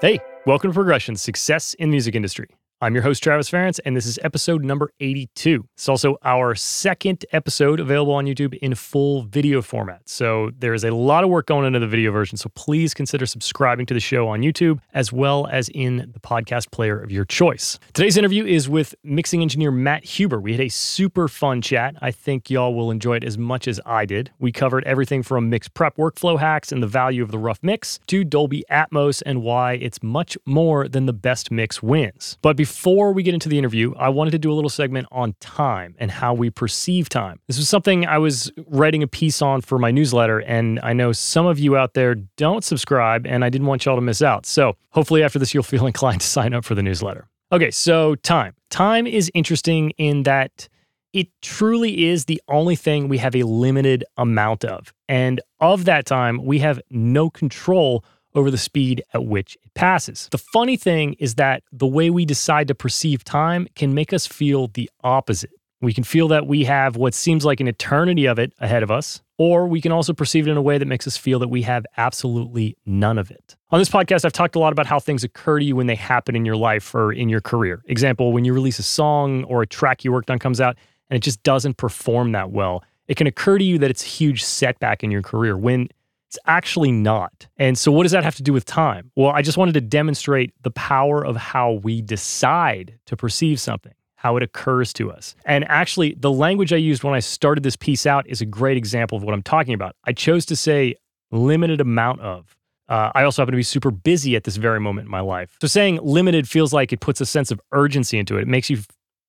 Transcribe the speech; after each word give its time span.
Hey, 0.00 0.20
welcome 0.46 0.70
to 0.70 0.74
Progression 0.74 1.16
Success 1.16 1.74
in 1.74 1.88
the 1.88 1.94
Music 1.96 2.14
Industry. 2.14 2.46
I'm 2.80 2.94
your 2.94 3.02
host, 3.02 3.24
Travis 3.24 3.50
Ference, 3.50 3.80
and 3.84 3.96
this 3.96 4.06
is 4.06 4.20
episode 4.22 4.64
number 4.64 4.92
82. 5.00 5.66
It's 5.74 5.88
also 5.88 6.16
our 6.22 6.54
second 6.54 7.26
episode 7.32 7.80
available 7.80 8.12
on 8.12 8.26
YouTube 8.26 8.54
in 8.58 8.76
full 8.76 9.22
video 9.22 9.62
format. 9.62 10.08
So 10.08 10.52
there 10.56 10.74
is 10.74 10.84
a 10.84 10.92
lot 10.92 11.24
of 11.24 11.30
work 11.30 11.46
going 11.46 11.66
into 11.66 11.80
the 11.80 11.88
video 11.88 12.12
version. 12.12 12.38
So 12.38 12.50
please 12.54 12.94
consider 12.94 13.26
subscribing 13.26 13.86
to 13.86 13.94
the 13.94 14.00
show 14.00 14.28
on 14.28 14.42
YouTube 14.42 14.78
as 14.94 15.12
well 15.12 15.48
as 15.50 15.68
in 15.70 16.12
the 16.12 16.20
podcast 16.20 16.70
player 16.70 16.96
of 16.96 17.10
your 17.10 17.24
choice. 17.24 17.80
Today's 17.94 18.16
interview 18.16 18.46
is 18.46 18.68
with 18.68 18.94
mixing 19.02 19.42
engineer 19.42 19.72
Matt 19.72 20.04
Huber. 20.04 20.40
We 20.40 20.52
had 20.52 20.60
a 20.60 20.68
super 20.68 21.26
fun 21.26 21.60
chat. 21.60 21.96
I 22.00 22.12
think 22.12 22.48
y'all 22.48 22.76
will 22.76 22.92
enjoy 22.92 23.16
it 23.16 23.24
as 23.24 23.36
much 23.36 23.66
as 23.66 23.80
I 23.86 24.04
did. 24.04 24.30
We 24.38 24.52
covered 24.52 24.84
everything 24.84 25.24
from 25.24 25.50
mix 25.50 25.66
prep 25.66 25.96
workflow 25.96 26.38
hacks 26.38 26.70
and 26.70 26.80
the 26.80 26.86
value 26.86 27.24
of 27.24 27.32
the 27.32 27.38
rough 27.38 27.58
mix 27.60 27.98
to 28.06 28.22
Dolby 28.22 28.64
Atmos 28.70 29.20
and 29.26 29.42
why 29.42 29.72
it's 29.72 30.00
much 30.00 30.38
more 30.46 30.86
than 30.86 31.06
the 31.06 31.12
best 31.12 31.50
mix 31.50 31.82
wins. 31.82 32.38
But 32.40 32.56
before 32.56 32.67
before 32.68 33.14
we 33.14 33.22
get 33.22 33.32
into 33.32 33.48
the 33.48 33.56
interview, 33.56 33.94
I 33.96 34.10
wanted 34.10 34.32
to 34.32 34.38
do 34.38 34.52
a 34.52 34.54
little 34.54 34.68
segment 34.68 35.06
on 35.10 35.34
time 35.40 35.94
and 35.98 36.10
how 36.10 36.34
we 36.34 36.50
perceive 36.50 37.08
time. 37.08 37.40
This 37.46 37.56
was 37.56 37.66
something 37.66 38.04
I 38.04 38.18
was 38.18 38.52
writing 38.66 39.02
a 39.02 39.06
piece 39.06 39.40
on 39.40 39.62
for 39.62 39.78
my 39.78 39.90
newsletter, 39.90 40.40
and 40.40 40.78
I 40.82 40.92
know 40.92 41.12
some 41.12 41.46
of 41.46 41.58
you 41.58 41.78
out 41.78 41.94
there 41.94 42.14
don't 42.36 42.62
subscribe, 42.62 43.26
and 43.26 43.42
I 43.42 43.48
didn't 43.48 43.68
want 43.68 43.86
y'all 43.86 43.96
to 43.96 44.02
miss 44.02 44.20
out. 44.20 44.44
So 44.44 44.76
hopefully, 44.90 45.22
after 45.22 45.38
this, 45.38 45.54
you'll 45.54 45.62
feel 45.62 45.86
inclined 45.92 46.20
to 46.20 46.26
sign 46.26 46.52
up 46.52 46.62
for 46.62 46.74
the 46.74 46.82
newsletter. 46.82 47.26
Okay, 47.52 47.70
so 47.70 48.16
time. 48.16 48.54
Time 48.68 49.06
is 49.06 49.30
interesting 49.32 49.92
in 49.96 50.24
that 50.24 50.68
it 51.14 51.28
truly 51.40 52.04
is 52.04 52.26
the 52.26 52.42
only 52.48 52.76
thing 52.76 53.08
we 53.08 53.16
have 53.16 53.34
a 53.34 53.44
limited 53.44 54.04
amount 54.18 54.66
of. 54.66 54.92
And 55.08 55.40
of 55.58 55.86
that 55.86 56.04
time, 56.04 56.44
we 56.44 56.58
have 56.58 56.82
no 56.90 57.30
control 57.30 58.04
over 58.34 58.50
the 58.50 58.58
speed 58.58 59.02
at 59.14 59.24
which 59.24 59.56
it 59.64 59.74
passes. 59.74 60.28
The 60.30 60.38
funny 60.38 60.76
thing 60.76 61.14
is 61.14 61.36
that 61.36 61.62
the 61.72 61.86
way 61.86 62.10
we 62.10 62.24
decide 62.24 62.68
to 62.68 62.74
perceive 62.74 63.24
time 63.24 63.68
can 63.74 63.94
make 63.94 64.12
us 64.12 64.26
feel 64.26 64.68
the 64.68 64.90
opposite. 65.02 65.50
We 65.80 65.94
can 65.94 66.04
feel 66.04 66.28
that 66.28 66.46
we 66.46 66.64
have 66.64 66.96
what 66.96 67.14
seems 67.14 67.44
like 67.44 67.60
an 67.60 67.68
eternity 67.68 68.26
of 68.26 68.38
it 68.38 68.52
ahead 68.58 68.82
of 68.82 68.90
us, 68.90 69.22
or 69.38 69.68
we 69.68 69.80
can 69.80 69.92
also 69.92 70.12
perceive 70.12 70.48
it 70.48 70.50
in 70.50 70.56
a 70.56 70.62
way 70.62 70.76
that 70.76 70.86
makes 70.86 71.06
us 71.06 71.16
feel 71.16 71.38
that 71.38 71.48
we 71.48 71.62
have 71.62 71.86
absolutely 71.96 72.76
none 72.84 73.16
of 73.16 73.30
it. 73.30 73.56
On 73.70 73.78
this 73.78 73.88
podcast, 73.88 74.24
I've 74.24 74.32
talked 74.32 74.56
a 74.56 74.58
lot 74.58 74.72
about 74.72 74.86
how 74.86 74.98
things 74.98 75.22
occur 75.22 75.60
to 75.60 75.64
you 75.64 75.76
when 75.76 75.86
they 75.86 75.94
happen 75.94 76.34
in 76.34 76.44
your 76.44 76.56
life 76.56 76.94
or 76.94 77.12
in 77.12 77.28
your 77.28 77.40
career. 77.40 77.82
Example, 77.86 78.32
when 78.32 78.44
you 78.44 78.52
release 78.52 78.80
a 78.80 78.82
song 78.82 79.44
or 79.44 79.62
a 79.62 79.66
track 79.66 80.04
you 80.04 80.10
worked 80.10 80.30
on 80.30 80.40
comes 80.40 80.60
out 80.60 80.76
and 81.10 81.16
it 81.16 81.22
just 81.22 81.42
doesn't 81.44 81.76
perform 81.76 82.32
that 82.32 82.50
well, 82.50 82.82
it 83.06 83.16
can 83.16 83.28
occur 83.28 83.56
to 83.58 83.64
you 83.64 83.78
that 83.78 83.90
it's 83.90 84.02
a 84.02 84.06
huge 84.06 84.42
setback 84.42 85.04
in 85.04 85.12
your 85.12 85.22
career 85.22 85.56
when 85.56 85.88
it's 86.28 86.38
actually 86.46 86.92
not. 86.92 87.46
And 87.56 87.78
so, 87.78 87.90
what 87.90 88.02
does 88.02 88.12
that 88.12 88.22
have 88.22 88.36
to 88.36 88.42
do 88.42 88.52
with 88.52 88.66
time? 88.66 89.10
Well, 89.16 89.30
I 89.30 89.40
just 89.40 89.56
wanted 89.56 89.72
to 89.74 89.80
demonstrate 89.80 90.52
the 90.62 90.70
power 90.70 91.24
of 91.24 91.36
how 91.36 91.72
we 91.72 92.02
decide 92.02 92.98
to 93.06 93.16
perceive 93.16 93.58
something, 93.58 93.94
how 94.16 94.36
it 94.36 94.42
occurs 94.42 94.92
to 94.94 95.10
us. 95.10 95.34
And 95.46 95.64
actually, 95.68 96.14
the 96.18 96.30
language 96.30 96.72
I 96.72 96.76
used 96.76 97.02
when 97.02 97.14
I 97.14 97.20
started 97.20 97.62
this 97.62 97.76
piece 97.76 98.04
out 98.04 98.26
is 98.28 98.42
a 98.42 98.46
great 98.46 98.76
example 98.76 99.16
of 99.16 99.24
what 99.24 99.32
I'm 99.32 99.42
talking 99.42 99.72
about. 99.72 99.96
I 100.04 100.12
chose 100.12 100.44
to 100.46 100.56
say 100.56 100.96
limited 101.30 101.80
amount 101.80 102.20
of. 102.20 102.54
Uh, 102.90 103.10
I 103.14 103.22
also 103.22 103.40
happen 103.40 103.52
to 103.52 103.56
be 103.56 103.62
super 103.62 103.90
busy 103.90 104.36
at 104.36 104.44
this 104.44 104.56
very 104.56 104.80
moment 104.80 105.06
in 105.06 105.10
my 105.10 105.20
life. 105.20 105.56
So, 105.62 105.66
saying 105.66 105.98
limited 106.02 106.46
feels 106.46 106.74
like 106.74 106.92
it 106.92 107.00
puts 107.00 107.22
a 107.22 107.26
sense 107.26 107.50
of 107.50 107.58
urgency 107.72 108.18
into 108.18 108.36
it. 108.36 108.42
It 108.42 108.48
makes 108.48 108.68
you 108.68 108.82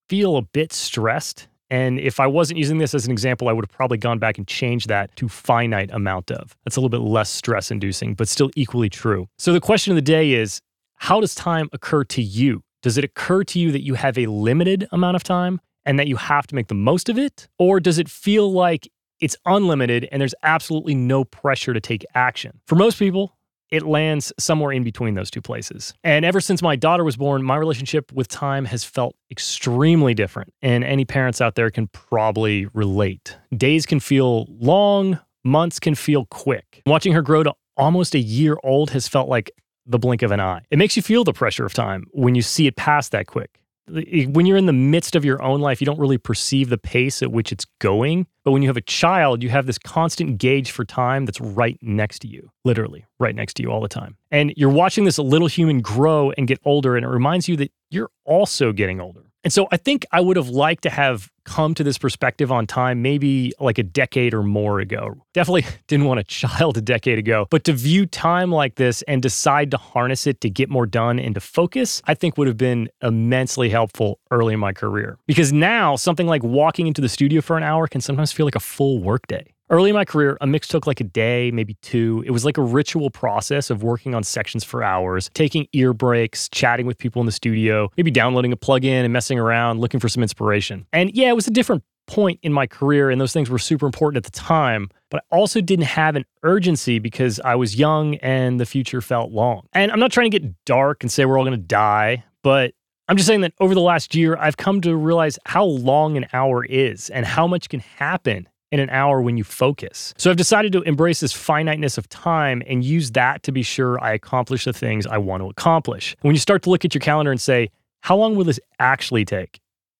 feel 0.10 0.36
a 0.36 0.42
bit 0.42 0.74
stressed 0.74 1.48
and 1.70 2.00
if 2.00 2.20
I 2.20 2.28
wasn't 2.28 2.58
using 2.58 2.80
this 2.80 2.96
as 2.96 3.06
an 3.06 3.12
example, 3.12 3.48
I 3.48 3.52
would 3.52 3.66
have 3.66 3.72
probably 3.72 3.98
gone 3.98 4.18
back 4.20 4.38
and 4.38 4.48
changed 4.48 4.88
that 4.90 5.16
to 5.18 5.30
finite 5.30 5.92
amount 5.92 6.32
of. 6.32 6.56
That's 6.64 6.76
a 6.76 6.80
little 6.80 6.90
bit 6.90 7.02
less 7.02 7.30
stress 7.30 7.70
inducing, 7.70 8.16
but 8.16 8.28
still 8.28 8.50
equally 8.56 8.90
true. 8.90 9.28
So 9.38 9.54
the 9.54 9.62
question 9.62 9.92
of 9.92 9.96
the 9.96 10.02
day 10.02 10.34
is 10.34 10.62
how 10.96 11.22
does 11.22 11.36
time 11.36 11.70
occur 11.72 12.04
to 12.06 12.22
you? 12.22 12.64
Does 12.82 12.98
it 12.98 13.04
occur 13.04 13.44
to 13.46 13.60
you 13.60 13.72
that 13.72 13.84
you 13.84 13.94
have 13.96 14.18
a 14.18 14.26
limited 14.28 14.88
amount 14.92 15.16
of 15.16 15.24
time 15.24 15.62
and 15.86 16.00
that 16.00 16.08
you 16.08 16.16
have 16.16 16.48
to 16.48 16.56
make 16.56 16.68
the 16.68 16.76
most 16.76 17.10
of 17.10 17.18
it? 17.18 17.48
Or 17.58 17.80
does 17.80 18.00
it 18.00 18.10
feel 18.10 18.52
like 18.52 18.90
it's 19.20 19.36
unlimited 19.46 20.08
and 20.12 20.22
there's 20.22 20.36
absolutely 20.44 20.96
no 20.96 21.24
pressure 21.24 21.74
to 21.74 21.80
take 21.80 22.06
action? 22.16 22.62
For 22.68 22.76
most 22.76 22.98
people, 22.98 23.38
it 23.72 23.84
lands 23.84 24.34
somewhere 24.40 24.72
in 24.72 24.84
between 24.84 25.14
those 25.14 25.30
two 25.30 25.42
places. 25.42 25.94
And 26.04 26.26
ever 26.26 26.42
since 26.42 26.62
my 26.62 26.76
daughter 26.76 27.04
was 27.04 27.18
born, 27.18 27.44
my 27.44 27.56
relationship 27.56 28.12
with 28.12 28.28
time 28.28 28.66
has 28.66 28.84
felt 28.84 29.16
extremely 29.32 30.14
different. 30.14 30.54
And 30.62 30.84
any 30.84 31.06
parents 31.06 31.42
out 31.42 31.56
there 31.56 31.70
can 31.70 31.88
probably 31.88 32.68
relate. 32.74 33.38
Days 33.56 33.86
can 33.86 34.00
feel 34.00 34.48
long, 34.50 35.20
months 35.44 35.80
can 35.80 35.96
feel 35.96 36.26
quick. 36.26 36.82
Watching 36.86 37.14
her 37.14 37.22
grow 37.22 37.44
to 37.44 37.54
almost 37.78 38.16
a 38.16 38.20
year 38.20 38.58
old 38.64 38.92
has 38.92 39.08
felt 39.08 39.30
like 39.30 39.52
the 39.86 40.00
blink 40.00 40.22
of 40.22 40.32
an 40.32 40.40
eye. 40.40 40.62
It 40.70 40.78
makes 40.78 40.96
you 40.96 41.02
feel 41.02 41.24
the 41.24 41.34
pressure 41.34 41.66
of 41.66 41.74
time 41.74 42.06
when 42.12 42.36
you 42.36 42.42
see 42.42 42.68
it 42.68 42.76
pass 42.76 43.10
that 43.10 43.28
quick 43.28 43.60
when 43.90 44.46
you're 44.46 44.58
in 44.58 44.66
the 44.66 44.74
midst 44.74 45.16
of 45.16 45.26
your 45.26 45.42
own 45.42 45.60
life, 45.62 45.82
you 45.82 45.86
don't 45.86 46.00
really 46.00 46.18
perceive 46.18 46.70
the 46.70 46.78
pace 46.78 47.22
at 47.22 47.32
which 47.32 47.52
it's 47.52 47.66
going. 47.80 48.28
But 48.44 48.52
when 48.52 48.62
you 48.62 48.70
have 48.70 48.78
a 48.78 48.82
child, 48.82 49.44
you 49.44 49.50
have 49.50 49.66
this 49.66 49.78
constant 49.78 50.38
gauge 50.38 50.72
for 50.72 50.86
time 50.86 51.26
that's 51.26 51.42
right 51.42 51.78
next 51.82 52.20
to 52.20 52.28
you, 52.28 52.52
literally 52.64 53.06
right 53.20 53.36
next 53.36 53.56
to 53.56 53.64
you 53.64 53.70
all 53.70 53.82
the 53.82 53.88
time. 53.88 54.18
And 54.32 54.54
you're 54.56 54.70
watching 54.70 55.06
this 55.06 55.20
little 55.20 55.48
human 55.48 55.82
grow 55.82 56.32
and 56.32 56.48
get 56.48 56.60
older, 56.66 56.96
and 56.96 57.06
it 57.06 57.10
reminds 57.10 57.48
you 57.48 57.58
that 57.58 57.72
you're 57.90 58.12
also 58.26 58.72
getting 58.72 59.00
older. 59.02 59.29
And 59.44 59.54
so 59.54 59.68
I 59.72 59.78
think 59.78 60.06
I 60.12 60.20
would 60.20 60.38
have 60.38 60.50
liked 60.50 60.84
to 60.84 60.90
have 60.90 61.30
come 61.46 61.74
to 61.74 61.84
this 61.84 61.98
perspective 61.98 62.52
on 62.52 62.68
time 62.68 63.02
maybe 63.02 63.52
like 63.60 63.78
a 63.78 63.84
decade 63.84 64.34
or 64.34 64.44
more 64.44 64.80
ago. 64.80 65.16
Definitely 65.34 65.66
didn't 65.88 66.06
want 66.06 66.20
a 66.20 66.24
child 66.24 66.78
a 66.78 66.82
decade 66.82 67.18
ago, 67.18 67.48
but 67.50 67.64
to 67.64 67.74
view 67.74 68.06
time 68.06 68.52
like 68.52 68.76
this 68.76 69.02
and 69.04 69.22
decide 69.22 69.72
to 69.72 69.78
harness 69.78 70.28
it 70.28 70.42
to 70.42 70.50
get 70.50 70.70
more 70.70 70.86
done 70.86 71.20
and 71.20 71.34
to 71.36 71.42
focus, 71.42 72.02
I 72.06 72.14
think 72.14 72.38
would 72.38 72.48
have 72.48 72.58
been 72.58 72.90
immensely 73.02 73.70
helpful 73.70 74.20
early 74.30 74.54
in 74.54 74.60
my 74.60 74.74
career. 74.74 75.18
Because 75.26 75.52
now 75.52 75.96
something 75.96 76.28
like 76.28 76.44
walking 76.44 76.88
into 76.88 77.02
the 77.02 77.10
studio 77.10 77.42
for 77.42 77.58
an 77.58 77.64
hour 77.64 77.88
can 77.88 78.02
sometimes 78.02 78.32
feel 78.32 78.46
like 78.46 78.56
a 78.56 78.60
full 78.60 79.02
workday. 79.02 79.54
Early 79.72 79.92
in 79.92 79.96
my 79.96 80.06
career, 80.06 80.36
a 80.42 80.48
mix 80.48 80.68
took 80.68 80.88
like 80.88 81.00
a 81.00 81.04
day, 81.04 81.52
maybe 81.52 81.76
two. 81.84 82.24
It 82.26 82.32
was 82.32 82.44
like 82.44 82.58
a 82.58 82.62
ritual 82.62 83.12
process 83.12 83.70
of 83.70 83.84
working 83.84 84.16
on 84.16 84.24
sections 84.24 84.64
for 84.64 84.82
hours, 84.84 85.30
taking 85.36 85.68
ear 85.74 85.94
breaks, 85.94 86.50
chatting 86.50 86.88
with 86.88 86.98
people 86.98 87.20
in 87.20 87.28
the 87.28 87.32
studio, 87.32 87.92
maybe 87.96 88.10
downloading 88.10 88.52
a 88.52 88.58
plugin 88.58 89.04
and 89.04 89.14
messing 89.14 89.38
around, 89.38 89.80
looking 89.80 90.00
for 90.00 90.10
some 90.10 90.24
inspiration. 90.24 90.88
And 90.92 91.12
yeah, 91.14 91.30
it 91.30 91.36
was 91.36 91.46
a 91.46 91.52
different 91.52 91.84
point 92.08 92.40
in 92.42 92.52
my 92.52 92.66
career, 92.66 93.12
and 93.12 93.22
those 93.22 93.32
things 93.32 93.48
were 93.48 93.60
super 93.60 93.86
important 93.86 94.26
at 94.26 94.32
the 94.32 94.38
time. 94.40 94.90
But 95.12 95.24
I 95.32 95.36
also 95.36 95.62
didn't 95.62 95.86
have 95.86 96.16
an 96.16 96.26
urgency 96.42 96.98
because 96.98 97.40
I 97.40 97.54
was 97.54 97.76
young 97.76 98.16
and 98.16 98.60
the 98.60 98.66
future 98.66 99.02
felt 99.02 99.32
long. 99.32 99.68
And 99.74 99.92
I'm 99.92 100.00
not 100.00 100.12
trying 100.12 100.32
to 100.32 100.40
get 100.40 100.66
dark 100.66 101.04
and 101.04 101.12
say 101.12 101.26
we're 101.26 101.38
all 101.38 101.46
to 101.46 101.58
die, 101.58 102.24
but 102.42 102.74
I'm 103.08 103.18
just 103.18 103.28
saying 103.28 103.42
that 103.42 103.54
over 103.60 103.76
the 103.76 103.82
last 103.82 104.16
year, 104.16 104.36
I've 104.36 104.58
come 104.58 104.82
to 104.82 104.96
realize 104.96 105.38
how 105.46 105.64
long 105.64 106.18
an 106.18 106.26
hour 106.34 106.66
is 106.66 107.12
and 107.12 107.24
how 107.26 107.46
much 107.46 107.70
can 107.70 107.82
happen 107.82 108.48
in 108.72 108.80
an 108.80 108.90
hour 108.90 109.22
when 109.22 109.38
you 109.38 109.44
focus. 109.44 110.14
So 110.18 110.30
I've 110.30 110.38
decided 110.38 110.72
to 110.74 110.82
embrace 110.84 111.20
this 111.20 111.34
finiteness 111.34 111.98
of 111.98 112.08
time 112.10 112.62
and 112.68 112.84
use 112.84 113.12
that 113.12 113.44
to 113.44 113.52
be 113.52 113.64
sure 113.64 114.02
I 114.04 114.14
accomplish 114.14 114.66
the 114.66 114.74
things 114.74 115.08
I 115.08 115.18
want 115.18 115.42
to 115.42 115.50
accomplish. 115.50 116.16
When 116.22 116.36
you 116.36 116.40
start 116.40 116.64
to 116.64 116.70
look 116.70 116.86
at 116.86 116.94
your 116.94 117.02
calendar 117.02 117.32
and 117.32 117.42
say, 117.42 117.72
how 118.02 118.16
long 118.16 118.36
will 118.36 118.46
this 118.46 118.60
actually 118.80 119.26
take? 119.26 119.60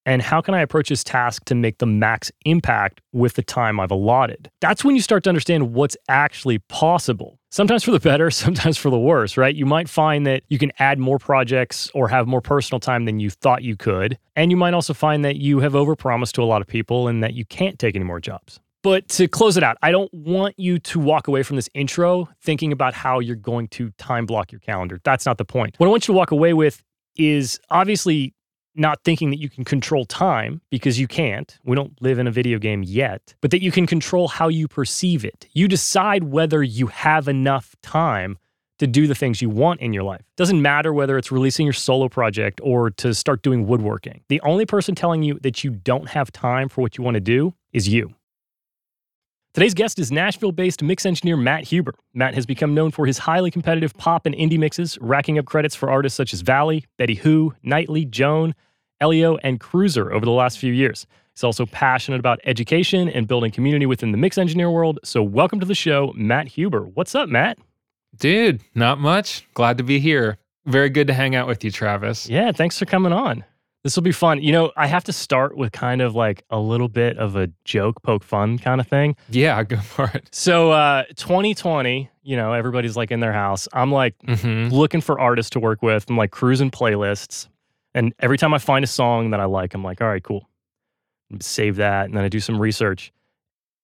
And 0.10 0.24
how 0.24 0.42
can 0.42 0.56
I 0.56 0.62
approach 0.62 0.90
this 0.90 1.04
task 1.04 1.46
to 1.46 1.54
make 1.54 1.78
the 1.78 1.86
max 1.86 2.32
impact 2.44 3.00
with 3.14 3.36
the 3.36 3.44
time 3.44 3.80
I've 3.80 3.92
allotted? 3.92 4.50
That's 4.60 4.84
when 4.84 4.96
you 4.96 5.04
start 5.04 5.24
to 5.26 5.30
understand 5.30 5.76
what's 5.76 5.96
actually 6.08 6.58
possible. 6.58 7.38
Sometimes 7.52 7.84
for 7.84 7.92
the 7.92 8.00
better, 8.00 8.32
sometimes 8.32 8.76
for 8.76 8.90
the 8.90 8.98
worse, 8.98 9.38
right? 9.38 9.54
You 9.54 9.68
might 9.68 9.88
find 9.88 10.26
that 10.26 10.42
you 10.48 10.58
can 10.58 10.72
add 10.80 10.98
more 10.98 11.20
projects 11.20 11.92
or 11.94 12.08
have 12.08 12.26
more 12.26 12.42
personal 12.42 12.80
time 12.80 13.06
than 13.06 13.20
you 13.20 13.30
thought 13.30 13.62
you 13.62 13.78
could. 13.78 14.18
And 14.36 14.50
you 14.50 14.58
might 14.58 14.74
also 14.74 14.96
find 14.96 15.24
that 15.26 15.36
you 15.36 15.60
have 15.60 15.74
overpromised 15.74 16.32
to 16.34 16.42
a 16.42 16.46
lot 16.46 16.62
of 16.62 16.68
people 16.68 17.08
and 17.08 17.24
that 17.24 17.36
you 17.36 17.46
can't 17.46 17.78
take 17.78 17.96
any 17.96 18.04
more 18.04 18.20
jobs. 18.20 18.60
But 18.82 19.10
to 19.10 19.28
close 19.28 19.58
it 19.58 19.64
out, 19.64 19.78
I 19.84 19.92
don't 19.92 20.12
want 20.12 20.56
you 20.58 20.80
to 20.80 21.00
walk 21.00 21.28
away 21.28 21.44
from 21.44 21.56
this 21.56 21.70
intro 21.76 22.30
thinking 22.42 22.72
about 22.72 22.96
how 22.96 23.20
you're 23.20 23.36
going 23.36 23.68
to 23.68 23.92
time 24.00 24.26
block 24.26 24.52
your 24.52 24.60
calendar. 24.62 25.00
That's 25.04 25.28
not 25.28 25.38
the 25.38 25.46
point. 25.46 25.76
What 25.78 25.86
I 25.86 25.92
want 25.92 26.08
you 26.08 26.14
to 26.14 26.18
walk 26.18 26.32
away 26.32 26.54
with 26.54 26.82
is 27.16 27.60
obviously 27.70 28.34
not 28.80 29.04
thinking 29.04 29.30
that 29.30 29.40
you 29.40 29.50
can 29.50 29.64
control 29.64 30.06
time 30.06 30.62
because 30.70 31.00
you 31.00 31.08
can't. 31.08 31.58
We 31.64 31.76
don't 31.76 32.02
live 32.02 32.18
in 32.18 32.28
a 32.28 32.32
video 32.32 32.58
game 32.58 32.84
yet, 32.84 33.36
but 33.42 33.52
that 33.52 33.62
you 33.62 33.72
can 33.72 33.86
control 33.86 34.28
how 34.28 34.48
you 34.48 34.68
perceive 34.68 35.26
it. 35.26 35.48
You 35.52 35.68
decide 35.68 36.24
whether 36.24 36.64
you 36.64 36.88
have 36.88 37.28
enough 37.28 37.76
time 37.82 38.38
to 38.80 38.88
do 38.88 39.08
the 39.08 39.16
things 39.16 39.42
you 39.42 39.50
want 39.50 39.82
in 39.82 39.94
your 39.94 40.04
life. 40.04 40.24
Doesn't 40.38 40.62
matter 40.62 40.94
whether 40.94 41.18
it's 41.18 41.32
releasing 41.32 41.66
your 41.66 41.74
solo 41.74 42.08
project 42.08 42.62
or 42.64 42.90
to 42.92 43.14
start 43.14 43.42
doing 43.42 43.68
woodworking. 43.68 44.22
The 44.30 44.42
only 44.42 44.66
person 44.66 44.96
telling 44.96 45.22
you 45.22 45.38
that 45.42 45.64
you 45.64 45.72
don't 45.72 46.08
have 46.10 46.32
time 46.32 46.70
for 46.70 46.82
what 46.82 46.98
you 46.98 47.04
want 47.04 47.16
to 47.16 47.22
do 47.22 47.54
is 47.74 47.88
you. 47.90 48.16
Today's 49.54 49.74
guest 49.74 50.00
is 50.00 50.12
Nashville 50.12 50.52
based 50.52 50.82
mix 50.82 51.06
engineer 51.06 51.36
Matt 51.36 51.66
Huber. 51.66 51.96
Matt 52.14 52.36
has 52.36 52.46
become 52.46 52.74
known 52.74 52.92
for 52.92 53.06
his 53.06 53.18
highly 53.18 53.52
competitive 53.52 53.96
pop 53.96 54.26
and 54.26 54.36
indie 54.36 54.60
mixes, 54.60 54.98
racking 55.02 55.38
up 55.38 55.46
credits 55.46 55.76
for 55.76 55.90
artists 55.90 56.16
such 56.16 56.34
as 56.34 56.42
Valley, 56.42 56.86
Betty 56.98 57.16
Who, 57.16 57.54
Nightly, 57.64 58.06
Joan, 58.06 58.54
Elio, 59.02 59.38
and 59.38 59.60
CRUISR 59.60 60.12
over 60.12 60.26
the 60.26 60.32
last 60.32 60.58
few 60.60 60.74
years. 60.74 61.06
He's 61.34 61.44
also 61.44 61.66
passionate 61.66 62.20
about 62.20 62.40
education 62.44 63.08
and 63.10 63.28
building 63.28 63.52
community 63.52 63.86
within 63.86 64.12
the 64.12 64.18
mix 64.18 64.38
engineer 64.38 64.70
world. 64.70 65.00
So, 65.04 65.24
welcome 65.24 65.60
to 65.62 65.66
the 65.66 65.76
show, 65.76 66.12
Matt 66.16 66.48
Huber. 66.50 66.82
What's 66.82 67.16
up, 67.16 67.30
Matt? 67.30 67.58
Dude, 68.18 68.62
not 68.76 69.00
much. 69.00 69.48
Glad 69.54 69.78
to 69.78 69.84
be 69.84 70.00
here. 70.00 70.38
Very 70.66 70.90
good 70.90 71.08
to 71.08 71.14
hang 71.14 71.36
out 71.36 71.48
with 71.48 71.64
you, 71.64 71.72
Travis. 71.72 72.30
Yeah, 72.30 72.52
thanks 72.52 72.78
for 72.78 72.86
coming 72.86 73.14
on. 73.14 73.46
This 73.86 73.96
will 73.96 74.04
be 74.04 74.12
fun. 74.12 74.42
You 74.42 74.52
know, 74.52 74.74
I 74.76 74.88
have 74.88 75.06
to 75.06 75.14
start 75.14 75.56
with 75.56 75.72
kind 75.72 76.02
of 76.02 76.14
like 76.14 76.44
a 76.50 76.60
little 76.60 76.90
bit 76.90 77.18
of 77.18 77.38
a 77.38 77.48
joke, 77.64 78.02
poke 78.04 78.26
fun 78.26 78.58
kind 78.60 78.82
of 78.82 78.88
thing. 78.88 79.16
Yeah, 79.30 79.64
go 79.64 79.78
for 79.78 80.12
it. 80.14 80.28
So, 80.34 80.72
uh, 80.72 81.04
2020, 81.16 82.10
you 82.24 82.36
know, 82.36 82.52
everybody's 82.52 82.98
like 82.98 83.10
in 83.12 83.22
their 83.22 83.32
house. 83.32 83.70
I'm 83.72 83.92
like 83.94 84.16
Mm-hmm. 84.28 84.76
looking 84.76 85.00
for 85.00 85.18
artists 85.18 85.52
to 85.52 85.62
work 85.62 85.82
with. 85.82 86.10
I'm 86.10 86.18
like 86.18 86.32
cruising 86.32 86.70
playlists. 86.72 87.48
And 88.00 88.14
every 88.20 88.38
time 88.38 88.54
I 88.54 88.60
find 88.60 88.82
a 88.82 88.88
song 88.88 89.32
that 89.32 89.42
I 89.42 89.44
like, 89.44 89.74
I'm 89.74 89.84
like, 89.84 90.00
all 90.00 90.08
right, 90.08 90.24
cool. 90.24 90.48
Save 91.42 91.76
that. 91.76 92.06
And 92.06 92.16
then 92.16 92.24
I 92.24 92.30
do 92.30 92.40
some 92.40 92.58
research. 92.58 93.12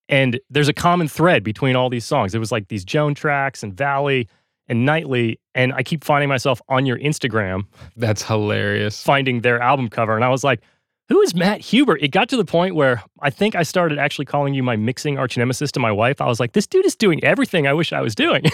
And 0.07 0.39
there's 0.49 0.69
a 0.69 0.73
common 0.73 1.09
thread 1.09 1.43
between 1.43 1.75
all 1.75 1.89
these 1.89 2.05
songs. 2.05 2.33
It 2.33 2.39
was 2.39 2.49
like 2.49 2.69
these 2.69 2.85
Joan 2.85 3.13
tracks 3.13 3.61
and 3.61 3.73
Valley 3.73 4.29
and 4.69 4.85
Nightly. 4.85 5.37
And 5.53 5.73
I 5.73 5.83
keep 5.83 6.05
finding 6.05 6.29
myself 6.29 6.61
on 6.69 6.85
your 6.85 6.97
Instagram 6.97 7.65
That's 7.97 8.23
hilarious. 8.23 9.03
finding 9.03 9.41
their 9.41 9.61
album 9.61 9.89
cover. 9.89 10.15
And 10.15 10.23
I 10.23 10.29
was 10.29 10.45
like, 10.45 10.61
who 11.09 11.19
is 11.19 11.35
Matt 11.35 11.59
Huber? 11.59 11.97
It 11.97 12.11
got 12.11 12.29
to 12.29 12.37
the 12.37 12.45
point 12.45 12.73
where 12.73 13.03
I 13.21 13.29
think 13.29 13.53
I 13.53 13.63
started 13.63 13.97
actually 13.99 14.25
calling 14.25 14.53
you 14.53 14.63
my 14.63 14.77
mixing 14.77 15.17
arch 15.17 15.37
nemesis 15.37 15.73
to 15.73 15.81
my 15.81 15.91
wife. 15.91 16.21
I 16.21 16.27
was 16.27 16.39
like, 16.39 16.53
this 16.53 16.67
dude 16.67 16.85
is 16.85 16.95
doing 16.95 17.21
everything 17.21 17.67
I 17.67 17.73
wish 17.73 17.91
I 17.91 17.99
was 17.99 18.15
doing. 18.15 18.45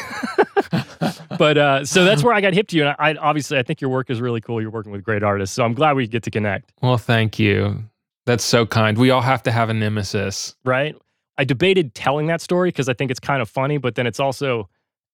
but 1.38 1.58
uh, 1.58 1.86
so 1.86 2.04
that's 2.06 2.24
where 2.24 2.34
I 2.34 2.42
got 2.42 2.54
hip 2.54 2.68
to 2.70 2.78
you. 2.78 2.84
And 2.86 2.96
I, 3.00 3.12
I 3.12 3.16
obviously 3.16 3.58
I 3.58 3.64
think 3.64 3.82
your 3.82 3.90
work 3.90 4.10
is 4.10 4.22
really 4.22 4.42
cool. 4.42 4.62
You're 4.62 4.70
working 4.72 4.92
with 4.92 5.04
great 5.04 5.24
artists. 5.24 5.56
So 5.56 5.64
I'm 5.66 5.74
glad 5.74 5.96
we 5.96 6.08
get 6.08 6.24
to 6.24 6.32
connect, 6.32 6.72
Well, 6.82 6.98
thank 6.98 7.40
you. 7.40 7.84
That's 8.26 8.44
so 8.44 8.66
kind. 8.66 8.98
We 8.98 9.10
all 9.10 9.22
have 9.22 9.42
to 9.44 9.52
have 9.52 9.70
a 9.70 9.74
nemesis. 9.74 10.56
right? 10.64 10.96
I 11.38 11.44
debated 11.44 11.96
telling 11.96 12.28
that 12.28 12.40
story 12.42 12.70
because 12.70 12.88
I 12.88 12.94
think 12.94 13.10
it's 13.10 13.20
kind 13.20 13.42
of 13.42 13.50
funny, 13.50 13.78
but 13.78 13.96
then 13.96 14.06
it's 14.06 14.20
also 14.20 14.70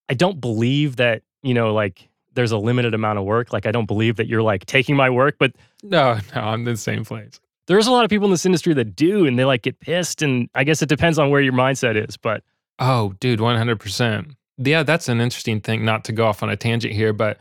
I 0.09 0.13
don't 0.13 0.41
believe 0.41 0.97
that, 0.97 1.21
you 1.43 1.53
know, 1.53 1.73
like 1.73 2.09
there's 2.33 2.51
a 2.51 2.57
limited 2.57 2.93
amount 2.93 3.17
of 3.19 3.25
work. 3.25 3.53
Like 3.53 3.65
I 3.65 3.71
don't 3.71 3.85
believe 3.87 4.17
that 4.17 4.27
you're 4.27 4.41
like 4.43 4.65
taking 4.65 4.95
my 4.95 5.09
work, 5.09 5.35
but 5.39 5.53
No, 5.83 6.19
no, 6.35 6.41
I'm 6.41 6.59
in 6.59 6.65
the 6.65 6.77
same 6.77 7.05
place. 7.05 7.39
there's 7.67 7.87
a 7.87 7.91
lot 7.91 8.03
of 8.03 8.09
people 8.09 8.25
in 8.25 8.31
this 8.31 8.45
industry 8.45 8.73
that 8.73 8.95
do 8.95 9.25
and 9.25 9.37
they 9.39 9.45
like 9.45 9.61
get 9.61 9.77
pissed 9.81 10.21
and 10.21 10.49
i 10.55 10.63
guess 10.63 10.81
it 10.81 10.87
depends 10.87 11.19
on 11.19 11.29
where 11.29 11.41
your 11.41 11.51
mindset 11.53 11.95
is 12.07 12.15
but 12.17 12.41
Oh, 12.79 13.13
dude, 13.19 13.39
100%. 13.39 14.35
Yeah, 14.57 14.83
that's 14.83 15.07
an 15.07 15.21
interesting 15.21 15.61
thing, 15.61 15.85
not 15.85 16.03
to 16.05 16.11
go 16.11 16.25
off 16.25 16.41
on 16.41 16.49
a 16.49 16.55
tangent 16.55 16.93
here, 16.93 17.13
but 17.13 17.37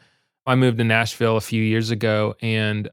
I 0.46 0.54
moved 0.54 0.78
to 0.78 0.84
Nashville 0.84 1.36
a 1.36 1.40
few 1.40 1.62
years 1.62 1.90
ago. 1.90 2.36
And 2.42 2.90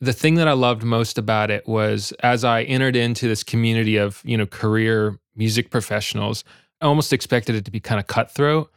the 0.00 0.12
thing 0.12 0.34
that 0.34 0.48
I 0.48 0.52
loved 0.52 0.82
most 0.82 1.16
about 1.16 1.50
it 1.50 1.66
was 1.66 2.12
as 2.20 2.44
I 2.44 2.62
entered 2.62 2.96
into 2.96 3.28
this 3.28 3.44
community 3.44 3.96
of, 3.96 4.20
you 4.24 4.36
know, 4.36 4.46
career 4.46 5.18
music 5.36 5.70
professionals, 5.70 6.44
I 6.80 6.86
almost 6.86 7.12
expected 7.12 7.54
it 7.54 7.64
to 7.64 7.70
be 7.70 7.78
kind 7.78 8.00
of 8.00 8.08
cutthroat, 8.08 8.70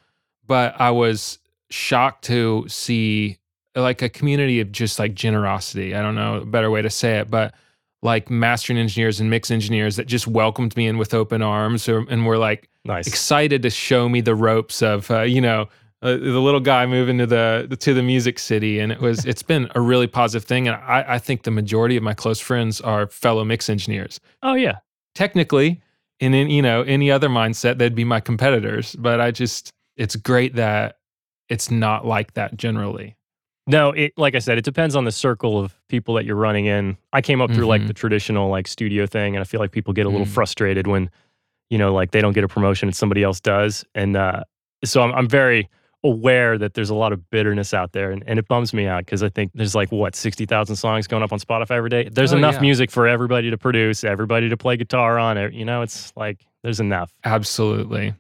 but 0.46 0.80
I 0.80 0.92
was 0.92 1.40
shocked 1.72 2.26
to 2.26 2.66
see 2.68 3.40
like 3.76 4.04
a 4.04 4.10
community 4.10 4.62
of 4.62 4.72
just 4.72 5.00
like 5.00 5.16
generosity. 5.16 5.96
I 5.96 6.02
don't 6.02 6.16
know 6.16 6.36
a 6.36 6.46
better 6.46 6.70
way 6.70 6.84
to 6.84 6.90
say 6.90 7.18
it, 7.20 7.30
but 7.30 7.56
like 8.04 8.30
mastering 8.30 8.78
engineers 8.78 9.20
and 9.20 9.30
mix 9.30 9.50
engineers 9.50 9.96
that 9.96 10.06
just 10.06 10.28
welcomed 10.28 10.78
me 10.78 10.88
in 10.88 11.00
with 11.00 11.14
open 11.14 11.42
arms 11.42 11.90
or, 11.90 12.06
and 12.08 12.26
were 12.26 12.38
like, 12.38 12.70
nice. 12.86 13.08
excited 13.08 13.62
to 13.64 13.70
show 13.70 14.08
me 14.08 14.22
the 14.22 14.36
ropes 14.36 14.82
of 14.82 15.10
uh, 15.12 15.22
you 15.22 15.42
know 15.42 15.68
uh, 16.02 16.12
the 16.12 16.40
little 16.40 16.60
guy 16.60 16.86
moving 16.86 17.18
to 17.18 17.26
the 17.26 17.76
to 17.80 17.94
the 17.94 18.04
music 18.04 18.38
city. 18.40 18.80
And 18.80 18.92
it 18.92 19.02
was 19.02 19.26
it's 19.26 19.44
been 19.44 19.70
a 19.76 19.82
really 19.82 20.08
positive 20.08 20.46
thing. 20.48 20.68
And 20.68 20.78
I, 20.78 21.04
I 21.16 21.20
think 21.20 21.44
the 21.44 21.52
majority 21.52 21.98
of 21.98 22.04
my 22.04 22.14
close 22.14 22.40
friends 22.40 22.80
are 22.82 23.08
fellow 23.08 23.44
mix 23.44 23.70
engineers. 23.70 24.20
Oh 24.44 24.54
yeah. 24.54 24.78
Technically 25.16 25.82
in, 26.20 26.34
in 26.34 26.50
you 26.50 26.62
know 26.62 26.82
any 26.84 27.10
other 27.12 27.28
mindset 27.30 27.78
they'd 27.78 27.96
be 27.96 28.04
my 28.06 28.20
competitors. 28.20 28.96
But 28.98 29.20
i 29.20 29.32
just 29.32 29.72
it's 29.98 30.16
great 30.16 30.56
that 30.56 30.98
it's 31.50 31.72
not 31.72 32.06
like 32.06 32.34
that 32.34 32.58
generally. 32.58 33.16
No 33.68 33.92
it 33.92 34.14
like 34.18 34.36
i 34.36 34.40
said 34.40 34.58
it 34.60 34.66
depends 34.66 34.96
on 34.96 35.06
the 35.06 35.12
circle 35.12 35.58
of 35.60 35.74
people 35.88 36.14
that 36.16 36.26
you're 36.26 36.36
running 36.36 36.66
in. 36.66 36.98
I 37.14 37.22
came 37.22 37.42
up 37.42 37.52
through 37.52 37.66
like 37.66 37.82
Mhm. 37.82 37.88
the 37.88 37.94
traditional 37.94 38.50
like 38.50 38.68
studio 38.68 39.08
thing. 39.08 39.36
And 39.36 39.42
i 39.42 39.46
feel 39.46 39.60
like 39.60 39.72
people 39.72 39.94
get 39.94 40.06
a 40.06 40.10
little 40.10 40.28
Mm. 40.28 40.32
frustrated 40.34 40.86
when 40.88 41.10
you 41.70 41.78
know 41.78 41.94
like 41.94 42.12
they 42.12 42.22
don't 42.22 42.34
get 42.34 42.44
a 42.44 42.48
promotion 42.48 42.88
and 42.88 42.96
somebody 42.96 43.24
else 43.24 43.40
does 43.40 43.84
and 43.96 44.16
uh 44.16 44.44
so 44.84 45.02
i'm, 45.02 45.12
I'm 45.14 45.28
very 45.28 45.70
aware 46.04 46.58
that 46.60 46.76
there's 46.76 46.92
a 46.92 46.96
lot 46.96 47.12
of 47.14 47.30
bitterness 47.32 47.74
out 47.74 47.92
there 47.94 48.12
and, 48.12 48.24
and 48.28 48.38
it 48.38 48.48
bums 48.48 48.74
me 48.74 48.86
out 48.86 49.06
because 49.06 49.24
i 49.24 49.30
think 49.30 49.52
there's 49.56 49.74
like 49.74 49.92
what 49.92 50.16
60000 50.16 50.76
songs 50.76 51.08
going 51.08 51.24
up 51.24 51.34
on 51.34 51.40
spotify 51.40 51.72
every 51.72 51.90
day 51.90 52.08
there's 52.12 52.34
Oh, 52.34 52.38
enough 52.38 52.56
yeah. 52.56 52.62
music 52.62 52.92
for 52.92 53.08
everybody 53.08 53.50
to 53.50 53.58
produce 53.58 54.04
everybody 54.04 54.48
to 54.50 54.58
play 54.58 54.78
guitar 54.78 55.18
on 55.18 55.38
it 55.38 55.54
you 55.54 55.66
know 55.66 55.82
it's 55.82 56.14
like 56.16 56.46
there's 56.64 56.80
enough 56.80 57.12
absolutely 57.24 58.14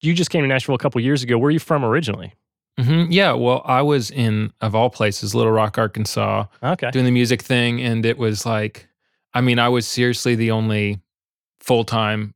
you 0.00 0.14
just 0.14 0.30
came 0.30 0.42
to 0.42 0.46
Nashville 0.48 0.74
a 0.74 0.78
couple 0.78 1.00
years 1.00 1.22
ago. 1.22 1.38
Where 1.38 1.48
are 1.48 1.50
you 1.50 1.58
from 1.58 1.84
originally? 1.84 2.32
hmm 2.78 3.04
yeah 3.10 3.32
well 3.32 3.62
i 3.64 3.80
was 3.80 4.10
in 4.10 4.52
of 4.60 4.74
all 4.74 4.90
places 4.90 5.34
little 5.34 5.52
rock 5.52 5.78
arkansas 5.78 6.44
Okay. 6.62 6.90
doing 6.90 7.06
the 7.06 7.10
music 7.10 7.40
thing 7.42 7.80
and 7.80 8.04
it 8.06 8.18
was 8.18 8.44
like 8.46 8.86
i 9.32 9.40
mean 9.40 9.58
i 9.58 9.68
was 9.68 9.86
seriously 9.88 10.34
the 10.34 10.50
only 10.50 11.00
full-time 11.60 12.34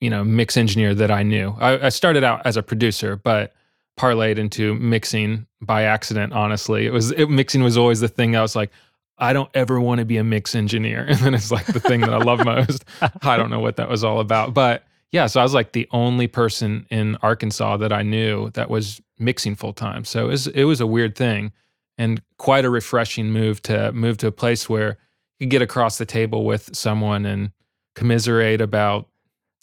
you 0.00 0.10
know 0.10 0.24
mix 0.24 0.56
engineer 0.56 0.94
that 0.94 1.10
i 1.10 1.22
knew. 1.22 1.54
I, 1.58 1.86
I 1.86 1.88
started 1.88 2.24
out 2.24 2.42
as 2.44 2.56
a 2.56 2.62
producer 2.62 3.16
but 3.16 3.54
parlayed 3.98 4.38
into 4.38 4.74
mixing 4.76 5.46
by 5.60 5.82
accident 5.82 6.32
honestly. 6.32 6.86
It 6.86 6.92
was 6.92 7.10
it, 7.12 7.28
mixing 7.28 7.62
was 7.62 7.76
always 7.76 8.00
the 8.00 8.08
thing 8.08 8.36
i 8.36 8.42
was 8.42 8.56
like 8.56 8.70
i 9.18 9.32
don't 9.32 9.50
ever 9.54 9.80
want 9.80 9.98
to 9.98 10.04
be 10.04 10.16
a 10.16 10.24
mix 10.24 10.54
engineer. 10.54 11.04
And 11.08 11.18
then 11.18 11.34
it's 11.34 11.50
like 11.50 11.66
the 11.66 11.80
thing 11.80 12.00
that 12.00 12.12
i 12.12 12.18
love 12.18 12.44
most. 12.44 12.84
I 13.22 13.36
don't 13.36 13.50
know 13.50 13.60
what 13.60 13.76
that 13.76 13.88
was 13.88 14.04
all 14.04 14.20
about. 14.20 14.54
But 14.54 14.84
yeah 15.12 15.26
so 15.26 15.40
i 15.40 15.42
was 15.42 15.54
like 15.54 15.72
the 15.72 15.88
only 15.90 16.26
person 16.26 16.86
in 16.90 17.16
arkansas 17.22 17.76
that 17.78 17.92
i 17.92 18.02
knew 18.02 18.50
that 18.50 18.70
was 18.70 19.00
mixing 19.20 19.54
full-time. 19.54 20.04
So 20.04 20.24
it 20.24 20.30
was, 20.30 20.46
it 20.48 20.64
was 20.64 20.80
a 20.80 20.86
weird 20.86 21.14
thing 21.14 21.52
and 21.98 22.22
quite 22.38 22.64
a 22.64 22.70
refreshing 22.70 23.30
move 23.30 23.60
to 23.62 23.92
move 23.92 24.16
to 24.18 24.26
a 24.26 24.32
place 24.32 24.68
where 24.68 24.96
you 25.38 25.46
get 25.46 25.60
across 25.62 25.98
the 25.98 26.06
table 26.06 26.44
with 26.46 26.74
someone 26.74 27.26
and 27.26 27.52
commiserate 27.94 28.62
about 28.62 29.08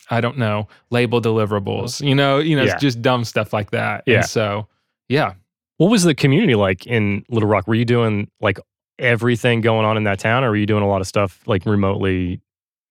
I 0.09 0.21
don't 0.21 0.37
know 0.37 0.67
label 0.89 1.19
deliverables, 1.21 2.05
you 2.05 2.15
know, 2.15 2.39
you 2.39 2.55
know, 2.55 2.63
Yeah. 2.63 2.73
it's 2.73 2.81
just 2.81 3.01
dumb 3.01 3.23
stuff 3.25 3.51
like 3.53 3.71
that. 3.71 4.03
Yeah. 4.05 4.17
And 4.17 4.25
so, 4.25 4.67
yeah, 5.09 5.33
What 5.77 5.91
was 5.91 6.03
the 6.03 6.15
community 6.15 6.55
like 6.55 6.87
in 6.87 7.23
Little 7.29 7.47
Rock? 7.49 7.67
Were 7.67 7.75
you 7.75 7.85
doing 7.85 8.29
like 8.41 8.57
everything 8.99 9.61
going 9.61 9.85
on 9.85 9.95
in 9.95 10.05
that 10.05 10.17
town, 10.19 10.43
or 10.43 10.49
were 10.49 10.55
you 10.55 10.65
doing 10.65 10.81
a 10.81 10.87
lot 10.87 11.01
of 11.01 11.07
stuff 11.07 11.39
like 11.45 11.65
remotely? 11.67 12.41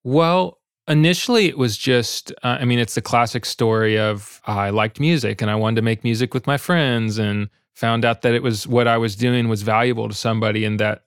Well, 0.04 0.58
initially 0.86 1.46
it 1.46 1.58
was 1.58 1.76
just, 1.76 2.30
uh, 2.44 2.58
I 2.60 2.64
mean, 2.64 2.78
it's 2.78 2.94
the 2.94 3.02
classic 3.02 3.44
story 3.44 3.98
of 3.98 4.40
I 4.46 4.70
liked 4.70 5.00
music 5.00 5.42
and 5.42 5.50
I 5.50 5.56
wanted 5.56 5.76
to 5.76 5.82
make 5.82 6.04
music 6.04 6.32
with 6.32 6.46
my 6.46 6.56
friends 6.56 7.18
and 7.18 7.48
found 7.74 8.04
out 8.04 8.22
that 8.22 8.34
it 8.34 8.42
was 8.42 8.66
what 8.68 8.86
I 8.86 8.96
was 8.98 9.16
doing 9.16 9.48
was 9.48 9.62
valuable 9.62 10.08
to 10.08 10.14
somebody 10.14 10.64
and 10.64 10.78
that, 10.78 11.02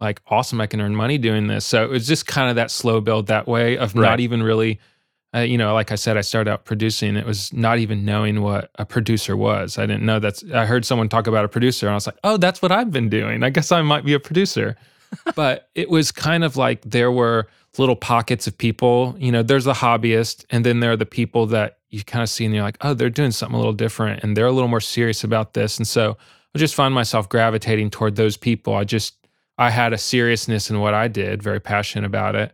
like, 0.00 0.20
awesome, 0.26 0.60
I 0.60 0.66
can 0.66 0.80
earn 0.82 0.94
money 0.94 1.16
doing 1.16 1.46
this. 1.46 1.64
So 1.64 1.82
it 1.82 1.88
was 1.90 2.06
just 2.06 2.26
kind 2.26 2.50
of 2.50 2.56
that 2.56 2.70
slow 2.70 3.00
build 3.00 3.28
that 3.28 3.48
way 3.48 3.78
of 3.78 3.94
Right. 3.94 4.02
not 4.10 4.20
even 4.20 4.42
really, 4.42 4.78
uh, 5.34 5.40
you 5.40 5.56
know, 5.56 5.72
like 5.72 5.90
I 5.90 5.94
said, 5.94 6.16
I 6.16 6.20
started 6.20 6.50
out 6.50 6.64
producing. 6.64 7.16
It 7.16 7.24
was 7.24 7.52
not 7.52 7.78
even 7.78 8.04
knowing 8.04 8.42
what 8.42 8.70
a 8.76 8.84
producer 8.84 9.36
was. 9.36 9.78
I 9.78 9.86
didn't 9.86 10.04
know 10.04 10.18
that's, 10.18 10.44
I 10.52 10.66
heard 10.66 10.84
someone 10.84 11.08
talk 11.08 11.26
about 11.26 11.44
a 11.44 11.48
producer 11.48 11.86
and 11.86 11.92
I 11.92 11.96
was 11.96 12.06
like, 12.06 12.18
oh, 12.22 12.36
that's 12.36 12.60
what 12.60 12.70
I've 12.70 12.90
been 12.90 13.08
doing. 13.08 13.42
I 13.42 13.50
guess 13.50 13.72
I 13.72 13.80
might 13.82 14.04
be 14.04 14.12
a 14.12 14.20
producer. 14.20 14.76
but 15.34 15.68
it 15.74 15.90
was 15.90 16.12
kind 16.12 16.44
of 16.44 16.56
like 16.56 16.82
there 16.82 17.10
were 17.10 17.48
little 17.78 17.96
pockets 17.96 18.46
of 18.46 18.56
people. 18.56 19.14
You 19.18 19.32
know, 19.32 19.42
there's 19.42 19.64
the 19.64 19.72
hobbyist, 19.72 20.44
and 20.50 20.64
then 20.64 20.80
there 20.80 20.92
are 20.92 20.96
the 20.96 21.06
people 21.06 21.46
that 21.46 21.78
you 21.90 22.02
kind 22.02 22.22
of 22.22 22.28
see 22.28 22.44
and 22.44 22.54
you're 22.54 22.62
like, 22.62 22.78
oh, 22.80 22.94
they're 22.94 23.10
doing 23.10 23.30
something 23.30 23.54
a 23.54 23.58
little 23.58 23.74
different 23.74 24.22
and 24.22 24.34
they're 24.34 24.46
a 24.46 24.52
little 24.52 24.68
more 24.68 24.80
serious 24.80 25.24
about 25.24 25.52
this. 25.52 25.76
And 25.76 25.86
so 25.86 26.16
I 26.54 26.58
just 26.58 26.74
find 26.74 26.94
myself 26.94 27.28
gravitating 27.28 27.90
toward 27.90 28.16
those 28.16 28.36
people. 28.36 28.74
I 28.74 28.84
just, 28.84 29.14
I 29.58 29.68
had 29.68 29.92
a 29.92 29.98
seriousness 29.98 30.70
in 30.70 30.80
what 30.80 30.94
I 30.94 31.06
did, 31.08 31.42
very 31.42 31.60
passionate 31.60 32.06
about 32.06 32.34
it. 32.34 32.50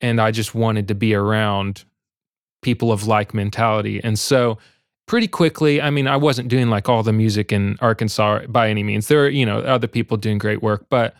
And 0.00 0.20
I 0.20 0.32
just 0.32 0.56
wanted 0.56 0.88
to 0.88 0.96
be 0.96 1.14
around 1.14 1.84
people 2.62 2.92
of 2.92 3.06
like 3.06 3.34
mentality. 3.34 4.00
And 4.02 4.18
so 4.18 4.58
pretty 5.06 5.28
quickly, 5.28 5.80
I 5.82 5.90
mean, 5.90 6.06
I 6.06 6.16
wasn't 6.16 6.48
doing 6.48 6.70
like 6.70 6.88
all 6.88 7.02
the 7.02 7.12
music 7.12 7.52
in 7.52 7.76
Arkansas 7.80 8.46
by 8.46 8.68
any 8.70 8.82
means. 8.82 9.08
There 9.08 9.24
are, 9.24 9.28
you 9.28 9.44
know, 9.44 9.58
other 9.58 9.86
people 9.86 10.16
doing 10.16 10.38
great 10.38 10.62
work, 10.62 10.86
but 10.88 11.14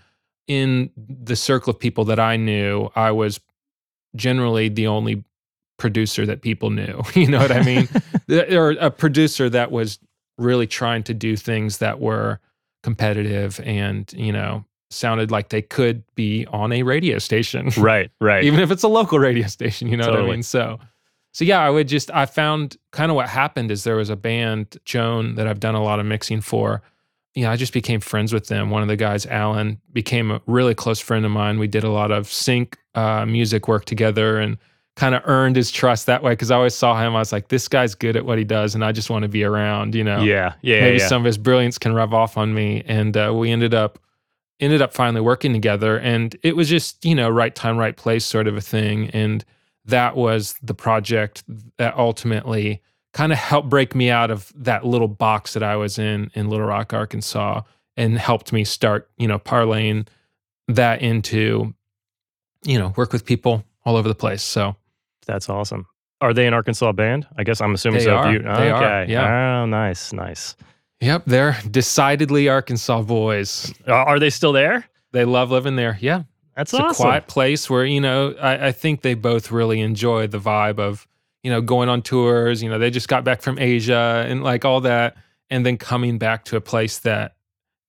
in 0.47 0.90
the 0.97 1.37
circle 1.37 1.70
of 1.70 1.78
people 1.78 2.04
that 2.06 2.20
I 2.20 2.37
knew, 2.37 2.90
I 2.94 3.11
was 3.11 3.40
generally 4.16 4.68
the 4.68 4.87
only 4.87 5.25
producer 5.78 6.26
that 6.26 6.42
people 6.42 6.70
knew. 6.70 7.02
You 7.14 7.28
know 7.28 7.38
what 7.38 7.52
I 7.52 7.62
mean? 7.62 7.88
or 8.52 8.73
a 8.73 8.90
producer 8.90 9.50
that 9.50 9.70
was 9.70 9.99
really 10.38 10.66
trying 10.66 11.02
to 11.04 11.14
do 11.14 11.37
things 11.37 11.78
that 11.78 12.00
were 12.00 12.38
competitive 12.82 13.61
and, 13.64 14.12
you 14.12 14.32
know, 14.32 14.64
sounded 14.90 15.30
like 15.30 15.49
they 15.49 15.62
could 15.62 16.02
be 16.14 16.47
on 16.47 16.73
a 16.73 16.82
radio 16.82 17.18
station. 17.18 17.70
Right, 17.76 18.11
right. 18.20 18.44
Even 18.50 18.61
if 18.61 18.70
it's 18.70 18.82
a 18.82 18.88
local 18.88 19.18
radio 19.18 19.47
station, 19.47 19.88
you 19.88 19.97
know 19.97 20.04
Totally. 20.04 20.23
what 20.23 20.30
I 20.30 20.35
mean? 20.35 20.42
So 20.42 20.78
so 21.32 21.44
yeah, 21.44 21.60
I 21.60 21.70
would 21.70 21.88
just 21.88 22.10
I 22.10 22.26
found 22.26 22.76
kind 22.90 23.10
of 23.10 23.14
what 23.16 23.28
happened 23.28 23.70
is 23.70 23.84
there 23.84 23.96
was 23.96 24.10
a 24.10 24.16
band, 24.16 24.76
Joan, 24.84 25.37
that 25.37 25.46
I've 25.46 25.60
done 25.60 25.75
a 25.75 25.82
lot 25.82 26.00
of 26.00 26.06
mixing 26.06 26.40
for. 26.40 26.82
You 27.34 27.44
know, 27.44 27.50
I 27.50 27.56
just 27.56 27.72
became 27.72 28.00
friends 28.00 28.32
with 28.32 28.49
them. 28.49 28.70
One 28.70 28.82
of 28.82 28.88
the 28.88 28.96
guys, 28.96 29.25
Alan, 29.26 29.80
became 29.92 30.32
a 30.32 30.42
really 30.46 30.75
close 30.75 30.99
friend 30.99 31.25
of 31.25 31.30
mine. 31.30 31.60
We 31.60 31.68
did 31.68 31.84
a 31.84 31.90
lot 31.90 32.10
of 32.10 32.26
sync 32.30 32.76
uh, 32.96 33.25
music 33.25 33.68
work 33.68 33.84
together 33.84 34.38
and 34.38 34.58
kind 34.96 35.14
of 35.14 35.22
earned 35.25 35.54
his 35.54 35.70
trust 35.70 36.06
that 36.06 36.22
way 36.22 36.32
because 36.32 36.50
I 36.50 36.56
always 36.56 36.75
saw 36.75 37.00
him. 37.00 37.14
I 37.14 37.20
was 37.20 37.32
like, 37.32 37.49
this 37.49 37.68
guy's 37.68 37.94
good 37.94 38.16
at 38.16 38.26
what 38.26 38.37
he 38.37 38.44
does, 38.44 38.75
and 38.75 38.84
I 38.84 38.90
just 38.90 39.10
want 39.10 39.22
to 39.22 39.28
be 39.28 39.44
around. 39.44 39.94
You 39.94 40.02
know, 40.02 40.22
Yeah, 40.22 40.54
yeah, 40.62 40.80
maybe 40.80 40.99
yeah. 40.99 41.06
some 41.06 41.22
of 41.22 41.26
his 41.26 41.38
brilliance 41.38 41.78
can 41.78 41.94
rub 41.94 42.12
off 42.12 42.37
on 42.37 42.52
me. 42.52 42.82
And 42.87 43.16
uh, 43.16 43.32
we 43.34 43.52
ended 43.52 43.75
up 43.75 44.00
ended 44.58 44.82
up 44.82 44.92
finally 44.92 45.20
working 45.20 45.52
together, 45.52 45.99
and 46.00 46.37
it 46.42 46.56
was 46.56 46.68
just 46.68 47.04
you 47.04 47.14
know 47.14 47.30
right 47.30 47.54
time, 47.54 47.78
right 47.78 47.96
place 47.96 48.25
sort 48.25 48.49
of 48.49 48.56
a 48.56 48.60
thing. 48.60 49.08
And 49.10 49.44
that 49.87 50.16
was 50.16 50.54
the 50.62 50.75
project 50.75 51.42
that 51.78 51.96
ultimately 51.96 52.82
kind 53.12 53.32
of 53.32 53.38
helped 53.38 53.68
break 53.68 53.94
me 53.94 54.10
out 54.10 54.30
of 54.30 54.52
that 54.54 54.84
little 54.84 55.08
box 55.08 55.54
that 55.54 55.62
I 55.62 55.76
was 55.76 55.99
in 55.99 56.30
in 56.34 56.49
Little 56.49 56.66
Rock, 56.66 56.92
Arkansas, 56.92 57.62
and 57.96 58.18
helped 58.18 58.52
me 58.52 58.64
start 58.64 59.10
you 59.16 59.26
know 59.26 59.38
parlaying 59.38 60.06
that 60.68 61.02
into 61.02 61.75
you 62.64 62.78
know 62.78 62.92
work 62.96 63.12
with 63.12 63.25
people 63.25 63.64
all 63.84 63.96
over 63.96 64.08
the 64.08 64.14
place. 64.14 64.42
So 64.42 64.76
That's 65.26 65.49
awesome. 65.49 65.87
Are 66.20 66.34
they 66.34 66.46
an 66.46 66.52
Arkansas 66.54 66.92
band? 66.92 67.26
I 67.38 67.44
guess 67.44 67.60
I'm 67.62 67.72
assuming 67.75 68.00
They 68.00 68.04
so. 68.04 68.16
are. 68.16 68.32
You, 68.32 68.40
They 68.40 68.70
are, 68.70 68.84
okay. 69.00 69.12
yeah. 69.12 69.62
Oh, 69.62 69.66
nice, 69.66 70.12
nice. 70.12 70.54
Yep, 71.00 71.22
they're 71.26 71.56
decidedly 71.70 72.49
Arkansas 72.50 73.00
boys. 73.02 73.72
Are 73.87 74.18
they 74.18 74.28
still 74.28 74.52
there? 74.52 74.84
They 75.12 75.25
love 75.25 75.50
living 75.50 75.76
there. 75.76 75.96
Yeah. 76.00 76.25
That's 76.61 76.75
It's 76.75 76.81
awesome. 76.81 77.07
a 77.07 77.09
quiet 77.09 77.26
place 77.26 77.71
where, 77.71 77.85
you 77.87 78.00
know, 78.00 78.35
I, 78.40 78.69
I 78.69 78.73
think 78.73 79.00
they 79.00 79.14
both 79.14 79.50
really 79.50 79.81
enjoy 79.81 80.26
the 80.26 80.38
vibe 80.38 80.79
of, 80.79 81.07
you 81.43 81.50
know, 81.50 81.62
going 81.62 81.88
on 81.88 82.02
tours. 82.02 82.62
You 82.62 82.69
know, 82.69 82.79
they 82.79 82.90
just 82.90 83.09
got 83.09 83.25
back 83.25 83.40
from 83.40 83.59
Asia 83.59 84.25
and 84.29 84.45
like 84.45 84.64
all 84.67 84.83
that. 84.83 85.17
And 85.49 85.64
then 85.64 85.79
coming 85.79 86.19
back 86.19 86.45
to 86.47 86.57
a 86.57 86.61
place 86.61 86.99
that 86.99 87.35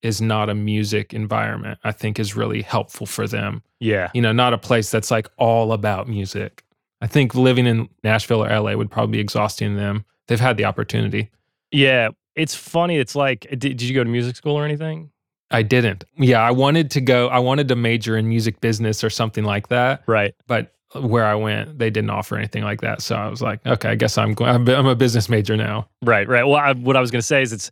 is 0.00 0.22
not 0.22 0.48
a 0.48 0.54
music 0.54 1.12
environment, 1.12 1.78
I 1.84 1.92
think 1.92 2.18
is 2.18 2.34
really 2.34 2.62
helpful 2.62 3.06
for 3.06 3.28
them. 3.28 3.62
Yeah, 3.78 4.10
You 4.14 4.22
know, 4.22 4.32
not 4.32 4.52
a 4.54 4.58
place 4.58 4.90
that's 4.90 5.10
like 5.10 5.28
all 5.36 5.72
about 5.72 6.08
music. 6.08 6.64
I 7.02 7.06
think 7.08 7.34
living 7.34 7.66
in 7.66 7.88
Nashville 8.02 8.42
or 8.44 8.48
LA 8.48 8.74
would 8.74 8.90
probably 8.90 9.12
be 9.12 9.20
exhausting 9.20 9.74
to 9.74 9.80
them. 9.80 10.04
They've 10.28 10.40
had 10.40 10.56
the 10.56 10.64
opportunity. 10.64 11.30
yeah. 11.70 12.08
It's 12.34 12.54
funny. 12.54 12.96
It's 12.96 13.14
like, 13.14 13.42
did, 13.50 13.58
did 13.58 13.82
you 13.82 13.94
go 13.94 14.02
to 14.02 14.08
music 14.08 14.36
school 14.36 14.56
or 14.56 14.64
anything? 14.64 15.10
I 15.52 15.62
didn't. 15.62 16.04
Yeah, 16.16 16.40
I 16.40 16.50
wanted 16.50 16.90
to 16.92 17.00
go, 17.00 17.28
I 17.28 17.38
wanted 17.38 17.68
to 17.68 17.76
major 17.76 18.16
in 18.16 18.28
music 18.28 18.60
business 18.60 19.04
or 19.04 19.10
something 19.10 19.44
like 19.44 19.68
that. 19.68 20.02
Right. 20.06 20.34
But 20.46 20.72
where 20.94 21.24
I 21.24 21.34
went, 21.34 21.78
they 21.78 21.90
didn't 21.90 22.10
offer 22.10 22.36
anything 22.36 22.64
like 22.64 22.80
that. 22.82 23.00
So 23.02 23.16
I 23.16 23.28
was 23.28 23.40
like, 23.40 23.64
okay, 23.66 23.90
I 23.90 23.94
guess 23.94 24.18
I'm 24.18 24.34
going, 24.34 24.50
I'm 24.50 24.68
I'm 24.68 24.86
a 24.86 24.94
business 24.94 25.28
major 25.28 25.56
now. 25.56 25.88
Right, 26.02 26.28
right. 26.28 26.44
Well, 26.44 26.56
I, 26.56 26.72
what 26.72 26.96
I 26.96 27.00
was 27.00 27.10
going 27.10 27.20
to 27.20 27.26
say 27.26 27.42
is, 27.42 27.52
it's. 27.52 27.70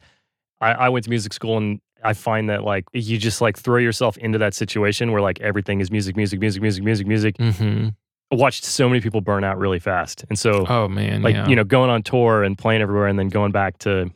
I, 0.63 0.73
I 0.73 0.89
went 0.91 1.05
to 1.05 1.11
music 1.11 1.33
school, 1.33 1.57
and 1.57 1.81
I 2.05 2.13
find 2.13 2.49
that 2.51 2.65
like 2.65 2.85
you 2.93 3.19
just 3.19 3.41
like 3.41 3.59
throw 3.59 3.79
yourself 3.79 4.17
into 4.19 4.39
that 4.39 4.55
situation 4.55 5.13
where 5.13 5.23
like 5.23 5.41
everything 5.41 5.81
is 5.81 5.91
music, 5.91 6.17
music, 6.17 6.41
music, 6.41 6.63
music, 6.63 6.83
music, 6.83 7.07
music. 7.07 7.37
hmm 7.39 7.89
I 8.33 8.37
watched 8.37 8.65
so 8.65 8.89
many 8.89 9.01
people 9.01 9.21
burn 9.21 9.43
out 9.43 9.59
really 9.59 9.81
fast, 9.81 10.25
and 10.29 10.39
so 10.39 10.65
Oh 10.69 10.87
man, 10.89 11.23
like 11.23 11.35
yeah. 11.35 11.49
you 11.49 11.57
know 11.57 11.65
going 11.65 11.91
on 11.91 12.03
tour 12.03 12.43
and 12.45 12.57
playing 12.57 12.81
everywhere, 12.81 13.07
and 13.07 13.19
then 13.19 13.29
going 13.29 13.53
back 13.53 13.79
to 13.79 14.11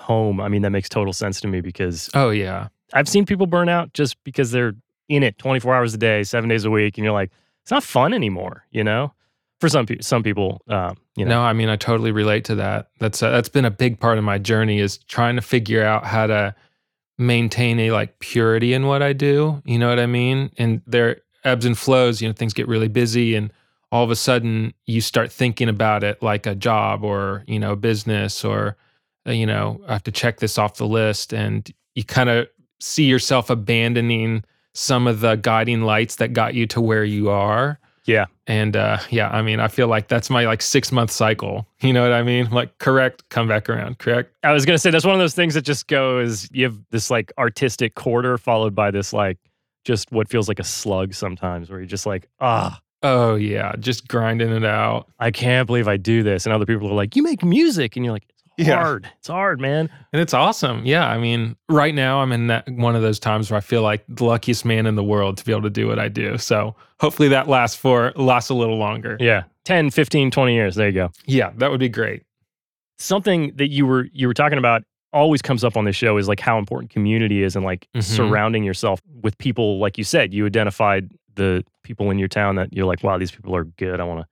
home. 0.00 0.40
I 0.40 0.48
mean, 0.48 0.62
that 0.62 0.70
makes 0.70 0.88
total 0.88 1.12
sense 1.12 1.40
to 1.42 1.48
me 1.48 1.60
because 1.60 2.10
oh 2.14 2.30
yeah, 2.30 2.68
I've 2.92 3.08
seen 3.08 3.26
people 3.26 3.46
burn 3.46 3.68
out 3.68 3.92
just 3.92 4.22
because 4.24 4.50
they're 4.50 4.74
in 5.08 5.22
it 5.22 5.38
24 5.38 5.74
hours 5.74 5.94
a 5.94 5.98
day, 5.98 6.22
seven 6.22 6.48
days 6.48 6.64
a 6.64 6.70
week, 6.70 6.96
and 6.96 7.04
you're 7.04 7.12
like, 7.12 7.30
it's 7.62 7.70
not 7.70 7.82
fun 7.82 8.14
anymore, 8.14 8.64
you 8.70 8.84
know. 8.84 9.12
For 9.60 9.68
some 9.68 9.84
people, 9.84 10.02
some 10.02 10.22
people, 10.22 10.62
um, 10.68 10.96
you 11.16 11.24
know, 11.26 11.32
no, 11.32 11.42
I 11.42 11.52
mean 11.52 11.68
I 11.68 11.76
totally 11.76 12.12
relate 12.12 12.44
to 12.46 12.54
that. 12.54 12.88
That's 12.98 13.20
a, 13.20 13.28
that's 13.30 13.50
been 13.50 13.66
a 13.66 13.70
big 13.70 14.00
part 14.00 14.16
of 14.16 14.24
my 14.24 14.38
journey 14.38 14.80
is 14.80 14.96
trying 14.98 15.36
to 15.36 15.42
figure 15.42 15.84
out 15.84 16.06
how 16.06 16.26
to 16.28 16.54
maintain 17.18 17.78
a 17.78 17.90
like 17.90 18.18
purity 18.20 18.72
in 18.72 18.86
what 18.86 19.02
I 19.02 19.12
do. 19.12 19.60
You 19.66 19.78
know 19.78 19.90
what 19.90 20.00
I 20.00 20.06
mean? 20.06 20.50
And 20.56 20.80
there 20.86 21.20
ebbs 21.44 21.66
and 21.66 21.76
flows. 21.76 22.22
You 22.22 22.28
know, 22.28 22.32
things 22.32 22.54
get 22.54 22.68
really 22.68 22.88
busy, 22.88 23.34
and 23.34 23.52
all 23.92 24.04
of 24.04 24.10
a 24.10 24.16
sudden 24.16 24.72
you 24.86 25.00
start 25.00 25.30
thinking 25.30 25.68
about 25.68 26.04
it 26.04 26.22
like 26.22 26.46
a 26.46 26.54
job 26.54 27.04
or 27.04 27.44
you 27.46 27.58
know 27.58 27.76
business 27.76 28.44
or 28.44 28.68
uh, 28.68 28.72
you 29.26 29.46
know 29.46 29.80
I 29.86 29.92
have 29.92 30.02
to 30.04 30.12
check 30.12 30.38
this 30.40 30.58
off 30.58 30.76
the 30.76 30.86
list, 30.86 31.32
and 31.32 31.70
you 31.94 32.04
kind 32.04 32.28
of 32.28 32.48
see 32.80 33.04
yourself 33.04 33.50
abandoning 33.50 34.44
some 34.74 35.06
of 35.06 35.20
the 35.20 35.36
guiding 35.36 35.82
lights 35.82 36.16
that 36.16 36.32
got 36.32 36.54
you 36.54 36.66
to 36.68 36.80
where 36.80 37.04
you 37.04 37.30
are. 37.30 37.78
Yeah. 38.06 38.26
And 38.46 38.76
uh, 38.76 38.98
yeah, 39.10 39.28
I 39.28 39.42
mean, 39.42 39.60
I 39.60 39.68
feel 39.68 39.86
like 39.86 40.08
that's 40.08 40.30
my 40.30 40.46
like 40.46 40.62
six 40.62 40.90
month 40.90 41.10
cycle. 41.10 41.66
You 41.82 41.94
know 41.94 42.02
what 42.02 42.12
I 42.12 42.22
mean? 42.22 42.50
Like, 42.50 42.76
correct, 42.76 43.26
come 43.30 43.48
back 43.48 43.70
around, 43.70 43.98
correct. 43.98 44.34
I 44.42 44.52
was 44.52 44.66
gonna 44.66 44.78
say 44.78 44.90
that's 44.90 45.06
one 45.06 45.14
of 45.14 45.18
those 45.18 45.34
things 45.34 45.54
that 45.54 45.62
just 45.62 45.88
goes. 45.88 46.46
You 46.52 46.64
have 46.64 46.78
this 46.90 47.10
like 47.10 47.32
artistic 47.38 47.94
quarter 47.94 48.36
followed 48.36 48.74
by 48.74 48.90
this 48.90 49.14
like 49.14 49.38
just 49.84 50.12
what 50.12 50.28
feels 50.28 50.46
like 50.46 50.58
a 50.58 50.64
slug 50.64 51.14
sometimes, 51.14 51.70
where 51.70 51.78
you're 51.78 51.86
just 51.86 52.04
like, 52.04 52.28
ah, 52.38 52.78
Oh 53.02 53.34
yeah, 53.34 53.74
just 53.78 54.08
grinding 54.08 54.50
it 54.50 54.64
out. 54.64 55.08
I 55.18 55.30
can't 55.30 55.66
believe 55.66 55.88
I 55.88 55.96
do 55.96 56.22
this, 56.22 56.44
and 56.44 56.52
other 56.52 56.66
people 56.66 56.88
are 56.90 56.94
like, 56.94 57.16
you 57.16 57.22
make 57.22 57.42
music, 57.42 57.96
and 57.96 58.04
you're 58.04 58.12
like, 58.12 58.26
Yeah. 58.66 58.76
hard, 58.82 59.08
it's 59.18 59.28
hard, 59.28 59.60
man. 59.60 59.88
And 60.12 60.20
it's 60.22 60.34
awesome. 60.34 60.84
Yeah. 60.84 61.06
I 61.08 61.18
mean, 61.18 61.56
right 61.68 61.94
now 61.94 62.20
I'm 62.20 62.32
in 62.32 62.46
that 62.48 62.68
one 62.68 62.94
of 62.96 63.02
those 63.02 63.18
times 63.18 63.50
where 63.50 63.58
I 63.58 63.60
feel 63.60 63.82
like 63.82 64.04
the 64.08 64.24
luckiest 64.24 64.64
man 64.64 64.86
in 64.86 64.94
the 64.96 65.04
world 65.04 65.36
to 65.38 65.44
be 65.44 65.52
able 65.52 65.62
to 65.62 65.70
do 65.70 65.86
what 65.86 65.98
I 65.98 66.08
do. 66.08 66.36
So 66.38 66.74
hopefully 67.00 67.28
that 67.28 67.48
lasts 67.48 67.76
for 67.76 68.12
lasts 68.16 68.50
a 68.50 68.54
little 68.54 68.76
longer. 68.78 69.16
Yeah, 69.20 69.44
10, 69.64 69.90
15, 69.90 70.30
20 70.30 70.54
years. 70.54 70.74
There 70.74 70.86
you 70.88 70.92
go. 70.94 71.10
Yeah, 71.26 71.50
that 71.56 71.70
would 71.70 71.80
be 71.80 71.88
great. 71.88 72.22
Something 72.98 73.52
that 73.56 73.68
you 73.68 73.86
were 73.86 74.08
you 74.12 74.26
were 74.26 74.34
talking 74.34 74.58
about 74.58 74.82
always 75.12 75.40
comes 75.42 75.64
up 75.64 75.76
on 75.76 75.84
this 75.86 75.96
show 75.96 76.18
is 76.18 76.28
like 76.28 76.38
how 76.38 76.58
important 76.58 76.90
community 76.90 77.42
is 77.42 77.56
and 77.56 77.64
like 77.64 77.88
Mhm. 77.96 78.02
surrounding 78.02 78.62
yourself 78.62 79.00
with 79.22 79.36
people 79.38 79.78
like 79.80 79.98
you 79.98 80.04
said 80.04 80.32
you 80.32 80.46
identified 80.46 81.10
the 81.34 81.64
people 81.82 82.10
in 82.10 82.18
your 82.18 82.28
town 82.28 82.54
that 82.56 82.72
you're 82.72 82.86
like 82.86 83.02
wow 83.02 83.18
these 83.18 83.32
people 83.32 83.56
are 83.56 83.64
good 83.64 83.98
i 84.00 84.04
want 84.04 84.20
to 84.20 84.26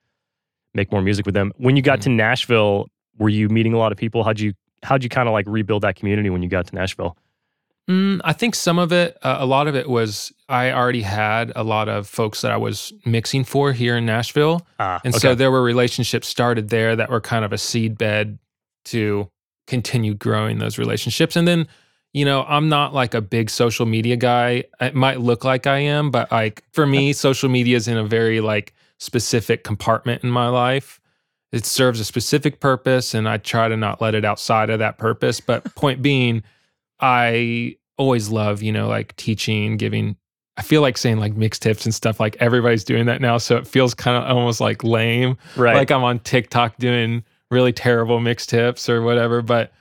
make 0.75 0.93
more 0.93 1.03
music 1.03 1.27
with 1.27 1.35
them 1.35 1.51
when 1.57 1.75
you 1.75 1.83
got 1.83 1.99
Mhm. 1.99 2.03
to 2.03 2.09
nashville 2.11 2.87
were 3.19 3.29
you 3.29 3.49
meeting 3.49 3.73
a 3.73 3.79
lot 3.79 3.93
of 3.93 3.99
people 3.99 4.25
how'd 4.25 4.41
you 4.41 4.53
how'd 4.83 5.03
you 5.03 5.09
kind 5.09 5.29
of 5.29 5.33
like 5.33 5.47
rebuild 5.49 5.83
that 5.83 5.97
community 5.97 6.31
when 6.31 6.43
you 6.43 6.49
got 6.49 6.67
to 6.67 6.75
nashville 6.75 7.17
Mm, 7.89 8.21
I 8.23 8.35
think 8.35 8.55
some 8.55 8.79
of 8.79 8.93
it, 8.93 9.17
uh, 9.23 9.39
a 9.41 9.47
lot 9.47 9.67
of 9.67 9.75
it 9.75 9.89
was 9.89 10.31
I 10.49 10.73
already 10.73 11.01
had 11.01 11.53
a 11.57 11.65
lot 11.65 11.89
of 11.89 12.07
folks 12.07 12.43
that 12.43 12.53
I 12.53 12.57
was 12.59 12.93
mixing 13.07 13.45
for 13.45 13.73
here 13.73 13.97
in 13.97 14.05
Nashville. 14.05 14.67
ah 14.79 15.01
And 15.05 15.15
so 15.15 15.35
there 15.35 15.51
were 15.51 15.63
relationships 15.63 16.29
started 16.29 16.69
there 16.69 16.95
that 16.97 17.09
were 17.09 17.21
kind 17.21 17.47
of 17.47 17.53
a 17.53 17.59
seed 17.59 17.97
bed 17.97 18.39
to 18.87 19.31
continue 19.67 20.15
growing 20.15 20.59
those 20.59 20.77
relationships. 20.77 21.35
And 21.35 21.49
then, 21.49 21.67
you 22.13 22.27
know, 22.27 22.45
I'm 22.47 22.69
not 22.69 22.93
like 22.93 23.15
a 23.15 23.23
big 23.23 23.49
social 23.49 23.87
media 23.87 24.17
guy. 24.17 24.65
It 24.81 24.95
might 24.95 25.21
look 25.21 25.45
like 25.45 25.67
I 25.67 25.79
am, 25.79 26.11
but 26.11 26.31
like 26.31 26.65
for 26.73 26.87
me, 26.87 27.15
social 27.15 27.49
media 27.49 27.77
is 27.77 27.89
in 27.89 27.97
a 27.97 28.05
very 28.05 28.41
like 28.43 28.75
specific 28.99 29.65
compartment 29.65 30.23
in 30.25 30.31
my 30.31 30.49
life. 30.49 31.01
It 31.53 31.65
serves 31.65 32.01
a 32.01 32.05
specific 32.05 32.61
purpose 32.61 33.15
and 33.15 33.29
I 33.29 33.39
try 33.39 33.69
to 33.69 33.77
not 33.77 34.01
let 34.01 34.15
it 34.15 34.25
outside 34.25 34.71
of 34.71 34.79
that 34.81 34.99
purpose. 34.99 35.41
But 35.41 35.65
point 35.75 36.03
being, 36.03 36.43
I 37.01 37.77
always 37.97 38.29
love, 38.29 38.63
you 38.63 38.73
know, 38.73 38.89
like 38.89 39.17
teaching, 39.17 39.77
giving 39.77 40.17
I 40.59 40.63
feel 40.63 40.83
like 40.83 40.99
saying 40.99 41.19
like 41.19 41.35
mixed 41.37 41.63
tips 41.63 41.85
and 41.85 41.95
stuff. 41.95 42.19
Like 42.19 42.37
everybody's 42.41 42.83
doing 42.83 43.07
that 43.07 43.21
now, 43.21 43.39
so 43.39 43.57
it 43.57 43.67
feels 43.67 43.95
kind 43.95 44.17
of 44.17 44.37
almost 44.37 44.61
like 44.61 44.83
lame. 44.83 45.39
right 45.57 45.77
Like 45.77 45.93
I'm 45.93 46.03
on 46.03 46.19
TikTok 46.19 46.77
doing 46.79 47.23
really 47.53 47.73
terrible 47.73 48.19
mixed 48.19 48.51
tips 48.51 48.89
or 48.89 49.01
whatever. 49.03 49.41
But 49.41 49.73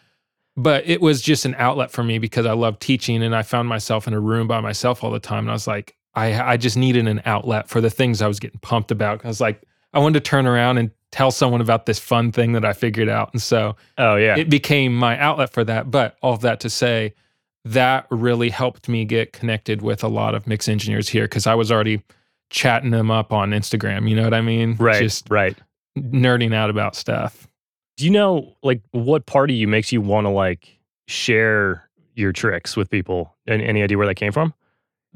but 0.56 0.88
it 0.88 1.02
was 1.02 1.22
just 1.22 1.46
an 1.46 1.56
outlet 1.58 1.90
for 1.90 2.04
me 2.04 2.20
because 2.20 2.46
I 2.46 2.54
love 2.54 2.78
teaching, 2.78 3.24
and 3.24 3.36
I 3.36 3.42
found 3.42 3.68
myself 3.68 4.08
in 4.08 4.14
a 4.14 4.20
room 4.20 4.48
by 4.48 4.62
myself 4.62 5.04
all 5.04 5.10
the 5.10 5.20
time, 5.20 5.46
and 5.46 5.50
I 5.50 5.54
was 5.54 5.66
like, 5.66 5.96
I 6.14 6.40
I 6.54 6.58
just 6.58 6.78
needed 6.78 7.08
an 7.08 7.24
outlet 7.26 7.70
for 7.70 7.82
the 7.82 7.90
things 7.90 8.22
I 8.22 8.28
was 8.28 8.40
getting 8.40 8.60
pumped 8.60 8.92
about. 8.92 9.26
I 9.26 9.30
was 9.30 9.42
like, 9.42 9.64
I 9.94 10.00
wanted 10.00 10.24
to 10.24 10.30
turn 10.30 10.46
around 10.46 10.78
and 10.78 10.92
tell 11.12 11.32
someone 11.32 11.62
about 11.62 11.86
this 11.86 12.00
fun 12.00 12.32
thing 12.32 12.52
that 12.54 12.66
I 12.66 12.74
figured 12.74 13.10
out. 13.10 13.32
And 13.34 13.42
so 13.42 13.76
Oh 13.98 14.16
yeah. 14.16 14.38
it 14.38 14.50
became 14.50 14.96
my 14.96 15.18
outlet 15.20 15.52
for 15.52 15.64
that. 15.64 15.90
But 15.90 16.18
all 16.22 16.34
of 16.34 16.42
that 16.42 16.60
to 16.62 16.70
say, 16.70 17.14
that 17.66 18.08
really 18.10 18.50
helped 18.50 18.88
me 18.88 19.06
get 19.06 19.34
connected 19.34 19.82
with 19.82 20.04
a 20.04 20.08
lot 20.08 20.36
of 20.36 20.48
mix 20.48 20.68
engineers 20.68 21.10
here 21.10 21.26
because 21.26 21.48
I 21.48 21.56
was 21.56 21.72
already 21.72 22.02
chatting 22.50 22.92
them 22.92 23.12
up 23.12 23.34
on 23.34 23.52
Instagram. 23.52 24.10
You 24.10 24.16
know 24.16 24.24
what 24.24 24.34
I 24.34 24.42
mean? 24.42 24.76
right. 24.80 25.02
Just 25.02 25.30
right. 25.30 25.56
nerding 25.98 26.54
out 26.54 26.70
about 26.70 26.96
stuff. 26.96 27.48
Do 27.98 28.06
you 28.06 28.12
know 28.12 28.56
like 28.64 28.82
what 28.92 29.26
part 29.26 29.50
of 29.50 29.56
you 29.56 29.68
makes 29.68 29.92
you 29.92 30.02
want 30.02 30.26
to 30.26 30.30
like 30.30 30.80
share 31.08 31.90
your 32.16 32.32
tricks 32.32 32.78
with 32.78 32.90
people? 32.90 33.36
And 33.48 33.62
any 33.62 33.82
idea 33.82 33.98
where 33.98 34.08
that 34.08 34.16
came 34.16 34.32
from? 34.32 34.54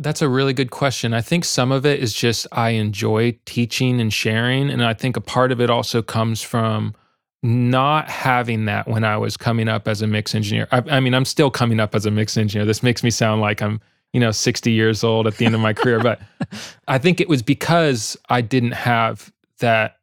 That's 0.01 0.21
a 0.21 0.29
really 0.29 0.53
good 0.53 0.71
question. 0.71 1.13
I 1.13 1.21
think 1.21 1.45
some 1.45 1.71
of 1.71 1.85
it 1.85 1.99
is 1.99 2.13
just 2.13 2.47
I 2.51 2.71
enjoy 2.71 3.37
teaching 3.45 4.01
and 4.01 4.11
sharing. 4.11 4.69
And 4.69 4.83
I 4.83 4.93
think 4.93 5.15
a 5.15 5.21
part 5.21 5.51
of 5.51 5.61
it 5.61 5.69
also 5.69 6.01
comes 6.01 6.41
from 6.41 6.95
not 7.43 8.09
having 8.09 8.65
that 8.65 8.87
when 8.87 9.03
I 9.03 9.17
was 9.17 9.37
coming 9.37 9.67
up 9.67 9.87
as 9.87 10.01
a 10.01 10.07
mix 10.07 10.33
engineer. 10.33 10.67
I, 10.71 10.83
I 10.89 10.99
mean, 10.99 11.13
I'm 11.13 11.25
still 11.25 11.51
coming 11.51 11.79
up 11.79 11.93
as 11.93 12.05
a 12.05 12.11
mix 12.11 12.35
engineer. 12.35 12.65
This 12.65 12.81
makes 12.81 13.03
me 13.03 13.11
sound 13.11 13.41
like 13.41 13.61
I'm, 13.61 13.79
you 14.13 14.19
know, 14.19 14.31
60 14.31 14.71
years 14.71 15.03
old 15.03 15.27
at 15.27 15.37
the 15.37 15.45
end 15.45 15.55
of 15.55 15.61
my 15.61 15.73
career. 15.73 15.99
But 15.99 16.19
I 16.87 16.97
think 16.97 17.21
it 17.21 17.29
was 17.29 17.43
because 17.43 18.17
I 18.29 18.41
didn't 18.41 18.73
have 18.73 19.31
that 19.59 19.97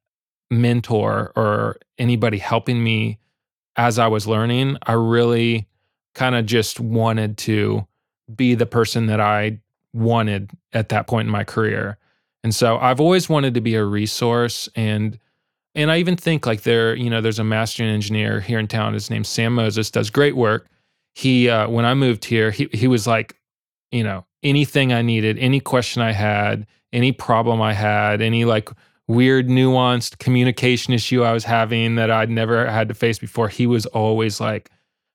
mentor 0.50 1.32
or 1.34 1.78
anybody 1.98 2.38
helping 2.38 2.82
me 2.82 3.18
as 3.76 3.98
I 3.98 4.06
was 4.06 4.26
learning. 4.28 4.78
I 4.82 4.92
really 4.92 5.66
kind 6.14 6.36
of 6.36 6.46
just 6.46 6.78
wanted 6.78 7.36
to 7.38 7.86
be 8.34 8.54
the 8.54 8.66
person 8.66 9.06
that 9.06 9.20
I 9.20 9.60
wanted 9.92 10.50
at 10.72 10.88
that 10.90 11.06
point 11.06 11.26
in 11.26 11.32
my 11.32 11.44
career. 11.44 11.98
And 12.44 12.54
so 12.54 12.78
I've 12.78 13.00
always 13.00 13.28
wanted 13.28 13.54
to 13.54 13.60
be 13.60 13.74
a 13.74 13.84
resource 13.84 14.68
and 14.74 15.18
and 15.74 15.92
I 15.92 15.98
even 15.98 16.16
think 16.16 16.44
like 16.44 16.62
there, 16.62 16.96
you 16.96 17.08
know, 17.08 17.20
there's 17.20 17.38
a 17.38 17.44
mastering 17.44 17.90
engineer 17.90 18.40
here 18.40 18.58
in 18.58 18.66
town. 18.66 18.94
His 18.94 19.10
name's 19.10 19.28
Sam 19.28 19.54
Moses, 19.54 19.90
does 19.90 20.10
great 20.10 20.34
work. 20.34 20.66
He 21.14 21.48
uh, 21.48 21.68
when 21.68 21.84
I 21.84 21.94
moved 21.94 22.24
here, 22.24 22.50
he 22.50 22.68
he 22.72 22.88
was 22.88 23.06
like, 23.06 23.36
you 23.92 24.02
know, 24.02 24.24
anything 24.42 24.92
I 24.92 25.02
needed, 25.02 25.38
any 25.38 25.60
question 25.60 26.02
I 26.02 26.12
had, 26.12 26.66
any 26.92 27.12
problem 27.12 27.60
I 27.60 27.74
had, 27.74 28.20
any 28.22 28.44
like 28.44 28.70
weird 29.06 29.48
nuanced 29.48 30.18
communication 30.18 30.92
issue 30.92 31.22
I 31.22 31.32
was 31.32 31.44
having 31.44 31.94
that 31.94 32.10
I'd 32.10 32.30
never 32.30 32.66
had 32.66 32.88
to 32.88 32.94
face 32.94 33.18
before, 33.18 33.48
he 33.48 33.66
was 33.66 33.86
always 33.86 34.40
like 34.40 34.70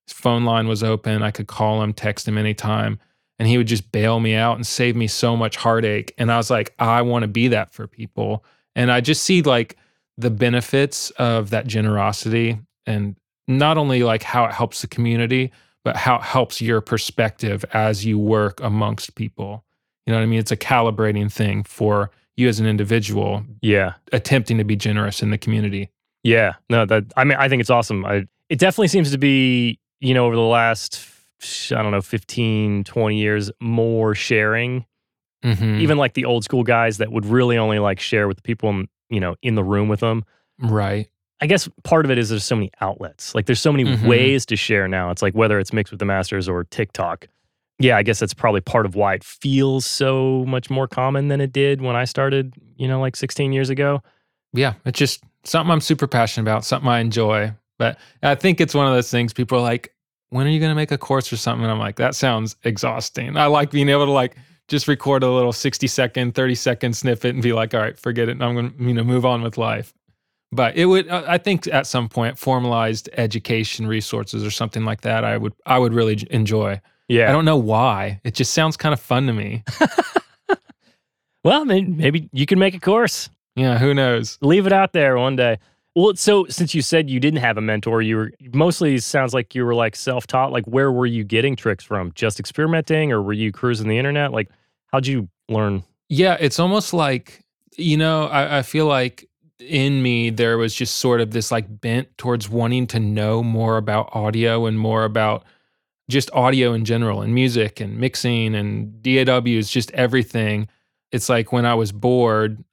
his 0.08 0.13
phone 0.13 0.46
line 0.46 0.68
was 0.68 0.84
open. 0.84 1.24
I 1.24 1.32
could 1.32 1.48
call 1.48 1.82
him, 1.82 1.94
text 1.94 2.27
him 2.27 2.38
anytime 2.38 3.00
and 3.44 3.50
he 3.50 3.58
would 3.58 3.68
just 3.68 3.92
bail 3.92 4.22
me 4.22 4.36
out 4.36 4.56
and 4.56 4.66
save 4.66 4.96
me 4.96 5.06
so 5.06 5.36
much 5.36 5.58
heartache 5.58 6.14
and 6.18 6.32
i 6.32 6.38
was 6.38 6.50
like 6.50 6.74
i 6.80 7.02
want 7.02 7.24
to 7.24 7.28
be 7.28 7.50
that 7.50 7.74
for 7.74 7.88
people 7.88 8.46
and 8.74 8.90
i 8.90 9.02
just 9.02 9.24
see 9.24 9.42
like 9.42 9.76
the 10.18 10.30
benefits 10.30 11.10
of 11.12 11.50
that 11.50 11.68
generosity 11.68 12.58
and 12.86 13.18
not 13.50 13.78
only 13.78 14.04
like 14.04 14.24
how 14.24 14.46
it 14.46 14.54
helps 14.54 14.82
the 14.82 14.88
community 14.88 15.52
but 15.84 15.98
how 15.98 16.16
it 16.16 16.22
helps 16.22 16.62
your 16.62 16.80
perspective 16.80 17.66
as 17.74 18.06
you 18.06 18.18
work 18.18 18.62
amongst 18.62 19.16
people 19.16 19.66
you 20.06 20.12
know 20.14 20.18
what 20.18 20.24
i 20.24 20.26
mean 20.26 20.40
it's 20.40 20.52
a 20.52 20.58
calibrating 20.58 21.30
thing 21.30 21.64
for 21.64 22.10
you 22.38 22.48
as 22.48 22.60
an 22.62 22.66
individual 22.66 23.44
Yeah. 23.62 23.94
attempting 24.14 24.58
to 24.58 24.64
be 24.64 24.76
generous 24.78 25.22
in 25.22 25.30
the 25.32 25.38
community 25.38 25.90
Yeah. 26.24 26.54
No, 26.70 26.86
that 26.86 27.04
I 27.18 27.26
mean 27.26 27.38
I 27.38 27.50
think 27.50 27.60
it's 27.60 27.70
awesome. 27.70 28.06
I 28.06 28.26
it 28.50 28.58
definitely 28.60 28.88
seems 28.88 29.12
to 29.12 29.18
be, 29.18 29.80
you 30.00 30.14
know, 30.14 30.26
over 30.26 30.36
the 30.36 30.42
last 30.42 30.96
I 31.72 31.82
don't 31.82 31.92
know, 31.92 32.02
15, 32.02 32.84
20 32.84 33.18
years 33.18 33.52
more 33.62 34.16
sharing. 34.16 34.86
mm-hmm. 35.44 35.80
Even 35.82 35.98
like 35.98 36.14
the 36.14 36.26
old 36.26 36.44
school 36.44 36.64
guys 36.64 36.98
that 36.98 37.12
would 37.12 37.26
really 37.26 37.58
only 37.58 37.80
like 37.80 38.00
share 38.00 38.28
with 38.28 38.38
the 38.38 38.44
people, 38.44 38.70
in, 38.70 38.88
you 39.10 39.20
know, 39.20 39.36
in 39.42 39.56
the 39.56 39.64
room 39.64 39.88
with 39.90 40.00
them. 40.00 40.24
right 40.60 41.10
I 41.42 41.46
guess 41.48 41.68
part 41.84 42.06
of 42.06 42.12
it 42.12 42.18
is 42.18 42.30
there's 42.30 42.46
so 42.46 42.56
many 42.56 42.72
outlets. 42.80 43.36
Like 43.36 43.48
there's 43.48 43.60
so 43.60 43.72
many 43.74 43.84
Mhm. 43.84 44.08
ways 44.08 44.46
to 44.46 44.56
share 44.56 44.88
now. 44.88 45.10
It's 45.12 45.22
like 45.22 45.34
whether 45.34 45.60
it's 45.60 45.74
Mix 45.74 45.92
with 45.92 46.00
the 46.00 46.06
Masters 46.06 46.48
or 46.48 46.64
TikTok. 46.64 47.28
Yeah, 47.80 47.98
I 47.98 48.04
guess 48.04 48.20
that's 48.20 48.34
probably 48.34 48.62
part 48.62 48.86
of 48.86 48.96
why 48.96 49.16
it 49.16 49.26
feels 49.26 49.86
so 49.86 50.46
much 50.48 50.70
more 50.70 50.88
common 50.88 51.28
than 51.28 51.42
it 51.42 51.52
did 51.52 51.82
when 51.82 51.98
I 51.98 52.06
started, 52.06 52.54
you 52.78 52.88
know, 52.88 53.02
like 53.02 53.17
16 53.17 53.52
years 53.52 53.70
ago. 53.70 54.02
yeah, 54.54 54.74
it's 54.86 54.98
just 55.00 55.22
something 55.44 55.72
I'm 55.72 55.82
super 55.82 56.08
passionate 56.08 56.50
about, 56.50 56.63
something 56.63 56.88
I 56.88 57.00
enjoy. 57.00 57.52
But 57.78 57.98
I 58.22 58.36
think 58.36 58.62
it's 58.62 58.74
one 58.76 58.88
of 58.88 58.94
those 58.94 59.10
things 59.12 59.34
people 59.34 59.58
are 59.58 59.62
like, 59.62 59.94
when 60.34 60.48
are 60.48 60.50
you 60.50 60.60
going 60.60 60.72
to 60.72 60.76
make 60.76 60.91
a 60.91 60.98
course 60.98 61.32
or 61.32 61.38
something? 61.38 61.63
And 61.63 61.72
I'm 61.72 61.80
like, 61.80 61.98
that 61.98 62.15
sounds 62.15 62.56
exhausting. 62.63 63.38
I 63.38 63.46
like 63.46 63.72
being 63.72 63.89
able 63.89 64.06
to 64.06 64.12
like 64.12 64.36
just 64.67 64.88
record 64.88 65.24
a 65.24 65.30
little 65.30 65.54
60 65.54 65.86
second, 65.88 66.34
30 66.34 66.56
second 66.56 66.98
snippet 66.98 67.34
and 67.36 67.43
be 67.43 67.54
like, 67.54 67.74
all 67.74 67.82
right, 67.82 67.98
forget 67.98 68.30
it. 68.30 68.34
And 68.34 68.43
I'm 68.43 68.56
going 68.56 68.72
to, 68.72 68.84
you 68.84 68.93
know, 68.93 69.04
move 69.04 69.26
on 69.26 69.43
with 69.43 69.58
life. 69.58 69.93
But 70.52 70.76
it 70.76 70.86
would, 70.86 71.10
I 71.10 71.34
I 71.34 71.38
think 71.38 71.67
at 71.67 71.88
some 71.88 72.10
point, 72.10 72.38
formalized 72.38 73.10
education 73.13 73.88
resources 73.88 74.43
or 74.43 74.52
something 74.52 74.86
like 74.86 75.02
that, 75.02 75.24
I 75.24 75.38
would, 75.38 75.54
I 75.65 75.78
would 75.78 75.93
really 75.93 76.26
enjoy. 76.32 76.82
Yeah. 77.08 77.30
I 77.30 77.32
don't 77.32 77.46
know 77.46 77.58
why. 77.58 78.19
It 78.24 78.34
just 78.34 78.54
sounds 78.54 78.76
kind 78.76 78.93
of 78.93 79.00
fun 79.00 79.28
to 79.28 79.34
me. 79.34 79.63
well, 81.43 81.65
maybe 81.65 82.30
you 82.32 82.46
can 82.46 82.60
make 82.60 82.74
a 82.74 82.80
course. 82.80 83.30
Yeah, 83.56 83.78
who 83.78 83.93
knows? 83.93 84.39
Leave 84.41 84.65
it 84.65 84.74
out 84.74 84.93
there 84.93 85.17
one 85.17 85.36
day. 85.36 85.60
Well, 85.95 86.15
so 86.15 86.45
since 86.47 86.73
you 86.73 86.82
said 86.82 87.10
you 87.10 87.19
didn't 87.19 87.39
have 87.39 87.58
a 87.58 87.62
mentor, 87.62 88.01
you 88.01 88.15
were 88.15 88.32
mostly 88.53 88.97
sounds 88.97 89.34
like 89.34 89.53
you 89.53 89.63
were 89.63 89.75
like 89.75 89.95
self-taught. 89.95 90.51
Like 90.51 90.65
where 90.65 90.91
were 90.91 91.06
you 91.06 91.23
getting 91.23 91.56
tricks 91.56 91.84
from? 91.84 92.12
Just 92.13 92.39
experimenting 92.39 93.12
or 93.12 93.21
were 93.21 93.34
you 93.34 93.51
cruising 93.51 93.88
the 93.88 93.97
internet? 93.97 94.32
Like 94.32 94.49
how'd 94.88 95.06
you 95.06 95.29
learn? 95.49 95.84
Yeah, 96.10 96.38
it's 96.39 96.60
almost 96.60 96.93
like, 96.93 97.41
you 97.77 97.97
know, 97.97 98.25
I, 98.25 98.60
I 98.60 98.62
feel 98.63 98.88
like 98.88 99.29
in 99.60 100.01
me 100.01 100.29
there 100.29 100.58
was 100.58 100.73
just 100.73 100.97
sort 100.97 101.21
of 101.21 101.32
this 101.32 101.51
like 101.51 101.79
bent 101.82 102.17
towards 102.17 102.49
wanting 102.49 102.88
to 102.88 102.99
know 102.99 103.43
more 103.43 103.77
about 103.77 104.10
audio 104.13 104.65
and 104.65 104.77
more 104.77 105.03
about 105.03 105.43
just 106.10 106.29
audio 106.34 106.73
in 106.73 106.86
general 106.86 107.21
and 107.21 107.34
music 107.34 107.79
and 107.79 107.97
mixing 107.97 108.56
and 108.56 109.01
DAWs, 109.01 109.69
just 109.69 109.91
everything. 109.91 110.67
It's 111.12 111.29
like 111.29 111.51
when 111.51 111.65
I 111.65 111.75
was 111.75 111.91
bored, 111.91 112.63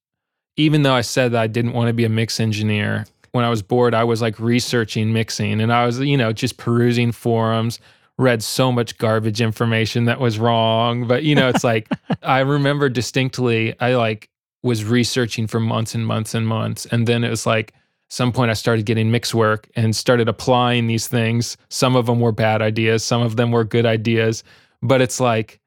even 0.56 0.82
though 0.82 0.94
I 0.94 1.00
said 1.00 1.32
that 1.32 1.40
I 1.40 1.46
didn't 1.46 1.72
want 1.72 1.88
to 1.88 1.92
be 1.92 2.04
a 2.04 2.08
mix 2.08 2.40
engineer, 2.40 3.06
when 3.32 3.44
I 3.44 3.50
was 3.50 3.62
bored, 3.62 3.94
I 3.94 4.04
was 4.04 4.20
like 4.20 4.38
researching 4.38 5.12
mixing 5.12 5.60
and 5.60 5.72
I 5.72 5.86
was, 5.86 6.00
you 6.00 6.16
know, 6.16 6.32
just 6.32 6.56
perusing 6.56 7.12
forums, 7.12 7.78
read 8.18 8.42
so 8.42 8.72
much 8.72 8.98
garbage 8.98 9.40
information 9.40 10.04
that 10.06 10.20
was 10.20 10.38
wrong. 10.38 11.06
But, 11.06 11.22
you 11.22 11.34
know, 11.34 11.48
it's 11.48 11.64
like, 11.64 11.88
I 12.22 12.40
remember 12.40 12.88
distinctly, 12.88 13.78
I 13.80 13.94
like 13.94 14.28
was 14.62 14.84
researching 14.84 15.46
for 15.46 15.60
months 15.60 15.94
and 15.94 16.06
months 16.06 16.34
and 16.34 16.46
months. 16.46 16.86
And 16.86 17.06
then 17.06 17.24
it 17.24 17.30
was 17.30 17.46
like, 17.46 17.72
some 18.08 18.32
point 18.32 18.50
I 18.50 18.54
started 18.54 18.86
getting 18.86 19.12
mix 19.12 19.32
work 19.32 19.68
and 19.76 19.94
started 19.94 20.28
applying 20.28 20.88
these 20.88 21.06
things. 21.06 21.56
Some 21.68 21.94
of 21.94 22.06
them 22.06 22.18
were 22.18 22.32
bad 22.32 22.60
ideas, 22.60 23.04
some 23.04 23.22
of 23.22 23.36
them 23.36 23.52
were 23.52 23.62
good 23.62 23.86
ideas, 23.86 24.42
but 24.82 25.00
it's 25.00 25.20
like 25.20 25.60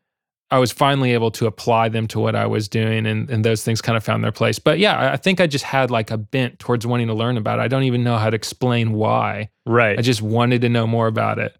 I 0.53 0.59
was 0.59 0.71
finally 0.71 1.13
able 1.13 1.31
to 1.31 1.47
apply 1.47 1.89
them 1.89 2.07
to 2.09 2.19
what 2.19 2.35
I 2.35 2.45
was 2.45 2.69
doing 2.69 3.07
and, 3.07 3.27
and 3.29 3.43
those 3.43 3.63
things 3.63 3.81
kind 3.81 3.97
of 3.97 4.03
found 4.03 4.23
their 4.23 4.31
place. 4.31 4.59
But 4.59 4.77
yeah, 4.77 5.11
I- 5.13 5.17
think 5.17 5.41
I 5.41 5.47
just 5.47 5.65
had 5.65 5.89
like 5.89 6.11
a 6.11 6.17
bent 6.17 6.59
towards 6.59 6.85
wanting 6.85 7.07
to 7.07 7.13
learn 7.15 7.37
about 7.37 7.57
it. 7.57 7.63
I 7.63 7.67
don't 7.67 7.83
even 7.83 8.03
know 8.03 8.17
how 8.17 8.29
to 8.29 8.35
explain 8.35 8.93
why. 8.93 9.49
Right. 9.65 9.97
I 9.97 10.03
just 10.03 10.21
wanted 10.21 10.61
to 10.61 10.69
know 10.69 10.85
more 10.85 11.07
about 11.07 11.39
it. 11.39 11.55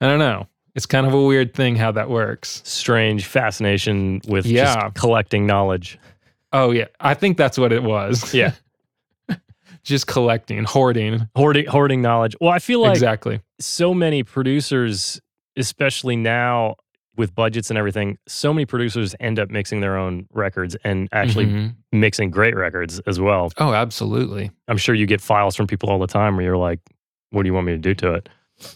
I 0.00 0.08
don't 0.08 0.18
know. 0.18 0.48
It's 0.74 0.86
kind 0.86 1.06
of 1.06 1.14
a 1.14 1.22
weird 1.22 1.54
thing 1.54 1.76
how 1.76 1.92
that 1.92 2.10
works. 2.10 2.62
Strange 2.64 3.26
fascination 3.26 4.20
with 4.26 4.44
Yeah. 4.46 4.74
just 4.74 4.94
collecting 4.96 5.46
knowledge. 5.46 5.98
Oh 6.52 6.70
yeah, 6.72 6.86
I 6.98 7.14
think 7.14 7.36
that's 7.36 7.56
what 7.58 7.72
it 7.72 7.82
was. 7.84 8.34
Yeah. 8.42 8.52
just 9.84 10.06
collecting, 10.06 10.64
hoarding. 10.64 11.28
Hoarding 11.36 11.66
hoarding 11.66 12.02
knowledge. 12.02 12.34
Well, 12.40 12.50
I 12.50 12.58
feel 12.58 12.80
like 12.80 12.92
exactly. 12.92 13.40
so 13.60 13.94
many 13.94 14.22
producers, 14.22 15.20
especially 15.56 16.16
now 16.16 16.76
with 17.16 17.34
budgets 17.34 17.68
and 17.70 17.78
everything, 17.78 18.16
so 18.26 18.52
many 18.54 18.64
producers 18.64 19.14
end 19.20 19.38
up 19.38 19.50
mixing 19.50 19.80
their 19.80 19.96
own 19.98 20.26
records 20.32 20.74
and 20.84 21.08
actually 21.12 21.46
Mhm. 21.46 21.74
mixing 21.92 22.30
great 22.30 22.56
records 22.56 23.00
as 23.06 23.20
well. 23.20 23.50
Oh, 23.58 23.74
absolutely. 23.74 24.50
I'm 24.68 24.78
sure 24.78 24.94
you 24.94 25.06
get 25.06 25.20
files 25.20 25.54
from 25.54 25.66
people 25.66 25.90
all 25.90 25.98
the 25.98 26.06
time 26.06 26.36
where 26.36 26.44
you're 26.44 26.56
like, 26.56 26.80
what 27.30 27.42
do 27.42 27.48
you 27.48 27.54
want 27.54 27.66
me 27.66 27.72
to 27.72 27.78
do 27.78 27.94
to 27.96 28.14
it? 28.14 28.28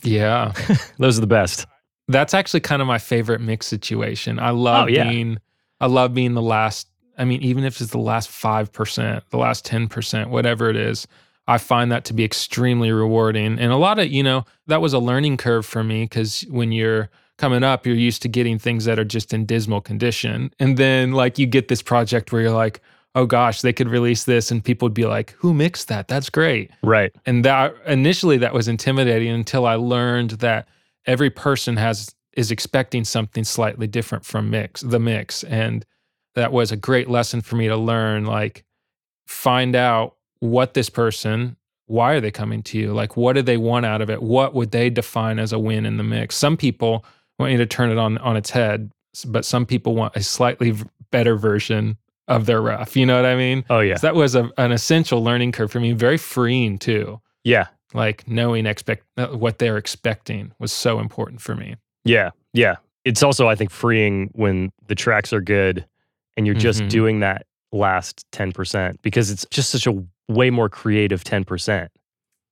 Yeah. 0.02 0.52
Those 0.98 1.16
are 1.18 1.20
the 1.22 1.26
best. 1.26 1.66
That's 2.08 2.34
actually 2.34 2.60
kind 2.60 2.82
of 2.82 2.88
my 2.88 2.98
favorite 2.98 3.40
mix 3.40 3.66
situation. 3.66 4.38
I 4.38 4.50
love 4.50 4.84
Oh, 4.84 4.88
yeah. 4.88 5.08
being 5.08 5.38
I 5.80 5.86
love 5.86 6.14
being 6.14 6.34
the 6.34 6.42
last 6.42 6.88
I 7.18 7.24
mean, 7.24 7.40
even 7.40 7.64
if 7.64 7.80
it's 7.80 7.92
the 7.92 7.98
last 7.98 8.28
5%, 8.28 9.22
the 9.30 9.38
last 9.38 9.64
10%, 9.64 10.28
whatever 10.28 10.68
it 10.68 10.76
is, 10.76 11.06
I 11.48 11.56
find 11.56 11.90
that 11.90 12.04
to 12.06 12.12
be 12.12 12.24
extremely 12.24 12.92
rewarding. 12.92 13.58
And 13.58 13.72
a 13.72 13.76
lot 13.76 13.98
of, 13.98 14.08
you 14.08 14.22
know, 14.22 14.44
that 14.66 14.82
was 14.82 14.92
a 14.92 14.98
learning 14.98 15.38
curve 15.38 15.64
for 15.64 15.82
me 15.82 16.02
because 16.04 16.42
when 16.50 16.72
you're 16.72 17.08
coming 17.38 17.62
up, 17.62 17.86
you're 17.86 17.94
used 17.94 18.22
to 18.22 18.28
getting 18.28 18.58
things 18.58 18.84
that 18.84 18.98
are 18.98 19.04
just 19.04 19.32
in 19.34 19.46
dismal 19.46 19.80
condition. 19.80 20.52
And 20.58 20.76
then 20.76 21.12
like 21.12 21.38
you 21.38 21.46
get 21.46 21.68
this 21.68 21.82
project 21.82 22.32
where 22.32 22.42
you're 22.42 22.50
like, 22.50 22.80
oh 23.14 23.26
gosh, 23.26 23.62
they 23.62 23.72
could 23.72 23.88
release 23.88 24.24
this 24.24 24.50
and 24.50 24.64
people 24.64 24.86
would 24.86 24.94
be 24.94 25.06
like, 25.06 25.32
who 25.38 25.54
mixed 25.54 25.88
that? 25.88 26.08
That's 26.08 26.30
great. 26.30 26.70
Right. 26.82 27.14
and 27.24 27.44
that 27.44 27.74
initially 27.86 28.38
that 28.38 28.52
was 28.52 28.68
intimidating 28.68 29.30
until 29.30 29.66
i 29.66 29.74
learned 29.74 30.30
that 30.32 30.68
every 31.06 31.30
person 31.30 31.76
has 31.76 32.14
is 32.34 32.50
expecting 32.50 33.04
something 33.04 33.44
slightly 33.44 33.86
different 33.86 34.24
from 34.24 34.50
mix 34.50 34.82
the 34.82 35.00
mix 35.00 35.42
and 35.44 35.86
that 36.36 36.52
was 36.52 36.70
a 36.70 36.76
great 36.76 37.10
lesson 37.10 37.40
for 37.40 37.56
me 37.56 37.66
to 37.66 37.76
learn. 37.76 38.26
Like, 38.26 38.62
find 39.26 39.74
out 39.74 40.16
what 40.38 40.74
this 40.74 40.88
person, 40.88 41.56
why 41.86 42.12
are 42.12 42.20
they 42.20 42.30
coming 42.30 42.62
to 42.64 42.78
you? 42.78 42.92
Like, 42.92 43.16
what 43.16 43.32
do 43.32 43.42
they 43.42 43.56
want 43.56 43.86
out 43.86 44.02
of 44.02 44.10
it? 44.10 44.22
What 44.22 44.54
would 44.54 44.70
they 44.70 44.90
define 44.90 45.38
as 45.38 45.52
a 45.52 45.58
win 45.58 45.86
in 45.86 45.96
the 45.96 46.04
mix? 46.04 46.36
Some 46.36 46.56
people 46.56 47.04
want 47.38 47.52
you 47.52 47.58
to 47.58 47.66
turn 47.66 47.90
it 47.90 47.98
on 47.98 48.18
on 48.18 48.36
its 48.36 48.50
head, 48.50 48.90
but 49.26 49.44
some 49.44 49.66
people 49.66 49.94
want 49.94 50.16
a 50.16 50.22
slightly 50.22 50.74
better 51.10 51.36
version 51.36 51.96
of 52.28 52.46
their 52.46 52.60
rough. 52.60 52.96
You 52.96 53.06
know 53.06 53.16
what 53.16 53.24
I 53.26 53.36
mean? 53.36 53.64
Oh 53.70 53.80
yeah. 53.80 53.96
So 53.96 54.06
that 54.08 54.14
was 54.14 54.34
a, 54.34 54.50
an 54.58 54.72
essential 54.72 55.22
learning 55.22 55.52
curve 55.52 55.70
for 55.70 55.80
me. 55.80 55.92
Very 55.92 56.18
freeing 56.18 56.78
too. 56.78 57.20
Yeah. 57.44 57.68
Like 57.94 58.26
knowing 58.26 58.66
expect 58.66 59.04
uh, 59.16 59.28
what 59.28 59.58
they're 59.58 59.76
expecting 59.76 60.52
was 60.58 60.72
so 60.72 60.98
important 60.98 61.40
for 61.40 61.54
me. 61.54 61.76
Yeah. 62.04 62.30
Yeah. 62.52 62.76
It's 63.04 63.22
also 63.22 63.46
I 63.48 63.54
think 63.54 63.70
freeing 63.70 64.30
when 64.32 64.72
the 64.88 64.96
tracks 64.96 65.32
are 65.32 65.40
good 65.40 65.86
and 66.36 66.46
you're 66.46 66.56
just 66.56 66.82
Mhm. 66.82 66.88
doing 66.90 67.20
that 67.20 67.46
last 67.72 68.24
10% 68.32 69.00
because 69.02 69.30
it's 69.30 69.46
just 69.50 69.70
such 69.70 69.86
a 69.86 70.04
way 70.28 70.50
more 70.50 70.68
creative 70.68 71.22
10%. 71.22 71.88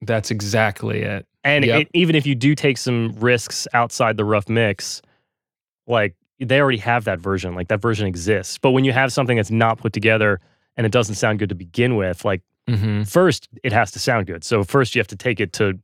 That's 0.03 0.31
exactly 0.31 1.03
it. 1.03 1.27
And 1.45 1.65
Yep. 1.65 1.83
it, 1.83 1.89
even 1.93 2.17
if 2.17 2.27
you 2.27 2.35
do 2.35 2.55
take 2.55 2.79
some 2.79 3.15
risks 3.19 3.69
outside 3.75 4.17
the 4.17 4.25
rough 4.25 4.49
mix, 4.49 5.03
like 5.87 6.15
they 6.41 6.61
already 6.61 6.79
have 6.79 7.05
that 7.05 7.21
version. 7.21 7.55
Like 7.55 7.69
that 7.69 7.81
version 7.81 8.07
exists. 8.07 8.59
But 8.59 8.71
when 8.71 8.85
you 8.85 8.93
have 8.93 9.13
something 9.13 9.37
that's 9.37 9.51
not 9.51 9.79
put 9.79 9.93
together 9.93 10.41
and 10.77 10.87
it 10.87 10.93
doesn't 10.93 11.15
sound 11.17 11.39
good 11.39 11.51
to 11.51 11.55
begin 11.55 11.97
with, 11.97 12.25
like 12.25 12.43
hmm 12.67 13.03
first 13.03 13.49
it 13.63 13.73
has 13.73 13.91
to 13.93 13.99
sound 13.99 14.27
good. 14.27 14.43
So 14.43 14.65
first 14.65 14.95
you 14.95 14.99
have 15.01 15.07
to 15.09 15.17
take 15.17 15.39
it 15.39 15.53
to 15.55 15.79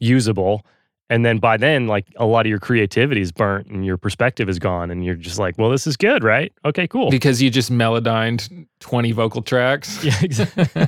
usable. 0.00 0.64
And 1.08 1.24
then 1.24 1.38
by 1.38 1.56
then, 1.56 1.88
like 1.88 2.06
a 2.16 2.26
lot 2.26 2.46
of 2.46 2.50
your 2.50 2.60
creativity 2.60 3.20
is 3.20 3.32
burnt 3.32 3.66
and 3.66 3.84
your 3.84 3.96
perspective 3.96 4.48
is 4.48 4.60
gone. 4.60 4.90
And 4.92 5.04
you're 5.04 5.16
just 5.16 5.38
like, 5.40 5.58
well, 5.58 5.68
this 5.70 5.86
is 5.86 5.96
good, 5.96 6.22
right? 6.22 6.52
Okay, 6.64 6.86
cool. 6.86 7.10
Because 7.10 7.42
you 7.42 7.50
just 7.50 7.72
melodined 7.72 8.66
20 8.80 9.12
vocal 9.12 9.42
tracks. 9.42 10.04
Yeah, 10.04 10.14
exactly. 10.22 10.86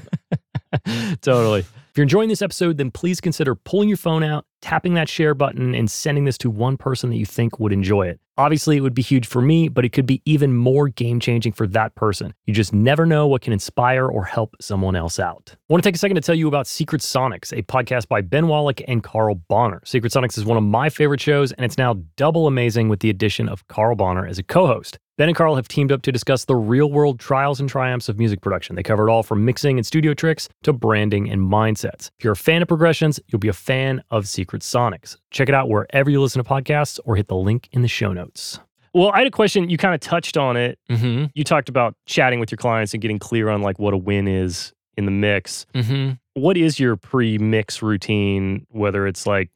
totally. 1.23 1.65
If 1.93 1.99
you're 1.99 2.05
enjoying 2.05 2.31
this 2.31 2.41
episode, 2.41 2.79
then 2.79 2.91
please 2.91 3.21
consider 3.21 3.55
pulling 3.55 3.87
your 3.87 3.99
phone 3.99 4.25
out, 4.25 4.47
tapping 4.63 4.95
that 4.95 5.11
share 5.11 5.35
button, 5.35 5.75
and 5.75 5.91
sending 5.91 6.25
this 6.25 6.39
to 6.39 6.49
one 6.49 6.79
person 6.79 7.11
that 7.11 7.17
you 7.17 7.27
think 7.27 7.61
would 7.61 7.71
enjoy 7.71 8.07
it. 8.07 8.19
Obviously, 8.39 8.79
it 8.79 8.81
would 8.81 8.95
be 8.95 9.03
huge 9.03 9.27
for 9.27 9.43
me, 9.43 9.69
but 9.69 9.85
it 9.85 9.91
could 9.91 10.07
be 10.07 10.23
even 10.25 10.57
more 10.57 10.89
game 10.89 11.21
changing 11.21 11.53
for 11.53 11.67
that 11.67 11.95
person. 11.95 12.33
You 12.47 12.55
just 12.55 12.73
never 12.73 13.05
know 13.05 13.27
what 13.27 13.43
can 13.43 13.53
inspire 13.53 14.07
or 14.07 14.25
help 14.25 14.57
someone 14.59 14.97
else 14.97 15.21
out. 15.21 15.55
I 15.55 15.59
want 15.69 15.85
to 15.85 15.87
take 15.87 15.97
a 15.97 15.99
second 15.99 16.15
to 16.15 16.23
tell 16.23 16.35
you 16.35 16.49
about 16.49 16.67
Secret 16.67 17.03
Sonics, 17.03 17.53
a 17.53 17.63
podcast 17.63 18.09
by 18.09 18.23
Ben 18.23 18.49
Wallach 18.49 18.81
and 18.89 19.03
Carl 19.03 19.35
Bonner. 19.35 19.83
Secret 19.85 20.15
Sonics 20.15 20.39
is 20.39 20.47
one 20.47 20.57
of 20.57 20.65
my 20.65 20.89
favorite 20.89 21.21
shows, 21.21 21.53
and 21.53 21.65
it's 21.67 21.77
now 21.77 21.99
double 22.17 22.47
amazing 22.47 22.89
with 22.89 23.01
the 23.01 23.11
addition 23.11 23.51
of 23.51 23.69
Carl 23.69 23.97
Bonner 23.97 24.27
as 24.27 24.39
a 24.39 24.43
co 24.43 24.67
host. 24.67 24.99
Ben 25.23 25.29
and 25.29 25.37
Carl 25.37 25.55
have 25.55 25.69
teamed 25.69 25.93
up 25.93 26.03
to 26.03 26.11
discuss 26.11 26.47
the 26.47 26.57
real 26.57 26.91
world 26.91 27.21
trials 27.21 27.61
and 27.61 27.69
triumphs 27.69 28.09
of 28.09 28.19
music 28.19 28.41
production. 28.41 28.75
They 28.75 28.83
cover 28.83 29.07
it 29.07 29.13
all 29.13 29.23
from 29.23 29.45
mixing 29.45 29.79
and 29.79 29.87
studio 29.87 30.15
tricks 30.15 30.49
to 30.65 30.73
branding 30.73 31.31
and 31.31 31.41
mindsets. 31.43 32.11
If 32.19 32.25
you're 32.25 32.33
a 32.33 32.35
fan 32.37 32.61
of 32.61 32.67
progressions, 32.67 33.21
you'll 33.29 33.39
be 33.39 33.47
a 33.47 33.53
fan 33.53 34.03
of 34.11 34.27
Secret 34.27 34.63
Sonics. 34.63 35.17
Check 35.31 35.49
it 35.49 35.55
out 35.55 35.69
wherever 35.69 36.11
you 36.11 36.21
listen 36.21 36.43
to 36.43 36.51
podcasts 36.51 36.99
or 37.05 37.15
hit 37.15 37.29
the 37.29 37.37
link 37.37 37.69
in 37.71 37.83
the 37.83 37.87
show 37.89 38.13
notes. 38.13 38.59
Well, 38.95 39.13
I 39.13 39.19
had 39.19 39.29
a 39.29 39.31
question. 39.31 39.71
You 39.71 39.79
kind 39.79 39.95
of 39.95 40.01
touched 40.01 40.37
on 40.37 40.57
it. 40.57 40.77
hmm 40.91 41.27
You 41.35 41.45
talked 41.45 41.69
about 41.69 41.95
chatting 42.07 42.41
with 42.41 42.51
your 42.51 42.59
clients 42.59 42.93
and 42.93 43.01
getting 43.01 43.21
clear 43.21 43.49
on 43.49 43.63
like 43.63 43.79
what 43.79 43.95
a 43.95 43.97
win 43.97 44.27
is 44.27 44.73
in 44.97 45.05
the 45.05 45.13
mix. 45.13 45.67
hmm 45.73 46.11
What 46.35 46.57
is 46.57 46.81
your 46.81 46.97
pre-mix 46.97 47.81
routine? 47.81 48.67
Whether 48.71 49.07
it's 49.07 49.25
like 49.25 49.51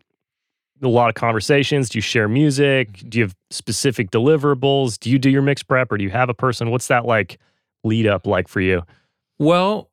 a 0.83 0.89
lot 0.89 1.09
of 1.09 1.15
conversations, 1.15 1.89
do 1.89 1.99
you 1.99 2.03
share 2.03 2.29
music? 2.29 3.03
Do 3.09 3.19
you 3.19 3.25
have 3.25 3.35
specific 3.51 4.11
deliverables? 4.11 4.99
Do 4.99 5.11
you 5.11 5.19
do 5.19 5.31
your 5.31 5.43
mix 5.43 5.63
prep 5.63 5.91
or 5.91 5.99
do 5.99 6.05
you 6.05 6.11
have 6.11 6.29
a 6.29 6.35
person? 6.35 6.71
What's 6.71 6.89
that 6.89 7.07
like 7.07 7.39
lead 7.85 8.07
up 8.07 8.27
like 8.27 8.49
for 8.49 8.61
you? 8.61 8.83
Well, 9.39 9.91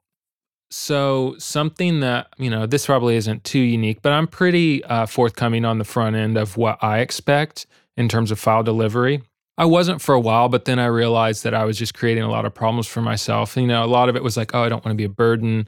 so 0.69 1.35
something 1.37 1.99
that, 1.99 2.27
you 2.37 2.49
know, 2.49 2.65
this 2.65 2.85
probably 2.85 3.15
isn't 3.15 3.43
too 3.43 3.59
unique, 3.59 4.01
but 4.01 4.11
I'm 4.11 4.27
pretty 4.27 4.83
uh, 4.85 5.05
forthcoming 5.05 5.65
on 5.65 5.77
the 5.77 5.83
front 5.83 6.15
end 6.15 6.37
of 6.37 6.57
what 6.57 6.83
I 6.83 6.99
expect 6.99 7.67
in 7.95 8.09
terms 8.09 8.31
of 8.31 8.39
file 8.39 8.63
delivery. 8.63 9.21
I 9.55 9.65
wasn't 9.65 10.01
for 10.01 10.15
a 10.15 10.19
while, 10.19 10.49
but 10.49 10.65
then 10.65 10.79
I 10.79 10.87
realized 10.87 11.43
that 11.43 11.53
I 11.53 11.63
was 11.63 11.77
just 11.77 11.93
creating 11.93 12.23
a 12.23 12.29
lot 12.29 12.45
of 12.45 12.55
problems 12.55 12.87
for 12.87 13.01
myself. 13.01 13.55
You 13.55 13.67
know, 13.67 13.83
a 13.83 13.85
lot 13.85 14.09
of 14.09 14.15
it 14.15 14.23
was 14.23 14.35
like, 14.35 14.55
oh, 14.55 14.63
I 14.63 14.69
don't 14.69 14.83
want 14.83 14.93
to 14.93 14.97
be 14.97 15.03
a 15.03 15.09
burden, 15.09 15.67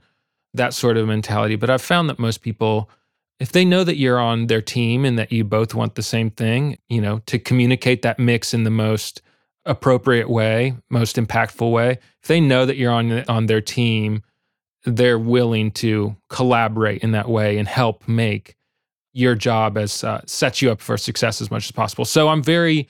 that 0.56 0.74
sort 0.74 0.98
of 0.98 1.08
mentality. 1.08 1.56
But 1.56 1.70
I've 1.70 1.84
found 1.84 2.10
that 2.10 2.18
most 2.18 2.40
people, 2.40 2.90
if 3.40 3.52
they 3.52 3.66
know 3.66 3.84
that 3.84 3.98
you're 3.98 4.20
on 4.20 4.48
their 4.48 4.62
team 4.62 5.04
and 5.04 5.20
that 5.20 5.32
you 5.32 5.44
both 5.44 5.74
want 5.74 5.96
the 5.96 6.04
same 6.04 6.30
thing, 6.30 6.78
you 6.88 7.02
know, 7.02 7.20
to 7.26 7.38
communicate 7.38 8.02
that 8.04 8.18
mix 8.18 8.54
in 8.54 8.64
the 8.64 8.70
most 8.70 9.22
appropriate 9.66 10.30
way, 10.30 10.76
most 10.90 11.18
impactful 11.18 11.72
way, 11.72 12.00
if 12.22 12.28
they 12.28 12.40
know 12.40 12.66
that 12.66 12.78
you're 12.78 12.92
on 12.92 13.24
on 13.28 13.48
their 13.48 13.62
team, 13.62 14.24
they're 14.86 15.20
willing 15.20 15.72
to 15.72 16.16
collaborate 16.30 17.02
in 17.02 17.12
that 17.12 17.28
way 17.28 17.58
and 17.58 17.68
help 17.68 18.08
make 18.08 18.56
your 19.14 19.36
job 19.36 19.78
as 19.78 20.04
uh, 20.04 20.22
set 20.26 20.62
you 20.62 20.72
up 20.72 20.82
for 20.82 20.98
success 20.98 21.42
as 21.42 21.50
much 21.50 21.66
as 21.66 21.72
possible. 21.72 22.06
So 22.06 22.28
I'm 22.28 22.44
very, 22.44 22.88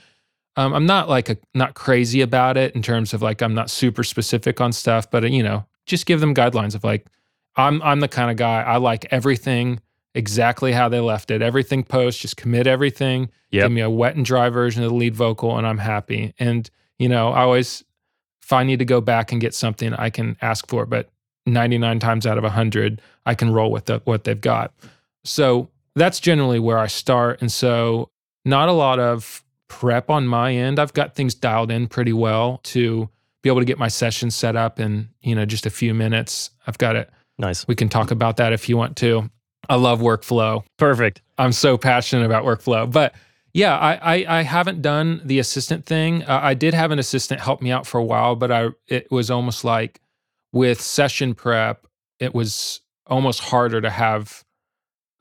um, 0.57 0.73
I'm 0.73 0.85
not 0.85 1.07
like 1.07 1.29
a 1.29 1.37
not 1.53 1.75
crazy 1.75 2.21
about 2.21 2.57
it 2.57 2.75
in 2.75 2.81
terms 2.81 3.13
of 3.13 3.21
like 3.21 3.41
I'm 3.41 3.53
not 3.53 3.69
super 3.69 4.03
specific 4.03 4.59
on 4.61 4.73
stuff, 4.73 5.09
but 5.09 5.23
uh, 5.23 5.27
you 5.27 5.43
know, 5.43 5.65
just 5.85 6.05
give 6.05 6.19
them 6.19 6.35
guidelines 6.35 6.75
of 6.75 6.83
like 6.83 7.07
I'm 7.55 7.81
I'm 7.81 7.99
the 7.99 8.07
kind 8.07 8.29
of 8.29 8.37
guy 8.37 8.61
I 8.61 8.77
like 8.77 9.07
everything 9.11 9.79
exactly 10.15 10.71
how 10.71 10.89
they 10.89 10.99
left 10.99 11.29
it. 11.29 11.41
Everything 11.41 11.83
post, 11.83 12.21
just 12.21 12.37
commit 12.37 12.65
everything. 12.65 13.29
Yep. 13.51 13.65
Give 13.65 13.71
me 13.71 13.81
a 13.81 13.89
wet 13.89 14.15
and 14.15 14.25
dry 14.25 14.49
version 14.49 14.83
of 14.83 14.89
the 14.89 14.95
lead 14.95 15.15
vocal, 15.15 15.57
and 15.57 15.67
I'm 15.67 15.77
happy. 15.77 16.33
And 16.39 16.69
you 16.97 17.09
know, 17.09 17.29
I 17.29 17.41
always 17.41 17.83
if 18.41 18.53
I 18.53 18.63
need 18.63 18.79
to 18.79 18.85
go 18.85 19.01
back 19.01 19.31
and 19.31 19.41
get 19.41 19.53
something, 19.55 19.93
I 19.93 20.09
can 20.09 20.37
ask 20.41 20.67
for 20.67 20.83
it. 20.83 20.89
But 20.89 21.09
99 21.47 21.99
times 21.99 22.25
out 22.27 22.37
of 22.37 22.43
100, 22.43 23.01
I 23.25 23.33
can 23.33 23.51
roll 23.51 23.71
with 23.71 23.85
the, 23.85 24.01
what 24.05 24.23
they've 24.23 24.39
got. 24.39 24.71
So 25.23 25.69
that's 25.95 26.19
generally 26.19 26.59
where 26.59 26.77
I 26.77 26.87
start. 26.87 27.41
And 27.41 27.51
so, 27.51 28.09
not 28.43 28.69
a 28.69 28.73
lot 28.73 28.99
of 28.99 29.43
prep 29.67 30.11
on 30.11 30.27
my 30.27 30.53
end. 30.53 30.77
I've 30.77 30.93
got 30.93 31.15
things 31.15 31.33
dialed 31.33 31.71
in 31.71 31.87
pretty 31.87 32.13
well 32.13 32.59
to 32.63 33.09
be 33.41 33.49
able 33.49 33.61
to 33.61 33.65
get 33.65 33.79
my 33.79 33.87
session 33.87 34.29
set 34.29 34.55
up 34.55 34.79
in, 34.79 35.09
you 35.21 35.33
know, 35.33 35.45
just 35.45 35.65
a 35.65 35.71
few 35.71 35.95
minutes. 35.95 36.51
I've 36.67 36.77
got 36.77 36.95
it. 36.95 37.09
Nice. 37.39 37.67
We 37.67 37.75
can 37.75 37.89
talk 37.89 38.11
about 38.11 38.37
that 38.37 38.53
if 38.53 38.69
you 38.69 38.77
want 38.77 38.95
to. 38.97 39.29
I 39.69 39.75
love 39.75 39.99
workflow. 39.99 40.63
Perfect. 40.77 41.21
I'm 41.37 41.51
so 41.51 41.77
passionate 41.77 42.25
about 42.25 42.43
workflow. 42.43 42.91
But 42.91 43.13
yeah, 43.53 43.77
I 43.77 44.15
I, 44.15 44.39
I 44.39 44.41
haven't 44.43 44.81
done 44.81 45.21
the 45.23 45.39
assistant 45.39 45.85
thing. 45.85 46.23
Uh, 46.23 46.39
I 46.41 46.53
did 46.53 46.73
have 46.73 46.91
an 46.91 46.99
assistant 46.99 47.41
help 47.41 47.61
me 47.61 47.71
out 47.71 47.87
for 47.87 47.97
a 47.97 48.03
while, 48.03 48.35
but 48.35 48.51
I 48.51 48.69
it 48.87 49.09
was 49.11 49.31
almost 49.31 49.63
like 49.63 50.01
with 50.51 50.81
session 50.81 51.33
prep, 51.33 51.85
it 52.19 52.33
was 52.33 52.81
almost 53.07 53.39
harder 53.41 53.81
to 53.81 53.89
have 53.89 54.43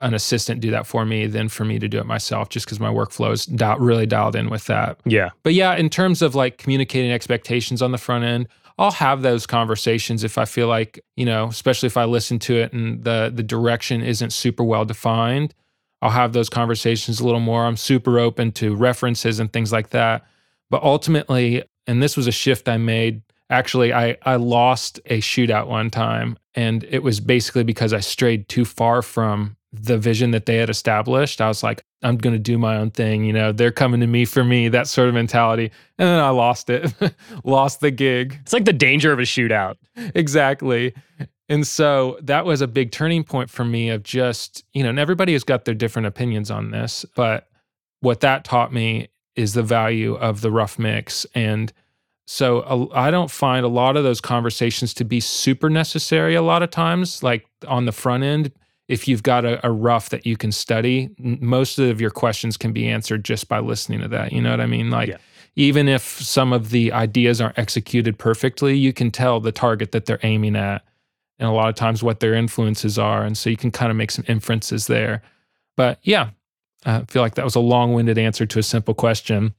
an 0.01 0.13
assistant 0.13 0.61
do 0.61 0.71
that 0.71 0.85
for 0.85 1.05
me 1.05 1.25
than 1.27 1.49
for 1.49 1.65
me 1.65 1.79
to 1.79 1.87
do 1.87 1.97
it 1.97 2.05
myself, 2.05 2.49
just 2.49 2.65
because 2.65 2.79
my 2.79 2.89
workflow 2.89 3.31
is 3.31 3.45
dial- 3.45 3.79
really 3.79 4.05
dialed 4.05 4.35
in 4.35 4.49
with 4.49 4.65
that. 4.65 4.99
Yeah. 5.05 5.29
But 5.43 5.53
yeah, 5.53 5.75
in 5.75 5.89
terms 5.89 6.21
of 6.21 6.35
like 6.35 6.57
communicating 6.57 7.11
expectations 7.11 7.81
on 7.81 7.91
the 7.91 7.97
front 7.97 8.23
end, 8.23 8.47
I'll 8.77 8.91
have 8.91 9.21
those 9.21 9.47
conversations 9.47 10.23
if 10.23 10.37
I 10.37 10.45
feel 10.45 10.67
like, 10.67 10.99
you 11.15 11.25
know, 11.25 11.47
especially 11.47 11.87
if 11.87 11.97
I 11.97 12.05
listen 12.05 12.39
to 12.39 12.55
it 12.55 12.73
and 12.73 13.03
the 13.03 13.31
the 13.33 13.43
direction 13.43 14.01
isn't 14.01 14.31
super 14.33 14.63
well 14.63 14.85
defined. 14.85 15.53
I'll 16.01 16.11
have 16.11 16.33
those 16.33 16.49
conversations 16.49 17.19
a 17.19 17.25
little 17.25 17.39
more. 17.39 17.65
I'm 17.65 17.77
super 17.77 18.19
open 18.19 18.51
to 18.53 18.75
references 18.75 19.39
and 19.39 19.51
things 19.51 19.71
like 19.71 19.89
that. 19.91 20.25
But 20.69 20.83
ultimately, 20.83 21.63
and 21.87 22.03
this 22.03 22.17
was 22.17 22.27
a 22.27 22.31
shift 22.31 22.67
I 22.67 22.77
made. 22.77 23.21
Actually, 23.49 23.93
I 23.93 24.17
I 24.23 24.35
lost 24.35 24.99
a 25.05 25.21
shootout 25.21 25.67
one 25.67 25.89
time 25.89 26.37
and 26.55 26.83
it 26.89 27.03
was 27.03 27.19
basically 27.19 27.63
because 27.63 27.93
I 27.93 27.99
strayed 27.99 28.49
too 28.49 28.65
far 28.65 29.01
from 29.01 29.57
the 29.83 29.97
vision 29.97 30.31
that 30.31 30.45
they 30.45 30.57
had 30.57 30.69
established. 30.69 31.41
I 31.41 31.47
was 31.47 31.63
like, 31.63 31.83
I'm 32.03 32.17
going 32.17 32.33
to 32.33 32.39
do 32.39 32.57
my 32.57 32.77
own 32.77 32.91
thing, 32.91 33.25
you 33.25 33.33
know. 33.33 33.51
They're 33.51 33.71
coming 33.71 33.99
to 34.01 34.07
me 34.07 34.25
for 34.25 34.43
me, 34.43 34.69
that 34.69 34.87
sort 34.87 35.07
of 35.07 35.13
mentality. 35.13 35.71
And 35.97 36.09
then 36.09 36.19
I 36.19 36.29
lost 36.29 36.69
it. 36.69 36.93
lost 37.43 37.79
the 37.79 37.91
gig 37.91 38.37
It's 38.41 38.53
like 38.53 38.65
the 38.65 38.73
danger 38.73 39.11
of 39.11 39.19
a 39.19 39.23
shootout. 39.23 39.75
exactly. 40.13 40.93
And 41.47 41.65
so 41.65 42.17
that 42.23 42.45
was 42.45 42.61
a 42.61 42.67
big 42.67 42.91
turning 42.91 43.23
point 43.23 43.49
for 43.49 43.63
me 43.65 43.89
of 43.89 44.03
just, 44.03 44.63
you 44.73 44.83
know, 44.83 44.89
and 44.89 44.99
everybody 44.99 45.33
has 45.33 45.43
got 45.43 45.65
their 45.65 45.75
different 45.75 46.07
opinions 46.07 46.49
on 46.49 46.71
this, 46.71 47.05
but 47.15 47.47
what 48.01 48.21
that 48.21 48.43
taught 48.43 48.73
me 48.73 49.09
is 49.35 49.53
the 49.53 49.63
value 49.63 50.15
of 50.15 50.41
the 50.41 50.51
rough 50.51 50.79
mix. 50.79 51.25
And 51.35 51.71
so 52.25 52.59
uh, 52.61 52.87
I 52.93 53.11
don't 53.11 53.29
find 53.29 53.65
a 53.65 53.69
lot 53.69 53.97
of 53.97 54.03
those 54.03 54.21
conversations 54.21 54.93
to 54.95 55.05
be 55.05 55.19
super 55.19 55.69
necessary 55.69 56.35
a 56.35 56.41
lot 56.41 56.63
of 56.63 56.71
times, 56.71 57.21
like 57.21 57.45
on 57.67 57.85
the 57.85 57.91
front 57.91 58.23
end. 58.23 58.51
If 58.87 59.07
you've 59.07 59.23
got 59.23 59.45
a, 59.45 59.65
a 59.65 59.71
rough 59.71 60.09
that 60.09 60.25
you 60.25 60.37
can 60.37 60.51
study, 60.51 61.09
most 61.17 61.79
of 61.79 61.99
your 61.99 62.11
questions 62.11 62.55
can 62.57 62.71
be 62.71 62.87
answered 62.87 63.25
just 63.25 63.47
by 63.47 63.59
listening 63.59 64.01
to 64.01 64.07
that. 64.09 64.31
You 64.31 64.41
know 64.41 64.51
what 64.51 64.61
I 64.61 64.67
mean? 64.67 64.91
Like, 64.91 65.09
Yeah. 65.09 65.17
even 65.55 65.87
if 65.87 66.03
some 66.03 66.53
of 66.53 66.69
the 66.69 66.91
ideas 66.91 67.41
aren't 67.41 67.57
executed 67.57 68.19
perfectly, 68.19 68.77
you 68.77 68.93
can 68.93 69.09
tell 69.09 69.39
the 69.39 69.51
target 69.51 69.91
that 69.93 70.05
they're 70.05 70.19
aiming 70.23 70.55
at 70.55 70.83
and 71.39 71.49
a 71.49 71.51
lot 71.51 71.67
of 71.69 71.75
times 71.75 72.03
what 72.03 72.19
their 72.19 72.33
influences 72.33 72.99
are. 72.99 73.23
And 73.23 73.37
so 73.37 73.49
you 73.49 73.57
can 73.57 73.71
kind 73.71 73.89
of 73.91 73.97
make 73.97 74.11
some 74.11 74.23
inferences 74.27 74.87
there. 74.87 75.21
But 75.75 75.99
yeah, 76.03 76.29
I 76.85 77.03
feel 77.07 77.21
like 77.23 77.35
that 77.35 77.43
was 77.43 77.55
a 77.55 77.59
long 77.59 77.93
winded 77.93 78.17
answer 78.19 78.45
to 78.45 78.59
a 78.59 78.63
simple 78.63 78.93
question. 78.93 79.53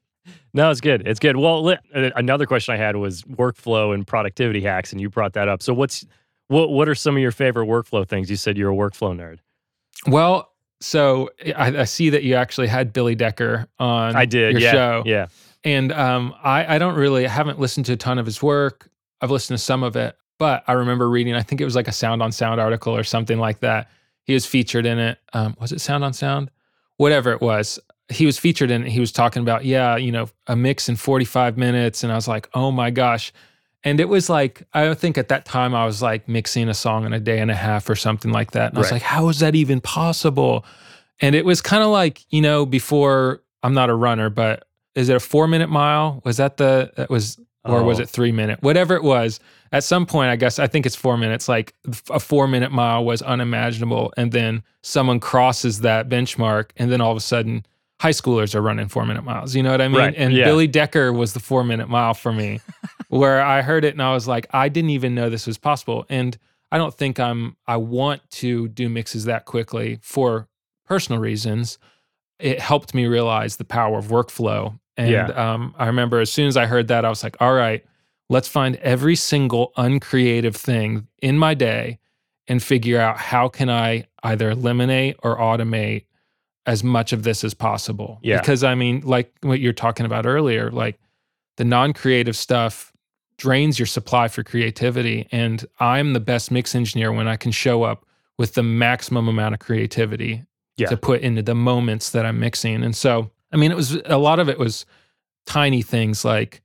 No, 0.54 0.70
it's 0.70 0.80
good. 0.80 1.06
It's 1.06 1.20
good. 1.20 1.36
Well, 1.36 1.68
uh, 1.68 1.76
another 2.16 2.46
question 2.46 2.72
I 2.74 2.78
had 2.78 2.96
was 2.96 3.22
workflow 3.24 3.92
and 3.92 4.06
productivity 4.06 4.60
hacks, 4.62 4.90
and 4.92 5.00
you 5.00 5.10
brought 5.10 5.34
that 5.34 5.48
up. 5.48 5.62
So, 5.62 5.74
what's 5.74 6.06
what? 6.48 6.70
What 6.70 6.88
are 6.88 6.94
some 6.94 7.16
of 7.16 7.22
your 7.22 7.32
favorite 7.32 7.66
workflow 7.66 8.08
things? 8.08 8.30
You 8.30 8.36
said 8.36 8.56
you're 8.56 8.72
a 8.72 8.74
workflow 8.74 9.16
nerd. 9.16 9.38
Well, 10.06 10.52
so 10.80 11.30
I, 11.56 11.78
I 11.78 11.84
see 11.84 12.10
that 12.10 12.22
you 12.22 12.34
actually 12.34 12.66
had 12.66 12.92
Billy 12.92 13.14
Decker 13.14 13.66
on 13.78 14.14
I 14.14 14.24
did. 14.24 14.52
your 14.52 14.60
yeah. 14.60 14.72
show. 14.72 15.02
Yeah. 15.06 15.26
And 15.64 15.92
um, 15.92 16.34
I, 16.42 16.76
I 16.76 16.78
don't 16.78 16.94
really, 16.94 17.26
I 17.26 17.30
haven't 17.30 17.58
listened 17.58 17.86
to 17.86 17.94
a 17.94 17.96
ton 17.96 18.18
of 18.18 18.26
his 18.26 18.42
work. 18.42 18.88
I've 19.20 19.30
listened 19.30 19.58
to 19.58 19.64
some 19.64 19.82
of 19.82 19.96
it, 19.96 20.16
but 20.38 20.62
I 20.66 20.72
remember 20.72 21.08
reading, 21.08 21.34
I 21.34 21.42
think 21.42 21.60
it 21.60 21.64
was 21.64 21.74
like 21.74 21.88
a 21.88 21.92
Sound 21.92 22.22
on 22.22 22.30
Sound 22.30 22.60
article 22.60 22.94
or 22.94 23.04
something 23.04 23.38
like 23.38 23.60
that. 23.60 23.90
He 24.24 24.34
was 24.34 24.44
featured 24.44 24.86
in 24.86 24.98
it. 24.98 25.18
Um, 25.32 25.56
was 25.58 25.72
it 25.72 25.80
Sound 25.80 26.04
on 26.04 26.12
Sound? 26.12 26.50
Whatever 26.98 27.32
it 27.32 27.40
was. 27.40 27.78
He 28.08 28.26
was 28.26 28.38
featured 28.38 28.70
in 28.70 28.84
it. 28.84 28.90
He 28.90 29.00
was 29.00 29.12
talking 29.12 29.42
about, 29.42 29.64
yeah, 29.64 29.96
you 29.96 30.12
know, 30.12 30.28
a 30.46 30.54
mix 30.54 30.88
in 30.88 30.96
45 30.96 31.56
minutes. 31.56 32.04
And 32.04 32.12
I 32.12 32.16
was 32.16 32.28
like, 32.28 32.48
oh 32.54 32.70
my 32.70 32.90
gosh. 32.90 33.32
And 33.86 34.00
it 34.00 34.08
was 34.08 34.28
like, 34.28 34.64
I 34.74 34.92
think 34.94 35.16
at 35.16 35.28
that 35.28 35.44
time 35.44 35.72
I 35.72 35.86
was 35.86 36.02
like 36.02 36.28
mixing 36.28 36.68
a 36.68 36.74
song 36.74 37.06
in 37.06 37.12
a 37.12 37.20
day 37.20 37.38
and 37.38 37.52
a 37.52 37.54
half 37.54 37.88
or 37.88 37.94
something 37.94 38.32
like 38.32 38.50
that. 38.50 38.70
And 38.70 38.78
I 38.78 38.80
was 38.80 38.90
like, 38.90 39.00
how 39.02 39.28
is 39.28 39.38
that 39.38 39.54
even 39.54 39.80
possible? 39.80 40.64
And 41.20 41.36
it 41.36 41.44
was 41.44 41.62
kind 41.62 41.84
of 41.84 41.90
like, 41.90 42.24
you 42.30 42.42
know, 42.42 42.66
before 42.66 43.42
I'm 43.62 43.74
not 43.74 43.88
a 43.88 43.94
runner, 43.94 44.28
but 44.28 44.64
is 44.96 45.08
it 45.08 45.14
a 45.14 45.20
four 45.20 45.46
minute 45.46 45.68
mile? 45.70 46.20
Was 46.24 46.38
that 46.38 46.56
the, 46.56 46.90
that 46.96 47.10
was, 47.10 47.38
or 47.64 47.84
was 47.84 48.00
Oh. 48.00 48.02
it 48.02 48.08
three 48.08 48.32
minute? 48.32 48.60
Whatever 48.60 48.96
it 48.96 49.04
was. 49.04 49.38
At 49.70 49.84
some 49.84 50.04
point, 50.04 50.30
I 50.30 50.36
guess, 50.36 50.58
I 50.58 50.66
think 50.66 50.84
it's 50.84 50.96
four 50.96 51.16
minutes. 51.16 51.48
Like 51.48 51.72
a 52.10 52.18
four 52.18 52.48
minute 52.48 52.72
mile 52.72 53.04
was 53.04 53.22
unimaginable. 53.22 54.12
And 54.16 54.32
then 54.32 54.64
someone 54.82 55.20
crosses 55.20 55.82
that 55.82 56.08
benchmark. 56.08 56.70
And 56.76 56.90
then 56.90 57.00
all 57.00 57.12
of 57.12 57.16
a 57.16 57.20
sudden, 57.20 57.64
high 58.00 58.10
schoolers 58.10 58.54
are 58.54 58.60
running 58.60 58.88
four 58.88 59.06
minute 59.06 59.24
miles. 59.24 59.54
You 59.54 59.62
know 59.62 59.70
what 59.70 59.80
I 59.80 59.88
mean? 59.88 59.98
Right, 59.98 60.14
And 60.16 60.32
yeah. 60.34 60.44
Billy 60.44 60.66
Decker 60.66 61.12
was 61.12 61.32
the 61.32 61.40
four 61.40 61.64
minute 61.64 61.88
mile 61.88 62.14
for 62.14 62.32
me, 62.32 62.60
where 63.08 63.40
I 63.42 63.62
heard 63.62 63.84
it 63.84 63.94
and 63.94 64.02
I 64.02 64.12
was 64.12 64.28
like, 64.28 64.46
I 64.50 64.68
didn't 64.68 64.90
even 64.90 65.14
know 65.14 65.30
this 65.30 65.46
was 65.46 65.58
possible. 65.58 66.04
And 66.08 66.36
I 66.72 66.78
don't 66.78 66.92
think 66.94 67.18
I'm, 67.20 67.56
I 67.66 67.76
want 67.76 68.28
to 68.32 68.68
do 68.68 68.88
mixes 68.88 69.24
that 69.24 69.44
quickly 69.44 69.98
for 70.02 70.48
personal 70.84 71.20
reasons. 71.20 71.78
It 72.38 72.60
helped 72.60 72.92
me 72.94 73.06
realize 73.06 73.56
the 73.56 73.64
power 73.64 73.98
of 73.98 74.06
workflow. 74.08 74.78
And 74.96 75.10
Yeah. 75.10 75.26
um, 75.28 75.74
I 75.78 75.86
remember 75.86 76.20
as 76.20 76.30
soon 76.30 76.48
as 76.48 76.56
I 76.56 76.66
heard 76.66 76.88
that, 76.88 77.04
I 77.04 77.08
was 77.08 77.22
like, 77.22 77.36
all 77.40 77.54
right, 77.54 77.84
let's 78.28 78.48
find 78.48 78.76
every 78.76 79.14
single 79.16 79.72
uncreative 79.76 80.56
thing 80.56 81.06
in 81.22 81.38
my 81.38 81.54
day 81.54 81.98
and 82.48 82.62
figure 82.62 82.98
out 83.00 83.16
how 83.16 83.48
can 83.48 83.70
I 83.70 84.06
either 84.22 84.50
eliminate 84.50 85.16
or 85.22 85.36
automate 85.38 86.05
as 86.66 86.82
much 86.82 87.12
of 87.12 87.22
this 87.22 87.44
as 87.44 87.54
possible. 87.54 88.18
Yeah. 88.22 88.40
Because 88.40 88.64
I 88.64 88.74
mean, 88.74 89.00
like 89.04 89.32
what 89.42 89.60
you're 89.60 89.72
talking 89.72 90.04
about 90.06 90.26
earlier, 90.26 90.70
like 90.70 90.98
the 91.56 91.64
non-creative 91.64 92.36
stuff 92.36 92.92
drains 93.38 93.78
your 93.78 93.86
supply 93.86 94.28
for 94.28 94.42
creativity. 94.42 95.28
And 95.30 95.64
I'm 95.78 96.12
the 96.12 96.20
best 96.20 96.50
mix 96.50 96.74
engineer 96.74 97.12
when 97.12 97.28
I 97.28 97.36
can 97.36 97.52
show 97.52 97.82
up 97.82 98.04
with 98.38 98.54
the 98.54 98.62
maximum 98.62 99.28
amount 99.28 99.54
of 99.54 99.60
creativity 99.60 100.42
Yeah. 100.76 100.88
to 100.88 100.96
put 100.96 101.20
into 101.22 101.42
the 101.42 101.54
moments 101.54 102.10
that 102.10 102.26
I'm 102.26 102.40
mixing. 102.40 102.82
And 102.82 102.94
so, 102.96 103.30
I 103.52 103.56
mean, 103.56 103.70
it 103.70 103.76
was 103.76 103.94
a 104.06 104.18
lot 104.18 104.38
of 104.40 104.48
it 104.48 104.58
was 104.58 104.84
tiny 105.46 105.82
things 105.82 106.24
like 106.24 106.60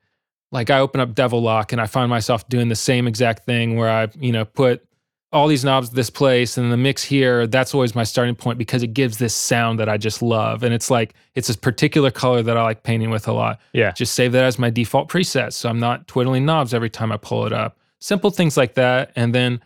like 0.53 0.69
I 0.69 0.79
open 0.79 0.99
up 0.99 1.15
Devil-Loc 1.15 1.71
and 1.71 1.79
I 1.79 1.85
find 1.85 2.09
myself 2.09 2.49
doing 2.49 2.67
the 2.67 2.75
same 2.75 3.07
exact 3.07 3.45
thing 3.45 3.77
where 3.77 3.89
I, 3.89 4.09
you 4.19 4.33
know, 4.33 4.43
put 4.43 4.83
all 5.33 5.47
these 5.47 5.63
knobs 5.63 5.91
this 5.91 6.09
place 6.09 6.57
and 6.57 6.71
the 6.71 6.77
mix 6.77 7.03
here. 7.03 7.47
That's 7.47 7.73
always 7.73 7.95
my 7.95 8.03
starting 8.03 8.35
point 8.35 8.57
because 8.57 8.83
it 8.83 8.93
gives 8.93 9.17
this 9.17 9.33
sound 9.33 9.79
that 9.79 9.87
I 9.87 9.97
just 9.97 10.21
love. 10.21 10.63
And 10.63 10.73
it's 10.73 10.91
like 10.91 11.13
it's 11.35 11.47
this 11.47 11.55
particular 11.55 12.11
color 12.11 12.43
that 12.43 12.57
I 12.57 12.63
like 12.63 12.83
painting 12.83 13.09
with 13.09 13.27
a 13.27 13.33
lot. 13.33 13.59
Yeah. 13.73 13.91
Just 13.91 14.13
save 14.13 14.33
that 14.33 14.43
as 14.43 14.59
my 14.59 14.69
default 14.69 15.09
preset. 15.09 15.53
So 15.53 15.69
I'm 15.69 15.79
not 15.79 16.07
twiddling 16.07 16.45
knobs 16.45 16.73
every 16.73 16.89
time 16.89 17.11
I 17.11 17.17
pull 17.17 17.45
it 17.45 17.53
up. 17.53 17.77
Simple 17.99 18.29
things 18.29 18.57
like 18.57 18.73
that. 18.73 19.11
And 19.15 19.33
then, 19.33 19.61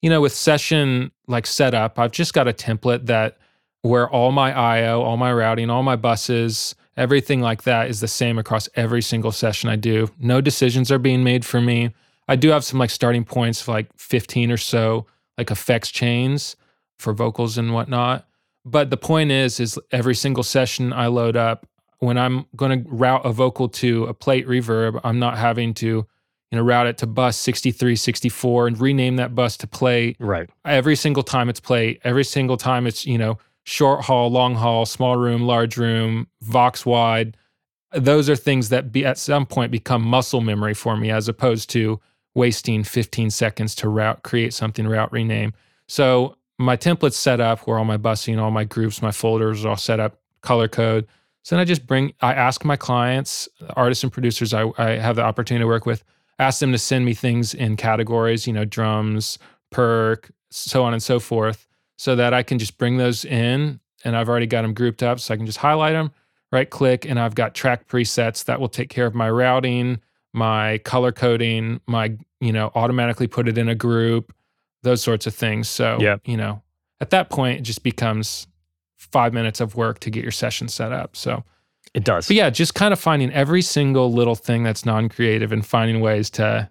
you 0.00 0.08
know, 0.08 0.22
with 0.22 0.32
session 0.32 1.10
like 1.26 1.46
setup, 1.46 1.98
I've 1.98 2.12
just 2.12 2.32
got 2.32 2.48
a 2.48 2.52
template 2.52 3.06
that 3.06 3.36
where 3.82 4.08
all 4.08 4.32
my 4.32 4.52
IO, 4.56 5.02
all 5.02 5.16
my 5.16 5.32
routing, 5.32 5.68
all 5.68 5.82
my 5.82 5.96
buses, 5.96 6.74
everything 6.96 7.40
like 7.40 7.64
that 7.64 7.88
is 7.88 8.00
the 8.00 8.08
same 8.08 8.38
across 8.38 8.68
every 8.74 9.02
single 9.02 9.32
session 9.32 9.68
I 9.68 9.76
do. 9.76 10.08
No 10.18 10.40
decisions 10.40 10.90
are 10.90 10.98
being 10.98 11.24
made 11.24 11.44
for 11.44 11.60
me. 11.60 11.90
I 12.30 12.36
do 12.36 12.50
have 12.50 12.64
some 12.64 12.78
like 12.78 12.90
starting 12.90 13.24
points 13.24 13.60
for 13.60 13.72
like 13.72 13.88
15 13.96 14.52
or 14.52 14.56
so 14.56 15.06
like 15.36 15.50
effects 15.50 15.90
chains 15.90 16.54
for 16.96 17.12
vocals 17.12 17.58
and 17.58 17.74
whatnot. 17.74 18.28
But 18.64 18.90
the 18.90 18.96
point 18.96 19.32
is, 19.32 19.58
is 19.58 19.80
every 19.90 20.14
single 20.14 20.44
session 20.44 20.92
I 20.92 21.08
load 21.08 21.36
up, 21.36 21.66
when 21.98 22.16
I'm 22.16 22.46
going 22.54 22.84
to 22.84 22.88
route 22.88 23.26
a 23.26 23.32
vocal 23.32 23.68
to 23.70 24.04
a 24.04 24.14
plate 24.14 24.46
reverb, 24.46 25.00
I'm 25.02 25.18
not 25.18 25.38
having 25.38 25.74
to, 25.74 25.86
you 25.86 26.06
know, 26.52 26.62
route 26.62 26.86
it 26.86 26.98
to 26.98 27.08
bus 27.08 27.36
63, 27.36 27.96
64 27.96 28.68
and 28.68 28.80
rename 28.80 29.16
that 29.16 29.34
bus 29.34 29.56
to 29.56 29.66
plate 29.66 30.16
Right. 30.20 30.48
every 30.64 30.94
single 30.94 31.24
time 31.24 31.48
it's 31.48 31.60
played, 31.60 31.98
every 32.04 32.24
single 32.24 32.56
time 32.56 32.86
it's, 32.86 33.04
you 33.06 33.18
know, 33.18 33.38
short 33.64 34.04
haul, 34.04 34.30
long 34.30 34.54
haul, 34.54 34.86
small 34.86 35.16
room, 35.16 35.42
large 35.42 35.76
room, 35.76 36.28
Vox 36.42 36.86
wide. 36.86 37.36
Those 37.92 38.30
are 38.30 38.36
things 38.36 38.68
that 38.68 38.92
be 38.92 39.04
at 39.04 39.18
some 39.18 39.46
point 39.46 39.72
become 39.72 40.02
muscle 40.02 40.40
memory 40.40 40.74
for 40.74 40.96
me 40.96 41.10
as 41.10 41.26
opposed 41.26 41.70
to 41.70 41.98
wasting 42.34 42.84
15 42.84 43.30
seconds 43.30 43.74
to 43.76 43.88
route, 43.88 44.22
create 44.22 44.54
something, 44.54 44.86
route, 44.86 45.12
rename. 45.12 45.52
So 45.88 46.36
my 46.58 46.76
template's 46.76 47.16
set 47.16 47.40
up 47.40 47.60
where 47.60 47.78
all 47.78 47.84
my 47.84 47.96
busing, 47.96 48.40
all 48.40 48.50
my 48.50 48.64
groups, 48.64 49.02
my 49.02 49.10
folders 49.10 49.64
are 49.64 49.70
all 49.70 49.76
set 49.76 49.98
up, 49.98 50.20
color 50.42 50.68
code. 50.68 51.06
So 51.42 51.56
then 51.56 51.60
I 51.60 51.64
just 51.64 51.86
bring, 51.86 52.12
I 52.20 52.34
ask 52.34 52.64
my 52.64 52.76
clients, 52.76 53.48
artists 53.70 54.04
and 54.04 54.12
producers 54.12 54.52
I, 54.52 54.70
I 54.76 54.90
have 54.90 55.16
the 55.16 55.22
opportunity 55.22 55.62
to 55.62 55.66
work 55.66 55.86
with, 55.86 56.04
ask 56.38 56.60
them 56.60 56.72
to 56.72 56.78
send 56.78 57.04
me 57.04 57.14
things 57.14 57.54
in 57.54 57.76
categories, 57.76 58.46
you 58.46 58.52
know, 58.52 58.64
drums, 58.64 59.38
perk, 59.70 60.30
so 60.50 60.84
on 60.84 60.92
and 60.92 61.02
so 61.02 61.18
forth, 61.18 61.66
so 61.96 62.14
that 62.16 62.34
I 62.34 62.42
can 62.42 62.58
just 62.58 62.76
bring 62.78 62.98
those 62.98 63.24
in 63.24 63.80
and 64.04 64.16
I've 64.16 64.28
already 64.28 64.46
got 64.46 64.62
them 64.62 64.74
grouped 64.74 65.02
up. 65.02 65.20
So 65.20 65.32
I 65.34 65.36
can 65.36 65.46
just 65.46 65.58
highlight 65.58 65.92
them, 65.94 66.12
right 66.52 66.68
click, 66.68 67.04
and 67.04 67.18
I've 67.18 67.34
got 67.34 67.54
track 67.54 67.88
presets 67.88 68.44
that 68.44 68.60
will 68.60 68.68
take 68.68 68.90
care 68.90 69.06
of 69.06 69.14
my 69.14 69.30
routing, 69.30 70.00
my 70.32 70.78
color 70.78 71.12
coding, 71.12 71.80
my, 71.86 72.16
you 72.40 72.52
know, 72.52 72.70
automatically 72.74 73.26
put 73.26 73.48
it 73.48 73.58
in 73.58 73.68
a 73.68 73.74
group, 73.74 74.32
those 74.82 75.02
sorts 75.02 75.26
of 75.26 75.34
things. 75.34 75.68
So, 75.68 75.98
Yeah. 76.00 76.16
you 76.24 76.36
know, 76.36 76.62
at 77.00 77.10
that 77.10 77.30
point, 77.30 77.58
it 77.58 77.62
just 77.62 77.82
becomes 77.82 78.46
five 78.96 79.32
minutes 79.32 79.60
of 79.60 79.74
work 79.74 79.98
to 80.00 80.10
get 80.10 80.22
your 80.22 80.32
session 80.32 80.68
set 80.68 80.92
up. 80.92 81.16
So, 81.16 81.42
It 81.94 82.04
does. 82.04 82.28
but 82.28 82.36
yeah, 82.36 82.50
just 82.50 82.74
kind 82.74 82.92
of 82.92 83.00
finding 83.00 83.32
every 83.32 83.62
single 83.62 84.12
little 84.12 84.34
thing 84.36 84.62
that's 84.62 84.84
non-creative 84.84 85.50
and 85.52 85.64
finding 85.66 86.00
ways 86.00 86.30
to 86.30 86.68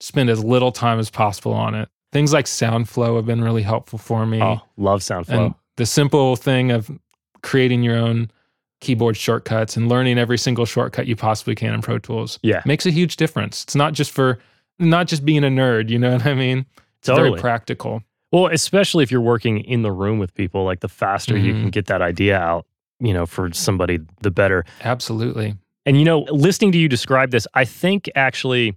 spend 0.00 0.30
as 0.30 0.42
little 0.42 0.72
time 0.72 0.98
as 0.98 1.10
possible 1.10 1.52
on 1.52 1.74
it. 1.74 1.88
Things 2.12 2.32
like 2.32 2.46
SoundFlow 2.46 3.16
have 3.16 3.26
been 3.26 3.42
really 3.42 3.62
helpful 3.62 3.98
for 3.98 4.24
me. 4.24 4.40
Oh, 4.40 4.60
love 4.76 5.00
SoundFlow. 5.00 5.28
and 5.46 5.54
the 5.76 5.86
simple 5.86 6.36
thing 6.36 6.70
of 6.70 6.90
creating 7.42 7.82
your 7.82 7.96
own 7.96 8.30
keyboard 8.80 9.16
shortcuts 9.16 9.76
and 9.76 9.88
learning 9.88 10.18
every 10.18 10.38
single 10.38 10.64
shortcut 10.66 11.06
you 11.06 11.16
possibly 11.16 11.54
can 11.54 11.72
in 11.74 11.80
Pro 11.82 11.98
Tools 11.98 12.38
yeah. 12.42 12.62
makes 12.66 12.84
a 12.86 12.90
huge 12.90 13.16
difference. 13.16 13.62
It's 13.64 13.74
not 13.74 13.92
just 13.94 14.10
for 14.10 14.38
not 14.78 15.06
just 15.06 15.24
being 15.24 15.44
a 15.44 15.48
nerd, 15.48 15.88
you 15.88 15.98
know 15.98 16.12
what 16.12 16.26
I 16.26 16.34
mean? 16.34 16.66
It's 16.98 17.06
Totally. 17.06 17.30
very 17.30 17.40
practical. 17.40 18.02
Well, 18.32 18.46
especially 18.46 19.04
if 19.04 19.10
you're 19.12 19.20
working 19.20 19.60
in 19.60 19.82
the 19.82 19.92
room 19.92 20.18
with 20.18 20.34
people, 20.34 20.64
like 20.64 20.80
the 20.80 20.88
faster 20.88 21.36
you 21.36 21.52
can 21.52 21.68
Mhm. 21.68 21.72
get 21.72 21.86
that 21.86 22.02
idea 22.02 22.36
out, 22.36 22.66
you 23.00 23.14
know, 23.14 23.26
for 23.26 23.52
somebody, 23.52 24.00
the 24.22 24.30
better. 24.30 24.64
Absolutely. 24.82 25.54
And 25.86 25.98
you 25.98 26.04
know, 26.04 26.20
listening 26.30 26.72
to 26.72 26.78
you 26.78 26.88
describe 26.88 27.30
this, 27.30 27.46
I 27.54 27.64
think 27.64 28.10
actually 28.14 28.74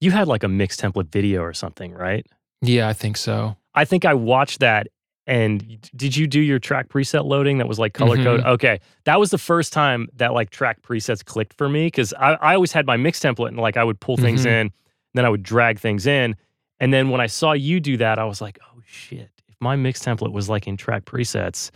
you 0.00 0.10
had 0.10 0.28
like 0.28 0.42
a 0.42 0.48
mixed 0.48 0.80
template 0.80 1.10
video 1.10 1.40
or 1.42 1.52
something, 1.54 1.92
right? 1.92 2.26
Yeah, 2.60 2.88
I 2.88 2.92
think 2.92 3.16
so. 3.16 3.56
I 3.74 3.84
think 3.84 4.04
I 4.04 4.14
watched 4.14 4.60
that. 4.60 4.88
And 5.26 5.78
did 5.94 6.16
you 6.16 6.26
do 6.26 6.40
your 6.40 6.58
track 6.58 6.88
preset 6.88 7.24
loading 7.24 7.58
that 7.58 7.68
was 7.68 7.78
like 7.78 7.94
color 7.94 8.16
Mhm. 8.16 8.24
code? 8.24 8.40
Okay. 8.40 8.80
That 9.04 9.20
was 9.20 9.30
the 9.30 9.38
first 9.38 9.72
time 9.72 10.08
that 10.16 10.32
like 10.34 10.50
track 10.50 10.82
presets 10.82 11.24
clicked 11.24 11.54
for 11.56 11.68
me 11.68 11.86
because 11.86 12.12
I, 12.14 12.32
I 12.34 12.54
always 12.54 12.72
had 12.72 12.86
my 12.86 12.96
mix 12.96 13.20
template 13.20 13.48
and 13.48 13.56
like 13.58 13.76
I 13.76 13.84
would 13.84 14.00
pull 14.00 14.16
things 14.16 14.44
Mhm. 14.44 14.50
in, 14.62 14.70
then 15.14 15.24
I 15.24 15.28
would 15.28 15.42
drag 15.44 15.78
things 15.78 16.06
in. 16.06 16.34
And 16.80 16.92
then 16.92 17.10
when 17.10 17.20
I 17.20 17.26
saw 17.28 17.52
you 17.52 17.78
do 17.78 17.96
that, 17.98 18.18
I 18.18 18.24
was 18.24 18.40
like, 18.40 18.58
oh 18.64 18.80
shit. 18.84 19.30
If 19.48 19.54
my 19.60 19.76
mix 19.76 20.00
template 20.04 20.32
was 20.32 20.48
like 20.48 20.66
in 20.66 20.76
track 20.76 21.04
presets 21.04 21.70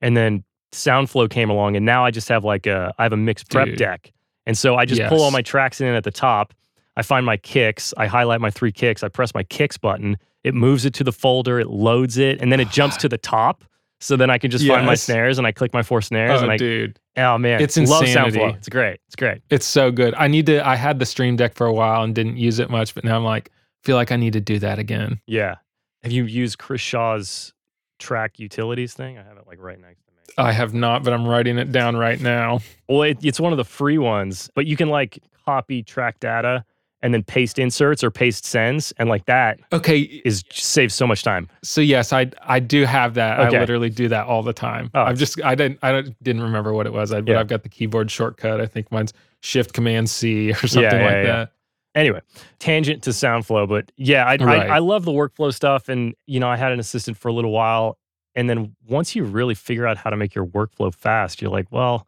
and 0.00 0.16
then 0.16 0.42
SoundFlow 0.72 1.28
came 1.28 1.50
along 1.50 1.76
and 1.76 1.84
now 1.84 2.04
I 2.04 2.10
just 2.10 2.28
have 2.30 2.44
like 2.44 2.66
a, 2.66 2.94
I 2.98 3.02
have 3.02 3.12
a 3.12 3.16
mix 3.18 3.44
prep 3.44 3.66
Dude. 3.66 3.78
deck. 3.78 4.12
And 4.46 4.56
so 4.56 4.76
I 4.76 4.86
just 4.86 5.02
pull 5.08 5.20
all 5.22 5.30
my 5.32 5.42
tracks 5.42 5.80
in 5.82 5.88
at 5.88 6.04
the 6.04 6.10
top. 6.10 6.54
I 6.96 7.02
find 7.02 7.26
my 7.26 7.36
kicks, 7.36 7.92
I 7.98 8.06
highlight 8.06 8.40
my 8.40 8.50
three 8.50 8.72
kicks, 8.72 9.02
I 9.02 9.08
press 9.08 9.34
my 9.34 9.42
kicks 9.42 9.76
button, 9.76 10.16
it 10.46 10.54
moves 10.54 10.84
it 10.84 10.94
to 10.94 11.04
the 11.04 11.12
folder, 11.12 11.58
it 11.58 11.68
loads 11.68 12.18
it, 12.18 12.40
and 12.40 12.52
then 12.52 12.60
it 12.60 12.70
jumps 12.70 12.96
to 12.98 13.08
the 13.08 13.18
top. 13.34 13.64
So 13.98 14.14
then 14.16 14.30
I 14.30 14.38
can 14.38 14.50
just 14.50 14.66
find 14.66 14.84
my 14.84 14.94
snares 14.94 15.38
and 15.38 15.46
I 15.46 15.52
click 15.52 15.72
my 15.72 15.82
four 15.82 16.02
snares 16.02 16.40
oh, 16.40 16.44
and 16.44 16.52
I 16.52 16.58
dude. 16.58 17.00
oh 17.16 17.38
man, 17.38 17.62
It's 17.62 17.78
love 17.78 18.02
insanity. 18.02 18.38
SoundFlow. 18.38 18.56
It's 18.56 18.68
great. 18.68 19.00
It's 19.06 19.16
great. 19.16 19.40
It's 19.48 19.64
so 19.64 19.90
good. 19.90 20.14
I 20.18 20.28
need 20.28 20.46
to. 20.46 20.66
I 20.66 20.76
had 20.76 20.98
the 20.98 21.06
Stream 21.06 21.34
Deck 21.34 21.54
for 21.54 21.66
a 21.66 21.72
while 21.72 22.02
and 22.02 22.14
didn't 22.14 22.36
use 22.36 22.58
it 22.58 22.68
much, 22.70 22.94
but 22.94 23.04
now 23.04 23.16
I'm 23.16 23.24
like, 23.24 23.50
feel 23.82 23.96
like 23.96 24.12
I 24.12 24.16
need 24.16 24.34
to 24.34 24.40
do 24.40 24.58
that 24.58 24.78
again. 24.78 25.18
Yeah. 25.26 25.56
Have 26.02 26.12
you 26.12 26.24
used 26.26 26.58
Chris 26.58 26.82
Shaw's 26.82 27.54
track 27.98 28.38
utilities 28.38 28.92
thing? 28.92 29.16
I 29.18 29.24
have 29.24 29.38
it 29.38 29.46
like 29.46 29.58
right 29.60 29.80
next 29.80 30.04
to 30.06 30.12
me. 30.12 30.18
I 30.36 30.52
have 30.52 30.74
not, 30.74 31.02
but 31.02 31.14
I'm 31.14 31.26
writing 31.26 31.56
it 31.58 31.72
down 31.72 31.96
right 31.96 32.20
now. 32.20 32.60
Well, 32.88 33.02
it, 33.02 33.18
it's 33.24 33.40
one 33.40 33.52
of 33.52 33.56
the 33.56 33.64
free 33.64 33.98
ones, 33.98 34.50
but 34.54 34.66
you 34.66 34.76
can 34.76 34.90
like 34.90 35.18
copy 35.46 35.82
track 35.82 36.20
data 36.20 36.64
and 37.02 37.12
then 37.12 37.22
paste 37.22 37.58
inserts 37.58 38.02
or 38.02 38.10
paste 38.10 38.44
sends, 38.46 38.92
and 38.98 39.08
like 39.08 39.26
that 39.26 39.60
Okay, 39.72 40.00
is 40.24 40.42
saves 40.50 40.94
so 40.94 41.06
much 41.06 41.22
time. 41.22 41.48
so 41.62 41.80
yes, 41.80 42.12
I 42.12 42.30
I 42.42 42.58
do 42.60 42.84
have 42.84 43.14
that. 43.14 43.38
Okay. 43.40 43.56
I 43.56 43.60
literally 43.60 43.90
do 43.90 44.08
that 44.08 44.26
all 44.26 44.42
the 44.42 44.52
time. 44.52 44.90
Oh. 44.94 45.02
I've 45.02 45.18
just 45.18 45.40
I 45.44 45.54
didn't 45.54 45.78
I 45.82 45.92
don't, 45.92 46.22
didn't 46.22 46.42
remember 46.42 46.72
what 46.72 46.86
it 46.86 46.92
was, 46.92 47.12
I, 47.12 47.20
but 47.20 47.32
Yeah. 47.32 47.40
I've 47.40 47.48
got 47.48 47.62
the 47.62 47.68
keyboard 47.68 48.10
shortcut. 48.10 48.60
I 48.60 48.66
think 48.66 48.90
mine's 48.90 49.12
Shift 49.40 49.72
Command 49.74 50.08
C 50.10 50.50
or 50.52 50.54
something 50.66 50.82
yeah, 50.82 50.90
like 50.90 51.14
yeah. 51.14 51.22
that. 51.22 51.52
Anyway, 51.94 52.20
tangent 52.58 53.02
to 53.04 53.10
SoundFlow, 53.10 53.66
but 53.66 53.90
yeah, 53.96 54.24
I, 54.26 54.36
Right. 54.36 54.68
I 54.68 54.76
I 54.76 54.78
love 54.80 55.04
the 55.06 55.12
workflow 55.12 55.52
stuff, 55.54 55.88
and 55.88 56.14
you 56.26 56.38
know 56.40 56.48
I 56.48 56.56
had 56.56 56.72
an 56.72 56.78
assistant 56.80 57.16
for 57.16 57.28
a 57.28 57.32
little 57.32 57.52
while, 57.52 57.96
and 58.34 58.50
then 58.50 58.74
once 58.86 59.16
you 59.16 59.24
really 59.24 59.54
figure 59.54 59.86
out 59.86 59.96
how 59.96 60.10
to 60.10 60.16
make 60.16 60.34
your 60.34 60.44
workflow 60.46 60.92
fast, 60.94 61.40
you're 61.40 61.50
like, 61.50 61.70
well, 61.70 62.06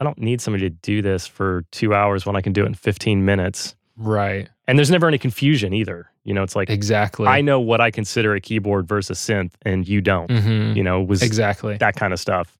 I 0.00 0.04
don't 0.04 0.18
need 0.18 0.40
somebody 0.40 0.68
to 0.68 0.76
do 0.82 1.00
this 1.00 1.28
for 1.28 1.64
two 1.70 1.94
hours 1.94 2.26
when 2.26 2.34
I 2.34 2.40
can 2.40 2.52
do 2.52 2.64
it 2.64 2.66
in 2.66 2.74
15 2.74 3.24
minutes. 3.24 3.76
Right. 3.96 4.48
And 4.66 4.78
there's 4.78 4.90
never 4.90 5.06
any 5.06 5.18
confusion 5.18 5.72
either. 5.72 6.10
You 6.24 6.34
know, 6.34 6.42
it's 6.42 6.56
like 6.56 6.70
Exactly. 6.70 7.26
I 7.26 7.40
know 7.42 7.60
what 7.60 7.80
I 7.80 7.90
consider 7.90 8.34
a 8.34 8.40
keyboard 8.40 8.88
versus 8.88 9.18
synth, 9.18 9.52
and 9.62 9.86
you 9.86 10.00
don't. 10.00 10.30
Mhm. 10.30 10.74
You 10.74 10.82
know, 10.82 11.02
was 11.02 11.22
Exactly. 11.22 11.76
that 11.76 11.96
kind 11.96 12.12
of 12.12 12.18
stuff. 12.20 12.56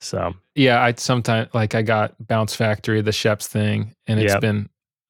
So 0.00 0.34
Yeah, 0.54 0.82
I 0.82 0.92
sometimes 0.96 1.48
like 1.54 1.74
I 1.74 1.82
got 1.82 2.14
Bounce 2.26 2.54
Factory, 2.54 3.00
the 3.00 3.12
Scheps 3.12 3.46
thing, 3.46 3.94
and 4.06 4.20
it's 4.20 4.32
Yep. 4.34 4.40
been 4.40 4.68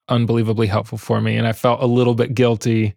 unbelievably 0.09 0.67
helpful 0.69 0.99
for 0.99 1.21
me. 1.21 1.37
And 1.37 1.47
I 1.47 1.53
felt 1.53 1.83
a 1.83 1.87
little 1.87 2.15
bit 2.15 2.35
guilty 2.35 2.95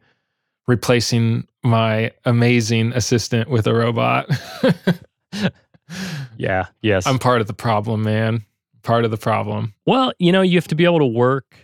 replacing 0.67 1.47
my 1.63 2.11
amazing 2.25 2.91
assistant 2.93 3.49
with 3.49 3.65
a 3.65 3.73
robot. 3.73 4.29
yeah, 6.37 6.65
yes. 6.81 7.07
I'm 7.07 7.19
part 7.19 7.41
of 7.41 7.47
the 7.47 7.53
problem, 7.53 8.03
man. 8.03 8.45
Part 8.83 9.05
of 9.05 9.11
the 9.11 9.17
problem. 9.17 9.73
Well, 9.85 10.13
you 10.19 10.31
know, 10.31 10.41
you 10.41 10.57
have 10.57 10.67
to 10.69 10.75
be 10.75 10.85
able 10.85 10.99
to 10.99 11.05
work 11.05 11.55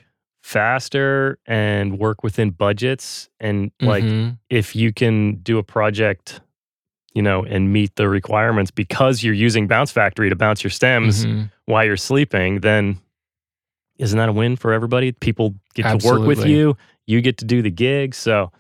faster 0.46 1.40
and 1.48 1.98
work 1.98 2.24
within 2.24 2.52
budgets. 2.52 3.30
And 3.40 3.72
like, 3.82 4.04
Mhm. 4.04 4.38
if 4.52 4.76
you 4.76 4.94
can 4.94 5.38
do 5.38 5.58
a 5.58 5.64
project, 5.64 6.40
you 7.16 7.24
know, 7.24 7.44
and 7.44 7.74
meet 7.74 7.96
the 7.96 8.08
requirements 8.08 8.70
because 8.70 9.24
you're 9.24 9.34
using 9.34 9.66
Bounce 9.68 9.92
Factory 9.92 10.30
to 10.30 10.36
bounce 10.36 10.64
your 10.64 10.70
stems 10.70 11.26
Mhm. 11.26 11.50
while 11.66 11.84
you're 11.84 11.98
sleeping, 11.98 12.60
then 12.60 13.00
isn't 13.98 14.18
that 14.20 14.30
a 14.30 14.32
win 14.34 14.56
for 14.56 14.72
everybody? 14.72 15.14
People 15.14 15.56
get 15.74 16.00
to 16.00 16.08
work 16.08 16.28
with 16.28 16.46
you, 16.46 16.78
you 17.08 17.22
get 17.22 17.38
to 17.40 17.46
do 17.46 17.64
the 17.64 17.72
gig. 17.72 18.14
So, 18.14 18.52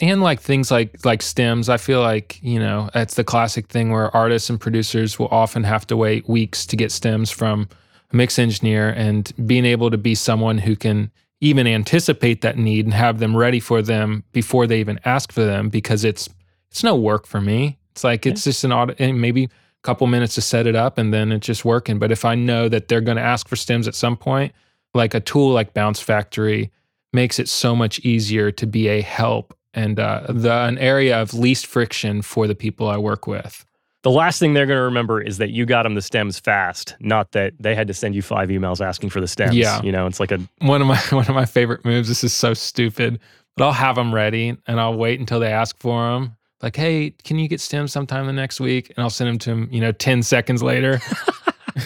and 0.00 0.22
like 0.22 0.40
things 0.40 0.70
like 0.70 1.04
like 1.04 1.20
stems 1.20 1.68
i 1.68 1.76
feel 1.76 2.00
like 2.00 2.38
you 2.42 2.58
know 2.58 2.88
it's 2.94 3.14
the 3.14 3.22
classic 3.22 3.68
thing 3.68 3.90
where 3.90 4.08
artists 4.16 4.48
and 4.48 4.58
producers 4.58 5.18
will 5.18 5.28
often 5.28 5.62
have 5.64 5.86
to 5.86 5.94
wait 5.98 6.26
weeks 6.26 6.64
to 6.64 6.76
get 6.76 6.90
stems 6.90 7.30
from 7.30 7.68
mix 8.12 8.38
engineer 8.38 8.90
and 8.90 9.32
being 9.46 9.64
able 9.64 9.90
to 9.90 9.98
be 9.98 10.14
someone 10.14 10.58
who 10.58 10.76
can 10.76 11.10
even 11.40 11.66
anticipate 11.66 12.40
that 12.42 12.56
need 12.56 12.84
and 12.84 12.94
have 12.94 13.18
them 13.18 13.36
ready 13.36 13.60
for 13.60 13.82
them 13.82 14.22
before 14.32 14.66
they 14.66 14.78
even 14.78 15.00
ask 15.04 15.32
for 15.32 15.44
them 15.44 15.68
because 15.68 16.04
it's 16.04 16.28
it's 16.70 16.82
no 16.82 16.96
work 16.96 17.26
for 17.26 17.40
me. 17.40 17.78
It's 17.90 18.04
like 18.04 18.24
it's 18.24 18.44
just 18.44 18.64
an 18.64 18.72
and 18.72 19.20
maybe 19.20 19.44
a 19.44 19.48
couple 19.82 20.06
minutes 20.06 20.34
to 20.36 20.40
set 20.40 20.66
it 20.66 20.76
up 20.76 20.98
and 20.98 21.12
then 21.12 21.32
it's 21.32 21.46
just 21.46 21.64
working. 21.64 21.98
But 21.98 22.12
if 22.12 22.24
i 22.24 22.34
know 22.34 22.68
that 22.68 22.88
they're 22.88 23.00
going 23.00 23.16
to 23.16 23.22
ask 23.22 23.48
for 23.48 23.56
stems 23.56 23.88
at 23.88 23.94
some 23.94 24.16
point 24.16 24.52
like 24.94 25.14
a 25.14 25.20
tool 25.20 25.52
like 25.52 25.74
bounce 25.74 26.00
factory 26.00 26.70
makes 27.12 27.38
it 27.38 27.48
so 27.48 27.74
much 27.74 27.98
easier 28.00 28.50
to 28.50 28.66
be 28.66 28.88
a 28.88 29.00
help 29.00 29.56
and 29.74 29.98
uh, 29.98 30.26
the 30.28 30.52
an 30.52 30.78
area 30.78 31.20
of 31.20 31.34
least 31.34 31.66
friction 31.66 32.22
for 32.22 32.46
the 32.46 32.54
people 32.54 32.88
I 32.88 32.98
work 32.98 33.26
with. 33.26 33.64
The 34.02 34.10
last 34.10 34.38
thing 34.38 34.52
they're 34.52 34.66
going 34.66 34.78
to 34.78 34.82
remember 34.82 35.20
is 35.20 35.38
that 35.38 35.50
you 35.50 35.64
got 35.64 35.84
them 35.84 35.94
the 35.94 36.02
stems 36.02 36.38
fast, 36.38 36.96
not 37.00 37.32
that 37.32 37.54
they 37.60 37.74
had 37.74 37.86
to 37.86 37.94
send 37.94 38.14
you 38.14 38.22
five 38.22 38.48
emails 38.48 38.84
asking 38.84 39.10
for 39.10 39.20
the 39.20 39.28
stems. 39.28 39.54
Yeah. 39.54 39.80
You 39.82 39.92
know, 39.92 40.06
it's 40.06 40.18
like 40.18 40.32
a, 40.32 40.40
One 40.58 40.80
of 40.80 40.88
my 40.88 40.98
one 41.10 41.26
of 41.26 41.34
my 41.34 41.44
favorite 41.44 41.84
moves. 41.84 42.08
This 42.08 42.24
is 42.24 42.32
so 42.32 42.52
stupid, 42.54 43.20
but 43.56 43.64
I'll 43.64 43.72
have 43.72 43.94
them 43.94 44.12
ready 44.12 44.56
and 44.66 44.80
I'll 44.80 44.94
wait 44.94 45.20
until 45.20 45.40
they 45.40 45.52
ask 45.52 45.78
for 45.78 46.10
them. 46.10 46.36
Like, 46.60 46.76
hey, 46.76 47.10
can 47.24 47.38
you 47.38 47.48
get 47.48 47.60
stems 47.60 47.92
sometime 47.92 48.26
the 48.26 48.32
next 48.32 48.60
week? 48.60 48.90
And 48.90 48.98
I'll 48.98 49.10
send 49.10 49.28
them 49.28 49.38
to 49.38 49.50
them. 49.50 49.68
You 49.70 49.80
know, 49.80 49.92
ten 49.92 50.22
seconds 50.22 50.62
later. 50.62 51.00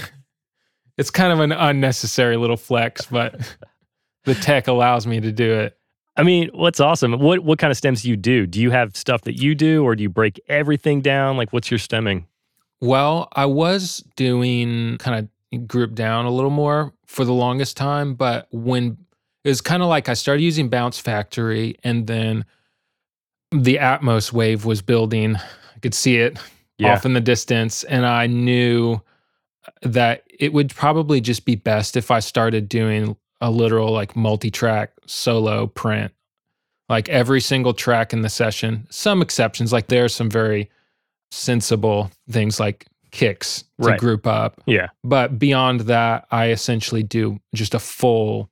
it's 0.99 1.11
kind 1.11 1.33
of 1.33 1.41
an 1.41 1.53
unnecessary 1.53 2.37
little 2.37 2.57
flex, 2.57 3.07
but 3.07 3.57
the 4.25 4.35
tech 4.35 4.69
allows 4.69 5.07
me 5.07 5.21
to 5.21 5.33
do 5.33 5.53
it. 5.53 5.79
I 6.17 6.23
mean, 6.23 6.51
what's 6.55 6.81
awesome? 6.81 7.19
What 7.19 7.41
what 7.41 7.59
kind 7.59 7.71
of 7.71 7.77
stems 7.77 8.03
do 8.03 8.09
you 8.09 8.17
do? 8.17 8.47
Do 8.47 8.61
you 8.61 8.71
have 8.71 8.97
stuff 8.97 9.23
that 9.23 9.35
you 9.35 9.55
do, 9.55 9.85
or 9.85 9.95
do 9.95 10.03
you 10.03 10.09
break 10.09 10.41
everything 10.49 11.01
down? 11.03 11.37
Like, 11.37 11.53
what's 11.53 11.71
your 11.71 11.79
stemming? 11.79 12.27
Well, 12.81 13.29
I 13.33 13.47
was 13.47 14.05
doing 14.17 14.99
kind 14.99 15.29
of 15.53 15.69
group 15.69 15.95
down 15.95 16.27
a 16.27 16.31
little 16.31 16.51
more 16.51 16.93
for 17.07 17.25
the 17.25 17.33
longest 17.33 17.77
time, 17.77 18.15
but 18.15 18.49
when 18.51 18.99
it 19.45 19.49
was 19.49 19.61
kind 19.61 19.83
of 19.83 19.89
like 19.89 20.09
I 20.09 20.15
started 20.15 20.43
using 20.43 20.69
Bounce 20.69 20.99
Factory 20.99 21.77
and 21.85 22.07
then 22.07 22.45
the 23.53 23.77
Atmos 23.77 24.33
wave 24.33 24.65
was 24.65 24.83
building. 24.83 25.37
I 25.37 25.79
could 25.81 25.95
see 25.95 26.17
it 26.17 26.39
Yeah, 26.79 26.95
off 26.95 27.07
in 27.07 27.13
the 27.13 27.21
distance, 27.21 27.85
and 27.85 28.05
I 28.05 28.27
knew 28.27 29.01
that 29.83 30.25
it 30.39 30.53
would 30.53 30.75
probably 30.75 31.21
just 31.21 31.45
be 31.45 31.55
best 31.55 31.97
if 31.97 32.11
I 32.11 32.21
started 32.21 32.69
doing 32.69 33.17
a 33.41 33.51
literal 33.51 33.93
like 33.93 34.17
multi-track 34.17 34.93
solo 35.07 35.67
print. 35.67 36.13
Like 36.89 37.09
every 37.09 37.41
single 37.41 37.75
track 37.75 38.13
in 38.13 38.23
the 38.23 38.29
session, 38.29 38.87
some 38.91 39.21
exceptions, 39.23 39.73
like 39.73 39.89
there 39.89 40.05
are 40.05 40.09
some 40.09 40.31
very 40.31 40.71
sensible 41.31 42.11
things 42.31 42.61
like 42.61 42.87
kicks 43.11 43.63
to 43.81 43.89
Right. 43.89 43.99
group 44.01 44.27
up. 44.27 44.61
yeah, 44.67 44.89
But 45.03 45.39
beyond 45.39 45.81
that, 45.83 46.27
I 46.31 46.51
essentially 46.51 47.03
do 47.03 47.41
just 47.55 47.75
a 47.75 47.79
full, 47.79 48.51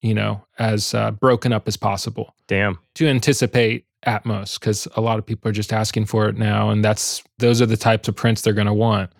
you 0.00 0.14
know, 0.14 0.44
as 0.58 0.94
uh, 0.94 1.10
broken 1.12 1.52
up 1.52 1.66
as 1.66 1.76
possible 1.76 2.34
damn. 2.46 2.78
to 2.96 3.08
anticipate 3.08 3.86
Atmos 4.06 4.58
because 4.58 4.86
a 4.96 5.00
lot 5.00 5.18
of 5.18 5.26
people 5.26 5.48
are 5.48 5.52
just 5.52 5.72
asking 5.72 6.06
for 6.06 6.28
it 6.28 6.36
now, 6.36 6.70
and 6.70 6.84
that's 6.84 7.22
those 7.38 7.62
are 7.62 7.66
the 7.66 7.76
types 7.76 8.08
of 8.08 8.16
prints 8.16 8.42
they're 8.42 8.52
going 8.52 8.66
to 8.66 8.72
want. 8.74 9.10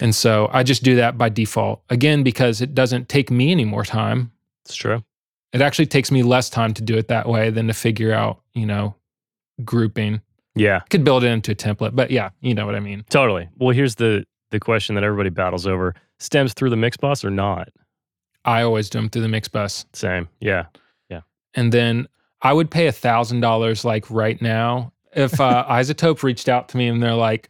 And 0.00 0.14
so 0.14 0.48
I 0.52 0.62
just 0.62 0.82
do 0.82 0.96
that 0.96 1.18
by 1.18 1.28
default 1.28 1.82
again 1.90 2.22
because 2.22 2.60
it 2.60 2.74
doesn't 2.74 3.08
take 3.08 3.30
me 3.30 3.50
any 3.50 3.64
more 3.64 3.84
time. 3.84 4.30
It's 4.64 4.76
true. 4.76 5.04
It 5.52 5.60
actually 5.60 5.86
takes 5.86 6.10
me 6.10 6.22
less 6.22 6.48
time 6.48 6.74
to 6.74 6.82
do 6.82 6.96
it 6.96 7.08
that 7.08 7.28
way 7.28 7.50
than 7.50 7.66
to 7.66 7.74
figure 7.74 8.12
out, 8.12 8.40
you 8.54 8.66
know, 8.66 8.94
grouping. 9.64 10.20
Yeah, 10.54 10.80
could 10.90 11.04
build 11.04 11.24
it 11.24 11.28
into 11.28 11.52
a 11.52 11.54
template, 11.54 11.94
but 11.94 12.10
yeah, 12.10 12.30
you 12.40 12.54
know 12.54 12.66
what 12.66 12.74
I 12.74 12.80
mean. 12.80 13.04
totally. 13.08 13.48
Well, 13.58 13.70
here's 13.74 13.94
the 13.96 14.24
the 14.50 14.60
question 14.60 14.94
that 14.96 15.04
everybody 15.04 15.30
battles 15.30 15.66
over: 15.66 15.94
stems 16.18 16.54
through 16.54 16.70
the 16.70 16.76
mix 16.76 16.96
bus 16.96 17.24
or 17.24 17.30
not? 17.30 17.68
I 18.44 18.62
always 18.62 18.88
do 18.88 18.98
them 18.98 19.08
through 19.10 19.22
the 19.22 19.28
mix 19.28 19.48
bus. 19.48 19.84
Same. 19.92 20.28
Yeah. 20.40 20.66
Yeah, 21.08 21.20
And 21.54 21.72
then 21.72 22.08
I 22.42 22.52
would 22.52 22.70
pay 22.70 22.86
a 22.86 22.92
thousand 22.92 23.40
dollars 23.40 23.84
like 23.84 24.10
right 24.10 24.40
now. 24.40 24.92
If 25.12 25.40
uh, 25.40 25.66
iZotope 25.68 26.22
reached 26.22 26.48
out 26.48 26.68
to 26.70 26.76
me 26.76 26.88
and 26.88 27.02
they're 27.02 27.14
like, 27.14 27.48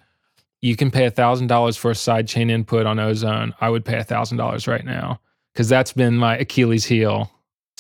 you 0.63 0.77
can 0.77 0.91
pay 0.91 1.07
a 1.07 1.11
thousand 1.11 1.47
dollars 1.47 1.77
for 1.77 1.91
a 1.91 1.95
sidechain 1.95 2.51
input 2.51 2.87
on 2.87 2.99
Ozone, 2.99 3.55
I 3.61 3.71
would 3.71 3.85
pay 3.85 3.99
a 3.99 4.05
thousand 4.05 4.39
dollars 4.39 4.67
right 4.67 4.85
now. 4.85 5.21
Cause 5.55 5.69
that's 5.69 5.93
been 5.93 6.17
my 6.17 6.37
Achilles 6.39 6.85
heel. 6.87 7.31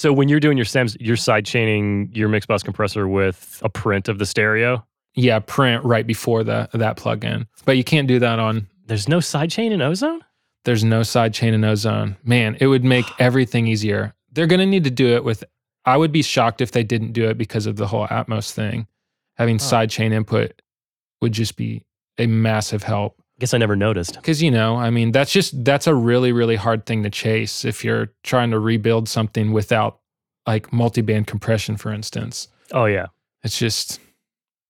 So 0.00 0.14
when 0.14 0.30
you're 0.30 0.40
doing 0.40 0.56
your 0.56 0.64
stems, 0.64 0.96
you're 0.98 1.14
side 1.14 1.44
chaining 1.44 2.08
your 2.14 2.30
mix 2.30 2.46
bus 2.46 2.62
compressor 2.62 3.06
with 3.06 3.60
a 3.62 3.68
print 3.68 4.08
of 4.08 4.18
the 4.18 4.24
stereo. 4.24 4.82
Yeah, 5.14 5.40
print 5.40 5.84
right 5.84 6.06
before 6.06 6.42
the 6.42 6.70
that 6.72 6.96
plugin. 6.96 7.46
But 7.66 7.76
you 7.76 7.84
can't 7.84 8.08
do 8.08 8.18
that 8.18 8.38
on 8.38 8.66
There's 8.86 9.10
no 9.10 9.20
side 9.20 9.50
chain 9.50 9.72
in 9.72 9.82
Ozone. 9.82 10.22
there's 10.64 10.84
no 10.84 11.00
sidechain 11.00 11.52
in 11.52 11.64
Ozone. 11.64 12.16
Man, 12.24 12.56
it 12.60 12.68
would 12.68 12.82
make 12.82 13.04
everything 13.18 13.66
easier. 13.66 14.14
They're 14.32 14.46
gonna 14.46 14.64
need 14.64 14.84
to 14.84 14.90
do 14.90 15.08
it 15.08 15.22
with 15.22 15.44
I 15.84 15.98
would 15.98 16.12
be 16.12 16.22
shocked 16.22 16.62
if 16.62 16.72
they 16.72 16.82
didn't 16.82 17.12
do 17.12 17.28
it 17.28 17.36
because 17.36 17.66
of 17.66 17.76
the 17.76 17.86
whole 17.86 18.06
Atmos 18.06 18.52
thing. 18.52 18.86
Having 19.36 19.58
Huh. 19.58 19.64
sidechain 19.66 20.12
input 20.12 20.62
would 21.20 21.32
just 21.32 21.58
be 21.58 21.84
a 22.16 22.26
massive 22.26 22.84
help. 22.84 23.19
Guess 23.40 23.54
I 23.54 23.58
never 23.58 23.74
noticed. 23.74 24.14
Because 24.14 24.40
you 24.42 24.50
know, 24.50 24.76
I 24.76 24.90
mean, 24.90 25.10
that's 25.12 25.32
just 25.32 25.64
that's 25.64 25.86
a 25.88 25.94
really 25.94 26.30
really 26.30 26.56
hard 26.56 26.86
thing 26.86 27.02
to 27.02 27.10
chase 27.10 27.64
if 27.64 27.82
you're 27.84 28.12
trying 28.22 28.50
to 28.52 28.58
rebuild 28.60 29.08
something 29.08 29.50
without 29.52 29.98
like 30.46 30.72
multi-band 30.72 31.26
compression, 31.26 31.76
for 31.76 31.92
instance. 31.92 32.48
Oh 32.72 32.84
yeah, 32.84 33.06
It's 33.42 33.58
just 33.58 33.98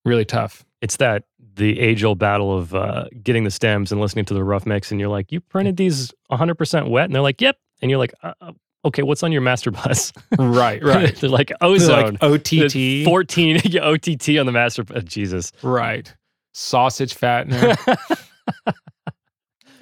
really 0.05 0.25
tough. 0.25 0.65
it's 0.81 0.95
that 0.97 1.25
the 1.55 1.79
age 1.79 2.03
old 2.03 2.17
battle 2.17 2.57
of 2.57 2.73
uh, 2.73 3.05
getting 3.21 3.43
the 3.43 3.51
stems 3.51 3.91
and 3.91 3.99
listening 4.01 4.25
to 4.25 4.33
the 4.33 4.43
rough 4.43 4.65
mix, 4.65 4.89
and 4.89 4.99
you're 4.99 5.09
like, 5.09 5.31
you 5.31 5.41
printed 5.41 5.75
these 5.77 6.11
100 6.27 6.55
percent 6.55 6.89
wet, 6.89 7.05
and 7.05 7.13
they're 7.13 7.21
like, 7.21 7.41
yep, 7.41 7.57
and 7.81 7.91
you're 7.91 7.99
like, 7.99 8.13
uh, 8.23 8.33
uh, 8.41 8.51
okay, 8.85 9.03
what's 9.03 9.21
on 9.21 9.31
your 9.33 9.41
master 9.41 9.69
bus? 9.69 10.13
Right, 10.39 10.81
right. 10.83 11.13
they're 11.17 11.29
like 11.29 11.51
ozone. 11.61 12.17
like 12.21 12.23
OTT. 12.23 13.03
14 13.05 13.61
yeah, 13.65 13.81
OTT 13.83 14.29
on 14.39 14.45
the 14.45 14.51
master. 14.53 14.85
Uh, 14.95 15.01
Jesus. 15.01 15.51
right. 15.61 16.11
Sausage 16.53 17.15
fattener. 17.15 17.75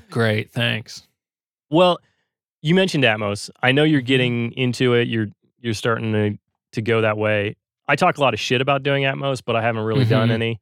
Great, 0.10 0.52
thanks. 0.52 1.08
well, 1.70 2.00
you 2.62 2.76
mentioned 2.76 3.04
Atmos. 3.06 3.50
I 3.64 3.72
know 3.72 3.84
you're 3.84 4.02
Mhm. 4.02 4.06
getting 4.06 4.52
into 4.54 4.94
it. 4.94 5.08
You're 5.08 5.28
you're 5.62 5.74
starting 5.74 6.12
to 6.14 6.38
to 6.74 6.82
go 6.82 7.02
that 7.02 7.18
way. 7.18 7.56
I 7.88 7.96
talk 7.96 8.18
a 8.18 8.22
lot 8.22 8.34
of 8.34 8.40
shit 8.40 8.60
about 8.62 8.84
doing 8.84 9.04
Atmos, 9.04 9.42
but 9.46 9.56
I 9.56 9.62
haven't 9.62 9.84
really 9.84 10.06
done 10.06 10.30
Mhm. 10.30 10.34
any. 10.34 10.60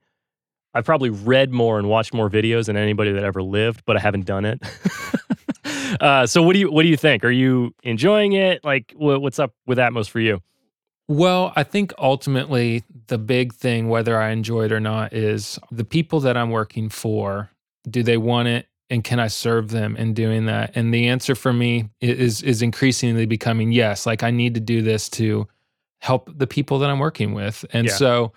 I've 0.73 0.85
probably 0.85 1.09
read 1.09 1.49
more 1.51 1.79
and 1.79 1.89
watched 1.89 2.13
more 2.13 2.29
videos 2.29 2.65
than 2.67 2.77
anybody 2.77 3.11
that 3.13 3.23
ever 3.23 3.41
lived, 3.41 3.81
but 3.85 3.97
I 3.97 3.99
haven't 3.99 4.25
done 4.25 4.45
it. 4.45 4.61
uh, 6.01 6.25
so 6.27 6.43
what 6.43 6.53
do 6.53 6.59
you 6.59 6.71
what 6.71 6.83
do 6.83 6.89
you 6.89 6.97
think? 6.97 7.23
Are 7.25 7.31
you 7.31 7.73
enjoying 7.83 8.33
it? 8.33 8.63
Like, 8.63 8.91
wh- 8.93 9.19
what's 9.21 9.39
up 9.39 9.53
with 9.65 9.77
Atmos 9.77 10.07
for 10.09 10.19
you? 10.19 10.41
Well, 11.07 11.53
I 11.55 11.63
think 11.63 11.93
ultimately 11.97 12.83
the 13.07 13.17
big 13.17 13.53
thing, 13.53 13.87
whether 13.89 14.19
I 14.19 14.29
enjoy 14.31 14.65
it 14.65 14.71
or 14.71 14.79
not, 14.81 15.13
is 15.13 15.57
the 15.71 15.85
people 15.85 16.19
that 16.19 16.35
I'm 16.37 16.51
working 16.51 16.89
for. 16.89 17.49
Do 17.89 18.03
they 18.03 18.17
want 18.17 18.47
it, 18.47 18.67
and 18.89 19.03
can 19.03 19.19
I 19.19 19.27
serve 19.27 19.69
them 19.69 19.95
in 19.97 20.13
doing 20.13 20.45
that? 20.45 20.71
And 20.75 20.93
the 20.93 21.07
answer 21.07 21.35
for 21.35 21.53
me 21.53 21.89
is 22.01 22.41
is 22.41 22.61
increasingly 22.61 23.25
becoming 23.25 23.71
yes. 23.71 24.05
Like 24.05 24.23
I 24.23 24.31
need 24.31 24.53
to 24.55 24.59
do 24.59 24.81
this 24.81 25.09
to 25.09 25.47
help 26.01 26.29
the 26.37 26.47
people 26.47 26.79
that 26.79 26.89
I'm 26.89 26.99
working 26.99 27.33
with. 27.33 27.65
And 27.73 27.87
Yeah. 27.87 27.93
so, 27.93 28.33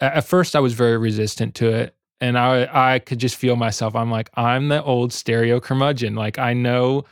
at 0.00 0.24
first, 0.24 0.54
I 0.54 0.60
was 0.60 0.74
very 0.74 0.98
resistant 0.98 1.54
to 1.56 1.68
it, 1.68 1.94
and 2.20 2.38
I 2.38 2.94
I 2.94 2.98
could 2.98 3.18
just 3.18 3.36
feel 3.36 3.56
myself. 3.56 3.94
I'm 3.94 4.10
like 4.10 4.30
I'm 4.34 4.68
the 4.68 4.82
old 4.82 5.12
stereo 5.12 5.60
curmudgeon. 5.60 6.14
Like 6.14 6.38
I 6.38 6.52
know, 6.52 7.04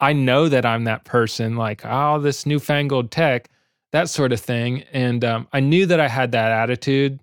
I 0.00 0.12
know 0.12 0.48
that 0.48 0.64
I'm 0.66 0.84
that 0.84 1.04
person. 1.04 1.56
Like 1.56 1.82
oh, 1.84 2.18
this 2.20 2.46
newfangled 2.46 3.10
tech 3.10 3.48
that 3.94 4.10
sort 4.10 4.32
of 4.32 4.40
thing. 4.40 4.82
And 4.92 5.24
um, 5.24 5.46
I 5.52 5.60
knew 5.60 5.86
that 5.86 6.00
I 6.00 6.08
had 6.08 6.32
that 6.32 6.50
attitude. 6.50 7.20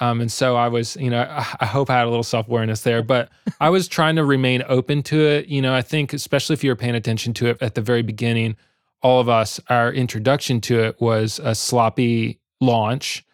Um, 0.00 0.22
and 0.22 0.32
so 0.32 0.56
I 0.56 0.68
was, 0.68 0.96
you 0.96 1.10
know, 1.10 1.20
I, 1.20 1.46
I 1.60 1.66
hope 1.66 1.90
I 1.90 1.98
had 1.98 2.06
a 2.06 2.10
little 2.10 2.22
self 2.22 2.48
awareness 2.48 2.82
there, 2.82 3.02
but 3.02 3.30
I 3.60 3.68
was 3.68 3.86
trying 3.96 4.16
to 4.16 4.24
remain 4.24 4.64
open 4.68 5.02
to 5.04 5.20
it. 5.20 5.46
You 5.46 5.62
know, 5.62 5.74
I 5.74 5.82
think, 5.82 6.12
especially 6.12 6.54
if 6.54 6.64
you 6.64 6.70
were 6.70 6.76
paying 6.76 6.94
attention 6.94 7.34
to 7.34 7.46
it 7.48 7.62
at 7.62 7.74
the 7.74 7.82
very 7.82 8.02
beginning, 8.02 8.56
all 9.02 9.20
of 9.20 9.28
us, 9.28 9.60
our 9.68 9.92
introduction 9.92 10.60
to 10.62 10.80
it 10.80 11.00
was 11.00 11.40
a 11.42 11.54
sloppy 11.54 12.40
launch 12.60 13.24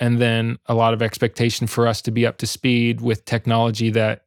and 0.00 0.18
then 0.18 0.58
a 0.66 0.74
lot 0.74 0.94
of 0.94 1.02
expectation 1.02 1.66
for 1.66 1.86
us 1.86 2.02
to 2.02 2.10
be 2.10 2.26
up 2.26 2.38
to 2.38 2.46
speed 2.46 3.00
with 3.00 3.24
technology 3.24 3.90
that 3.90 4.24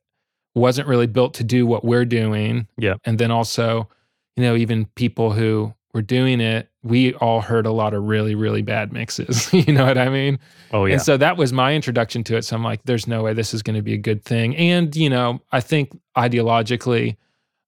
wasn't 0.54 0.88
really 0.88 1.08
built 1.08 1.34
to 1.36 1.44
do 1.44 1.68
what 1.68 1.84
we're 1.84 2.06
doing. 2.06 2.68
Yeah. 2.78 2.96
And 3.04 3.20
then 3.20 3.30
also, 3.30 3.90
you 4.38 4.44
know, 4.44 4.56
even 4.56 4.86
people 4.96 5.34
who 5.34 5.74
were 5.96 6.02
doing 6.02 6.42
it, 6.42 6.70
we 6.84 7.14
all 7.16 7.40
heard 7.40 7.66
a 7.66 7.72
lot 7.72 7.94
of 7.94 8.04
really, 8.04 8.36
really 8.36 8.62
bad 8.62 8.92
mixes. 8.92 9.52
you 9.54 9.74
know 9.74 9.86
what 9.86 9.98
I 9.98 10.10
mean? 10.10 10.38
Oh 10.74 10.86
yeah, 10.86 10.96
And 10.96 11.02
so 11.02 11.16
that 11.16 11.38
was 11.38 11.54
my 11.54 11.74
introduction 11.74 12.22
to 12.26 12.36
it. 12.36 12.44
So 12.44 12.58
I'm 12.58 12.64
like, 12.64 12.84
there's 12.84 13.08
no 13.08 13.24
way 13.24 13.34
this 13.34 13.54
is 13.54 13.64
going 13.64 13.78
to 13.78 13.82
be 13.82 13.94
a 13.94 13.98
good 13.98 14.24
thing. 14.24 14.58
And, 14.58 14.94
you 14.94 15.10
know, 15.10 15.42
I 15.54 15.62
think 15.62 15.98
ideologically, 16.18 17.16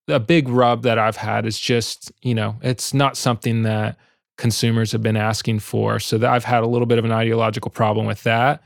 a 0.09 0.19
big 0.19 0.49
rub 0.49 0.83
that 0.83 0.99
I've 0.99 1.15
had 1.15 1.45
is 1.45 1.57
just, 1.57 2.11
you 2.21 2.35
know, 2.35 2.57
it's 2.61 2.93
not 2.93 3.15
something 3.15 3.63
that 3.63 3.97
consumers 4.37 4.91
have 4.91 5.01
been 5.01 5.17
asking 5.17 5.59
for. 5.59 5.97
So 5.97 6.17
that 6.17 6.29
I've 6.29 6.45
had 6.45 6.63
a 6.63 6.67
little 6.67 6.85
bit 6.85 6.99
of 6.99 7.05
an 7.05 7.13
ideological 7.13 7.71
problem 7.71 8.05
with 8.05 8.23
that. 8.23 8.61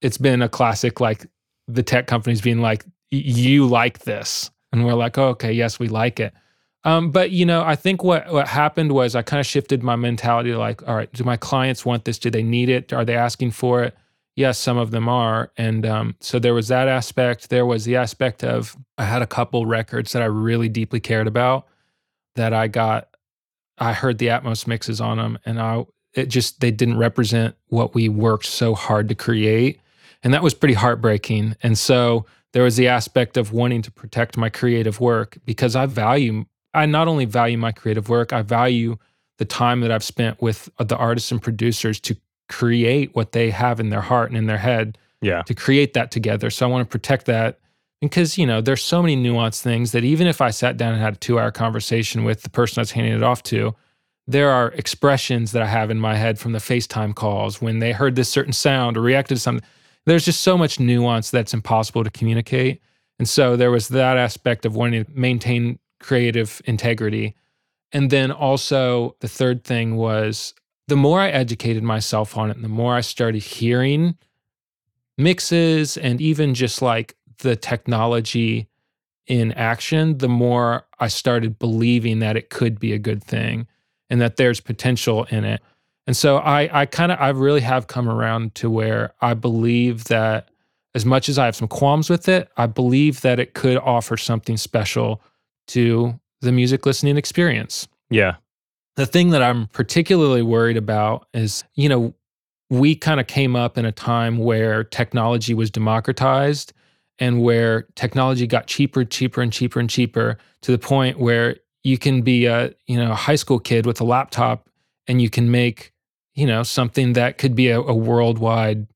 It's 0.00 0.18
been 0.18 0.40
a 0.40 0.48
classic, 0.48 1.00
like 1.00 1.26
the 1.68 1.82
tech 1.82 2.06
companies 2.06 2.40
being 2.40 2.60
like, 2.60 2.84
you 3.10 3.66
like 3.66 4.00
this. 4.00 4.50
And 4.72 4.86
we're 4.86 4.94
like, 4.94 5.18
oh, 5.18 5.28
okay, 5.28 5.52
yes, 5.52 5.78
we 5.78 5.88
like 5.88 6.18
it. 6.18 6.32
Um, 6.84 7.10
but 7.10 7.30
you 7.30 7.46
know, 7.46 7.62
I 7.62 7.76
think 7.76 8.02
what 8.02 8.32
what 8.32 8.48
happened 8.48 8.92
was 8.92 9.14
I 9.14 9.22
kind 9.22 9.40
of 9.40 9.46
shifted 9.46 9.82
my 9.82 9.96
mentality 9.96 10.50
to 10.50 10.58
like, 10.58 10.86
all 10.88 10.96
right, 10.96 11.12
do 11.12 11.24
my 11.24 11.36
clients 11.36 11.84
want 11.84 12.04
this? 12.04 12.18
Do 12.18 12.30
they 12.30 12.42
need 12.42 12.68
it? 12.68 12.92
Are 12.92 13.04
they 13.04 13.16
asking 13.16 13.52
for 13.52 13.82
it? 13.84 13.96
Yes, 14.34 14.58
some 14.58 14.78
of 14.78 14.90
them 14.90 15.08
are, 15.08 15.52
and 15.58 15.84
um, 15.84 16.16
so 16.20 16.38
there 16.38 16.54
was 16.54 16.68
that 16.68 16.88
aspect. 16.88 17.50
There 17.50 17.66
was 17.66 17.84
the 17.84 17.96
aspect 17.96 18.42
of 18.42 18.76
I 18.96 19.04
had 19.04 19.20
a 19.20 19.26
couple 19.26 19.66
records 19.66 20.12
that 20.12 20.22
I 20.22 20.26
really 20.26 20.70
deeply 20.70 21.00
cared 21.00 21.26
about 21.26 21.66
that 22.34 22.54
I 22.54 22.66
got. 22.68 23.08
I 23.78 23.92
heard 23.92 24.18
the 24.18 24.28
Atmos 24.28 24.66
mixes 24.66 25.00
on 25.00 25.18
them, 25.18 25.38
and 25.44 25.60
I 25.60 25.84
it 26.14 26.26
just 26.26 26.60
they 26.60 26.70
didn't 26.70 26.98
represent 26.98 27.54
what 27.68 27.94
we 27.94 28.08
worked 28.08 28.46
so 28.46 28.74
hard 28.74 29.08
to 29.10 29.14
create, 29.14 29.80
and 30.22 30.32
that 30.32 30.42
was 30.42 30.54
pretty 30.54 30.74
heartbreaking. 30.74 31.54
And 31.62 31.76
so 31.76 32.24
there 32.52 32.62
was 32.62 32.76
the 32.76 32.88
aspect 32.88 33.36
of 33.36 33.52
wanting 33.52 33.82
to 33.82 33.90
protect 33.90 34.36
my 34.36 34.48
creative 34.48 34.98
work 35.00 35.38
because 35.44 35.76
I 35.76 35.86
value 35.86 36.46
I 36.74 36.86
not 36.86 37.08
only 37.08 37.24
value 37.24 37.58
my 37.58 37.72
creative 37.72 38.08
work, 38.08 38.32
I 38.32 38.42
value 38.42 38.96
the 39.38 39.44
time 39.44 39.80
that 39.80 39.90
I've 39.90 40.04
spent 40.04 40.40
with 40.40 40.70
uh, 40.78 40.84
the 40.84 40.96
artists 40.96 41.30
and 41.32 41.42
producers 41.42 42.00
to 42.00 42.16
create 42.48 43.14
what 43.14 43.32
they 43.32 43.50
have 43.50 43.80
in 43.80 43.90
their 43.90 44.00
heart 44.00 44.30
and 44.30 44.38
in 44.38 44.46
their 44.46 44.58
head 44.58 44.98
yeah, 45.20 45.42
to 45.42 45.54
create 45.54 45.94
that 45.94 46.10
together. 46.10 46.50
So 46.50 46.66
I 46.66 46.70
want 46.70 46.88
to 46.88 46.90
protect 46.90 47.26
that 47.26 47.58
because, 48.00 48.36
you 48.36 48.46
know, 48.46 48.60
there's 48.60 48.82
so 48.82 49.00
many 49.00 49.16
nuanced 49.16 49.62
things 49.62 49.92
that 49.92 50.04
even 50.04 50.26
if 50.26 50.40
I 50.40 50.50
sat 50.50 50.76
down 50.76 50.92
and 50.92 51.02
had 51.02 51.14
a 51.14 51.18
two 51.18 51.38
hour 51.38 51.50
conversation 51.50 52.24
with 52.24 52.42
the 52.42 52.50
person 52.50 52.80
I 52.80 52.82
was 52.82 52.90
handing 52.90 53.14
it 53.14 53.22
off 53.22 53.42
to, 53.44 53.74
there 54.26 54.50
are 54.50 54.68
expressions 54.72 55.52
that 55.52 55.62
I 55.62 55.66
have 55.66 55.90
in 55.90 55.98
my 55.98 56.16
head 56.16 56.38
from 56.38 56.52
the 56.52 56.58
FaceTime 56.58 57.14
calls 57.14 57.60
when 57.60 57.78
they 57.78 57.92
heard 57.92 58.16
this 58.16 58.28
certain 58.28 58.52
sound 58.52 58.96
or 58.96 59.00
reacted 59.00 59.36
to 59.36 59.40
something. 59.40 59.66
There's 60.06 60.24
just 60.24 60.42
so 60.42 60.58
much 60.58 60.80
nuance 60.80 61.30
that's 61.30 61.54
impossible 61.54 62.04
to 62.04 62.10
communicate. 62.10 62.80
And 63.18 63.28
so 63.28 63.56
there 63.56 63.70
was 63.70 63.88
that 63.88 64.16
aspect 64.16 64.64
of 64.64 64.74
wanting 64.74 65.04
to 65.04 65.10
maintain 65.12 65.78
creative 66.02 66.60
integrity. 66.64 67.34
And 67.92 68.10
then 68.10 68.30
also 68.30 69.16
the 69.20 69.28
third 69.28 69.64
thing 69.64 69.96
was 69.96 70.54
the 70.88 70.96
more 70.96 71.20
I 71.20 71.30
educated 71.30 71.82
myself 71.82 72.36
on 72.36 72.50
it, 72.50 72.60
the 72.60 72.68
more 72.68 72.94
I 72.94 73.00
started 73.00 73.42
hearing 73.42 74.16
mixes 75.16 75.96
and 75.96 76.20
even 76.20 76.54
just 76.54 76.82
like 76.82 77.16
the 77.38 77.56
technology 77.56 78.68
in 79.26 79.52
action, 79.52 80.18
the 80.18 80.28
more 80.28 80.86
I 80.98 81.08
started 81.08 81.58
believing 81.58 82.18
that 82.20 82.36
it 82.36 82.50
could 82.50 82.80
be 82.80 82.92
a 82.92 82.98
good 82.98 83.22
thing 83.22 83.66
and 84.10 84.20
that 84.20 84.36
there's 84.36 84.60
potential 84.60 85.24
in 85.30 85.44
it. 85.44 85.62
And 86.06 86.16
so 86.16 86.38
I 86.38 86.82
I 86.82 86.86
kind 86.86 87.12
of 87.12 87.20
I 87.20 87.28
really 87.30 87.60
have 87.60 87.86
come 87.86 88.08
around 88.08 88.54
to 88.56 88.68
where 88.68 89.14
I 89.20 89.34
believe 89.34 90.04
that 90.04 90.50
as 90.94 91.06
much 91.06 91.28
as 91.28 91.38
I 91.38 91.46
have 91.46 91.56
some 91.56 91.68
qualms 91.68 92.10
with 92.10 92.28
it, 92.28 92.50
I 92.56 92.66
believe 92.66 93.20
that 93.22 93.38
it 93.38 93.54
could 93.54 93.78
offer 93.78 94.16
something 94.16 94.56
special 94.56 95.22
to 95.68 96.18
the 96.40 96.52
music 96.52 96.84
listening 96.86 97.16
experience. 97.16 97.88
yeah, 98.10 98.36
The 98.96 99.06
thing 99.06 99.30
that 99.30 99.42
I'm 99.42 99.68
particularly 99.68 100.42
worried 100.42 100.76
about 100.76 101.26
is, 101.32 101.64
you 101.74 101.88
know, 101.88 102.14
we 102.68 102.94
kind 102.94 103.20
of 103.20 103.26
came 103.26 103.54
up 103.54 103.78
in 103.78 103.84
a 103.84 103.92
time 103.92 104.38
where 104.38 104.82
technology 104.82 105.54
was 105.54 105.70
democratized 105.70 106.72
and 107.18 107.42
where 107.42 107.82
technology 107.94 108.46
got 108.46 108.66
cheaper, 108.66 109.04
cheaper, 109.04 109.42
and 109.42 109.52
cheaper 109.52 109.78
and 109.78 109.90
cheaper 109.90 110.38
to 110.62 110.72
the 110.72 110.78
point 110.78 111.18
where 111.18 111.56
you 111.84 111.98
can 111.98 112.22
be 112.22 112.46
a, 112.46 112.72
you 112.86 112.96
know, 112.96 113.12
a 113.12 113.14
high 113.14 113.36
school 113.36 113.58
kid 113.58 113.86
with 113.86 114.00
a 114.00 114.04
laptop 114.04 114.68
and 115.06 115.20
you 115.20 115.28
can 115.28 115.50
make, 115.50 115.92
you 116.34 116.46
know, 116.46 116.62
something 116.62 117.12
that 117.12 117.38
could 117.38 117.54
be 117.54 117.68
a, 117.68 117.78
a 117.78 117.94
worldwide 117.94 118.86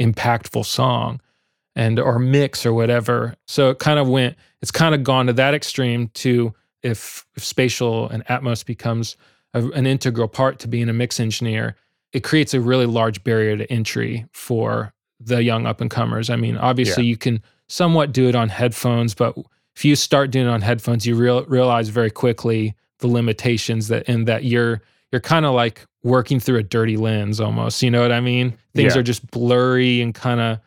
impactful 0.00 0.64
song 0.64 1.20
and 1.76 1.98
or 1.98 2.18
mix 2.18 2.66
or 2.66 2.72
whatever. 2.72 3.34
So 3.46 3.70
it 3.70 3.78
kind 3.78 3.98
of 3.98 4.08
went, 4.08 4.36
it's 4.62 4.70
kind 4.70 4.94
of 4.94 5.04
gone 5.04 5.26
to 5.26 5.32
that 5.34 5.54
extreme 5.54 6.08
to 6.14 6.52
if, 6.82 7.26
if 7.36 7.44
spatial 7.44 8.08
and 8.08 8.24
Atmos 8.26 8.64
becomes 8.64 9.16
a, 9.54 9.64
an 9.70 9.86
integral 9.86 10.28
part 10.28 10.58
to 10.60 10.68
being 10.68 10.88
a 10.88 10.92
mix 10.92 11.20
engineer, 11.20 11.76
it 12.12 12.20
creates 12.24 12.54
a 12.54 12.60
really 12.60 12.86
large 12.86 13.22
barrier 13.22 13.56
to 13.56 13.70
entry 13.72 14.26
for 14.32 14.92
the 15.20 15.42
young 15.42 15.66
up 15.66 15.80
and 15.80 15.90
comers. 15.90 16.30
I 16.30 16.36
mean, 16.36 16.56
obviously 16.56 17.04
you 17.04 17.16
can 17.16 17.42
somewhat 17.68 18.12
do 18.12 18.28
it 18.28 18.34
on 18.34 18.48
headphones, 18.48 19.14
but 19.14 19.36
if 19.76 19.84
you 19.84 19.94
start 19.94 20.30
doing 20.30 20.46
it 20.46 20.50
on 20.50 20.60
headphones, 20.62 21.06
you 21.06 21.14
real, 21.14 21.44
realize 21.44 21.88
very 21.88 22.10
quickly 22.10 22.74
the 22.98 23.06
limitations 23.06 23.88
that 23.88 24.08
in 24.08 24.24
that 24.24 24.44
you're 24.44 24.82
you're 25.12 25.20
kind 25.20 25.44
of 25.44 25.54
like 25.54 25.84
working 26.02 26.38
through 26.40 26.58
a 26.58 26.62
dirty 26.62 26.96
lens 26.96 27.40
almost. 27.40 27.82
You 27.82 27.90
know 27.90 28.00
what 28.00 28.12
I 28.12 28.20
mean? 28.20 28.56
Things 28.74 28.94
Yeah. 28.94 29.00
are 29.00 29.02
just 29.02 29.28
blurry 29.30 30.00
and 30.00 30.14
kind 30.14 30.40
of 30.40 30.58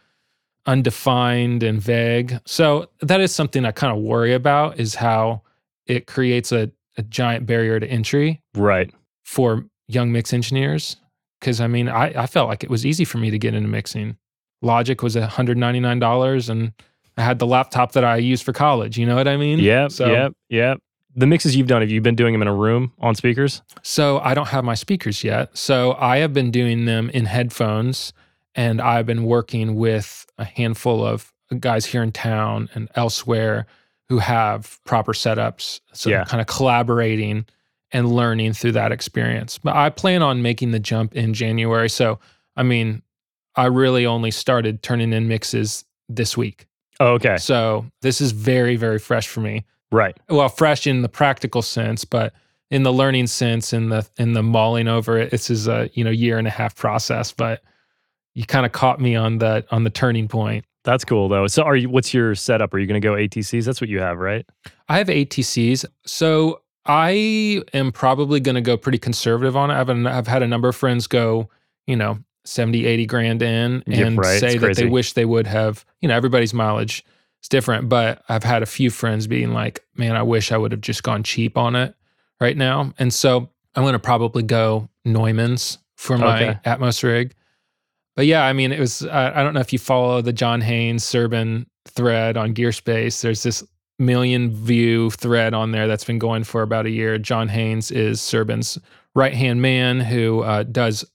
undefined 0.66 1.64
and 1.64 1.82
vague. 1.82 2.40
So 2.46 2.88
that 3.02 3.22
is 3.22 3.34
something 3.34 3.66
I 3.66 3.72
kind 3.72 3.96
of 3.96 4.02
worry 4.02 4.34
about 4.34 4.80
is 4.80 4.96
how 4.96 5.42
it 5.86 6.08
creates 6.08 6.52
a, 6.52 6.72
a 6.98 7.04
giant 7.04 7.46
barrier 7.46 7.80
to 7.80 7.88
entry 7.88 8.42
right. 8.56 8.92
for 9.24 9.66
young 9.88 10.12
mix 10.12 10.34
engineers. 10.34 10.98
Cause 11.42 11.60
I 11.60 11.68
mean, 11.68 11.90
I, 11.90 12.24
I 12.24 12.28
felt 12.28 12.48
like 12.48 12.64
it 12.64 12.70
was 12.70 12.86
easy 12.86 13.04
for 13.04 13.18
me 13.18 13.30
to 13.30 13.38
get 13.38 13.54
into 13.54 13.68
mixing. 13.68 14.18
Logic 14.62 15.04
was 15.04 15.16
$199 15.16 16.50
and 16.50 16.74
I 17.18 17.22
had 17.22 17.40
the 17.40 17.46
laptop 17.46 17.92
that 17.92 18.06
I 18.06 18.16
used 18.16 18.44
for 18.44 18.54
college. 18.54 18.98
You 18.98 19.06
know 19.06 19.16
what 19.16 19.28
I 19.28 19.36
mean? 19.36 19.60
Yep, 19.60 19.92
So, 19.92 20.10
yep, 20.10 20.32
yep. 20.50 20.80
The 21.16 21.28
mixes 21.28 21.56
you've 21.56 21.68
done, 21.68 21.82
have 21.82 21.92
you 21.92 22.02
been 22.02 22.16
doing 22.16 22.34
them 22.34 22.42
in 22.42 22.48
a 22.48 22.56
room 22.56 22.94
on 23.00 23.14
speakers? 23.14 23.62
So 23.84 24.20
I 24.20 24.34
don't 24.34 24.48
have 24.48 24.64
my 24.64 24.74
speakers 24.74 25.24
yet. 25.24 25.56
So 25.56 25.96
I 26.00 26.18
have 26.18 26.34
been 26.34 26.50
doing 26.50 26.86
them 26.86 27.12
in 27.12 27.26
headphones 27.26 28.14
and 28.56 28.82
I've 28.82 29.06
been 29.06 29.24
working 29.24 29.76
with 29.76 30.26
a 30.38 30.44
handful 30.46 31.06
of 31.06 31.32
guys 31.60 31.86
here 31.86 32.04
in 32.04 32.12
town 32.12 32.70
and 32.74 32.90
elsewhere 32.96 33.66
who 34.10 34.20
have 34.20 34.80
proper 34.86 35.14
setups. 35.14 35.80
So 35.94 36.10
Yeah. 36.10 36.24
kind 36.26 36.42
of 36.42 36.48
collaborating 36.48 37.46
and 37.92 38.12
learning 38.12 38.54
through 38.54 38.72
that 38.74 38.92
experience. 38.92 39.58
But 39.60 39.76
I 39.76 39.90
plan 39.90 40.22
on 40.24 40.42
making 40.42 40.72
the 40.72 40.80
jump 40.80 41.16
in 41.16 41.34
January. 41.34 41.90
So 41.90 42.20
I 42.56 42.64
mean, 42.64 43.02
I 43.56 43.66
really 43.66 44.06
only 44.06 44.32
started 44.32 44.82
turning 44.84 45.14
in 45.14 45.28
mixes 45.28 45.86
this 46.10 46.36
week. 46.38 46.66
Oh, 47.00 47.14
okay. 47.14 47.38
So 47.38 47.86
this 48.02 48.22
is 48.22 48.32
very, 48.32 48.76
very 48.76 49.00
fresh 49.00 49.28
for 49.28 49.42
me 49.42 49.64
Right. 49.92 50.16
well 50.30 50.50
fresh 50.50 50.88
in 50.88 51.02
the 51.04 51.10
practical 51.10 51.62
sense 51.62 52.04
but 52.06 52.34
in 52.72 52.82
the 52.84 52.92
learning 52.94 53.28
sense 53.28 53.74
in 53.74 53.90
the 53.90 54.08
in 54.18 54.34
the 54.34 54.42
mulling 54.42 54.88
over 54.88 55.20
it 55.20 55.30
this 55.30 55.52
is 55.52 55.68
a 55.68 55.90
you 55.94 56.04
know 56.04 56.10
year 56.10 56.40
and 56.40 56.48
a 56.48 56.52
half 56.52 56.76
process 56.76 57.32
but 57.32 57.62
you 58.34 58.46
kind 58.46 58.66
of 58.66 58.72
caught 58.72 59.00
me 59.00 59.16
on 59.16 59.38
the 59.38 59.66
on 59.72 59.84
the 59.84 59.90
turning 59.90 60.28
point 60.28 60.66
That's 60.84 61.06
cool 61.06 61.30
though. 61.30 61.48
So 61.48 61.64
are 61.64 61.76
you 61.76 61.90
what's 61.90 62.14
your 62.14 62.36
setup? 62.36 62.74
Are 62.74 62.80
you 62.80 62.88
going 62.88 63.02
to 63.02 63.06
go 63.06 63.14
ATCs? 63.14 63.66
That's 63.66 63.80
what 63.82 63.90
you 63.90 64.00
have, 64.00 64.18
right? 64.18 64.46
I 64.90 64.98
have 64.98 65.08
ATCs. 65.08 65.86
So 66.06 66.62
I 66.86 67.62
am 67.74 67.92
probably 67.92 68.40
going 68.40 68.56
to 68.56 68.62
go 68.62 68.76
pretty 68.76 68.98
conservative 68.98 69.56
on 69.56 69.72
it. 69.72 69.76
I've, 69.76 69.90
an, 69.90 70.06
I've 70.06 70.28
had 70.28 70.44
a 70.44 70.48
number 70.48 70.68
of 70.68 70.76
friends 70.76 71.08
go, 71.08 71.50
you 71.88 71.96
know, 71.96 72.20
70, 72.46 72.86
80 72.86 73.06
grand 73.06 73.42
in 73.42 73.84
and 73.88 74.18
right. 74.18 74.40
say 74.40 74.56
It's 74.56 74.62
that 74.62 74.76
they 74.76 74.88
wish 74.88 75.14
they 75.14 75.24
would 75.24 75.48
have, 75.48 75.86
you 76.02 76.10
know, 76.10 76.16
everybody's 76.16 76.54
mileage 76.54 77.06
is 77.42 77.48
different, 77.48 77.88
but 77.88 78.22
I've 78.28 78.44
had 78.44 78.64
a 78.64 78.66
few 78.66 78.90
friends 78.90 79.28
being 79.28 79.54
like, 79.54 79.82
man, 79.96 80.18
I 80.18 80.24
wish 80.24 80.52
I 80.52 80.58
would 80.58 80.74
have 80.74 80.82
just 80.82 81.04
gone 81.04 81.24
cheap 81.24 81.58
on 81.58 81.76
it 81.78 81.96
right 82.42 82.58
now. 82.58 82.94
And 83.00 83.14
so 83.14 83.50
I'm 83.76 83.84
going 83.84 83.94
to 83.94 84.00
probably 84.00 84.44
go 84.44 84.90
Neumann's 85.06 85.78
for 85.96 86.18
my 86.18 86.50
Okay. 86.50 86.60
Atmos 86.66 87.02
rig. 87.02 87.34
But 88.16 88.26
yeah, 88.26 88.46
I 88.46 88.54
mean, 88.54 88.72
it 88.72 88.80
was, 88.80 89.06
I, 89.06 89.40
I 89.40 89.44
don't 89.44 89.54
know 89.54 89.60
if 89.60 89.74
you 89.74 89.80
follow 89.80 90.22
the 90.22 90.34
John 90.34 90.62
Hanes 90.62 91.04
Serban 91.04 91.66
thread 91.86 92.38
on 92.38 92.54
Gearspace. 92.54 93.22
There's 93.22 93.44
this 93.44 93.64
million 94.00 94.54
view 94.54 95.10
thread 95.12 95.54
on 95.54 95.72
there 95.72 95.88
that's 95.88 96.04
been 96.06 96.20
going 96.20 96.44
for 96.44 96.62
about 96.62 96.86
a 96.86 96.92
year. 96.92 97.18
John 97.18 97.48
Hanes 97.48 97.90
is 97.92 98.20
Serban's 98.20 98.78
right 99.16 99.34
hand 99.34 99.62
man 99.62 100.00
who 100.00 100.42
uh, 100.42 100.64
does 100.64 101.06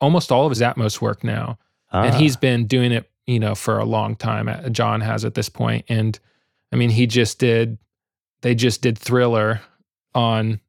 almost 0.00 0.32
all 0.32 0.44
of 0.46 0.50
his 0.50 0.60
Atmos 0.60 1.00
work 1.00 1.22
now 1.22 1.58
and 1.92 2.14
Ah, 2.14 2.18
he's 2.18 2.36
been 2.36 2.66
doing 2.66 2.92
it 2.92 3.10
you 3.26 3.38
know 3.38 3.54
for 3.54 3.78
a 3.78 3.84
long 3.84 4.16
time 4.16 4.48
uh, 4.48 4.68
john 4.68 5.00
has 5.00 5.24
at 5.24 5.34
this 5.34 5.48
point 5.48 5.84
and 5.88 6.18
i 6.72 6.76
mean 6.76 6.90
he 6.90 7.06
just 7.06 7.38
did 7.38 7.78
they 8.40 8.54
just 8.54 8.82
did 8.82 8.98
thriller 8.98 9.60
on 10.14 10.60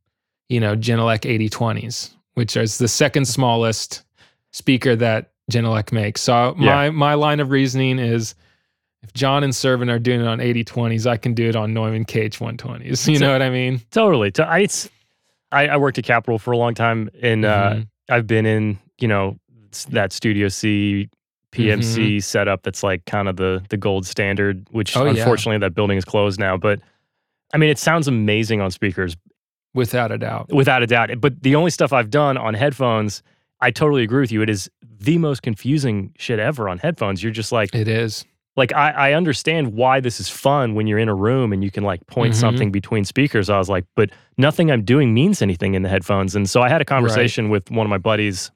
you 0.50 0.60
know 0.60 0.76
genelec 0.76 1.22
8020s 1.50 2.14
which 2.36 2.56
is 2.56 2.78
the 2.78 2.88
second 2.88 3.26
smallest 3.28 4.04
speaker 4.52 4.96
that 4.96 5.32
genelec 5.52 5.92
makes 5.92 6.22
so 6.22 6.54
my 6.58 6.90
my 6.90 7.14
line 7.16 7.40
of 7.40 7.50
reasoning 7.52 8.00
is 8.00 8.34
if 9.02 9.12
john 9.14 9.44
and 9.44 9.52
Serban 9.54 9.92
are 9.92 10.00
doing 10.00 10.22
it 10.22 10.28
on 10.28 10.40
8020s 10.40 11.06
i 11.06 11.18
can 11.18 11.34
do 11.34 11.50
it 11.50 11.56
on 11.56 11.74
neumann 11.74 12.06
kh120s 12.06 12.86
you 13.08 13.18
So- 13.18 13.26
know 13.26 13.32
what 13.34 13.42
i 13.42 13.50
mean 13.50 13.82
totally. 13.92 14.32
To, 14.32 14.48
I, 14.48 14.60
it's, 14.60 14.90
I 15.52 15.68
I 15.68 15.78
worked 15.78 15.98
at 15.98 16.06
Capitol 16.06 16.40
for 16.40 16.52
a 16.52 16.58
long 16.58 16.74
time 16.74 17.10
and 17.22 17.44
uh 17.46 17.74
Mhm. 17.76 17.88
I've 18.10 18.28
been 18.28 18.46
in, 18.46 18.78
you 19.00 19.08
know, 19.08 19.38
that 19.90 20.12
Studio 20.12 20.50
C 20.50 21.10
PMC 21.54 22.22
setup 22.24 22.64
that's 22.64 22.84
like 22.84 23.06
kind 23.06 23.28
of 23.30 23.38
the 23.38 23.64
the 23.70 23.78
gold 23.78 24.06
standard, 24.06 24.68
which 24.72 24.94
Mm-hmm. 24.94 25.02
Oh, 25.02 25.12
yeah. 25.12 25.20
unfortunately 25.22 25.60
that 25.60 25.74
building 25.74 25.98
is 25.98 26.04
closed 26.06 26.40
now, 26.40 26.58
but 26.58 26.80
I 27.54 27.58
mean, 27.58 27.70
it 27.70 27.78
sounds 27.78 28.08
amazing 28.08 28.60
on 28.62 28.72
speakers 28.72 29.16
without 29.74 30.12
a 30.12 30.18
doubt 30.18 30.52
without 30.52 30.84
a 30.84 30.88
doubt. 30.88 31.12
But 31.22 31.42
the 31.44 31.56
only 31.56 31.70
stuff 31.72 31.94
I've 31.94 32.10
done 32.10 32.38
on 32.38 32.54
headphones, 32.56 33.22
I 33.64 33.72
totally 33.72 34.04
agree 34.04 34.22
with 34.22 34.32
you. 34.32 34.42
It 34.42 34.50
is 34.50 34.70
the 34.84 35.18
most 35.18 35.42
confusing 35.42 36.14
shit 36.18 36.40
ever 36.40 36.68
on 36.70 36.78
headphones. 36.80 37.22
You're 37.24 37.32
just 37.32 37.52
like, 37.52 37.74
it 37.74 37.88
is 37.88 38.26
like 38.56 38.72
I, 38.74 38.92
I 38.92 39.14
understand 39.14 39.74
why 39.74 40.00
this 40.00 40.20
is 40.20 40.30
fun 40.30 40.76
when 40.76 40.86
you're 40.86 41.00
in 41.00 41.10
a 41.10 41.16
room 41.16 41.52
and 41.54 41.64
you 41.64 41.72
can 41.72 41.84
like 41.84 42.06
point 42.08 42.34
Mhm. 42.34 42.38
something 42.38 42.72
between 42.72 43.04
speakers. 43.04 43.50
I 43.50 43.58
was 43.58 43.70
like, 43.70 43.86
but 43.96 44.12
nothing 44.38 44.70
I'm 44.72 44.84
doing 44.84 45.14
means 45.14 45.42
anything 45.42 45.74
in 45.74 45.82
the 45.82 45.90
headphones. 45.90 46.36
And 46.36 46.48
so 46.50 46.62
I 46.62 46.70
had 46.70 46.82
a 46.82 46.86
conversation 46.86 47.50
with 47.50 47.72
one 47.72 47.86
of 47.86 47.90
my 47.90 47.98
buddies, 47.98 48.52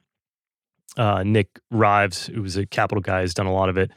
uh, 0.97 1.23
Nick 1.23 1.47
Rives, 1.71 2.27
who's 2.27 2.57
a 2.57 2.65
Capitol 2.65 3.01
guy, 3.01 3.21
has 3.21 3.33
done 3.33 3.47
a 3.47 3.53
lot 3.53 3.69
of 3.69 3.77
it. 3.77 3.91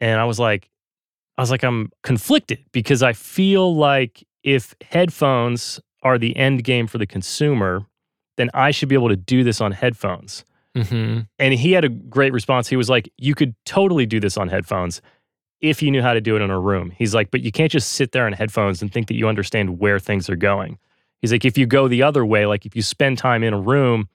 And 0.00 0.20
I 0.20 0.24
was 0.24 0.38
like, 0.38 0.68
I 1.38 1.42
was 1.42 1.50
like, 1.50 1.62
I'm 1.64 1.90
conflicted 2.02 2.58
because 2.72 3.02
I 3.02 3.12
feel 3.12 3.74
like 3.76 4.22
if 4.42 4.74
headphones 4.82 5.80
are 6.02 6.18
the 6.18 6.36
end 6.36 6.62
game 6.64 6.86
for 6.86 6.98
the 6.98 7.06
consumer, 7.06 7.86
then 8.36 8.50
I 8.54 8.70
should 8.70 8.88
be 8.88 8.94
able 8.94 9.08
to 9.08 9.16
do 9.16 9.44
this 9.44 9.60
on 9.60 9.72
headphones. 9.72 10.44
hmm 10.74 11.20
And 11.38 11.54
he 11.54 11.72
had 11.72 11.84
a 11.84 11.88
great 11.88 12.32
response. 12.32 12.68
He 12.68 12.76
was 12.76 12.88
like, 12.90 13.10
You 13.18 13.34
could 13.34 13.54
totally 13.64 14.06
do 14.06 14.20
this 14.20 14.36
on 14.36 14.48
headphones 14.48 15.00
if 15.62 15.82
you 15.82 15.90
knew 15.90 16.02
how 16.02 16.12
to 16.12 16.20
do 16.20 16.36
it 16.36 16.42
in 16.42 16.50
a 16.50 16.60
room. 16.60 16.90
He's 16.90 17.14
like, 17.14 17.30
But 17.30 17.40
you 17.40 17.50
can't 17.50 17.72
just 17.72 17.92
sit 17.92 18.12
there 18.12 18.26
on 18.26 18.32
headphones 18.32 18.82
and 18.82 18.92
think 18.92 19.08
that 19.08 19.14
you 19.14 19.26
understand 19.28 19.78
where 19.78 19.98
things 19.98 20.28
are 20.28 20.36
going. 20.36 20.78
He's 21.22 21.32
like, 21.32 21.44
If 21.44 21.56
you 21.56 21.66
go 21.66 21.88
the 21.88 22.02
other 22.02 22.24
way, 22.24 22.46
like 22.46 22.66
if 22.66 22.76
you 22.76 22.82
spend 22.82 23.18
time 23.18 23.42
in 23.42 23.54
a 23.54 23.60
room 23.60 24.08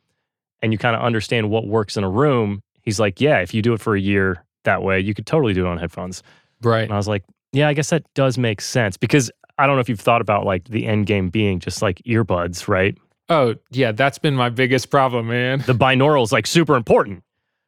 and 0.62 0.72
you 0.72 0.78
kind 0.78 0.96
of 0.96 1.02
understand 1.02 1.50
what 1.50 1.66
works 1.68 1.98
in 1.98 2.04
a 2.04 2.10
room, 2.10 2.62
he's 2.84 3.00
like, 3.00 3.20
Yeah, 3.20 3.40
if 3.40 3.54
you 3.54 3.62
do 3.62 3.74
it 3.74 3.82
for 3.82 3.96
a 3.96 4.00
year 4.00 4.44
that 4.64 4.84
way, 4.84 5.00
you 5.00 5.14
could 5.16 5.26
totally 5.26 5.54
do 5.54 5.66
it 5.66 5.70
on 5.70 5.80
headphones. 5.80 6.22
right 6.62 6.84
And 6.84 6.94
I 6.94 6.98
was 6.98 7.08
like, 7.08 7.24
Yeah, 7.54 7.68
I 7.68 7.74
guess 7.74 7.90
that 7.90 8.04
does 8.14 8.38
make 8.38 8.62
sense 8.62 8.98
because 8.98 9.32
I 9.58 9.66
don't 9.66 9.76
know 9.76 9.82
if 9.82 9.90
you've 9.90 10.00
thought 10.00 10.22
about 10.22 10.46
like 10.46 10.66
the 10.66 10.86
end 10.86 11.08
game 11.08 11.30
being 11.30 11.60
just 11.60 11.82
like 11.82 12.02
earbuds, 12.06 12.68
right? 12.68 12.96
Oh 13.30 13.56
yeah 13.72 13.92
that's 13.92 14.18
been 14.18 14.36
my 14.36 14.50
biggest 14.50 14.90
problem 14.90 15.28
man 15.28 15.60
the 15.68 15.74
binaural 15.74 16.24
is 16.24 16.32
like 16.32 16.48
super 16.48 16.76
important, 16.76 17.24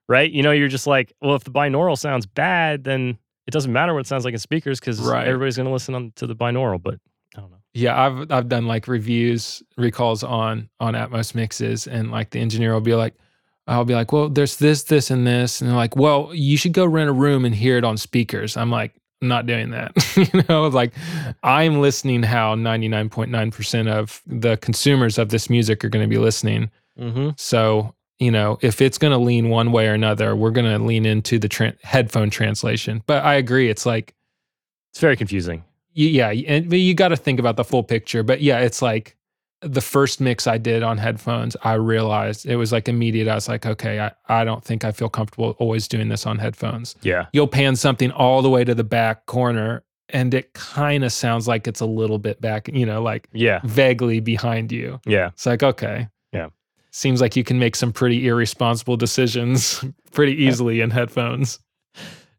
right? 0.08 0.32
You 0.32 0.44
know, 0.44 0.52
you're 0.52 0.68
just 0.68 0.88
like, 0.88 1.14
well, 1.22 1.36
if 1.36 1.44
the 1.44 1.52
binaural 1.52 1.98
sounds 1.98 2.26
bad, 2.26 2.84
then 2.84 3.18
it 3.48 3.52
doesn't 3.52 3.72
matter 3.72 3.94
what 3.94 4.02
it 4.02 4.08
sounds 4.08 4.26
like 4.26 4.34
in 4.34 4.40
speakers 4.40 4.80
because 4.80 5.00
Right. 5.00 5.28
everybody's 5.28 5.58
going 5.58 5.68
to 5.68 5.74
listen 5.74 5.96
on, 5.96 6.12
to 6.16 6.28
the 6.28 6.36
binaural. 6.36 6.82
But 6.82 6.96
I 7.36 7.42
don't 7.42 7.52
know. 7.52 7.58
Yeah, 7.74 8.00
I've 8.00 8.32
I've 8.32 8.50
done 8.50 8.68
like 8.68 8.88
reviews, 8.88 9.64
recalls 9.78 10.24
on 10.24 10.70
on 10.80 10.94
Atmos 10.94 11.34
mixes, 11.36 11.88
and 11.88 12.12
like 12.12 12.30
the 12.32 12.40
engineer 12.40 12.74
will 12.74 12.82
be 12.82 12.94
like, 12.96 13.16
I'll 13.68 13.86
be 13.86 13.96
like, 13.96 14.12
well, 14.12 14.30
there's 14.30 14.58
this, 14.58 14.84
this, 14.84 15.10
and 15.10 15.26
this, 15.26 15.62
and 15.62 15.70
they're 15.70 15.78
like, 15.78 15.96
well, 15.96 16.32
you 16.34 16.58
should 16.58 16.74
go 16.74 16.86
rent 16.86 17.10
a 17.10 17.14
room 17.14 17.46
and 17.46 17.56
hear 17.56 17.78
it 17.78 17.84
on 17.86 17.98
speakers. 17.98 18.58
I'm 18.58 18.70
like, 18.70 18.94
not 19.24 19.46
doing 19.46 19.72
that. 19.72 19.92
you 20.34 20.44
know, 20.50 20.68
like 20.68 20.94
I'm 21.44 21.82
listening 21.82 22.24
how 22.24 22.56
99.9% 22.56 23.88
of 23.88 24.22
the 24.28 24.58
consumers 24.58 25.18
of 25.18 25.30
this 25.30 25.50
music 25.50 25.84
are 25.84 25.90
going 25.90 26.04
to 26.04 26.10
be 26.10 26.20
listening. 26.20 26.70
Mm-hmm. 27.00 27.32
So 27.38 27.96
you 28.20 28.32
know, 28.32 28.58
if 28.62 28.80
it's 28.80 28.98
going 28.98 29.12
to 29.12 29.18
lean 29.18 29.50
one 29.50 29.72
way 29.72 29.88
or 29.88 29.94
another, 29.94 30.36
we're 30.36 30.52
going 30.52 30.72
to 30.72 30.84
lean 30.84 31.06
into 31.06 31.40
the 31.40 31.50
tran 31.50 31.76
headphone 31.82 32.30
translation. 32.30 33.04
But 33.06 33.26
I 33.26 33.34
agree, 33.34 33.70
it's 33.70 33.86
like 33.86 34.14
It's 34.92 35.00
very 35.00 35.18
confusing. 35.18 35.64
Yeah 35.96 36.30
and 36.30 36.74
you 36.74 36.94
got 36.96 37.10
to 37.10 37.16
think 37.16 37.40
about 37.40 37.56
the 37.56 37.64
full 37.64 37.84
picture 37.84 38.24
but 38.24 38.42
yeah 38.42 38.60
it's 38.60 38.82
like 38.82 39.16
the 39.64 39.82
first 39.82 40.20
mix 40.22 40.46
i 40.48 40.58
did 40.58 40.84
on 40.84 40.98
headphones 40.98 41.56
i 41.64 41.74
realized 41.74 42.46
it 42.46 42.56
was 42.58 42.72
like 42.72 42.88
immediate 42.90 43.28
i 43.28 43.36
was 43.36 43.48
like 43.48 43.66
okay 43.66 44.00
i, 44.00 44.12
I 44.28 44.44
don't 44.44 44.64
think 44.64 44.84
i 44.84 44.92
feel 44.92 45.10
comfortable 45.10 45.56
always 45.60 45.88
doing 45.88 46.10
this 46.10 46.26
on 46.26 46.38
headphones 46.38 46.96
Yeah. 47.02 47.28
you'll 47.34 47.48
pan 47.48 47.76
something 47.76 48.12
all 48.12 48.42
the 48.42 48.50
way 48.50 48.64
to 48.64 48.76
the 48.76 48.84
back 48.84 49.26
corner 49.26 49.84
and 50.10 50.34
it 50.34 50.54
kind 50.54 51.04
of 51.04 51.12
sounds 51.14 51.48
like 51.48 51.68
it's 51.68 51.80
a 51.82 51.86
little 51.86 52.20
bit 52.20 52.42
back 52.42 52.68
you 52.74 52.86
know 52.86 53.02
like 53.02 53.28
Yeah. 53.34 53.62
vaguely 53.64 54.20
behind 54.20 54.72
you 54.72 55.00
Yeah. 55.06 55.28
it's 55.28 55.46
like 55.46 55.64
okay 55.64 56.08
Yeah. 56.34 56.48
seems 56.92 57.22
like 57.22 57.36
you 57.36 57.44
can 57.44 57.58
make 57.60 57.76
some 57.76 57.92
pretty 57.94 58.28
irresponsible 58.28 58.98
decisions 58.98 59.84
pretty 60.12 60.34
easily 60.44 60.82
in 60.82 60.90
headphones 60.92 61.60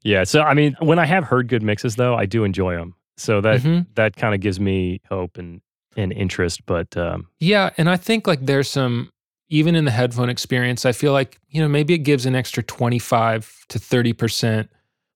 Yeah. 0.02 0.24
So, 0.24 0.42
I 0.42 0.52
mean, 0.52 0.76
when 0.80 0.98
I 0.98 1.06
have 1.06 1.24
heard 1.24 1.48
good 1.48 1.62
mixes, 1.62 1.96
though, 1.96 2.14
I 2.14 2.26
do 2.26 2.44
enjoy 2.44 2.76
them. 2.76 2.94
So 3.16 3.40
that 3.40 3.62
Mhm. 3.62 3.86
that 3.94 4.14
kind 4.16 4.34
of 4.34 4.40
gives 4.42 4.60
me 4.60 5.00
hope 5.08 5.38
and, 5.38 5.62
and 5.96 6.12
interest. 6.12 6.66
But 6.66 6.96
um, 6.96 7.28
Yeah, 7.40 7.70
and 7.76 7.88
I 7.88 7.96
think 7.96 8.26
like 8.26 8.44
there's 8.46 8.70
some 8.70 9.10
even 9.48 9.74
in 9.74 9.84
the 9.84 9.90
headphone 9.90 10.28
experience, 10.28 10.86
I 10.86 10.92
feel 10.92 11.12
like, 11.12 11.38
you 11.48 11.60
know, 11.60 11.68
maybe 11.68 11.94
it 11.94 11.98
gives 11.98 12.26
an 12.26 12.34
extra 12.34 12.62
25 12.62 13.66
to 13.68 13.78
30% 13.78 14.68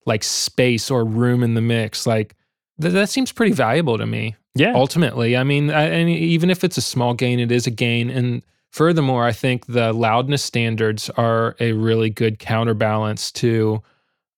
like 0.07 0.23
space 0.23 0.91
or 0.91 1.05
room 1.05 1.43
in 1.43 1.55
the 1.55 1.61
mix. 1.61 2.07
Like 2.07 2.37
th- 2.81 2.93
that 2.93 3.09
seems 3.09 3.33
pretty 3.33 3.53
valuable 3.53 3.99
to 3.99 4.07
me. 4.07 4.37
yeah. 4.55 4.73
Ultimately, 4.75 5.37
I 5.37 5.45
mean, 5.45 5.71
I, 5.71 5.85
and 5.85 6.09
even 6.09 6.51
if 6.51 6.63
it's 6.63 6.77
a 6.77 6.83
small 6.83 7.15
gain, 7.15 7.41
it 7.41 7.51
is 7.51 7.67
a 7.67 7.71
gain 7.71 8.11
and 8.11 8.43
furthermore, 8.71 9.25
I 9.25 9.33
think 9.33 9.67
the 9.67 9.93
loudness 9.93 10.43
standards 10.43 11.11
are 11.11 11.57
a 11.59 11.73
really 11.73 12.11
good 12.11 12.39
counterbalance 12.39 13.33
to 13.33 13.83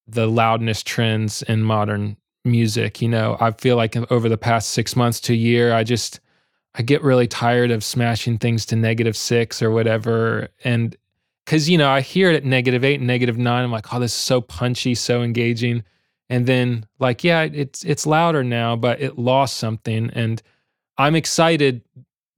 the 0.06 0.26
loudness 0.26 0.82
trends 0.82 1.42
in 1.42 1.62
modern 1.62 2.16
music. 2.44 3.02
You 3.02 3.08
know, 3.08 3.36
I 3.40 3.50
feel 3.52 3.76
like 3.76 3.96
over 4.10 4.28
the 4.28 4.38
past 4.38 4.70
six 4.70 4.96
months 4.96 5.20
to 5.20 5.32
a 5.32 5.36
year, 5.36 5.72
I 5.72 5.84
just 5.84 6.20
I 6.74 6.82
get 6.82 7.02
really 7.02 7.26
tired 7.26 7.70
of 7.70 7.82
smashing 7.82 8.38
things 8.38 8.64
to 8.66 8.76
negative 8.76 9.16
six 9.16 9.60
or 9.60 9.70
whatever. 9.70 10.48
And 10.64 10.96
because 11.44 11.68
you 11.68 11.76
know, 11.76 11.90
I 11.90 12.00
hear 12.00 12.30
it 12.30 12.36
at 12.36 12.44
negative 12.44 12.84
eight 12.84 13.00
and 13.00 13.06
negative 13.06 13.38
nine. 13.38 13.64
I'm 13.64 13.72
like, 13.72 13.92
oh, 13.92 13.98
this 13.98 14.12
is 14.12 14.18
so 14.18 14.40
punchy, 14.40 14.94
so 14.94 15.22
engaging. 15.22 15.82
And 16.28 16.46
then 16.46 16.86
like, 17.00 17.24
yeah, 17.24 17.42
it's 17.42 17.84
it's 17.84 18.06
louder 18.06 18.44
now, 18.44 18.76
but 18.76 19.00
it 19.00 19.18
lost 19.18 19.56
something. 19.56 20.10
And 20.14 20.40
I'm 20.96 21.16
excited. 21.16 21.82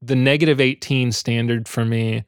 The 0.01 0.16
negative 0.16 0.61
18 0.61 1.12
standard 1.12 1.68
for 1.68 1.85
me 1.85 2.24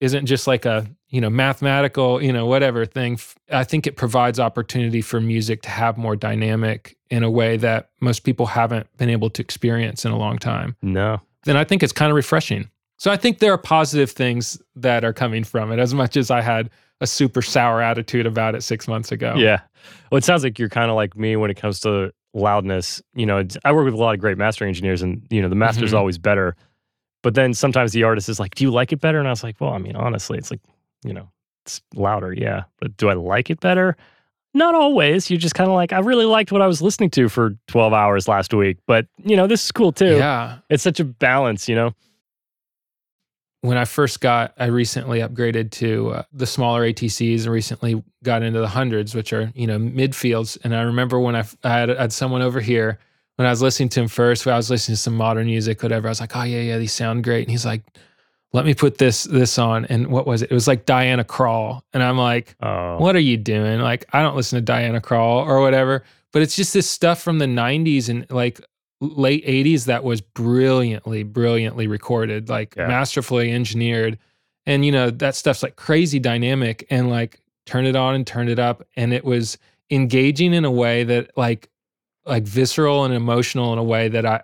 isn't 0.00 0.26
just 0.26 0.46
like 0.46 0.64
a 0.66 0.86
you 1.08 1.20
know 1.20 1.30
mathematical 1.30 2.20
you 2.22 2.32
know 2.32 2.44
whatever 2.44 2.84
thing 2.84 3.18
i 3.52 3.62
think 3.62 3.86
it 3.86 3.96
provides 3.96 4.40
opportunity 4.40 5.00
for 5.00 5.20
music 5.20 5.62
to 5.62 5.70
have 5.70 5.96
more 5.96 6.16
dynamic 6.16 6.98
in 7.08 7.22
a 7.22 7.30
way 7.30 7.56
that 7.56 7.90
most 8.00 8.20
people 8.24 8.44
haven't 8.46 8.86
been 8.96 9.08
able 9.08 9.30
to 9.30 9.40
experience 9.40 10.04
in 10.04 10.10
a 10.10 10.18
long 10.18 10.36
time 10.38 10.76
No. 10.82 11.20
Then 11.44 11.56
i 11.56 11.64
think 11.64 11.82
it's 11.82 11.92
kind 11.92 12.10
of 12.10 12.16
refreshing 12.16 12.68
so 12.98 13.10
i 13.10 13.16
think 13.16 13.38
there 13.38 13.52
are 13.52 13.58
positive 13.58 14.10
things 14.10 14.60
that 14.76 15.04
are 15.04 15.12
coming 15.12 15.44
from 15.44 15.70
it 15.72 15.78
as 15.78 15.94
much 15.94 16.16
as 16.16 16.30
i 16.30 16.40
had 16.40 16.70
a 17.00 17.06
super 17.06 17.42
sour 17.42 17.80
attitude 17.82 18.26
about 18.26 18.54
it 18.54 18.62
six 18.62 18.86
months 18.88 19.10
ago 19.12 19.34
Yeah. 19.36 19.60
Well, 20.10 20.18
it 20.18 20.24
sounds 20.24 20.42
like 20.44 20.58
you're 20.58 20.68
kind 20.70 20.90
of 20.90 20.96
like 20.96 21.16
me 21.16 21.36
when 21.36 21.50
it 21.50 21.56
comes 21.58 21.80
to 21.80 22.10
loudness. 22.32 23.02
You 23.14 23.26
know, 23.26 23.44
I 23.66 23.72
work 23.72 23.84
with 23.84 23.92
a 23.92 23.98
lot 23.98 24.14
of 24.14 24.20
great 24.20 24.38
mastering 24.38 24.68
engineers, 24.68 25.02
and 25.02 25.26
you 25.28 25.42
know, 25.42 25.48
the 25.50 25.54
master's 25.56 25.92
Mhm. 25.92 25.98
always 25.98 26.16
better. 26.18 26.56
But 27.22 27.34
then 27.34 27.52
sometimes 27.52 27.92
the 27.92 28.04
artist 28.04 28.28
is 28.30 28.40
like, 28.40 28.54
"Do 28.54 28.64
you 28.64 28.70
like 28.70 28.92
it 28.92 29.00
better?" 29.00 29.18
And 29.18 29.26
I 29.28 29.30
was 29.32 29.42
like, 29.42 29.60
"Well, 29.60 29.72
I 29.74 29.78
mean, 29.78 29.94
honestly, 29.96 30.38
it's 30.38 30.50
like, 30.50 30.60
you 31.04 31.12
know, 31.12 31.28
it's 31.66 31.82
louder, 31.94 32.32
yeah. 32.32 32.62
But 32.80 32.96
do 32.96 33.08
I 33.10 33.14
like 33.14 33.50
it 33.50 33.60
better? 33.60 33.96
Not 34.54 34.74
always. 34.74 35.30
You're 35.30 35.38
just 35.38 35.54
kind 35.54 35.68
of 35.68 35.74
like, 35.74 35.92
I 35.92 35.98
really 35.98 36.24
liked 36.24 36.52
what 36.52 36.62
I 36.62 36.66
was 36.66 36.80
listening 36.80 37.10
to 37.10 37.28
for 37.28 37.56
12 37.68 37.92
hours 37.92 38.28
last 38.28 38.54
week, 38.54 38.78
but 38.86 39.06
you 39.24 39.36
know, 39.36 39.46
this 39.46 39.64
is 39.64 39.72
cool 39.72 39.92
too. 39.92 40.16
Yeah. 40.16 40.58
It's 40.70 40.82
such 40.82 41.00
a 41.00 41.04
balance, 41.04 41.68
you 41.68 41.74
know? 41.74 41.94
When 43.62 43.78
I 43.78 43.86
first 43.86 44.20
got, 44.20 44.52
I 44.58 44.66
recently 44.66 45.20
upgraded 45.20 45.70
to 45.72 46.10
uh, 46.10 46.22
the 46.32 46.46
smaller 46.46 46.82
ATCs 46.82 47.44
and 47.44 47.50
recently 47.50 48.02
got 48.22 48.42
into 48.42 48.60
the 48.60 48.68
hundreds, 48.68 49.14
which 49.14 49.32
are, 49.32 49.50
you 49.54 49.66
know, 49.66 49.78
midfields. 49.78 50.58
And 50.62 50.76
I 50.76 50.82
remember 50.82 51.18
when 51.18 51.34
I, 51.34 51.44
I 51.64 51.70
had, 51.70 51.90
I 51.90 52.02
had 52.02 52.12
someone 52.12 52.42
over 52.42 52.60
here, 52.60 52.98
when 53.36 53.46
I 53.46 53.50
was 53.50 53.62
listening 53.62 53.88
to 53.90 54.02
him 54.02 54.08
first, 54.08 54.44
when 54.44 54.54
I 54.54 54.58
was 54.58 54.70
listening 54.70 54.96
to 54.96 55.00
some 55.00 55.16
modern 55.16 55.46
music, 55.46 55.82
whatever, 55.82 56.08
I 56.08 56.10
was 56.10 56.20
like, 56.20 56.36
oh, 56.36 56.42
yeah, 56.42 56.60
yeah, 56.60 56.78
these 56.78 56.92
sound 56.92 57.24
great. 57.24 57.42
And 57.42 57.50
he's 57.50 57.64
like, 57.64 57.82
let 58.54 58.64
me 58.64 58.72
put 58.72 58.96
this 58.98 59.24
this 59.24 59.58
on. 59.58 59.84
And 59.86 60.06
what 60.06 60.26
was 60.26 60.40
it? 60.42 60.50
It 60.50 60.54
was 60.54 60.66
like 60.66 60.86
diana 60.86 61.24
krall. 61.24 61.82
And 61.92 62.02
i'm 62.02 62.16
like 62.16 62.56
Oh, 62.62 62.96
what 62.98 63.14
are 63.16 63.20
you 63.20 63.36
doing? 63.36 63.80
Like 63.80 64.06
i 64.14 64.22
don't 64.22 64.36
listen 64.36 64.56
to 64.56 64.62
diana 64.62 65.00
krall 65.00 65.44
or 65.46 65.60
whatever. 65.60 66.04
But 66.32 66.40
it's 66.42 66.56
just 66.56 66.72
this 66.72 66.88
stuff 66.88 67.20
from 67.20 67.38
the 67.38 67.46
90s 67.46 68.08
and 68.08 68.26
like 68.30 68.60
late 69.00 69.44
80s 69.46 69.84
that 69.86 70.02
was 70.04 70.20
brilliantly 70.22 71.22
brilliantly 71.24 71.86
recorded 71.88 72.48
like 72.48 72.74
Yeah. 72.76 72.86
masterfully 72.86 73.52
engineered. 73.52 74.18
And 74.66 74.84
you 74.86 74.92
know 74.92 75.10
that 75.10 75.34
stuff's 75.34 75.62
like 75.62 75.76
crazy 75.76 76.18
dynamic 76.18 76.86
and 76.90 77.10
like 77.10 77.40
turn 77.66 77.84
it 77.86 77.96
on 77.96 78.14
and 78.14 78.26
turn 78.26 78.48
it 78.48 78.58
up. 78.58 78.82
And 78.96 79.12
it 79.12 79.24
was 79.24 79.58
engaging 79.90 80.54
in 80.54 80.64
a 80.64 80.70
way 80.70 81.04
that 81.04 81.36
like 81.36 81.68
like 82.24 82.44
visceral 82.44 83.04
and 83.04 83.12
emotional 83.12 83.72
in 83.74 83.78
a 83.78 83.84
way 83.84 84.08
that 84.08 84.24
i 84.24 84.42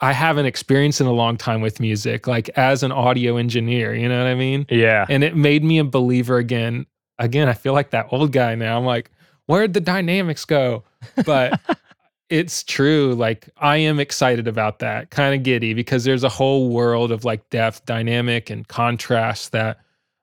i 0.00 0.12
haven't 0.12 0.46
experienced 0.46 1.00
in 1.00 1.06
a 1.06 1.12
long 1.12 1.36
time 1.36 1.60
with 1.60 1.80
music 1.80 2.26
like 2.26 2.48
as 2.50 2.82
an 2.82 2.92
audio 2.92 3.36
engineer 3.36 3.94
you 3.94 4.08
know 4.08 4.18
what 4.18 4.26
i 4.26 4.34
mean 4.34 4.66
yeah. 4.70 5.06
and 5.08 5.22
it 5.22 5.36
made 5.36 5.64
me 5.64 5.78
a 5.78 5.84
believer 5.84 6.38
again. 6.38 6.86
Again, 7.18 7.48
I 7.48 7.52
feel 7.52 7.74
like 7.74 7.90
that 7.90 8.06
old 8.10 8.32
guy 8.32 8.54
now. 8.54 8.78
I'm 8.78 8.86
like, 8.86 9.10
where'd 9.46 9.74
the 9.74 9.80
dynamics 9.80 10.44
go? 10.44 10.84
But 11.26 11.60
it's 12.30 12.62
true. 12.64 13.14
Like, 13.14 13.50
I 13.58 13.76
am 13.76 14.00
excited 14.00 14.48
about 14.48 14.78
that, 14.78 15.10
kind 15.10 15.34
of 15.34 15.42
giddy 15.42 15.74
because 15.74 16.04
there's 16.04 16.24
a 16.24 16.30
whole 16.30 16.70
world 16.70 17.12
of 17.12 17.24
like 17.24 17.48
depth, 17.50 17.84
dynamic, 17.84 18.48
and 18.48 18.66
contrast 18.66 19.52
that 19.52 19.78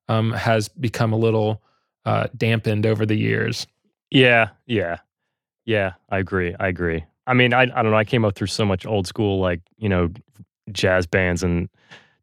um, 0.08 0.32
has 0.32 0.70
become 0.70 1.14
a 1.14 1.18
little 1.18 1.62
uh, 2.06 2.28
dampened 2.36 2.86
over 2.86 3.06
the 3.06 3.16
years. 3.16 3.68
Yeah, 4.10 4.50
yeah, 4.66 4.98
yeah. 5.66 5.94
I 6.10 6.18
agree. 6.18 6.56
I 6.60 6.68
agree. 6.68 7.06
I 7.28 7.34
mean, 7.34 7.54
I 7.54 7.64
I 7.64 7.66
don't 7.84 7.92
know. 7.92 7.98
I 7.98 8.06
came 8.06 8.26
up 8.26 8.34
through 8.36 8.48
so 8.48 8.66
much 8.66 8.86
old 8.86 9.06
school, 9.06 9.40
like 9.40 9.62
you 9.78 9.90
know, 9.90 10.10
jazz 10.72 11.06
bands 11.06 11.44
and 11.44 11.70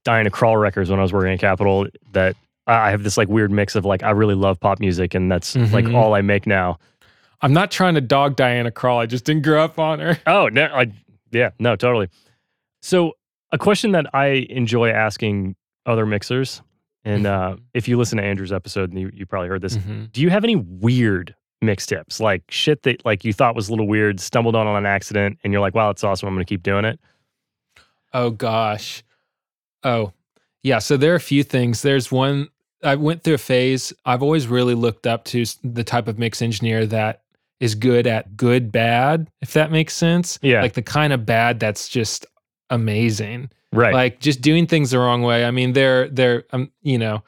Diana 0.05 0.31
Krall 0.31 0.61
records 0.61 0.91
when 0.91 0.99
I 0.99 1.03
was 1.03 1.13
working 1.13 1.33
at 1.33 1.39
Capitol. 1.41 1.87
That 2.13 2.35
I 2.67 2.91
have 2.91 3.03
this 3.05 3.17
like 3.17 3.29
weird 3.29 3.51
mix 3.53 3.75
of 3.77 3.85
like 3.85 4.03
I 4.03 4.11
really 4.11 4.35
love 4.35 4.59
pop 4.59 4.81
music, 4.81 5.15
and 5.15 5.31
that's 5.31 5.55
like 5.55 5.85
Mhm. 5.85 5.95
all 5.95 6.15
I 6.15 6.23
make 6.23 6.47
now. 6.47 6.79
I'm 7.43 7.53
not 7.53 7.71
trying 7.71 7.95
to 7.95 8.01
dog 8.01 8.37
Diana 8.37 8.71
Krall. 8.71 8.99
I 8.99 9.07
just 9.07 9.25
didn't 9.27 9.43
grow 9.43 9.63
up 9.63 9.79
on 9.79 10.01
her. 10.01 10.19
Oh 10.27 10.49
no, 10.49 10.65
I, 10.67 10.91
yeah, 11.31 11.51
no, 11.59 11.77
totally. 11.77 12.09
So 12.83 13.13
a 13.53 13.59
question 13.59 13.93
that 13.93 14.07
I 14.15 14.47
enjoy 14.49 14.91
asking 14.91 15.55
other 15.87 16.07
mixers, 16.07 16.63
and 17.05 17.27
uh, 17.27 17.57
if 17.75 17.87
you 17.89 17.99
listen 17.99 18.17
to 18.19 18.25
Andrew's 18.25 18.53
episode, 18.53 18.91
and 18.91 18.99
you, 18.99 19.11
you 19.13 19.27
probably 19.27 19.49
heard 19.49 19.61
this, 19.63 19.77
Mhm. 19.77 20.11
do 20.13 20.23
you 20.23 20.31
have 20.31 20.45
any 20.45 20.57
weird 20.57 21.35
mix 21.65 21.87
tips 21.87 22.21
like 22.21 22.43
shit 22.49 22.83
that 22.83 23.05
like 23.05 23.25
you 23.25 23.33
thought 23.33 23.55
was 23.55 23.69
a 23.69 23.73
little 23.73 23.89
weird 23.89 24.21
stumbled 24.21 24.55
on 24.55 24.67
on 24.67 24.77
an 24.77 24.87
accident 24.87 25.39
and 25.43 25.53
you're 25.53 25.61
like 25.61 25.75
wow 25.75 25.89
that's 25.89 26.05
awesome 26.05 26.29
i'm 26.29 26.35
gonna 26.35 26.45
keep 26.45 26.63
doing 26.63 26.85
it 26.85 26.99
Oh 28.15 28.31
gosh. 28.31 29.03
Oh, 29.83 30.13
yeah. 30.63 30.79
So 30.79 30.97
there 30.97 31.13
are 31.13 31.17
a 31.17 31.21
few 31.21 31.43
things. 31.43 31.83
There's 31.83 32.11
one 32.11 32.49
I 32.83 32.95
went 32.95 33.25
through 33.25 33.35
a 33.35 33.39
phase. 33.39 33.93
I've 34.07 34.23
always 34.23 34.47
really 34.47 34.75
looked 34.75 35.07
up 35.07 35.25
to 35.27 35.45
the 35.65 35.85
type 35.85 36.07
of 36.07 36.19
mix 36.19 36.41
engineer 36.41 36.87
that 36.87 37.23
is 37.61 37.75
good 37.75 38.07
at 38.07 38.37
good 38.37 38.71
bad, 38.71 39.31
if 39.43 39.53
that 39.55 39.73
makes 39.73 39.95
sense. 39.95 40.39
Yeah. 40.43 40.63
Like 40.63 40.75
the 40.75 40.83
kind 40.83 41.13
of 41.13 41.27
bad 41.27 41.59
that's 41.61 41.89
just 41.89 42.25
amazing. 42.71 43.51
right 43.73 43.93
Like 43.93 44.21
just 44.21 44.41
doing 44.41 44.67
things 44.67 44.93
the 44.93 44.99
wrong 44.99 45.23
way. 45.23 45.45
I 45.45 45.51
mean, 45.51 45.73
there 45.73 46.09
there 46.09 46.45
um, 46.53 46.71
you 46.83 46.99
know, 46.99 47.23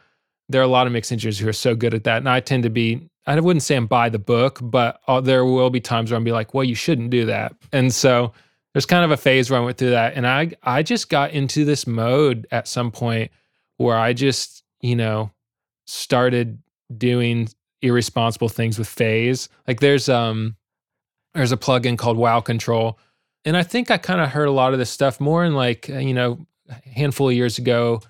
there 0.49 0.61
are 0.61 0.65
a 0.65 0.69
lot 0.69 0.87
of 0.87 0.93
mix 0.93 1.11
engineers 1.11 1.39
who 1.39 1.49
are 1.49 1.53
so 1.53 1.75
good 1.75 1.95
at 1.95 2.05
that. 2.05 2.19
And 2.19 2.29
I 2.29 2.41
tend 2.41 2.63
to 2.63 2.71
be 2.71 3.09
I 3.27 3.41
wouldn't 3.41 3.63
say 3.63 3.75
I'm 3.77 3.87
by 3.87 4.09
the 4.09 4.19
book, 4.19 4.61
but 4.63 5.01
uh, 5.09 5.21
there 5.21 5.45
will 5.45 5.71
be 5.71 5.81
times 5.81 6.11
where 6.11 6.17
I'm 6.17 6.25
be 6.25 6.33
like, 6.33 6.55
well, 6.55 6.65
you 6.65 6.75
shouldn't 6.75 7.11
do 7.11 7.27
that. 7.27 7.55
And 7.73 7.93
so 7.93 8.33
there's 8.73 8.87
kind 8.87 9.05
of 9.05 9.11
a 9.11 9.17
phase 9.17 9.51
where 9.51 9.61
I 9.61 9.65
went 9.65 9.79
through 9.79 9.91
that. 9.91 10.15
And 10.15 10.27
I 10.27 10.53
I 10.63 10.83
just 10.83 11.09
got 11.09 11.33
into 11.33 11.65
this 11.65 11.87
mode 11.87 12.47
at 12.51 12.69
some 12.69 12.91
point 12.91 13.31
where 13.79 13.97
I 13.97 14.13
just, 14.13 14.63
you 14.81 14.95
know, 14.95 15.31
started 15.87 16.63
doing 16.97 17.49
irresponsible 17.83 18.49
things 18.49 18.79
with 18.79 18.89
phase. 18.89 19.49
Like 19.67 19.81
there's 19.81 20.09
um 20.09 20.57
there's 21.35 21.53
a 21.53 21.57
plugin 21.57 21.99
called 21.99 22.17
Wow 22.17 22.41
Control. 22.41 22.99
And 23.45 23.57
I 23.57 23.63
think 23.63 23.91
I 23.91 23.99
kind 23.99 24.21
of 24.21 24.31
heard 24.31 24.49
a 24.49 24.53
lot 24.53 24.73
of 24.73 24.79
this 24.79 24.91
stuff 24.91 25.21
more 25.21 25.45
in 25.45 25.55
like, 25.55 25.89
uh, 25.89 25.99
you 25.99 26.15
know, 26.15 26.47
a 26.69 26.75
handful 26.89 27.29
of 27.29 27.35
years 27.35 27.59
ago 27.59 28.03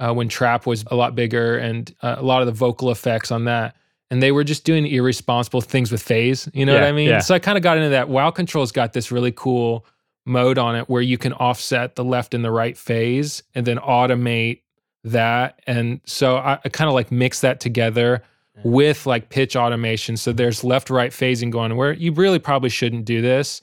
uh, 0.00 0.12
when 0.12 0.28
trap 0.28 0.66
was 0.66 0.84
a 0.88 0.96
lot 0.96 1.14
bigger 1.14 1.56
and 1.58 1.94
uh, 2.02 2.16
a 2.18 2.22
lot 2.22 2.42
of 2.42 2.46
the 2.46 2.52
vocal 2.52 2.90
effects 2.90 3.30
on 3.30 3.44
that. 3.44 3.76
And 4.10 4.22
they 4.22 4.32
were 4.32 4.42
just 4.42 4.64
doing 4.64 4.86
irresponsible 4.86 5.60
things 5.60 5.92
with 5.92 6.02
phase. 6.02 6.48
You 6.52 6.66
know 6.66 6.74
what 6.74 6.82
I 6.82 6.92
mean? 6.92 7.08
yeah. 7.08 7.18
So 7.20 7.34
I 7.34 7.38
kind 7.38 7.56
of 7.56 7.62
got 7.62 7.76
into 7.76 7.90
that. 7.90 8.08
Wow 8.08 8.30
Control's 8.30 8.72
got 8.72 8.92
this 8.92 9.12
really 9.12 9.32
cool 9.32 9.86
mode 10.26 10.58
on 10.58 10.76
it 10.76 10.88
where 10.88 11.02
you 11.02 11.16
can 11.16 11.32
offset 11.34 11.94
the 11.94 12.04
left 12.04 12.34
and 12.34 12.44
the 12.44 12.50
right 12.50 12.76
phase 12.76 13.42
and 13.54 13.66
then 13.66 13.78
automate 13.78 14.60
that. 15.04 15.60
And 15.66 16.00
so 16.04 16.36
I, 16.36 16.58
I 16.64 16.68
kind 16.68 16.88
of 16.88 16.94
like 16.94 17.10
mix 17.10 17.40
that 17.40 17.60
together 17.60 18.22
with 18.64 19.06
like 19.06 19.30
pitch 19.30 19.56
automation. 19.56 20.16
So 20.16 20.32
there's 20.32 20.62
left 20.64 20.90
right 20.90 21.10
phasing 21.10 21.50
going 21.50 21.76
where 21.76 21.92
you 21.92 22.12
really 22.12 22.38
probably 22.38 22.68
shouldn't 22.68 23.04
do 23.04 23.22
this 23.22 23.62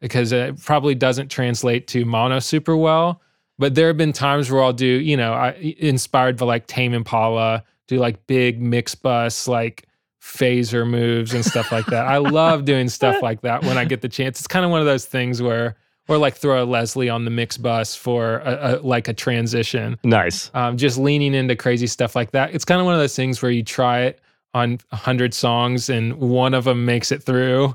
because 0.00 0.32
it 0.32 0.60
probably 0.62 0.94
doesn't 0.94 1.28
translate 1.28 1.86
to 1.88 2.04
mono 2.04 2.38
super 2.38 2.76
well. 2.76 3.22
But 3.58 3.74
there 3.74 3.86
have 3.86 3.96
been 3.96 4.12
times 4.12 4.50
where 4.50 4.62
I'll 4.62 4.72
do, 4.72 4.86
you 4.86 5.16
know, 5.16 5.32
I 5.32 5.52
inspired 5.78 6.36
by 6.36 6.46
like 6.46 6.66
Tame 6.66 6.92
Impala, 6.92 7.64
do 7.88 7.98
like 7.98 8.26
big 8.26 8.60
mix 8.60 8.94
bus, 8.94 9.48
like 9.48 9.86
phaser 10.20 10.88
moves 10.88 11.34
and 11.34 11.44
stuff 11.44 11.70
like 11.70 11.86
that. 11.86 12.06
I 12.06 12.16
love 12.18 12.64
doing 12.64 12.88
stuff 12.88 13.20
like 13.22 13.42
that 13.42 13.62
when 13.64 13.76
I 13.76 13.84
get 13.84 14.00
the 14.00 14.08
chance. 14.08 14.38
It's 14.38 14.46
kind 14.46 14.64
of 14.64 14.70
one 14.70 14.80
of 14.80 14.86
those 14.86 15.04
things 15.04 15.42
where, 15.42 15.76
or 16.08 16.18
like 16.18 16.34
throw 16.34 16.62
a 16.62 16.64
Leslie 16.64 17.08
on 17.08 17.24
the 17.24 17.30
mix 17.30 17.56
bus 17.56 17.94
for 17.94 18.38
a, 18.38 18.76
a, 18.76 18.80
like 18.80 19.08
a 19.08 19.14
transition 19.14 19.98
nice 20.04 20.50
um, 20.52 20.76
just 20.76 20.98
leaning 20.98 21.34
into 21.34 21.56
crazy 21.56 21.86
stuff 21.86 22.14
like 22.14 22.30
that. 22.32 22.54
It's 22.54 22.64
kind 22.64 22.80
of 22.80 22.84
one 22.84 22.94
of 22.94 23.00
those 23.00 23.16
things 23.16 23.40
where 23.40 23.50
you 23.50 23.62
try 23.62 24.02
it 24.02 24.20
on 24.54 24.78
a 24.92 24.96
hundred 24.96 25.34
songs 25.34 25.88
and 25.88 26.14
one 26.14 26.54
of 26.54 26.64
them 26.64 26.84
makes 26.84 27.10
it 27.10 27.22
through. 27.22 27.74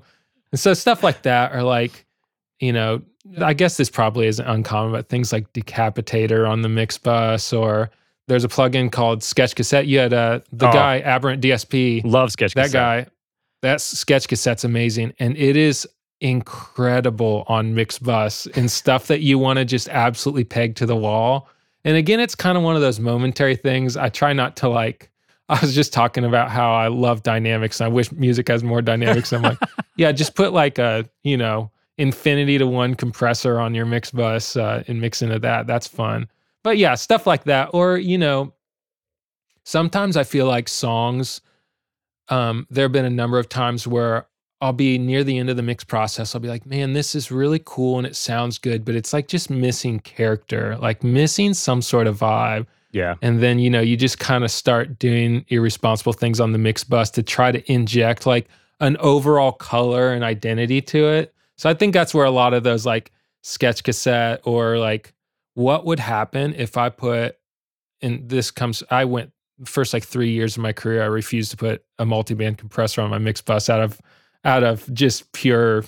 And 0.51 0.60
so 0.60 0.74
stuff 0.74 1.03
like 1.03 1.24
that 1.24 1.53
are 1.53 1.64
like, 1.64 2.05
you 2.60 2.74
know, 2.74 3.01
I 3.41 3.53
guess 3.53 3.78
this 3.78 3.89
probably 3.89 4.28
isn't 4.28 4.45
uncommon, 4.47 4.91
but 4.91 5.10
things 5.10 5.32
like 5.32 5.51
Decapitator 5.53 6.49
on 6.49 6.62
the 6.62 6.70
mix 6.70 6.97
bus 6.97 7.53
or 7.53 7.91
there's 8.30 8.46
a 8.46 8.48
plugin 8.48 8.90
called 8.92 9.22
Sketch 9.24 9.56
Cassette. 9.56 9.88
You 9.88 10.00
had 10.00 10.14
uh, 10.14 10.40
the 10.54 10.70
Oh. 10.70 10.72
guy 10.72 11.02
Aberrant 11.02 11.42
DSP. 11.42 12.02
love 12.06 12.32
sketch 12.32 12.54
cassette. 12.54 12.72
That 12.72 12.78
cassette. 13.04 13.06
guy, 13.06 13.12
that 13.62 13.82
sketch 13.82 14.28
cassette's 14.30 14.64
amazing. 14.64 15.14
And 15.20 15.36
it 15.38 15.58
is 15.58 15.88
incredible 16.22 17.44
on 17.48 17.76
mix 17.76 18.00
bus 18.00 18.48
and 18.56 18.70
stuff 18.72 19.08
that 19.08 19.22
you 19.22 19.38
want 19.38 19.58
to 19.60 19.66
just 19.66 19.90
absolutely 19.90 20.44
peg 20.44 20.76
to 20.76 20.86
the 20.86 20.96
wall. 20.96 21.50
And 21.86 21.96
again, 21.96 22.20
it's 22.20 22.36
kind 22.36 22.58
of 22.58 22.64
one 22.64 22.76
of 22.76 22.82
those 22.82 23.00
momentary 23.00 23.56
things. 23.56 23.96
I 23.98 24.10
try 24.10 24.34
not 24.34 24.56
to 24.58 24.70
like, 24.70 25.10
I 25.50 25.60
was 25.62 25.74
just 25.74 25.94
talking 25.94 26.26
about 26.26 26.50
how 26.52 26.74
I 26.74 26.88
love 26.88 27.24
dynamics 27.24 27.80
and 27.80 27.86
I 27.86 27.90
wish 27.90 28.12
music 28.12 28.48
has 28.50 28.64
more 28.64 28.82
dynamics. 28.82 29.32
I'm 29.34 29.42
like, 29.42 29.58
yeah, 29.98 30.12
just 30.12 30.36
put 30.36 30.54
like 30.54 30.78
a, 30.78 31.10
you 31.24 31.38
know, 31.38 31.72
infinity 31.98 32.58
to 32.58 32.68
one 32.68 32.96
compressor 32.96 33.60
on 33.60 33.74
your 33.76 33.86
mix 33.86 34.12
bus 34.12 34.56
uh, 34.56 34.84
and 34.88 35.02
mix 35.02 35.22
into 35.22 35.40
that. 35.40 35.68
That's 35.68 35.88
fun. 35.88 36.28
But 36.64 36.78
yeah, 36.78 36.95
stuff 36.95 37.26
like 37.26 37.45
that. 37.45 37.70
Or, 37.74 37.97
you 37.97 38.18
know, 38.18 38.53
sometimes 39.64 40.18
I 40.18 40.24
feel 40.24 40.45
like 40.45 40.68
songs, 40.68 41.41
um, 42.30 42.68
there 42.70 42.86
have 42.86 42.91
been 42.91 43.05
a 43.05 43.10
number 43.10 43.39
of 43.39 43.49
times 43.49 43.88
where 43.88 44.28
I'll 44.62 44.74
be 44.74 44.97
near 44.97 45.24
the 45.24 45.38
end 45.38 45.49
of 45.49 45.55
the 45.55 45.64
mix 45.64 45.84
process. 45.84 46.36
I'll 46.36 46.41
be 46.41 46.49
like, 46.49 46.66
man, 46.66 46.93
this 46.93 47.16
is 47.16 47.32
really 47.32 47.62
cool 47.64 47.97
and 47.97 48.05
it 48.05 48.16
sounds 48.16 48.57
good, 48.57 48.84
but 48.84 48.95
it's 48.95 49.14
like 49.14 49.28
just 49.28 49.49
missing 49.49 49.99
character, 50.01 50.78
like 50.78 51.03
missing 51.03 51.53
some 51.53 51.82
sort 51.82 52.07
of 52.07 52.20
vibe. 52.20 52.68
yeah 52.91 53.16
And 53.22 53.41
then, 53.41 53.60
you 53.60 53.70
know, 53.70 53.80
you 53.80 53.95
just 53.95 54.20
kind 54.20 54.43
of 54.43 54.51
start 54.51 54.99
doing 54.99 55.45
irresponsible 55.47 56.14
things 56.14 56.41
on 56.41 56.51
the 56.51 56.57
mix 56.57 56.84
bus 56.84 57.10
to 57.12 57.24
try 57.24 57.53
to 57.53 57.72
inject 57.72 58.26
like 58.26 58.49
an 58.82 58.97
overall 58.97 59.53
color 59.53 60.12
and 60.12 60.24
identity 60.24 60.82
to 60.82 61.07
it. 61.07 61.34
So 61.55 61.70
I 61.70 61.74
think 61.74 61.93
that's 61.93 62.14
where 62.14 62.26
a 62.26 62.32
lot 62.32 62.53
of 62.53 62.64
those 62.64 62.86
like 62.86 63.12
sketch 63.41 63.84
cassette 63.84 64.41
or 64.43 64.78
like 64.78 65.14
what 65.60 65.86
would 65.86 65.99
happen 65.99 66.53
if 66.55 66.78
I 66.78 66.88
put, 66.88 67.36
and 68.01 68.30
this 68.30 68.49
comes, 68.49 68.82
I 68.89 69.03
went 69.03 69.34
first 69.66 69.93
like 69.93 70.05
three 70.05 70.32
years 70.32 70.55
of 70.55 70.64
my 70.64 70.72
career, 70.72 71.03
I 71.03 71.07
refused 71.07 71.51
to 71.51 71.57
put 71.57 71.84
a 71.97 72.05
multi-band 72.05 72.57
compressor 72.57 73.01
on 73.01 73.10
my 73.10 73.18
mix 73.18 73.41
bus 73.41 73.70
out 73.70 73.82
of, 73.82 73.99
out 74.45 74.64
of 74.64 74.91
just 74.93 75.30
pure 75.34 75.84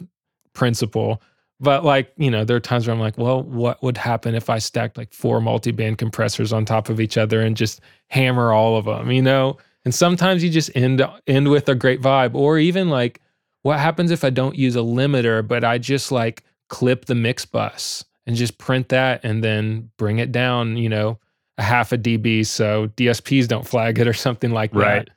principle. 0.52 1.22
But 1.62 1.86
like, 1.86 2.12
you 2.18 2.30
know, 2.30 2.44
there 2.44 2.58
are 2.58 2.60
times 2.60 2.86
where 2.86 2.94
I'm 2.94 3.00
like, 3.00 3.18
well, 3.18 3.44
what 3.44 3.82
would 3.82 3.98
happen 3.98 4.36
if 4.36 4.50
I 4.50 4.58
stacked 4.58 4.98
like 4.98 5.14
four 5.14 5.40
multi-band 5.40 5.98
compressors 6.00 6.52
on 6.52 6.66
top 6.66 6.90
of 6.90 7.00
each 7.00 7.18
other 7.18 7.40
and 7.40 7.56
just 7.56 7.80
hammer 8.10 8.52
all 8.52 8.76
of 8.76 8.84
them, 8.84 9.10
you 9.10 9.22
know? 9.22 9.56
And 9.86 9.96
sometimes 9.96 10.44
you 10.44 10.50
just 10.50 10.70
end 10.76 11.02
end 11.28 11.50
with 11.50 11.70
a 11.70 11.76
great 11.76 12.02
vibe 12.02 12.36
or 12.36 12.60
even 12.60 12.90
like 12.90 13.22
what 13.62 13.80
happens 13.80 14.12
if 14.12 14.26
I 14.26 14.32
don't 14.32 14.58
use 14.58 14.76
a 14.76 14.80
limiter, 14.80 15.48
but 15.48 15.64
I 15.64 15.78
just 15.78 16.12
like 16.12 16.44
clip 16.68 17.06
the 17.06 17.16
mix 17.16 17.46
bus 17.46 18.04
and 18.28 18.36
just 18.36 18.58
print 18.58 18.90
that 18.90 19.24
and 19.24 19.44
then 19.44 19.90
bring 19.98 20.20
it 20.20 20.32
down, 20.32 20.78
you 20.78 20.90
know, 20.90 21.20
a 21.58 21.64
half 21.64 21.92
a 21.92 21.98
dB 21.98 22.46
so 22.46 22.88
DSPs 22.96 23.48
don't 23.48 23.68
flag 23.68 24.00
it 24.00 24.08
or 24.08 24.14
something 24.14 24.52
like 24.52 24.74
Right. 24.74 25.06
that. 25.06 25.10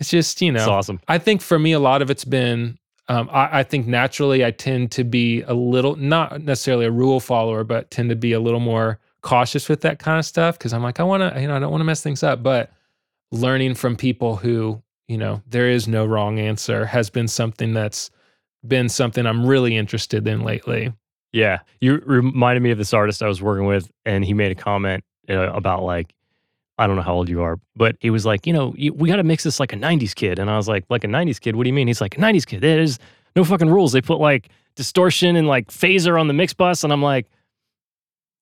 It's 0.00 0.10
just, 0.10 0.42
you 0.42 0.52
know, 0.52 0.60
It's 0.60 0.68
awesome. 0.68 1.00
I 1.08 1.18
think 1.18 1.40
for 1.40 1.58
me, 1.58 1.72
a 1.72 1.78
lot 1.78 2.02
of 2.02 2.10
it's 2.10 2.24
been, 2.24 2.78
um, 3.08 3.30
I, 3.32 3.60
I 3.60 3.62
think 3.62 3.86
naturally 3.86 4.44
I 4.44 4.50
tend 4.50 4.90
to 4.92 5.04
be 5.04 5.42
a 5.42 5.54
little, 5.54 5.96
not 5.96 6.42
necessarily 6.42 6.84
a 6.86 6.90
rule 6.90 7.20
follower, 7.20 7.64
but 7.64 7.90
tend 7.90 8.10
to 8.10 8.16
be 8.16 8.32
a 8.32 8.40
little 8.40 8.60
more 8.60 8.98
cautious 9.22 9.68
with 9.68 9.80
that 9.82 9.98
kind 9.98 10.18
of 10.18 10.26
stuff 10.26 10.58
because 10.58 10.72
I'm 10.72 10.82
like, 10.82 11.00
I 11.00 11.02
want 11.04 11.22
to, 11.34 11.40
you 11.40 11.48
know, 11.48 11.56
I 11.56 11.58
don't 11.58 11.70
want 11.70 11.80
to 11.80 11.84
mess 11.86 12.02
things 12.02 12.22
up. 12.22 12.42
But 12.42 12.70
learning 13.32 13.74
from 13.74 13.96
people 13.96 14.36
who, 14.36 14.82
you 15.08 15.16
know, 15.16 15.40
there 15.48 15.70
is 15.70 15.88
no 15.88 16.04
wrong 16.04 16.38
answer 16.38 16.84
has 16.84 17.08
been 17.08 17.28
something 17.28 17.72
that's 17.72 18.10
been 18.66 18.88
something 18.88 19.24
I'm 19.24 19.46
really 19.46 19.76
interested 19.76 20.26
in 20.28 20.42
lately. 20.42 20.92
Yeah. 21.36 21.58
You 21.82 22.02
reminded 22.06 22.62
me 22.62 22.70
of 22.70 22.78
this 22.78 22.94
artist 22.94 23.22
I 23.22 23.28
was 23.28 23.42
working 23.42 23.66
with, 23.66 23.90
and 24.06 24.24
he 24.24 24.32
made 24.32 24.52
a 24.52 24.54
comment 24.54 25.04
uh, 25.28 25.52
about 25.52 25.82
like, 25.82 26.14
I 26.78 26.86
don't 26.86 26.96
know 26.96 27.02
how 27.02 27.12
old 27.12 27.28
you 27.28 27.42
are, 27.42 27.60
but 27.74 27.96
he 28.00 28.08
was 28.08 28.24
like, 28.24 28.46
you 28.46 28.54
know, 28.54 28.74
you, 28.76 28.94
we 28.94 29.08
got 29.10 29.16
to 29.16 29.22
mix 29.22 29.44
this 29.44 29.60
like 29.60 29.74
a 29.74 29.76
90s 29.76 30.14
kid. 30.14 30.38
And 30.38 30.50
I 30.50 30.56
was 30.56 30.66
like, 30.66 30.84
like 30.88 31.04
a 31.04 31.08
90s 31.08 31.38
kid? 31.38 31.54
What 31.54 31.64
do 31.64 31.68
you 31.68 31.74
mean? 31.74 31.88
He's 31.88 32.00
like, 32.00 32.16
a 32.16 32.20
90s 32.20 32.46
kid. 32.46 32.62
There's 32.62 32.98
no 33.34 33.44
fucking 33.44 33.68
rules. 33.68 33.92
They 33.92 34.00
put 34.00 34.18
like 34.18 34.48
distortion 34.76 35.36
and 35.36 35.46
like 35.46 35.68
phaser 35.68 36.18
on 36.18 36.26
the 36.26 36.34
mix 36.34 36.54
bus. 36.54 36.84
And 36.84 36.92
I'm 36.92 37.02
like, 37.02 37.26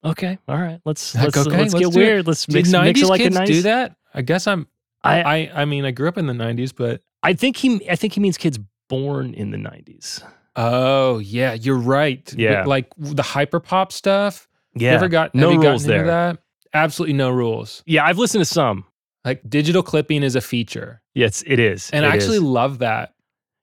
okay, 0.04 0.38
all 0.46 0.56
right, 0.56 0.80
let's, 0.84 1.16
Like, 1.16 1.24
let's, 1.24 1.38
okay, 1.38 1.50
let's, 1.58 1.74
let's 1.74 1.84
get 1.84 1.92
do 1.92 2.00
it. 2.00 2.02
weird. 2.04 2.26
Let's 2.28 2.48
mix, 2.48 2.68
90s 2.70 2.84
mix 2.84 3.00
it 3.02 3.06
like 3.06 3.20
kids 3.20 3.36
a 3.36 3.40
90s. 3.40 3.46
do 3.46 3.62
that? 3.62 3.96
I 4.14 4.22
guess 4.22 4.46
I'm, 4.46 4.68
I, 5.02 5.22
I, 5.22 5.62
I 5.62 5.64
mean, 5.64 5.84
I 5.84 5.90
grew 5.90 6.06
up 6.08 6.16
in 6.16 6.26
the 6.26 6.32
90s, 6.32 6.72
but 6.74 7.02
I 7.24 7.34
think 7.34 7.56
he, 7.56 7.88
I 7.90 7.96
think 7.96 8.12
he 8.12 8.20
means 8.20 8.36
kids 8.38 8.58
born 8.88 9.34
in 9.34 9.50
the 9.50 9.58
90s. 9.58 10.22
Oh, 10.56 11.18
yeah, 11.18 11.54
you're 11.54 11.76
right. 11.78 12.32
Yeah. 12.36 12.64
Like 12.64 12.88
the 12.96 13.22
hyperpop 13.22 13.92
stuff. 13.92 14.48
Yeah. 14.74 14.92
never 14.92 15.08
got 15.08 15.34
no 15.34 15.54
rules 15.54 15.84
there. 15.84 16.06
That? 16.06 16.38
Absolutely 16.72 17.14
no 17.14 17.30
rules. 17.30 17.82
Yeah. 17.86 18.04
I've 18.04 18.18
listened 18.18 18.40
to 18.44 18.50
some. 18.50 18.84
Like 19.24 19.40
digital 19.48 19.82
clipping 19.82 20.22
is 20.22 20.34
a 20.36 20.40
feature. 20.40 21.00
Yes, 21.14 21.42
it 21.46 21.58
is. 21.58 21.90
And 21.92 22.04
It 22.04 22.08
I 22.08 22.14
actually 22.14 22.36
is. 22.38 22.42
love 22.42 22.78
that. 22.80 23.14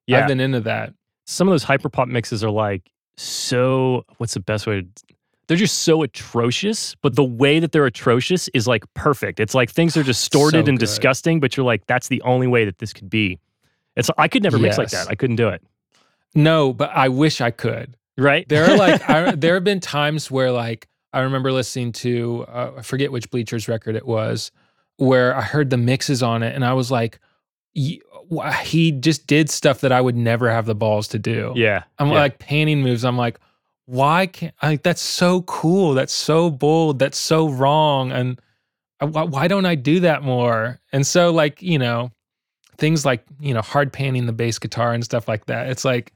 yeah. 0.07 0.19
I've 0.21 0.27
been 0.27 0.39
into 0.39 0.61
that. 0.61 0.93
some 1.27 1.47
of 1.47 1.51
those 1.53 1.65
hyperpop 1.65 2.07
mixes 2.07 2.43
are 2.43 2.49
like 2.49 2.89
so 3.17 4.05
what's 4.17 4.33
the 4.33 4.39
best 4.39 4.65
way 4.65 4.81
to 4.81 4.87
they're 5.47 5.57
just 5.57 5.79
so 5.79 6.01
atrocious 6.01 6.95
but 7.01 7.15
the 7.15 7.23
way 7.23 7.59
that 7.59 7.71
they're 7.73 7.85
atrocious 7.85 8.47
is 8.53 8.67
like 8.67 8.83
perfect 8.93 9.39
it's 9.39 9.53
like 9.53 9.69
things 9.69 9.95
are 9.97 10.03
distorted 10.13 10.65
So 10.65 10.69
and 10.69 10.79
good. 10.79 10.85
disgusting 10.85 11.39
but 11.39 11.55
you're 11.55 11.65
like 11.65 11.85
that's 11.87 12.07
the 12.07 12.21
only 12.23 12.47
way 12.47 12.63
that 12.65 12.79
this 12.79 12.93
could 12.93 13.09
be 13.09 13.37
it's 13.97 14.09
i 14.17 14.27
could 14.27 14.41
never 14.43 14.57
mix 14.57 14.77
like 14.77 14.89
that 14.91 15.07
i 15.09 15.15
couldn't 15.15 15.35
do 15.35 15.49
it 15.49 15.61
No, 16.35 16.73
but 16.73 16.89
I 16.91 17.09
wish 17.09 17.41
I 17.41 17.51
could. 17.51 17.97
right 18.17 18.47
There 18.47 18.69
are 18.69 18.77
like 18.77 19.09
I, 19.09 19.31
there 19.35 19.55
have 19.55 19.63
been 19.63 19.79
times 19.79 20.29
where 20.31 20.51
like 20.51 20.87
I 21.13 21.21
remember 21.21 21.51
listening 21.51 21.91
to 21.93 22.45
uh, 22.47 22.71
I 22.77 22.81
forget 22.81 23.11
which 23.11 23.29
Bleachers 23.31 23.67
record 23.67 23.95
it 23.95 24.05
was 24.05 24.51
where 24.97 25.35
I 25.35 25.41
heard 25.41 25.69
the 25.69 25.77
mixes 25.77 26.21
on 26.23 26.43
it 26.43 26.55
and 26.55 26.63
I 26.63 26.73
was 26.73 26.91
like 26.91 27.19
he 28.63 28.91
just 28.91 29.27
did 29.27 29.49
stuff 29.49 29.81
that 29.81 29.91
I 29.91 29.99
would 29.99 30.15
never 30.15 30.49
have 30.49 30.65
the 30.65 30.75
balls 30.75 31.07
to 31.09 31.19
do. 31.19 31.53
yeah 31.55 31.83
I'm 31.99 32.07
yeah. 32.09 32.13
like 32.13 32.39
panning 32.39 32.81
moves. 32.81 33.03
I'm 33.03 33.17
like, 33.17 33.39
why 33.85 34.27
can't 34.27 34.53
I? 34.61 34.77
That's 34.77 35.01
so 35.01 35.41
cool. 35.43 35.93
That's 35.93 36.13
so 36.13 36.49
bold. 36.49 36.99
That's 36.99 37.17
so 37.17 37.49
wrong. 37.49 38.11
And 38.11 38.39
I- 39.01 39.05
why, 39.05 39.23
why 39.23 39.47
don't 39.47 39.65
I 39.65 39.75
do 39.75 39.99
that 40.01 40.23
more? 40.23 40.79
And 40.93 41.05
so, 41.05 41.31
like, 41.31 41.61
you 41.61 41.77
know, 41.77 42.11
things 42.77 43.05
like, 43.05 43.23
you 43.39 43.53
know, 43.53 43.61
hard 43.61 43.91
panning 43.91 44.27
the 44.27 44.33
bass 44.33 44.59
guitar 44.59 44.93
and 44.93 45.03
stuff 45.03 45.27
like 45.27 45.47
that. 45.47 45.69
It's 45.69 45.83
like, 45.83 46.13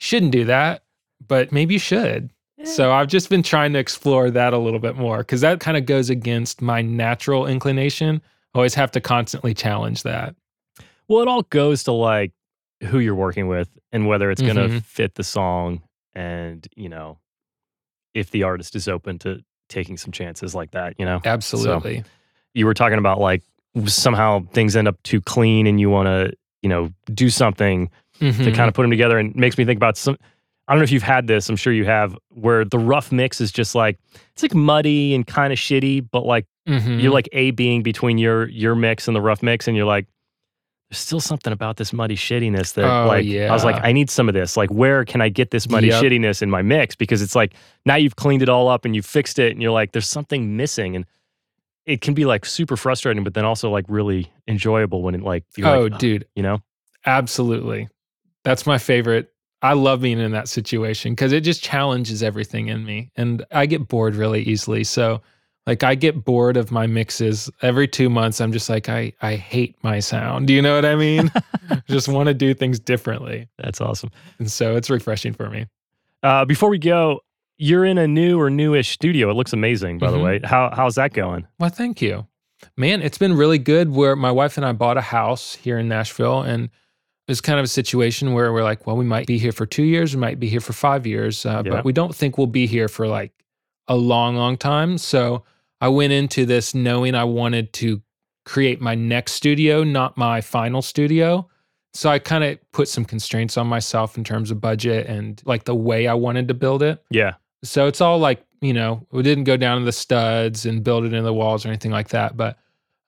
shouldn't 0.00 0.32
do 0.32 0.44
that, 0.46 0.82
but 1.28 1.52
maybe 1.52 1.74
you 1.74 1.80
should. 1.80 2.30
So 2.64 2.92
I've 2.92 3.08
just 3.08 3.30
been 3.30 3.42
trying 3.42 3.72
to 3.72 3.78
explore 3.78 4.30
that 4.30 4.52
a 4.52 4.58
little 4.58 4.80
bit 4.80 4.94
more 4.96 5.18
because 5.18 5.40
that 5.40 5.60
kind 5.60 5.78
of 5.78 5.86
goes 5.86 6.10
against 6.10 6.60
my 6.60 6.82
natural 6.82 7.46
inclination. 7.46 8.20
I 8.54 8.58
always 8.58 8.74
have 8.74 8.90
to 8.92 9.00
constantly 9.00 9.54
challenge 9.54 10.02
that. 10.02 10.34
well 11.08 11.22
it 11.22 11.28
all 11.28 11.42
goes 11.44 11.84
to 11.84 11.92
like 11.92 12.32
who 12.84 12.98
you're 12.98 13.14
working 13.14 13.48
with 13.48 13.68
and 13.92 14.06
whether 14.06 14.30
it's 14.30 14.42
going 14.42 14.56
to 14.56 14.68
Mhm. 14.68 14.82
fit 14.84 15.14
the 15.14 15.24
song 15.24 15.82
and 16.14 16.66
you 16.76 16.88
know 16.88 17.18
if 18.14 18.30
the 18.30 18.42
artist 18.42 18.74
is 18.76 18.88
open 18.88 19.18
to 19.20 19.42
taking 19.68 19.96
some 19.96 20.12
chances 20.12 20.54
like 20.54 20.70
that 20.72 20.94
you 20.98 21.04
know 21.04 21.20
Absolutely. 21.24 22.04
you 22.54 22.66
were 22.66 22.74
talking 22.74 22.98
about 22.98 23.18
like 23.20 23.42
somehow 23.86 24.40
things 24.52 24.76
end 24.76 24.86
up 24.88 25.02
too 25.02 25.20
clean 25.20 25.66
and 25.66 25.80
you 25.80 25.88
want 25.90 26.06
to 26.06 26.32
you 26.62 26.68
know 26.68 26.90
do 27.14 27.28
something 27.30 27.90
to 28.20 28.26
Mhm. 28.32 28.54
kind 28.54 28.68
of 28.68 28.74
put 28.74 28.82
them 28.82 28.90
together 28.90 29.18
and 29.18 29.34
makes 29.34 29.56
me 29.58 29.64
think 29.64 29.76
about 29.78 29.96
some 29.96 30.16
i 30.68 30.72
don't 30.72 30.78
know 30.80 30.84
if 30.84 30.92
you've 30.92 31.02
had 31.02 31.26
this 31.26 31.48
i'm 31.48 31.56
sure 31.56 31.72
you 31.72 31.84
have 31.86 32.16
where 32.28 32.64
the 32.64 32.78
rough 32.78 33.10
mix 33.10 33.40
is 33.40 33.50
just 33.50 33.74
like 33.74 33.98
it's 34.32 34.42
like 34.42 34.54
muddy 34.54 35.14
and 35.14 35.26
kind 35.26 35.52
of 35.52 35.58
shitty 35.58 36.06
but 36.10 36.24
like 36.26 36.46
Mhm. 36.68 37.00
you're 37.02 37.12
like 37.12 37.28
a 37.32 37.50
being 37.52 37.82
between 37.82 38.18
your 38.18 38.46
your 38.50 38.74
mix 38.74 39.08
and 39.08 39.16
the 39.16 39.20
rough 39.22 39.42
mix 39.42 39.66
and 39.66 39.76
you're 39.76 39.86
like 39.86 40.06
there's 40.90 40.98
still 40.98 41.20
something 41.20 41.52
about 41.52 41.76
this 41.78 41.92
muddy 41.92 42.16
shittiness 42.16 42.74
that 42.74 42.84
Oh, 42.84 43.06
like 43.06 43.26
i 43.26 43.50
was 43.52 43.64
like 43.64 43.82
i 43.82 43.90
need 43.92 44.10
some 44.10 44.28
of 44.28 44.34
this 44.34 44.56
like 44.56 44.70
where 44.70 45.04
can 45.04 45.20
i 45.22 45.28
get 45.30 45.50
this 45.50 45.68
muddy 45.68 45.86
Yep. 45.88 46.02
shittiness 46.04 46.42
in 46.42 46.50
my 46.50 46.62
mix 46.62 46.94
because 46.94 47.22
it's 47.22 47.34
like 47.34 47.54
now 47.86 47.94
you've 47.96 48.16
cleaned 48.16 48.42
it 48.42 48.48
all 48.48 48.68
up 48.68 48.84
and 48.84 48.94
you've 48.94 49.06
fixed 49.06 49.38
it 49.38 49.52
and 49.52 49.62
you're 49.62 49.72
like 49.72 49.92
there's 49.92 50.06
something 50.08 50.56
missing 50.56 50.94
and 50.96 51.06
it 51.86 52.00
can 52.02 52.12
be 52.14 52.26
like 52.26 52.44
super 52.44 52.76
frustrating 52.76 53.24
but 53.24 53.34
then 53.34 53.44
also 53.44 53.70
like 53.70 53.86
really 53.88 54.30
enjoyable 54.46 55.02
when 55.02 55.14
it 55.14 55.22
like 55.22 55.44
oh, 55.64 55.82
like, 55.84 55.98
dude. 55.98 56.26
you 56.36 56.42
know 56.42 56.60
Absolutely. 57.06 57.88
That's 58.44 58.66
my 58.66 58.78
favorite. 58.78 59.32
I 59.62 59.74
love 59.74 60.00
being 60.00 60.18
in 60.18 60.32
that 60.32 60.48
situation 60.48 61.12
because 61.12 61.32
it 61.32 61.40
just 61.42 61.62
challenges 61.62 62.22
everything 62.22 62.68
in 62.68 62.84
me. 62.84 63.10
And 63.16 63.44
I 63.50 63.66
get 63.66 63.88
bored 63.88 64.14
really 64.14 64.42
easily. 64.42 64.84
So, 64.84 65.20
like, 65.66 65.82
I 65.84 65.94
get 65.94 66.24
bored 66.24 66.56
of 66.56 66.70
my 66.72 66.86
mixes 66.86 67.50
every 67.60 67.86
two 67.86 68.08
months. 68.08 68.40
I'm 68.40 68.52
just 68.52 68.70
like, 68.70 68.88
I, 68.88 69.12
I 69.20 69.34
hate 69.36 69.76
my 69.82 70.00
sound. 70.00 70.46
Do 70.46 70.54
you 70.54 70.62
know 70.62 70.74
what 70.74 70.86
I 70.86 70.96
mean? 70.96 71.30
just 71.88 72.08
want 72.08 72.28
to 72.28 72.34
do 72.34 72.54
things 72.54 72.80
differently. 72.80 73.48
that's 73.58 73.80
awesome 73.80 74.10
And 74.38 74.50
so 74.50 74.76
it's 74.76 74.88
refreshing 74.88 75.34
for 75.34 75.50
me. 75.50 75.66
uh 76.22 76.44
before 76.46 76.70
we 76.70 76.78
go 76.78 77.20
you're 77.62 77.84
in 77.84 77.98
a 77.98 78.08
new 78.08 78.40
or 78.40 78.48
newish 78.48 78.88
studio 78.88 79.28
it 79.30 79.34
looks 79.34 79.52
amazing 79.52 79.98
by 79.98 80.10
the 80.10 80.16
Mhm. 80.16 80.24
way 80.24 80.40
how 80.42 80.70
how's 80.74 80.94
that 80.94 81.12
going 81.12 81.46
Well, 81.58 81.68
thank 81.70 82.00
you. 82.00 82.26
Man, 82.76 83.02
it's 83.02 83.18
been 83.18 83.36
really 83.36 83.58
good 83.58 83.90
where 83.90 84.16
my 84.16 84.30
wife 84.30 84.56
and 84.56 84.64
I 84.66 84.72
bought 84.72 84.96
a 84.96 85.02
house 85.02 85.54
here 85.54 85.78
in 85.78 85.86
Nashville 85.88 86.40
and 86.42 86.70
it's 87.30 87.40
kind 87.40 87.58
of 87.58 87.64
a 87.64 87.68
situation 87.68 88.32
where 88.32 88.52
we're 88.52 88.62
like, 88.62 88.86
well, 88.86 88.96
we 88.96 89.04
might 89.04 89.26
be 89.26 89.38
here 89.38 89.52
for 89.52 89.66
two 89.66 89.82
years, 89.84 90.14
we 90.14 90.20
might 90.20 90.38
be 90.40 90.48
here 90.48 90.60
for 90.60 90.72
five 90.72 91.06
years, 91.06 91.44
uh, 91.46 91.62
Yeah. 91.64 91.72
but 91.72 91.84
we 91.84 91.92
don't 91.92 92.14
think 92.14 92.38
we'll 92.38 92.46
be 92.46 92.66
here 92.66 92.88
for 92.88 93.06
like 93.06 93.32
a 93.88 93.96
long, 93.96 94.36
long 94.36 94.56
time. 94.56 94.98
So 94.98 95.44
I 95.80 95.88
went 95.88 96.12
into 96.12 96.46
this 96.46 96.74
knowing 96.74 97.14
I 97.14 97.24
wanted 97.24 97.72
to 97.74 98.00
create 98.44 98.80
my 98.80 98.94
next 98.94 99.32
studio, 99.32 99.84
not 99.84 100.16
my 100.16 100.40
final 100.40 100.82
studio. 100.82 101.48
So 101.92 102.08
I 102.08 102.18
kind 102.18 102.44
of 102.44 102.58
put 102.72 102.88
some 102.88 103.04
constraints 103.04 103.56
on 103.56 103.66
myself 103.66 104.16
in 104.16 104.24
terms 104.24 104.50
of 104.50 104.60
budget 104.60 105.06
and 105.06 105.42
like 105.44 105.64
the 105.64 105.74
way 105.74 106.06
I 106.06 106.14
wanted 106.14 106.48
to 106.48 106.54
build 106.54 106.82
it. 106.82 107.02
yeah 107.10 107.34
So 107.64 107.86
it's 107.86 108.00
all 108.00 108.18
like, 108.18 108.44
you 108.60 108.72
know, 108.72 109.06
we 109.10 109.22
didn't 109.22 109.44
go 109.44 109.56
down 109.56 109.78
to 109.80 109.84
the 109.84 109.92
studs 109.92 110.66
and 110.66 110.84
build 110.84 111.04
it 111.04 111.12
in 111.12 111.24
the 111.24 111.32
walls 111.32 111.64
or 111.64 111.68
anything 111.68 111.90
like 111.90 112.08
that. 112.10 112.36
But 112.36 112.58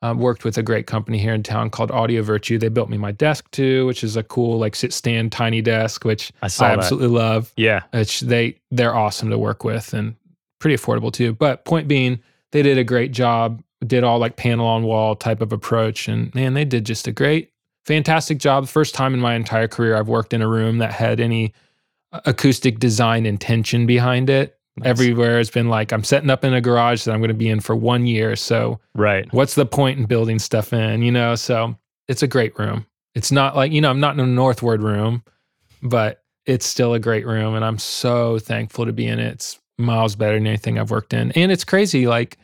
um, 0.03 0.19
worked 0.19 0.45
with 0.45 0.59
a 0.59 0.63
great 0.63 0.87
company 0.87 1.19
here 1.19 1.33
in 1.33 1.43
town 1.43 1.71
called 1.71 1.91
Audio 1.91 2.23
Virtue. 2.23 2.59
They 2.59 2.69
built 2.69 2.91
me 2.91 2.99
my 2.99 3.13
desk 3.13 3.51
too, 3.53 3.87
which 3.87 4.03
is 4.03 4.17
a 4.17 4.23
cool 4.23 4.59
like 4.59 4.75
sit 4.75 4.93
stand 4.93 5.33
tiny 5.33 5.63
desk, 5.63 6.05
which 6.05 6.33
i 6.43 6.47
I 6.47 6.49
that 6.49 6.79
absolutely 6.79 7.09
love. 7.09 7.53
yeah 7.57 7.83
Which 7.93 8.21
they 8.21 8.59
they're 8.71 8.95
awesome 8.95 9.31
to 9.31 9.39
work 9.39 9.65
with 9.65 9.95
and 9.95 10.17
pretty 10.59 10.77
affordable 10.77 11.13
too. 11.13 11.33
But 11.33 11.65
point 11.65 11.89
being, 11.89 12.21
they 12.51 12.63
did 12.63 12.79
a 12.79 12.85
great 12.85 13.13
job. 13.13 13.63
Did 13.87 14.05
all 14.05 14.19
like 14.19 14.37
panel 14.37 14.67
on 14.67 14.85
wall 14.85 15.17
type 15.17 15.41
of 15.41 15.53
approach, 15.53 16.09
and 16.09 16.33
man, 16.35 16.55
they 16.55 16.65
did 16.65 16.85
just 16.85 17.09
a 17.09 17.13
great, 17.13 17.51
fantastic 17.85 18.39
job. 18.39 18.69
First 18.69 18.95
time 18.95 19.15
in 19.15 19.21
my 19.21 19.35
entire 19.35 19.67
career 19.67 19.97
I've 19.97 20.09
worked 20.09 20.33
in 20.33 20.43
a 20.43 20.49
room 20.49 20.79
that 20.79 20.93
had 20.93 21.19
any 21.19 21.53
acoustic 22.13 22.79
design 22.79 23.27
intention 23.27 23.87
behind 23.87 24.31
it. 24.31 24.59
Nice. 24.79 24.89
Everywhere 24.89 25.37
has 25.37 25.51
been 25.51 25.69
like, 25.69 25.93
I'm 25.93 26.05
setting 26.05 26.31
up 26.31 26.45
in 26.45 26.55
a 26.55 26.61
garage 26.61 27.05
that 27.05 27.13
I'm 27.13 27.21
going 27.21 27.29
to 27.29 27.35
be 27.35 27.49
in 27.51 27.61
for 27.61 27.77
one 27.77 28.07
year. 28.07 28.37
So 28.37 28.81
right 28.95 29.31
what's 29.33 29.55
the 29.55 29.67
point 29.67 29.99
in 29.99 30.07
building 30.07 30.39
stuff 30.39 30.73
in, 30.73 31.03
you 31.03 31.13
know? 31.13 31.35
So 31.35 31.77
it's 32.09 32.23
a 32.23 32.27
great 32.27 32.59
room. 32.59 32.87
It's 33.15 33.31
not 33.31 33.55
like, 33.55 33.73
you 33.73 33.81
know, 33.83 33.91
I'm 33.91 34.01
not 34.01 34.15
in 34.15 34.21
a 34.21 34.27
Northward 34.27 34.83
room, 34.83 35.23
but 35.83 36.23
it's 36.47 36.67
still 36.67 36.95
a 36.95 36.99
great 36.99 37.27
room. 37.27 37.55
And 37.55 37.65
I'm 37.65 37.79
so 37.79 38.39
thankful 38.39 38.87
to 38.87 38.93
be 38.93 39.07
in 39.07 39.19
it. 39.19 39.33
It's 39.33 39.61
miles 39.79 40.17
better 40.17 40.35
than 40.35 40.47
anything 40.47 40.79
I've 40.79 40.91
worked 40.91 41.13
in. 41.13 41.33
And 41.33 41.53
it's 41.53 41.65
crazy. 41.65 42.07
Like, 42.07 42.39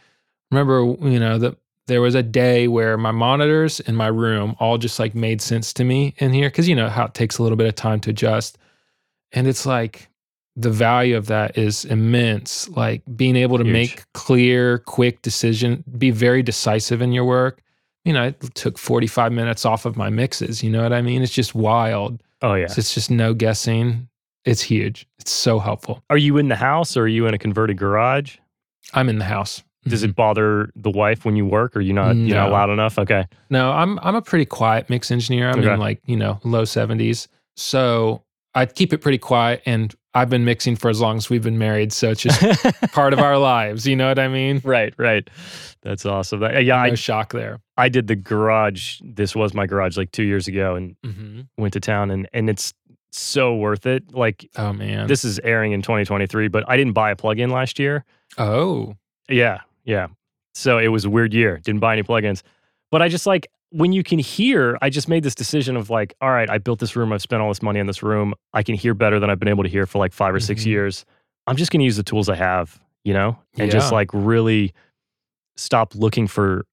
remember, 0.50 0.80
you 1.08 1.18
know, 1.18 1.38
that 1.38 1.56
there 1.86 2.02
was 2.02 2.14
a 2.14 2.22
day 2.22 2.68
where 2.68 2.98
my 2.98 3.10
monitors 3.10 3.80
in 3.80 3.96
my 3.96 4.08
room 4.08 4.54
all 4.60 4.76
just 4.76 4.98
like 4.98 5.14
made 5.14 5.40
sense 5.40 5.72
to 5.72 5.84
me 5.84 6.14
in 6.18 6.34
here. 6.34 6.50
Cause 6.50 6.68
you 6.68 6.76
know 6.76 6.90
how 6.90 7.06
it 7.06 7.14
takes 7.14 7.38
a 7.38 7.42
little 7.42 7.56
bit 7.56 7.66
of 7.66 7.74
time 7.74 8.00
to 8.00 8.10
adjust. 8.10 8.58
And 9.32 9.46
it's 9.46 9.64
like, 9.64 10.07
the 10.58 10.70
value 10.70 11.16
of 11.16 11.26
that 11.26 11.56
is 11.56 11.84
immense. 11.84 12.68
Like 12.70 13.02
being 13.16 13.36
able 13.36 13.58
to 13.58 13.64
Huge. 13.64 13.72
make 13.72 14.12
clear, 14.12 14.78
quick 14.78 15.22
decision, 15.22 15.84
be 15.96 16.10
very 16.10 16.42
decisive 16.42 17.00
in 17.00 17.12
your 17.12 17.24
work. 17.24 17.62
you 18.04 18.12
know, 18.12 18.24
it 18.24 18.40
took 18.54 18.78
45 18.78 19.32
minutes 19.32 19.64
off 19.66 19.84
of 19.84 19.96
my 19.96 20.08
mixes. 20.08 20.62
You 20.62 20.70
know 20.70 20.82
what 20.82 20.92
I 20.94 21.02
mean? 21.02 21.22
It's 21.22 21.32
just 21.32 21.54
wild. 21.54 22.22
Oh 22.42 22.54
yeah. 22.54 22.66
So 22.68 22.78
it's 22.80 22.94
just 22.94 23.10
no 23.10 23.34
guessing. 23.34 24.08
It's 24.44 24.62
huge. 24.62 25.06
It's 25.18 25.30
so 25.32 25.58
helpful. 25.58 26.02
Are 26.08 26.16
you 26.16 26.38
in 26.38 26.48
the 26.48 26.56
house 26.56 26.96
or 26.96 27.02
are 27.02 27.08
you 27.08 27.26
in 27.26 27.34
a 27.34 27.38
converted 27.38 27.76
garage? 27.76 28.38
I'm 28.94 29.08
in 29.10 29.18
the 29.18 29.26
house. 29.26 29.62
Does 29.86 30.02
it 30.02 30.08
mm-hmm. 30.08 30.12
bother 30.14 30.70
the 30.74 30.90
wife 30.90 31.24
when 31.24 31.36
you 31.36 31.44
work? 31.46 31.76
Or 31.76 31.80
you 31.80 31.92
not 31.92 32.16
you 32.16 32.34
not 32.34 32.50
loud 32.50 32.70
enough? 32.70 32.98
Okay. 32.98 33.26
No, 33.50 33.70
I'm 33.72 33.98
I'm 34.00 34.14
a 34.14 34.22
pretty 34.22 34.46
quiet 34.46 34.88
mix 34.88 35.10
engineer. 35.10 35.50
I'm 35.50 35.60
Okay. 35.60 35.72
in 35.72 35.78
like, 35.78 36.00
you 36.06 36.16
know, 36.16 36.40
low 36.44 36.62
70s. 36.62 37.28
So 37.56 38.22
I 38.54 38.66
keep 38.66 38.92
it 38.92 38.98
pretty 38.98 39.18
quiet 39.18 39.62
and 39.66 39.94
I've 40.14 40.30
been 40.30 40.44
mixing 40.44 40.74
for 40.76 40.88
as 40.88 41.00
long 41.00 41.16
as 41.18 41.28
we've 41.30 41.42
been 41.42 41.58
married. 41.58 41.92
So 41.92 42.10
it's 42.10 42.22
just 42.22 42.40
part 42.92 43.12
of 43.12 43.18
our 43.20 43.38
lives. 43.38 43.86
You 43.86 43.94
know 43.94 44.08
what 44.08 44.18
I 44.18 44.28
mean? 44.28 44.60
right, 44.64 44.92
right. 44.98 45.28
That's 45.82 46.04
awesome. 46.06 46.40
That- 46.40 46.64
yeah, 46.64 46.76
no 46.76 46.92
I 46.92 46.94
shock 46.94 47.32
there. 47.32 47.60
I 47.76 47.88
did 47.88 48.06
the 48.08 48.16
garage. 48.16 49.00
This 49.04 49.36
was 49.36 49.54
my 49.54 49.66
garage 49.66 49.96
like 49.96 50.10
two 50.12 50.24
years 50.24 50.48
ago, 50.48 50.74
and 50.76 50.96
hmm 51.04 51.40
went 51.56 51.72
to 51.74 51.80
town, 51.80 52.10
and 52.10 52.28
and 52.32 52.48
it's 52.50 52.72
so 53.12 53.54
worth 53.54 53.86
it. 53.86 54.12
Like 54.14 54.48
Oh 54.56 54.72
man. 54.72 55.06
this 55.06 55.24
is 55.24 55.38
airing 55.40 55.72
in 55.72 55.82
2023, 55.82 56.48
but 56.48 56.64
I 56.68 56.76
didn't 56.76 56.92
buy 56.94 57.10
a 57.10 57.16
plug-in 57.16 57.50
last 57.50 57.78
year. 57.78 58.04
oh. 58.38 58.94
Yeah, 59.30 59.60
yeah. 59.84 60.06
So 60.54 60.78
it 60.78 60.88
was 60.88 61.04
a 61.04 61.10
weird 61.10 61.34
year. 61.34 61.58
Didn't 61.62 61.80
buy 61.80 61.92
any 61.92 62.02
plugins, 62.02 62.42
but 62.90 63.02
I 63.02 63.08
just 63.08 63.26
like 63.26 63.46
when 63.70 63.92
you 63.92 64.02
can 64.02 64.18
hear. 64.18 64.78
I 64.80 64.90
just 64.90 65.08
made 65.08 65.22
this 65.22 65.34
decision 65.34 65.76
of 65.76 65.90
like, 65.90 66.14
all 66.20 66.30
right, 66.30 66.48
I 66.48 66.58
built 66.58 66.78
this 66.80 66.96
room. 66.96 67.12
I've 67.12 67.22
spent 67.22 67.42
all 67.42 67.48
this 67.48 67.62
money 67.62 67.80
on 67.80 67.86
this 67.86 68.02
room. 68.02 68.34
I 68.52 68.62
can 68.62 68.74
hear 68.74 68.94
better 68.94 69.20
than 69.20 69.30
I've 69.30 69.38
been 69.38 69.48
able 69.48 69.62
to 69.64 69.68
hear 69.68 69.86
for 69.86 69.98
like 69.98 70.12
5 70.12 70.34
or 70.34 70.40
6 70.40 70.62
Mhm. 70.62 70.66
years. 70.66 71.04
I'm 71.46 71.56
just 71.56 71.70
going 71.70 71.80
to 71.80 71.84
use 71.84 71.96
the 71.96 72.02
tools 72.02 72.28
I 72.28 72.34
have, 72.36 72.80
you 73.04 73.12
know, 73.14 73.38
and 73.58 73.70
just 73.70 73.92
like 73.92 74.10
really 74.12 74.72
stop 75.56 75.94
looking 75.94 76.26
for 76.26 76.64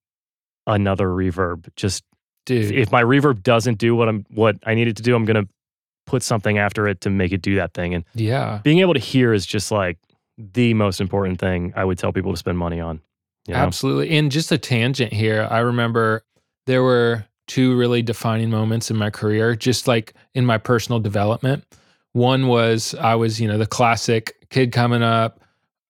another 0.68 1.08
reverb. 1.08 1.68
Just 1.76 2.04
Dude. 2.46 2.72
if 2.74 2.92
my 2.92 3.02
reverb 3.04 3.42
doesn't 3.44 3.78
do 3.78 3.96
what 3.96 4.08
I'm 4.10 4.26
what 4.30 4.58
I 4.66 4.74
need 4.76 4.88
it 4.88 4.96
to 4.98 5.04
do, 5.04 5.16
I'm 5.16 5.26
gonna 5.26 5.48
put 6.06 6.22
something 6.24 6.58
after 6.58 6.88
it 6.88 7.02
to 7.02 7.10
make 7.10 7.32
it 7.32 7.42
do 7.42 7.56
that 7.56 7.74
thing. 7.74 7.94
And 7.94 8.04
yeah. 8.14 8.60
being 8.64 8.80
able 8.80 8.94
to 8.94 9.00
hear 9.00 9.34
is 9.34 9.46
just 9.46 9.72
like 9.72 9.98
the 10.38 10.74
most 10.74 11.00
important 11.02 11.40
thing 11.40 11.74
I 11.76 11.84
would 11.86 11.98
tell 11.98 12.12
people 12.14 12.32
to 12.32 12.38
spend 12.38 12.58
money 12.58 12.80
on. 12.80 13.02
You 13.48 13.54
know? 13.54 13.60
Absolutely. 13.62 14.18
And 14.18 14.32
just 14.32 14.52
a 14.52 14.58
tangent 14.58 15.14
here. 15.14 15.48
I 15.50 15.60
remember 15.60 16.24
there 16.66 16.84
were 16.84 17.26
two 17.48 17.78
really 17.78 18.02
defining 18.02 18.50
moments 18.50 18.90
in 18.90 18.98
my 18.98 19.10
career, 19.10 19.56
just 19.56 19.88
like 19.88 20.14
in 20.34 20.46
my 20.46 20.58
personal 20.58 21.00
development. 21.00 21.64
One 22.14 22.48
was 22.48 22.96
I 22.96 23.16
was, 23.16 23.40
you 23.40 23.48
know, 23.48 23.58
the 23.58 23.68
classic 23.68 24.36
kid 24.50 24.72
coming 24.72 25.04
up. 25.04 25.42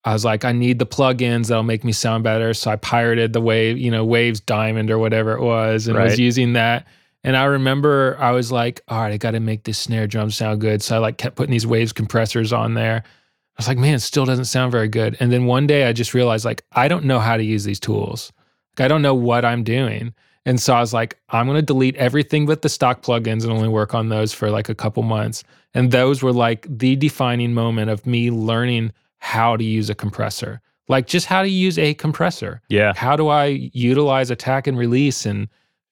I 0.03 0.13
was 0.13 0.25
like, 0.25 0.45
I 0.45 0.51
need 0.51 0.79
the 0.79 0.85
plugins 0.85 1.47
that'll 1.47 1.63
make 1.63 1.83
me 1.83 1.91
sound 1.91 2.23
better. 2.23 2.53
So 2.53 2.69
I 2.71 2.75
pirated 2.75 3.33
the 3.33 3.41
wave, 3.41 3.77
you 3.77 3.89
know, 3.89 4.05
Waves 4.05 4.39
Diamond 4.39 4.91
or 4.91 4.99
whatever 4.99 5.33
it 5.33 5.41
was, 5.41 5.87
and 5.87 5.97
Right. 5.97 6.05
was 6.05 6.19
using 6.19 6.53
that. 6.53 6.85
And 7.23 7.35
I 7.35 7.45
remember 7.45 8.15
I 8.19 8.31
was 8.31 8.51
like, 8.51 8.81
all 8.87 8.99
right, 9.01 9.11
I 9.13 9.17
got 9.17 9.31
to 9.31 9.39
make 9.39 9.63
this 9.63 9.79
snare 9.79 10.05
drum 10.05 10.29
sound 10.29 10.61
good. 10.61 10.83
So 10.83 10.95
I 10.95 10.99
like 10.99 11.17
kept 11.17 11.35
putting 11.35 11.51
these 11.51 11.65
Waves 11.65 11.91
compressors 11.91 12.53
on 12.53 12.75
there. 12.75 13.01
I 13.03 13.57
was 13.57 13.67
like, 13.67 13.79
man, 13.79 13.95
it 13.95 14.01
still 14.01 14.25
doesn't 14.25 14.45
sound 14.45 14.71
very 14.71 14.89
good. 14.89 15.17
And 15.19 15.31
then 15.31 15.45
one 15.45 15.65
day 15.65 15.85
I 15.87 15.93
just 15.93 16.13
realized, 16.13 16.45
like, 16.45 16.63
I 16.73 16.87
don't 16.87 17.05
know 17.05 17.19
how 17.19 17.35
to 17.37 17.43
use 17.43 17.63
these 17.63 17.79
tools. 17.79 18.31
Like, 18.77 18.85
I 18.85 18.87
don't 18.89 19.01
know 19.01 19.15
what 19.15 19.43
I'm 19.45 19.63
doing. 19.63 20.13
And 20.45 20.61
so 20.61 20.73
I 20.73 20.79
was 20.79 20.93
like, 20.93 21.17
I'm 21.29 21.47
going 21.47 21.57
to 21.57 21.61
delete 21.61 21.95
everything 21.95 22.45
but 22.45 22.61
the 22.61 22.69
stock 22.69 23.01
plugins 23.01 23.43
and 23.43 23.51
only 23.51 23.67
work 23.67 23.95
on 23.95 24.09
those 24.09 24.31
for 24.31 24.51
like 24.51 24.69
a 24.69 24.75
couple 24.75 25.01
months. 25.03 25.43
And 25.73 25.91
those 25.91 26.21
were 26.21 26.33
like 26.33 26.67
the 26.69 26.95
defining 26.95 27.53
moment 27.53 27.89
of 27.89 28.05
me 28.05 28.29
learning 28.29 28.93
how 29.17 29.57
to 29.57 29.63
use 29.63 29.89
a 29.89 29.95
compressor, 29.95 30.61
like 30.87 31.07
just 31.07 31.25
how 31.25 31.41
to 31.41 31.49
use 31.49 31.79
a 31.79 31.95
compressor. 31.95 32.61
Yeah. 32.69 32.93
How 32.95 33.15
do 33.15 33.27
I 33.27 33.45
utilize 33.73 34.29
attack 34.29 34.67
and 34.67 34.77
release 34.77 35.25
and 35.25 35.47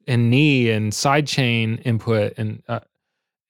and 0.05 0.29
knee 0.29 0.69
and 0.69 0.91
sidechain 0.91 1.81
input 1.85 2.33
and 2.37 2.61
uh, 2.67 2.81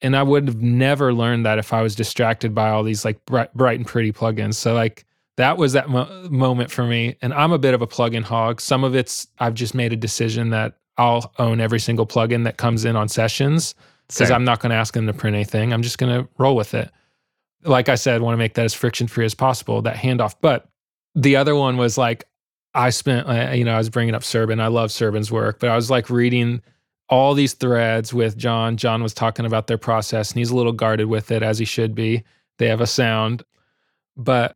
and 0.02 0.16
I 0.16 0.24
would 0.24 0.48
have 0.48 0.62
never 0.62 1.14
learned 1.14 1.46
that 1.46 1.58
if 1.58 1.74
I 1.74 1.82
was 1.82 1.96
distracted 1.96 2.54
by 2.54 2.70
all 2.70 2.84
these 2.84 3.06
like 3.06 3.24
bright, 3.26 3.54
bright 3.54 3.80
and 3.80 3.88
pretty 3.88 4.12
plugins. 4.12 4.56
So 4.56 4.74
like 4.74 5.06
that 5.38 5.58
was 5.58 5.74
that 5.74 5.90
mo- 5.90 6.28
moment 6.30 6.70
for 6.70 6.86
me. 6.86 7.18
And 7.22 7.34
I'm 7.34 7.52
a 7.52 7.58
bit 7.58 7.74
of 7.74 7.82
a 7.82 7.88
plugin 7.88 8.22
hog. 8.22 8.62
Some 8.62 8.84
of 8.84 8.96
it's 8.96 9.28
I've 9.40 9.54
just 9.54 9.74
made 9.74 9.94
a 9.94 9.96
decision 9.96 10.50
that 10.52 10.76
I'll 10.98 11.34
own 11.40 11.60
every 11.60 11.80
single 11.80 12.06
plugin 12.06 12.44
that 12.44 12.58
comes 12.58 12.86
in 12.86 12.96
on 12.96 13.08
sessions 13.08 13.76
because 14.08 14.30
I'm 14.30 14.44
not 14.44 14.60
going 14.60 14.70
to 14.70 14.76
ask 14.76 14.94
them 14.94 15.08
to 15.08 15.14
print 15.14 15.36
anything. 15.36 15.74
I'm 15.74 15.82
just 15.82 15.98
going 15.98 16.24
to 16.24 16.30
roll 16.38 16.56
with 16.56 16.74
it. 16.74 16.92
Like 17.64 17.90
I 17.90 17.96
said, 17.96 18.22
want 18.22 18.34
to 18.34 18.38
make 18.38 18.54
that 18.56 18.66
as 18.66 18.74
friction 18.74 19.08
free 19.08 19.26
as 19.26 19.34
possible. 19.34 19.82
That 19.82 19.96
handoff. 19.96 20.36
But 20.42 20.68
the 21.16 21.36
other 21.36 21.56
one 21.56 21.78
was 21.78 21.98
like 21.98 22.26
I 22.74 22.90
spent, 22.90 23.28
uh, 23.28 23.52
you 23.52 23.64
know, 23.64 23.74
I 23.74 23.78
was 23.78 23.90
bringing 23.90 24.16
up 24.16 24.24
Serban. 24.24 24.60
I 24.60 24.68
love 24.68 24.92
Serban's 24.92 25.32
work, 25.32 25.60
but 25.60 25.70
I 25.70 25.76
was 25.76 25.90
like 25.90 26.10
reading 26.10 26.62
all 27.10 27.34
these 27.34 27.54
threads 27.54 28.14
with 28.14 28.38
John. 28.38 28.78
John 28.78 29.04
was 29.04 29.14
talking 29.14 29.46
about 29.46 29.68
their 29.68 29.78
process, 29.78 30.32
and 30.32 30.40
he's 30.40 30.50
a 30.50 30.56
little 30.56 30.72
guarded 30.72 31.08
with 31.08 31.32
it, 31.32 31.44
as 31.44 31.60
he 31.60 31.66
should 31.66 31.94
be. 31.94 32.24
They 32.58 32.68
have 32.68 32.82
a 32.82 32.88
sound, 32.88 33.44
but 34.18 34.56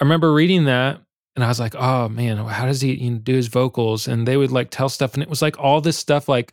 I 0.00 0.04
remember 0.04 0.32
reading 0.32 0.64
that, 0.64 1.00
and 1.34 1.44
I 1.44 1.48
was 1.48 1.60
like, 1.60 1.74
"Oh 1.74 2.08
man, 2.08 2.38
how 2.38 2.66
does 2.66 2.80
he 2.80 2.94
you 2.94 3.10
know, 3.12 3.18
do 3.18 3.34
his 3.34 3.48
vocals?" 3.48 4.06
And 4.08 4.26
they 4.26 4.36
would 4.36 4.52
like 4.52 4.70
tell 4.70 4.88
stuff, 4.88 5.14
and 5.14 5.22
it 5.22 5.28
was 5.28 5.42
like 5.42 5.58
all 5.58 5.80
this 5.80 5.98
stuff, 5.98 6.28
like, 6.28 6.52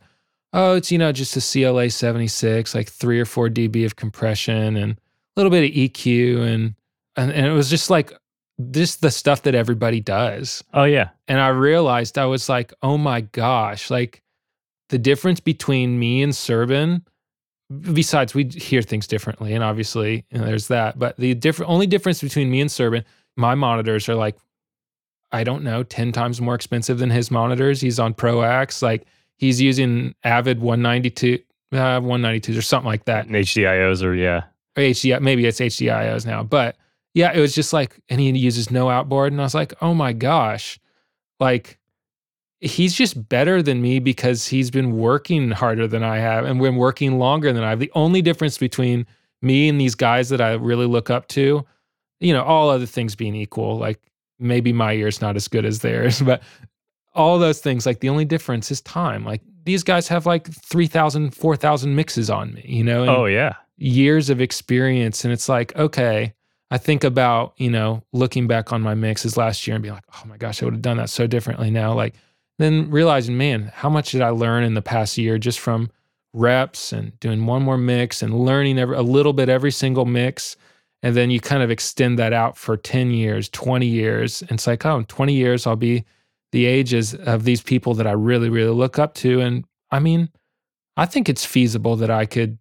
"Oh, 0.54 0.76
it's 0.76 0.92
you 0.92 0.98
know 0.98 1.12
just 1.12 1.38
a 1.38 1.42
CLA 1.42 1.90
seventy 1.90 2.28
six, 2.28 2.74
like 2.74 2.90
three 2.90 3.20
or 3.20 3.26
four 3.26 3.50
dB 3.50 3.86
of 3.86 3.96
compression, 3.96 4.76
and 4.76 4.94
a 4.94 4.98
little 5.38 5.52
bit 5.52 5.70
of 5.70 5.76
EQ, 5.76 6.42
and 6.42 6.76
and, 7.16 7.32
and 7.32 7.46
it 7.46 7.52
was 7.52 7.70
just 7.70 7.90
like 7.90 8.12
this 8.58 8.96
the 8.98 9.12
stuff 9.12 9.44
that 9.44 9.56
everybody 9.56 10.00
does." 10.00 10.64
Oh 10.74 10.86
yeah. 10.86 11.10
and 11.28 11.40
I 11.40 11.50
realized 11.50 12.18
I 12.18 12.26
was 12.26 12.50
like, 12.50 12.74
oh 12.82 12.98
my 12.98 13.22
gosh, 13.22 13.90
like 13.92 14.24
the 14.90 15.00
difference 15.00 15.40
between 15.40 16.00
me 16.00 16.24
and 16.24 16.34
Serban. 16.34 17.04
Besides, 17.94 18.34
we 18.36 18.44
hear 18.46 18.82
things 18.82 19.08
differently, 19.08 19.54
and 19.54 19.64
obviously 19.64 20.26
you 20.30 20.40
know, 20.40 20.46
there's 20.46 20.68
that. 20.68 21.00
But 21.00 21.16
the 21.18 21.34
different 21.36 21.72
only 21.72 21.88
difference 21.88 22.22
between 22.22 22.52
me 22.52 22.60
and 22.60 22.70
Serban, 22.70 23.06
my 23.38 23.56
monitors 23.56 24.10
are 24.10 24.16
like, 24.16 24.36
I 25.32 25.44
don't 25.44 25.64
know, 25.64 25.84
ten 25.84 26.12
times 26.12 26.42
more 26.42 26.56
expensive 26.56 27.00
than 27.00 27.10
his 27.10 27.32
monitors. 27.32 27.82
He's 27.82 28.00
on 28.00 28.14
ProAcs, 28.14 28.82
like 28.82 29.06
he's 29.38 29.62
using 29.62 30.16
Avid 30.24 30.60
192, 30.60 31.40
uh, 31.74 31.78
192s 32.02 32.58
or 32.58 32.62
something 32.62 32.88
like 32.88 33.06
that. 33.06 33.26
And 33.26 33.36
HDIOs 33.36 34.04
or 34.04 34.14
yeah. 34.14 34.44
Or 34.78 34.84
HDI, 34.84 35.22
maybe 35.22 35.46
it's 35.46 35.60
HDIOs 35.60 36.26
now, 36.26 36.44
but 36.44 36.78
yeah, 37.14 37.34
it 37.34 37.42
was 37.42 37.54
just 37.54 37.74
like, 37.74 38.00
and 38.10 38.22
he 38.22 38.30
uses 38.32 38.72
no 38.72 38.90
outboard, 38.90 39.34
and 39.34 39.42
I 39.42 39.44
was 39.44 39.56
like, 39.56 39.74
oh 39.82 39.94
my 39.94 40.14
gosh, 40.14 40.80
like 41.40 41.78
he's 42.62 42.94
just 42.94 43.28
better 43.28 43.62
than 43.62 43.82
me 43.82 44.00
because 44.00 44.48
he's 44.48 44.70
been 44.70 44.98
working 44.98 45.50
harder 45.52 45.88
than 45.88 46.04
I 46.04 46.20
have 46.20 46.46
and 46.46 46.62
been 46.62 46.76
working 46.76 47.18
longer 47.18 47.52
than 47.52 47.64
I 47.64 47.72
have. 47.72 47.80
The 47.80 47.92
only 47.96 48.22
difference 48.22 48.58
between 48.58 49.08
me 49.42 49.68
and 49.68 49.82
these 49.82 49.96
guys 49.96 50.30
that 50.30 50.40
I 50.40 50.54
really 50.54 50.86
look 50.86 51.10
up 51.10 51.28
to, 51.30 51.66
you 52.20 52.34
know, 52.34 52.44
all 52.44 52.70
other 52.70 52.86
things 52.86 53.16
being 53.16 53.36
equal, 53.36 53.78
like 53.78 54.00
maybe 54.42 54.74
my 54.74 54.94
ear's 54.94 55.22
not 55.22 55.36
as 55.36 55.48
good 55.48 55.66
as 55.66 55.80
theirs, 55.80 56.22
but 56.26 56.42
all 57.14 57.40
those 57.40 57.60
things, 57.60 57.86
like 57.86 58.00
the 58.00 58.10
only 58.10 58.26
difference 58.26 58.72
is 58.72 58.82
time. 58.82 59.24
Like 59.26 59.42
these 59.64 59.84
guys 59.84 60.08
have 60.08 60.26
like 60.26 60.48
3,000, 60.48 61.36
4,000 61.36 61.96
mixes 61.96 62.30
on 62.30 62.54
me, 62.54 62.64
you 62.66 62.84
know? 62.84 63.02
and 63.02 63.12
Oh 63.12 63.26
yeah. 63.26 63.56
years 63.78 64.30
of 64.30 64.42
experience 64.42 65.24
and 65.26 65.34
it's 65.34 65.50
like 65.50 65.76
okay 65.76 66.34
i 66.70 66.78
think 66.78 67.04
about 67.04 67.54
you 67.58 67.70
know 67.70 68.04
looking 68.14 68.46
back 68.48 68.72
on 68.72 68.80
my 68.82 68.94
mixes 68.94 69.38
last 69.38 69.66
year 69.66 69.76
and 69.76 69.82
being 69.82 69.96
like 69.96 70.04
oh 70.14 70.24
my 70.28 70.38
gosh 70.38 70.62
i 70.62 70.66
would 70.66 70.74
have 70.76 70.82
done 70.84 70.98
that 70.98 71.10
so 71.10 71.26
differently 71.26 71.72
now 71.72 71.92
like 71.94 72.14
then 72.60 72.92
realizing 72.92 73.38
man 73.38 73.72
how 73.74 73.90
much 73.90 74.12
did 74.12 74.22
i 74.22 74.30
learn 74.30 74.64
in 74.64 74.76
the 74.76 74.82
past 74.84 75.18
year 75.18 75.40
just 75.40 75.60
from 75.60 75.90
reps 76.34 76.94
and 76.94 77.20
doing 77.20 77.46
one 77.46 77.64
more 77.64 77.78
mix 77.78 78.22
and 78.22 78.40
learning 78.40 78.78
every, 78.78 78.96
a 78.96 79.02
little 79.02 79.34
bit 79.34 79.50
every 79.50 79.72
single 79.72 80.06
mix 80.06 80.56
and 81.04 81.16
then 81.16 81.32
you 81.32 81.40
kind 81.40 81.64
of 81.64 81.72
extend 81.72 82.20
that 82.20 82.34
out 82.34 82.58
for 82.58 82.78
10 82.78 83.12
years 83.12 83.50
20 83.50 83.86
years 83.86 84.42
and 84.42 84.52
it's 84.52 84.68
like 84.68 84.86
oh 84.86 84.98
in 84.98 85.06
20 85.06 85.34
years 85.34 85.66
i'll 85.66 85.76
be 85.76 86.06
the 86.52 86.66
ages 86.66 87.14
of 87.14 87.44
these 87.44 87.62
people 87.62 87.94
that 87.94 88.08
i 88.08 88.12
really 88.12 88.50
really 88.50 88.74
look 88.74 89.00
up 89.00 89.14
to 89.14 89.40
and 89.42 89.66
i 89.92 90.00
mean 90.00 90.30
i 90.98 91.06
think 91.06 91.30
it's 91.30 91.46
feasible 91.46 91.96
that 91.96 92.10
i 92.12 92.26
could 92.26 92.58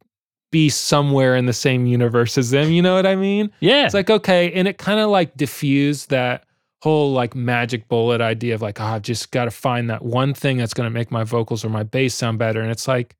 be 0.50 0.68
somewhere 0.68 1.36
in 1.36 1.46
the 1.46 1.52
same 1.52 1.86
universe 1.86 2.36
as 2.36 2.50
them. 2.50 2.70
You 2.70 2.82
know 2.82 2.94
what 2.94 3.06
I 3.06 3.16
mean? 3.16 3.50
Yeah. 3.60 3.84
It's 3.84 3.94
like, 3.94 4.10
okay. 4.10 4.52
And 4.52 4.66
it 4.66 4.78
kind 4.78 5.00
of 5.00 5.10
like 5.10 5.36
diffused 5.36 6.10
that 6.10 6.44
whole 6.82 7.12
like 7.12 7.34
magic 7.34 7.88
bullet 7.88 8.20
idea 8.20 8.54
of 8.54 8.62
like, 8.62 8.80
oh, 8.80 8.84
I've 8.84 9.02
just 9.02 9.30
got 9.30 9.44
to 9.44 9.50
find 9.50 9.90
that 9.90 10.02
one 10.02 10.34
thing 10.34 10.56
that's 10.56 10.74
going 10.74 10.86
to 10.86 10.90
make 10.90 11.10
my 11.10 11.24
vocals 11.24 11.64
or 11.64 11.68
my 11.68 11.82
bass 11.82 12.14
sound 12.14 12.38
better. 12.38 12.60
And 12.60 12.70
it's 12.70 12.88
like, 12.88 13.16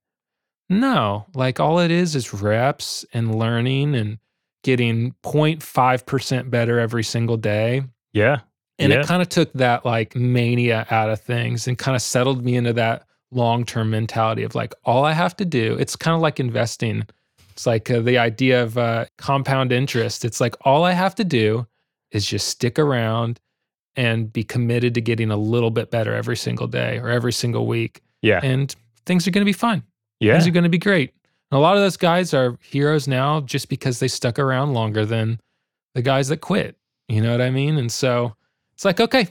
no, 0.68 1.26
like 1.34 1.60
all 1.60 1.78
it 1.78 1.90
is 1.90 2.16
is 2.16 2.32
reps 2.32 3.04
and 3.12 3.34
learning 3.34 3.94
and 3.94 4.18
getting 4.62 5.14
0.5% 5.22 6.50
better 6.50 6.78
every 6.78 7.04
single 7.04 7.36
day. 7.36 7.82
yeah. 8.12 8.40
And 8.78 8.92
Yeah. 8.94 9.00
it 9.00 9.06
kind 9.06 9.20
of 9.20 9.28
took 9.28 9.52
that 9.52 9.84
like 9.84 10.16
mania 10.16 10.86
out 10.90 11.11
of 11.11 11.20
things 11.20 11.68
and 11.68 11.76
kind 11.76 11.94
of 11.94 12.00
settled 12.00 12.42
me 12.42 12.56
into 12.56 12.72
that 12.72 13.04
long 13.30 13.64
term 13.66 13.90
mentality 13.90 14.42
of 14.42 14.54
like, 14.54 14.72
all 14.86 15.04
I 15.04 15.12
have 15.12 15.36
to 15.36 15.44
do, 15.44 15.74
it's 15.78 15.96
kind 15.96 16.14
of 16.14 16.22
like 16.22 16.40
investing. 16.40 17.04
It's 17.50 17.66
like 17.66 17.90
uh, 17.90 18.00
the 18.00 18.16
idea 18.16 18.62
of 18.62 18.78
uh, 18.78 19.04
compound 19.18 19.70
interest. 19.70 20.24
It's 20.24 20.40
like, 20.40 20.56
all 20.62 20.84
I 20.84 20.92
have 20.92 21.14
to 21.16 21.24
do 21.24 21.66
is 22.11 22.24
just 22.24 22.48
stick 22.48 22.78
around 22.78 23.38
and 23.96 24.32
be 24.32 24.42
committed 24.44 24.94
to 24.94 25.02
getting 25.02 25.30
a 25.30 25.36
little 25.36 25.70
bit 25.70 25.90
better 25.90 26.14
every 26.14 26.36
single 26.36 26.66
day 26.66 26.98
or 27.00 27.11
every 27.11 27.32
single 27.34 27.66
week. 27.66 28.00
Yeah. 28.22 28.40
and 28.42 28.74
things 29.04 29.28
are 29.28 29.30
going 29.30 29.42
to 29.42 29.46
be 29.48 29.52
fine. 29.52 29.82
yeah. 30.20 30.32
Things 30.34 30.46
are 30.46 30.52
going 30.52 30.64
to 30.64 30.70
be 30.70 30.78
great. 30.78 31.12
And 31.51 31.59
a 31.59 31.61
lot 31.61 31.76
of 31.76 31.82
those 31.82 31.96
guys 31.96 32.32
are 32.32 32.59
heroes 32.62 33.09
now 33.09 33.40
just 33.40 33.68
because 33.68 33.98
they 33.98 34.09
stuck 34.09 34.38
around 34.38 34.72
longer 34.72 35.05
than 35.05 35.40
the 35.94 36.03
guys 36.03 36.28
that 36.28 36.38
quit. 36.38 36.76
You 37.09 37.20
know 37.20 37.32
what 37.32 37.40
I 37.40 37.51
mean? 37.51 37.76
And 37.76 37.90
so 37.90 38.34
it's 38.72 38.84
like, 38.84 39.01
okay, 39.01 39.28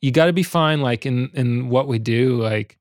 you 0.00 0.10
got 0.10 0.26
to 0.26 0.32
be 0.32 0.42
fine. 0.42 0.80
Like 0.80 1.04
in 1.04 1.30
in 1.34 1.68
what 1.68 1.88
we 1.88 1.98
do, 1.98 2.40
like 2.40 2.78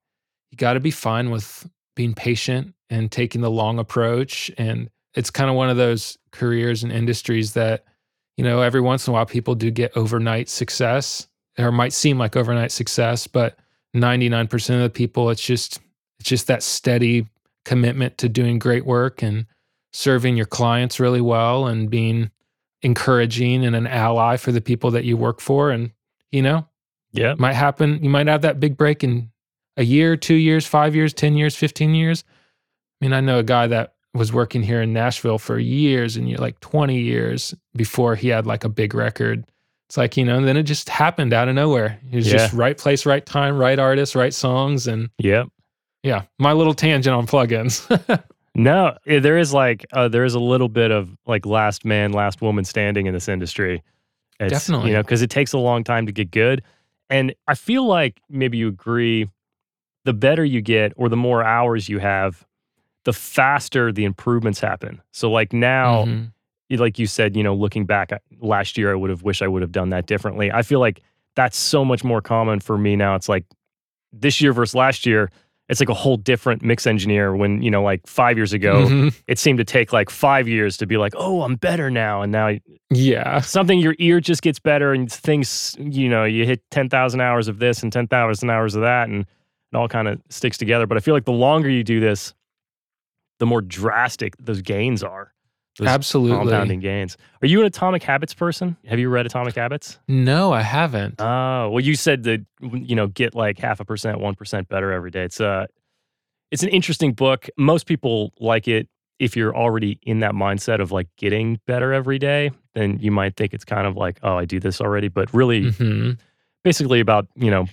you 0.51 0.57
got 0.57 0.73
to 0.73 0.79
be 0.79 0.91
fine 0.91 1.29
with 1.29 1.69
being 1.95 2.13
patient 2.13 2.73
and 2.89 3.11
taking 3.11 3.41
the 3.41 3.51
long 3.51 3.79
approach. 3.79 4.49
And 4.57 4.89
it's 5.15 5.29
kind 5.29 5.49
of 5.49 5.55
one 5.55 5.69
of 5.69 5.77
those 5.77 6.17
careers 6.31 6.83
and 6.83 6.91
industries 6.91 7.53
that 7.53 7.83
you 8.38 8.43
know 8.43 8.61
every 8.61 8.81
once 8.81 9.07
in 9.07 9.11
a 9.11 9.13
while 9.13 9.25
people 9.25 9.55
do 9.55 9.69
get 9.71 9.97
overnight 9.97 10.47
success 10.47 11.27
or 11.57 11.71
might 11.71 11.93
seem 11.93 12.17
like 12.17 12.35
overnight 12.35 12.71
success, 12.71 13.25
but 13.25 13.57
99% 13.95 14.75
of 14.75 14.81
the 14.81 14.89
people, 14.89 15.29
it's 15.29 15.41
just 15.41 15.79
it's 16.19 16.29
just 16.29 16.47
that 16.47 16.63
steady 16.63 17.27
commitment 17.68 18.18
to 18.18 18.30
doing 18.30 18.59
great 18.59 18.86
work 18.86 19.22
and 19.22 19.45
serving 19.91 20.38
your 20.38 20.45
clients 20.45 21.01
really 21.01 21.20
well 21.20 21.68
and 21.68 21.89
being 21.89 22.32
encouraging 22.82 23.65
and 23.65 23.76
an 23.76 23.86
ally 23.86 24.38
for 24.38 24.53
the 24.53 24.61
people 24.61 24.89
that 24.91 25.03
you 25.03 25.18
work 25.18 25.41
for. 25.41 25.70
And, 25.70 25.91
you 26.32 26.41
know, 26.41 26.65
yeah. 27.11 27.36
might 27.38 27.53
happen. 27.53 28.01
You 28.01 28.09
might 28.09 28.28
have 28.28 28.41
that 28.43 28.61
big 28.61 28.78
break 28.78 29.03
in 29.03 29.30
a 29.76 29.84
year, 29.84 30.15
two 30.15 30.36
years, 30.36 30.65
five 30.65 30.95
years, 30.95 31.13
10 31.13 31.36
years, 31.36 31.57
15 31.57 31.93
years. 31.93 32.24
I 33.01 33.05
mean, 33.05 33.11
I 33.11 33.20
know 33.20 33.39
a 33.39 33.43
guy 33.43 33.68
that 33.68 33.95
was 34.13 34.32
working 34.32 34.63
here 34.63 34.82
in 34.82 34.93
Nashville 34.93 35.38
for 35.38 35.59
years 35.59 36.15
and 36.15 36.30
you're 36.30 36.39
like 36.39 36.61
20 36.61 36.97
years 36.97 37.53
before 37.76 38.15
he 38.15 38.30
had 38.30 38.47
like 38.47 38.63
a 38.63 38.70
big 38.70 38.93
record. 38.93 39.45
It's 39.89 39.97
like, 39.97 40.15
you 40.15 40.24
know, 40.24 40.38
and 40.38 40.47
then 40.47 40.55
it 40.55 40.63
just 40.63 40.88
happened 40.88 41.34
out 41.34 41.49
of 41.49 41.55
nowhere. 41.55 41.99
It 42.11 42.15
was 42.15 42.28
just 42.28 42.53
right 42.53 42.78
place, 42.78 43.05
right 43.05 43.26
time, 43.26 43.57
right 43.57 43.78
artist, 43.78 44.15
right 44.15 44.34
songs. 44.34 44.88
And 44.88 45.09
Yeah. 45.18 45.45
Yeah, 46.03 46.23
my 46.39 46.53
little 46.53 46.73
tangent 46.73 47.15
on 47.15 47.27
plugins. 47.27 47.83
No, 48.59 48.97
there 49.05 49.37
is 49.37 49.53
like 49.53 49.85
uh, 49.93 50.07
there 50.07 50.25
is 50.25 50.33
a 50.33 50.39
little 50.39 50.67
bit 50.67 50.89
of 50.89 51.15
like 51.27 51.45
last 51.45 51.85
man, 51.85 52.11
last 52.11 52.41
woman 52.41 52.65
standing 52.65 53.05
in 53.05 53.13
this 53.13 53.27
industry. 53.27 53.83
It's, 54.39 54.51
Definitely. 54.51 54.89
you 54.89 54.95
know, 54.95 55.03
because 55.03 55.21
it 55.21 55.29
takes 55.29 55.53
a 55.53 55.59
long 55.59 55.83
time 55.83 56.07
to 56.07 56.11
get 56.11 56.31
good, 56.31 56.63
and 57.07 57.35
I 57.47 57.53
feel 57.53 57.85
like 57.85 58.19
maybe 58.31 58.57
you 58.57 58.67
agree. 58.67 59.29
The 60.05 60.13
better 60.13 60.43
you 60.43 60.59
get, 60.61 60.91
or 60.95 61.07
the 61.07 61.15
more 61.15 61.43
hours 61.43 61.87
you 61.87 61.99
have, 61.99 62.47
the 63.03 63.13
faster 63.13 63.91
the 63.91 64.05
improvements 64.05 64.59
happen. 64.59 65.03
So, 65.11 65.29
like 65.29 65.53
now, 65.53 66.05
Mhm. 66.05 66.31
like 66.71 66.97
you 66.97 67.05
said, 67.05 67.35
you 67.37 67.43
know, 67.43 67.53
looking 67.53 67.85
back 67.85 68.09
last 68.39 68.75
year, 68.75 68.91
I 68.91 68.95
would 68.95 69.11
have 69.11 69.21
wished 69.21 69.43
I 69.43 69.47
would 69.47 69.61
have 69.61 69.71
done 69.71 69.91
that 69.91 70.07
differently. 70.07 70.51
I 70.51 70.63
feel 70.63 70.79
like 70.79 71.03
that's 71.35 71.57
so 71.59 71.85
much 71.85 72.03
more 72.03 72.21
common 72.21 72.59
for 72.59 72.75
me 72.75 72.95
now. 72.95 73.13
It's 73.13 73.29
like 73.29 73.45
this 74.11 74.41
year 74.41 74.51
versus 74.51 74.73
last 74.73 75.05
year. 75.05 75.29
It's 75.70 75.80
like 75.82 75.89
a 75.89 75.93
whole 75.93 76.15
different 76.18 76.61
mix 76.63 76.88
engineer. 76.88 77.36
When 77.36 77.61
you 77.61 77.70
know, 77.70 77.84
like 77.84 78.05
five 78.07 78.38
years 78.38 78.53
ago, 78.53 78.86
Mhm. 78.88 79.13
it 79.28 79.38
seemed 79.38 79.57
to 79.57 79.65
take 79.65 79.91
like 79.91 80.09
five 80.09 80.47
years 80.47 80.78
to 80.78 80.86
be 80.86 80.95
like, 80.97 81.13
oh, 81.18 81.41
I'm 81.41 81.55
better 81.55 81.89
now. 81.91 82.22
And 82.22 82.32
now 82.32 82.51
Yeah. 82.89 83.41
something, 83.41 83.78
your 83.80 83.95
ear 83.99 84.20
just 84.22 84.41
gets 84.41 84.59
better 84.59 84.93
and 84.93 85.11
things, 85.11 85.76
you 85.80 86.07
know, 86.07 86.24
you 86.24 86.45
hit 86.45 86.61
10,000 86.72 87.20
hours 87.20 87.47
of 87.49 87.59
this 87.59 87.84
and 87.84 87.91
10,000 87.91 88.49
hours 88.49 88.76
of 88.76 88.82
that 88.82 89.09
and 89.09 89.22
it 89.74 89.76
all 89.76 89.89
kind 89.89 90.07
of 90.07 90.22
sticks 90.30 90.57
together. 90.57 90.88
But 90.88 90.97
I 90.97 91.01
feel 91.01 91.13
like 91.13 91.26
the 91.26 91.34
longer 91.34 91.70
you 91.70 91.84
do 91.84 91.99
this, 91.99 92.34
the 93.39 93.45
more 93.45 93.61
drastic 93.61 94.36
those 94.39 94.61
gains 94.61 95.03
are. 95.03 95.34
Absolutely. 95.86 96.38
Compounding 96.38 96.80
gains. 96.80 97.17
Are 97.41 97.47
you 97.47 97.59
an 97.59 97.65
Atomic 97.67 98.03
Habits 98.03 98.34
person? 98.34 98.78
Have 98.86 98.99
you 98.99 99.09
read 99.09 99.25
Atomic 99.25 99.55
Habits? 99.55 99.99
No, 100.07 100.51
I 100.53 100.61
haven't. 100.61 101.21
Oh, 101.21 101.69
well, 101.69 101.80
you 101.80 101.95
said 101.95 102.23
that 102.23 102.45
you 102.61 102.95
know 102.95 103.07
get 103.07 103.36
like 103.36 103.59
half 103.59 103.80
a 103.80 103.86
percent, 103.86 104.19
one 104.19 104.36
percent 104.36 104.69
better 104.69 104.91
every 104.91 105.11
day. 105.11 105.23
It's 105.23 105.39
uh 105.39 105.67
it's 106.51 106.63
an 106.63 106.69
interesting 106.69 107.13
book. 107.13 107.47
Most 107.57 107.86
people 107.86 108.34
like 108.39 108.67
it 108.67 108.88
if 109.19 109.36
you're 109.36 109.55
already 109.55 109.99
in 110.03 110.19
that 110.19 110.34
mindset 110.34 110.80
of 110.80 110.91
like 110.91 111.07
getting 111.17 111.59
better 111.67 111.91
every 111.93 112.19
day. 112.19 112.51
Then 112.73 112.99
you 112.99 113.11
might 113.11 113.36
think 113.36 113.53
it's 113.53 113.65
kind 113.65 113.88
of 113.88 113.97
like, 113.97 114.19
oh, 114.23 114.38
I 114.38 114.45
do 114.45 114.59
this 114.59 114.80
already, 114.80 115.07
but 115.07 115.34
really, 115.34 115.71
hmm 115.71 116.11
basically 116.63 116.99
about 116.99 117.28
you 117.36 117.49
know 117.51 117.65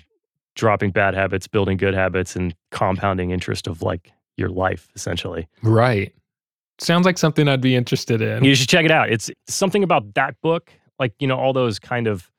dropping 0.55 0.91
bad 0.93 1.15
habits, 1.15 1.49
building 1.49 1.77
good 1.77 1.95
habits, 1.95 2.37
and 2.37 2.55
compounding 2.71 3.31
interest 3.31 3.67
of 3.67 3.83
like 3.83 4.13
your 4.37 4.49
life 4.49 4.89
essentially. 4.95 5.49
Right. 5.63 6.13
Sounds 6.79 7.07
like 7.07 7.19
something 7.19 7.47
I'd 7.49 7.61
be 7.61 7.77
interested 7.77 8.21
in. 8.21 8.45
You 8.45 8.55
should 8.55 8.69
check 8.69 8.85
it 8.85 8.91
out. 8.91 9.11
It's 9.11 9.31
something 9.49 9.83
about 9.83 10.15
that 10.15 10.41
book, 10.41 10.73
like, 10.99 11.15
you 11.19 11.27
know, 11.27 11.39
all 11.39 11.53
those 11.53 11.79
kind 11.79 12.07
of 12.07 12.31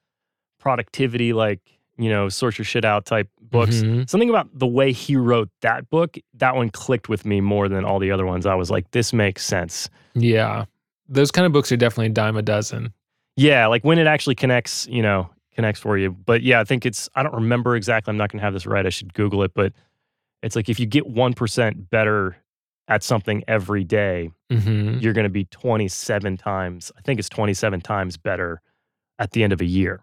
productivity, 0.60 1.34
like, 1.34 1.60
you 1.98 2.10
know, 2.10 2.28
sort 2.28 2.58
your 2.58 2.66
shit 2.66 2.84
out 2.84 3.06
type 3.06 3.30
books. 3.40 3.78
Mhm. 3.78 4.10
Something 4.10 4.30
about 4.30 4.50
the 4.54 4.68
way 4.68 4.92
he 4.92 5.16
wrote 5.16 5.50
that 5.62 5.90
book, 5.90 6.18
that 6.34 6.56
one 6.56 6.70
clicked 6.70 7.08
with 7.08 7.26
me 7.26 7.40
more 7.40 7.70
than 7.70 7.86
all 7.86 8.00
the 8.00 8.12
other 8.12 8.26
ones. 8.26 8.46
I 8.46 8.56
was 8.56 8.70
like, 8.70 8.92
this 8.92 9.14
makes 9.14 9.46
sense. 9.46 9.90
Yeah. 10.14 10.66
Those 11.08 11.32
kind 11.32 11.46
of 11.46 11.54
books 11.54 11.72
are 11.72 11.78
definitely 11.78 12.08
a 12.08 12.10
dime 12.10 12.36
a 12.36 12.42
dozen. 12.42 12.92
Yeah, 13.38 13.68
like 13.68 13.84
when 13.84 14.00
it 14.00 14.08
actually 14.08 14.36
connects, 14.36 14.88
you 14.88 15.02
know, 15.02 15.30
connects 15.54 15.80
for 15.80 15.98
you. 15.98 16.12
But 16.12 16.42
yeah, 16.42 16.60
I 16.60 16.64
think 16.66 16.86
it's, 16.86 17.08
I 17.16 17.24
don't 17.24 17.36
remember 17.36 17.76
exactly. 17.76 18.12
I'm 18.12 18.18
not 18.18 18.32
going 18.32 18.40
to 18.40 18.44
have 18.44 18.54
this 18.54 18.66
right. 18.66 18.86
I 18.86 18.90
should 18.90 19.14
Google 19.14 19.44
it. 19.44 19.54
But 19.54 19.72
it's 20.42 20.56
like 20.56 20.68
if 20.68 20.80
you 20.80 20.86
get 20.86 21.06
1% 21.06 21.90
better 21.90 22.36
at 22.88 23.04
something 23.04 23.44
every 23.48 23.84
day, 23.84 24.30
hmm 24.52 24.98
you're 25.00 25.14
going 25.14 25.24
to 25.26 25.30
be 25.30 25.46
27 25.46 26.38
times, 26.38 26.92
I 26.98 27.02
think 27.02 27.20
it's 27.20 27.30
27 27.30 27.82
times 27.82 28.18
better 28.18 28.62
at 29.20 29.32
the 29.32 29.44
end 29.44 29.54
of 29.54 29.62
a 29.62 29.66
year. 29.66 30.02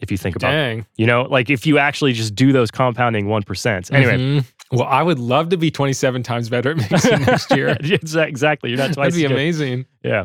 If 0.00 0.10
you 0.10 0.16
think 0.18 0.34
about, 0.36 0.52
it. 0.52 0.56
Dang. 0.56 0.86
you 0.96 1.06
know, 1.06 1.22
like 1.22 1.48
if 1.50 1.64
you 1.66 1.78
actually 1.78 2.12
just 2.12 2.34
do 2.34 2.52
those 2.52 2.70
compounding 2.70 3.26
1%. 3.26 3.92
Anyway, 3.92 4.16
Mhm. 4.18 4.44
Well, 4.72 4.82
I 4.88 5.02
would 5.02 5.20
love 5.20 5.50
to 5.50 5.56
be 5.56 5.70
27 5.70 6.22
times 6.24 6.48
better 6.48 6.72
at 6.72 6.76
mixing 6.90 7.20
next 7.22 7.50
year. 7.56 7.76
Exactly. 7.80 8.70
You're 8.70 8.78
not 8.78 8.92
twice. 8.92 9.12
That'd 9.14 9.28
be 9.28 9.32
amazing. 9.32 9.86
Yeah. 10.02 10.24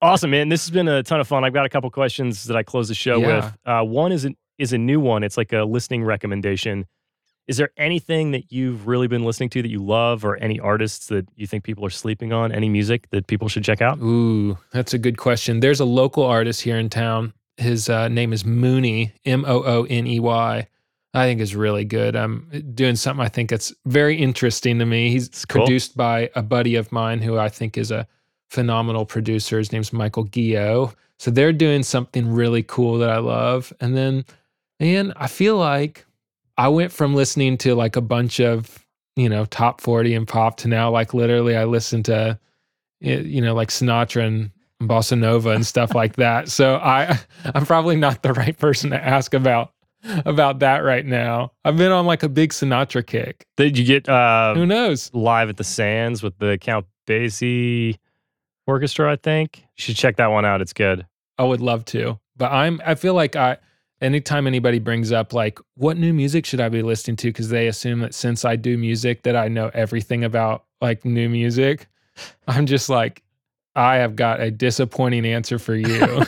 Awesome, 0.00 0.30
man. 0.30 0.48
This 0.48 0.62
has 0.64 0.70
been 0.70 0.86
a 0.86 1.02
ton 1.02 1.18
of 1.18 1.26
fun. 1.26 1.42
I've 1.44 1.52
got 1.52 1.66
a 1.66 1.68
couple 1.68 1.90
questions 1.90 2.44
that 2.44 2.56
I 2.56 2.62
close 2.62 2.86
the 2.88 2.94
show 2.94 3.18
Yeah. 3.18 3.26
with. 3.46 3.56
Uh, 3.66 3.82
one 3.82 4.12
is, 4.12 4.24
an, 4.24 4.36
is 4.56 4.72
a 4.72 4.78
new 4.78 5.00
one. 5.00 5.24
It's 5.24 5.36
like 5.36 5.52
a 5.52 5.64
listening 5.64 6.04
recommendation. 6.04 6.86
Is 7.48 7.56
there 7.56 7.70
anything 7.78 8.32
that 8.32 8.52
you've 8.52 8.86
really 8.86 9.08
been 9.08 9.24
listening 9.24 9.48
to 9.50 9.62
that 9.62 9.68
you 9.68 9.82
love 9.82 10.22
or 10.22 10.36
any 10.36 10.60
artists 10.60 11.06
that 11.06 11.26
you 11.34 11.46
think 11.46 11.64
people 11.64 11.84
are 11.84 11.90
sleeping 11.90 12.30
on? 12.30 12.52
Any 12.52 12.68
music 12.68 13.08
that 13.10 13.26
people 13.26 13.48
should 13.48 13.64
check 13.64 13.80
out? 13.80 13.98
Ooh, 14.00 14.58
that's 14.70 14.92
a 14.92 14.98
good 14.98 15.16
question. 15.16 15.60
There's 15.60 15.80
a 15.80 15.86
local 15.86 16.24
artist 16.24 16.60
here 16.60 16.78
in 16.78 16.90
town. 16.90 17.32
His 17.56 17.88
uh, 17.88 18.08
name 18.08 18.34
is 18.34 18.44
Mooney, 18.44 19.14
M 19.24 19.46
O 19.46 19.64
O 19.64 19.86
N 19.88 20.06
E 20.06 20.20
Y. 20.20 20.68
I 21.14 21.24
think 21.24 21.40
is 21.40 21.56
really 21.56 21.86
good. 21.86 22.14
I'm 22.14 22.46
doing 22.74 22.94
something 22.94 23.24
I 23.24 23.30
think 23.30 23.48
that's 23.48 23.72
very 23.86 24.16
interesting 24.16 24.78
to 24.78 24.84
me. 24.84 25.10
He's 25.10 25.44
cool. 25.46 25.62
produced 25.62 25.96
by 25.96 26.30
a 26.36 26.42
buddy 26.42 26.74
of 26.74 26.92
mine 26.92 27.22
who 27.22 27.38
I 27.38 27.48
think 27.48 27.78
is 27.78 27.90
a 27.90 28.06
phenomenal 28.50 29.06
producer. 29.06 29.58
His 29.58 29.72
name's 29.72 29.92
Michael 29.92 30.26
Gio. 30.26 30.94
So 31.18 31.30
they're 31.30 31.52
doing 31.52 31.82
something 31.82 32.30
really 32.30 32.62
cool 32.62 32.98
that 32.98 33.08
I 33.08 33.18
love. 33.18 33.72
And 33.80 33.96
then, 33.96 34.26
man, 34.78 35.14
I 35.16 35.28
feel 35.28 35.56
like 35.56 36.04
I 36.58 36.68
went 36.68 36.92
from 36.92 37.14
listening 37.14 37.56
to 37.58 37.74
like 37.74 37.96
a 37.96 38.00
bunch 38.00 38.40
of, 38.40 38.84
you 39.16 39.28
know, 39.28 39.44
top 39.46 39.80
40 39.80 40.14
and 40.14 40.28
pop 40.28 40.58
to 40.58 40.68
now, 40.68 40.90
like 40.90 41.14
literally, 41.14 41.56
I 41.56 41.64
listen 41.64 42.02
to, 42.04 42.38
you 43.00 43.40
know, 43.40 43.54
like 43.54 43.68
Sinatra 43.68 44.26
and 44.26 44.50
bossa 44.82 45.18
nova 45.18 45.50
and 45.50 45.64
stuff 45.64 45.94
like 45.94 46.16
that. 46.16 46.48
So 46.48 46.76
I, 46.76 47.18
I'm 47.54 47.64
probably 47.64 47.96
not 47.96 48.22
the 48.22 48.32
right 48.32 48.58
person 48.58 48.90
to 48.90 49.02
ask 49.02 49.32
about 49.34 49.72
about 50.24 50.60
that 50.60 50.78
right 50.78 51.04
now. 51.04 51.52
I've 51.64 51.76
been 51.76 51.90
on 51.92 52.06
like 52.06 52.22
a 52.22 52.28
big 52.28 52.50
Sinatra 52.50 53.06
kick. 53.06 53.46
Did 53.56 53.76
you 53.78 53.84
get 53.84 54.08
uh, 54.08 54.54
Who 54.54 54.66
knows? 54.66 55.10
live 55.12 55.48
at 55.48 55.56
the 55.56 55.64
Sands 55.64 56.22
with 56.22 56.38
the 56.38 56.58
Count 56.58 56.86
Basie 57.06 57.98
Orchestra? 58.66 59.12
I 59.12 59.16
think 59.16 59.58
you 59.58 59.82
should 59.82 59.96
check 59.96 60.16
that 60.16 60.28
one 60.28 60.44
out. 60.44 60.60
It's 60.60 60.72
good. 60.72 61.06
I 61.36 61.44
would 61.44 61.60
love 61.60 61.84
to, 61.86 62.18
but 62.36 62.52
I'm. 62.52 62.80
I 62.84 62.94
feel 62.94 63.14
like 63.14 63.36
I. 63.36 63.58
Anytime 64.00 64.46
anybody 64.46 64.78
brings 64.78 65.10
up 65.10 65.32
like 65.32 65.58
what 65.74 65.96
new 65.96 66.12
music 66.12 66.46
should 66.46 66.60
I 66.60 66.68
be 66.68 66.82
listening 66.82 67.16
to, 67.16 67.28
because 67.28 67.48
they 67.48 67.66
assume 67.66 68.00
that 68.00 68.14
since 68.14 68.44
I 68.44 68.54
do 68.56 68.78
music 68.78 69.22
that 69.24 69.34
I 69.36 69.48
know 69.48 69.70
everything 69.74 70.22
about 70.24 70.64
like 70.80 71.04
new 71.04 71.28
music. 71.28 71.88
I'm 72.46 72.66
just 72.66 72.88
like, 72.88 73.22
I 73.74 73.96
have 73.96 74.14
got 74.16 74.40
a 74.40 74.50
disappointing 74.50 75.24
answer 75.26 75.58
for 75.58 75.74
you. 75.74 76.22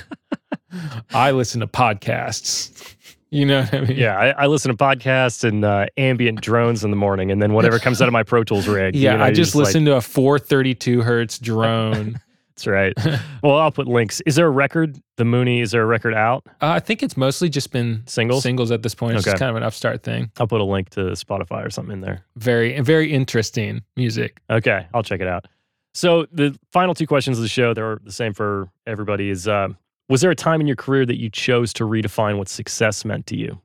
I 1.15 1.31
listen 1.33 1.61
to 1.61 1.67
podcasts. 1.67 2.95
You 3.31 3.47
know 3.47 3.61
what 3.63 3.75
I 3.75 3.81
mean? 3.83 3.97
Yeah, 3.97 4.17
I, 4.19 4.31
I 4.31 4.47
listen 4.49 4.71
to 4.71 4.77
podcasts 4.77 5.45
and 5.45 5.65
uh, 5.65 5.87
ambient 5.97 6.41
drones 6.41 6.83
in 6.83 6.91
the 6.91 6.97
morning, 6.97 7.31
and 7.31 7.41
then 7.41 7.53
whatever 7.53 7.79
comes 7.79 8.03
out 8.03 8.09
of 8.09 8.13
my 8.13 8.25
Pro 8.25 8.43
Tools 8.43 8.67
rig. 8.67 8.97
you 8.97 9.03
Yeah, 9.03 9.17
know, 9.17 9.25
I 9.25 9.29
you 9.29 9.35
just 9.35 9.55
like- 9.55 9.67
listen 9.67 9.85
to 9.85 9.95
a 9.97 10.01
432 10.01 11.03
hertz 11.03 11.39
drone. 11.39 12.21
That's 12.61 12.67
right. 12.67 13.21
well, 13.43 13.57
I'll 13.57 13.71
put 13.71 13.87
links. 13.89 14.21
Is 14.27 14.37
there 14.37 14.47
a 14.47 14.51
record? 14.51 15.01
The 15.17 15.25
Mooney. 15.25 15.61
Is 15.61 15.71
there 15.71 15.83
a 15.83 15.87
record 15.87 16.13
out? 16.15 16.45
Uh, 16.61 16.69
I 16.69 16.81
think 16.81 17.03
it's 17.03 17.17
mostly 17.17 17.49
just 17.49 17.73
been 17.73 18.03
Singles? 18.07 18.43
Singles 18.43 18.71
at 18.71 18.83
this 18.83 18.95
point. 18.95 19.17
It's 19.17 19.27
Okay. 19.27 19.33
just 19.33 19.39
kind 19.41 19.49
of 19.51 19.57
an 19.57 19.63
upstart 19.63 20.03
thing. 20.03 20.31
I'll 20.39 20.47
put 20.47 20.61
a 20.61 20.65
link 20.65 20.91
to 20.91 21.01
Spotify 21.13 21.65
or 21.65 21.71
something 21.71 21.95
in 21.95 22.01
there. 22.03 22.23
Very, 22.37 22.79
very 22.81 23.13
interesting 23.13 23.83
music. 23.97 24.41
Okay, 24.51 24.87
I'll 24.93 25.03
check 25.03 25.21
it 25.23 25.27
out. 25.27 25.47
So 25.95 26.27
the 26.33 26.55
final 26.71 26.95
two 26.95 27.07
questions 27.07 27.39
of 27.39 27.43
the 27.43 27.49
show, 27.49 27.73
they're 27.73 27.99
the 28.05 28.13
same 28.13 28.35
for 28.35 28.69
everybody. 28.87 29.31
Is 29.31 29.49
uh, 29.49 29.69
was 30.11 30.21
there 30.21 30.31
a 30.31 30.37
time 30.37 30.61
in 30.61 30.67
your 30.67 30.77
career 30.77 31.07
that 31.07 31.19
you 31.19 31.31
chose 31.31 31.73
to 31.75 31.85
redefine 31.85 32.37
what 32.37 32.49
success 32.51 33.07
meant 33.07 33.27
to 33.29 33.37
you? 33.37 33.59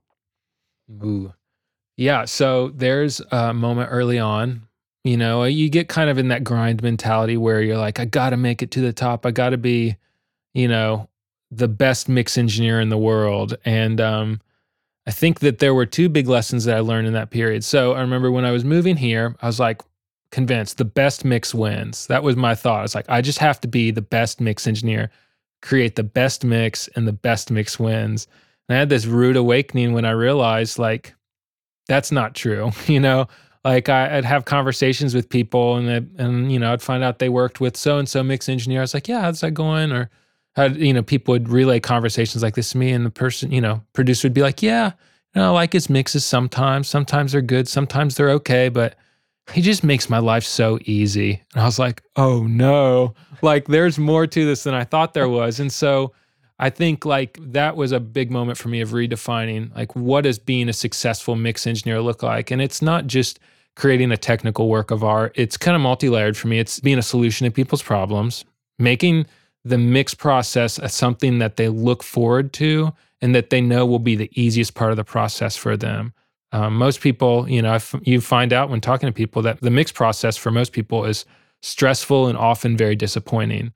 Ooh. 1.04 1.34
Yeah. 1.98 2.24
So 2.26 2.70
there's 2.70 3.20
a 3.32 3.54
moment 3.54 3.90
early 3.92 4.20
on, 4.20 4.65
you 5.06 5.18
know, 5.18 5.44
you 5.44 5.70
get 5.70 5.88
kind 5.88 6.10
of 6.10 6.18
in 6.18 6.30
that 6.30 6.44
grind 6.44 6.82
mentality 6.82 7.38
where 7.38 7.62
you're 7.62 7.78
like, 7.78 8.00
I 8.00 8.06
got 8.06 8.32
to 8.32 8.38
make 8.38 8.64
it 8.64 8.72
to 8.72 8.82
the 8.82 8.92
top. 8.92 9.24
I 9.24 9.30
got 9.30 9.52
to 9.52 9.58
be, 9.58 9.98
you 10.56 10.68
know, 10.68 11.08
the 11.52 11.68
best 11.68 12.10
mix 12.10 12.40
engineer 12.40 12.82
in 12.82 12.90
the 12.90 12.98
world. 12.98 13.56
And 13.66 14.02
um, 14.02 14.42
I 15.06 15.12
think 15.12 15.42
that 15.42 15.60
there 15.60 15.76
were 15.76 15.86
two 15.86 16.10
big 16.10 16.28
lessons 16.28 16.66
that 16.66 16.76
I 16.76 16.80
learned 16.80 17.06
in 17.06 17.14
that 17.14 17.30
period. 17.30 17.64
So 17.64 17.94
I 17.94 18.02
remember 18.02 18.32
when 18.32 18.46
I 18.46 18.52
was 18.52 18.66
moving 18.66 18.98
here, 18.98 19.36
I 19.44 19.46
was 19.46 19.60
like 19.60 19.84
convinced 20.32 20.80
the 20.80 20.86
best 20.86 21.24
mix 21.24 21.54
wins. 21.54 22.08
That 22.08 22.24
was 22.24 22.36
my 22.36 22.56
thought. 22.56 22.84
It's 22.84 22.96
like, 22.96 23.06
I 23.08 23.22
just 23.22 23.38
have 23.38 23.62
to 23.62 23.68
be 23.68 23.92
the 23.92 24.02
best 24.02 24.42
mix 24.42 24.66
engineer, 24.66 25.12
create 25.62 25.98
the 25.98 26.04
best 26.04 26.44
mix, 26.44 26.88
and 26.96 27.08
the 27.08 27.14
best 27.14 27.52
mix 27.52 27.80
wins. 27.80 28.28
And 28.68 28.76
I 28.76 28.80
had 28.80 28.90
this 28.90 29.06
rude 29.06 29.36
awakening 29.36 29.94
when 29.94 30.04
I 30.04 30.12
realized, 30.12 30.80
like, 30.80 31.14
that's 31.88 32.12
not 32.12 32.34
true. 32.34 32.72
You 32.88 33.00
know, 33.00 33.28
like 33.66 33.90
I, 33.90 34.16
would 34.16 34.26
have 34.26 34.46
conversations 34.46 35.14
with 35.14 35.28
people 35.28 35.76
and, 35.76 35.88
they, 35.90 36.24
and, 36.24 36.52
you 36.52 36.60
know, 36.60 36.72
I'd 36.72 36.82
find 36.82 37.04
out 37.04 37.20
they 37.20 37.30
worked 37.30 37.60
with 37.60 37.76
so 37.76 37.98
and 37.98 38.08
so 38.08 38.24
mix 38.24 38.48
engineer. 38.48 38.80
I 38.80 38.84
was 38.84 38.94
like, 38.94 39.08
yeah, 39.08 39.22
how's 39.22 39.42
that 39.42 39.52
going? 39.52 39.92
Or, 39.92 40.10
you 40.58 40.94
know 40.94 41.04
people 41.04 41.34
would 41.34 41.50
relay 41.50 41.80
conversations 41.80 42.42
like 42.42 42.56
this 42.56 42.72
to 42.72 42.78
me 42.78 42.92
and 42.92 43.06
the 43.06 43.10
person 43.10 43.52
you 43.52 43.62
know 43.62 43.82
producer 43.94 44.26
would 44.28 44.34
be 44.34 44.42
like 44.42 44.62
yeah 44.62 44.94
you 45.34 45.42
know 45.42 45.50
I 45.50 45.50
like 45.50 45.74
his 45.74 45.90
mixes 45.90 46.24
sometimes. 46.24 46.88
Sometimes 46.88 47.34
they're 47.34 47.42
good 47.42 47.68
sometimes 47.68 48.16
they're 48.16 48.32
okay 48.32 48.70
but 48.70 48.96
he 49.54 49.62
just 49.62 49.84
makes 49.84 50.10
my 50.10 50.18
life 50.18 50.44
so 50.44 50.80
easy. 50.86 51.42
And 51.54 51.62
i 51.62 51.66
was 51.66 51.80
like 51.80 52.02
oh 52.16 52.44
no. 52.44 53.14
Like 53.42 53.68
there's 53.68 54.00
more 54.00 54.28
to 54.28 54.46
this 54.46 54.64
than 54.64 54.74
i 54.74 54.84
thought 54.84 55.14
there 55.14 55.30
was. 55.30 55.60
And 55.60 55.72
so 55.72 56.14
i 56.58 56.70
think 56.70 57.04
like 57.04 57.38
that 57.42 57.76
was 57.76 57.92
a 57.92 58.00
big 58.00 58.32
moment 58.32 58.58
for 58.58 58.70
me 58.70 58.80
of 58.80 58.92
redefining 58.92 59.76
like 59.76 59.94
what 59.94 60.22
does 60.22 60.40
being 60.40 60.70
a 60.70 60.74
successful 60.74 61.36
mix 61.36 61.68
engineer 61.68 62.02
look 62.02 62.24
like? 62.24 62.50
And 62.50 62.62
it's 62.62 62.82
not 62.82 63.08
just 63.08 63.40
creating 63.76 64.12
a 64.12 64.18
technical 64.18 64.70
work 64.70 64.92
of 64.92 65.04
art 65.04 65.32
it's 65.36 65.58
kind 65.58 65.76
of 65.76 65.82
multi-layered 65.82 66.38
for 66.38 66.48
me 66.48 66.60
it's 66.60 66.80
being 66.80 66.98
a 66.98 67.04
solution 67.04 67.46
to 67.46 67.52
people's 67.52 67.84
problems 67.84 68.46
making 68.80 69.26
the 69.66 69.78
mix 69.80 70.14
process 70.14 70.80
something 70.94 71.40
that 71.40 71.58
they 71.58 71.68
look 71.68 72.04
forward 72.04 72.54
to 72.54 72.94
and 73.22 73.34
that 73.34 73.50
they 73.50 73.60
know 73.60 73.86
will 73.86 74.00
be 74.00 74.16
the 74.16 74.30
easiest 74.40 74.76
part 74.76 74.92
of 74.92 74.98
the 74.98 75.04
process 75.04 75.58
for 75.58 75.76
them. 75.76 76.14
Um, 76.52 76.76
most 76.76 77.02
people, 77.02 77.50
you 77.50 77.62
know, 77.62 77.74
if 77.74 77.96
you 78.04 78.22
find 78.22 78.54
out 78.54 78.70
when 78.70 78.80
talking 78.80 79.08
to 79.08 79.14
people 79.14 79.42
that 79.42 79.62
the 79.62 79.72
mix 79.72 79.92
process 79.92 80.38
for 80.38 80.52
most 80.52 80.72
people 80.72 81.04
is 81.06 81.26
stressful 81.64 82.28
and 82.28 82.38
often 82.38 82.78
very 82.78 82.96
disappointing. 82.96 83.74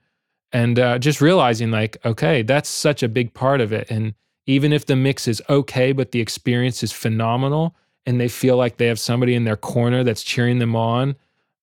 And 0.52 0.80
uh, 0.80 1.00
just 1.00 1.22
realizing, 1.22 1.72
like, 1.72 1.98
okay, 2.06 2.44
that's 2.44 2.70
such 2.70 3.04
a 3.04 3.08
big 3.08 3.34
part 3.34 3.62
of 3.62 3.74
it. 3.74 3.90
And 3.90 4.14
even 4.46 4.72
if 4.72 4.86
the 4.86 4.96
mix 4.96 5.28
is 5.28 5.42
okay, 5.50 5.92
but 5.92 6.12
the 6.12 6.22
experience 6.22 6.84
is 6.84 6.92
phenomenal 6.92 7.76
and 8.06 8.20
they 8.20 8.28
feel 8.28 8.58
like 8.58 8.78
they 8.78 8.88
have 8.88 9.00
somebody 9.00 9.36
in 9.36 9.44
their 9.44 9.58
corner 9.58 10.04
that's 10.04 10.24
cheering 10.24 10.60
them 10.60 10.76
on, 10.76 11.16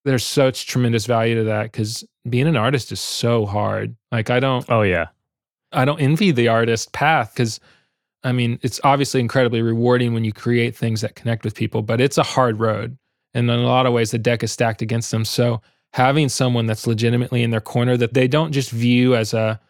there's 0.04 0.24
such 0.24 0.66
tremendous 0.66 1.06
value 1.06 1.34
to 1.34 1.44
that 1.44 1.64
because 1.64 2.04
being 2.28 2.46
an 2.46 2.56
artist 2.56 2.92
is 2.92 3.00
so 3.00 3.46
hard. 3.46 3.96
Like 4.12 4.30
I 4.30 4.40
don't 4.40 4.64
Oh 4.68 4.82
yeah. 4.82 5.06
I 5.72 5.84
don't 5.84 6.00
envy 6.00 6.30
the 6.30 6.48
artist 6.48 6.92
path 6.92 7.34
cuz 7.34 7.60
I 8.22 8.32
mean, 8.32 8.58
it's 8.62 8.80
obviously 8.82 9.20
incredibly 9.20 9.62
rewarding 9.62 10.12
when 10.12 10.24
you 10.24 10.32
create 10.32 10.76
things 10.76 11.00
that 11.00 11.14
connect 11.14 11.44
with 11.44 11.54
people, 11.54 11.82
but 11.82 12.00
it's 12.00 12.18
a 12.18 12.24
hard 12.24 12.58
road. 12.58 12.96
And 13.34 13.50
in 13.50 13.58
a 13.58 13.62
lot 13.62 13.86
of 13.86 13.92
ways 13.92 14.12
the 14.12 14.18
deck 14.18 14.42
is 14.42 14.52
stacked 14.52 14.82
against 14.82 15.10
them. 15.10 15.24
So 15.24 15.60
having 15.92 16.28
someone 16.28 16.66
that's 16.66 16.86
legitimately 16.86 17.42
in 17.42 17.50
their 17.50 17.60
corner 17.60 17.96
that 17.96 18.14
they 18.14 18.28
don't 18.28 18.52
just 18.52 18.70
view 18.70 19.16
as 19.16 19.34
a 19.34 19.60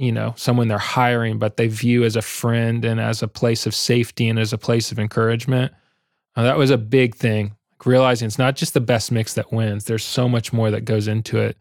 you 0.00 0.10
know, 0.10 0.32
someone 0.34 0.68
they're 0.68 0.78
hiring, 0.78 1.38
but 1.38 1.58
they 1.58 1.68
view 1.68 2.04
as 2.04 2.16
a 2.16 2.22
friend 2.22 2.86
and 2.86 2.98
as 2.98 3.22
a 3.22 3.28
place 3.28 3.66
of 3.66 3.74
safety 3.74 4.30
and 4.30 4.38
as 4.38 4.50
a 4.50 4.58
place 4.58 4.90
of 4.90 4.98
encouragement. 4.98 5.72
Uh, 6.36 6.42
that 6.42 6.56
was 6.56 6.70
a 6.70 6.78
big 6.78 7.14
thing. 7.14 7.54
Like 7.72 7.86
Realizing 7.86 8.26
it's 8.26 8.38
not 8.38 8.56
just 8.56 8.74
the 8.74 8.80
best 8.80 9.10
mix 9.10 9.34
that 9.34 9.52
wins. 9.52 9.84
There's 9.84 10.04
so 10.04 10.28
much 10.28 10.52
more 10.52 10.70
that 10.70 10.84
goes 10.84 11.08
into 11.08 11.38
it 11.38 11.56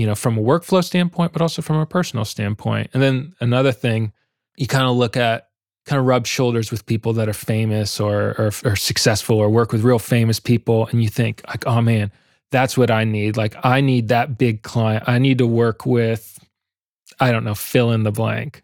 you 0.00 0.06
know, 0.06 0.14
from 0.14 0.38
a 0.38 0.40
workflow 0.40 0.82
standpoint, 0.82 1.30
but 1.32 1.42
also 1.42 1.60
from 1.60 1.76
a 1.76 1.84
personal 1.84 2.24
standpoint. 2.24 2.88
And 2.94 3.02
then 3.02 3.34
another 3.40 3.70
thing, 3.70 4.12
you 4.56 4.66
kind 4.66 4.86
of 4.86 4.96
look 4.96 5.14
at, 5.14 5.48
kind 5.84 6.00
of 6.00 6.06
rub 6.06 6.26
shoulders 6.26 6.70
with 6.70 6.86
people 6.86 7.12
that 7.14 7.28
are 7.28 7.34
famous 7.34 8.00
or, 8.00 8.34
or, 8.38 8.50
or 8.64 8.76
successful 8.76 9.36
or 9.36 9.50
work 9.50 9.72
with 9.72 9.82
real 9.82 9.98
famous 9.98 10.40
people, 10.40 10.86
and 10.86 11.02
you 11.02 11.10
think 11.10 11.42
like, 11.48 11.66
oh 11.66 11.82
man, 11.82 12.10
that's 12.50 12.78
what 12.78 12.90
I 12.90 13.04
need. 13.04 13.36
Like 13.36 13.54
I 13.62 13.82
need 13.82 14.08
that 14.08 14.38
big 14.38 14.62
client. 14.62 15.04
I 15.06 15.18
need 15.18 15.36
to 15.36 15.46
work 15.46 15.84
with, 15.84 16.38
I 17.18 17.30
don't 17.30 17.44
know, 17.44 17.54
fill 17.54 17.90
in 17.92 18.02
the 18.02 18.12
blank. 18.12 18.62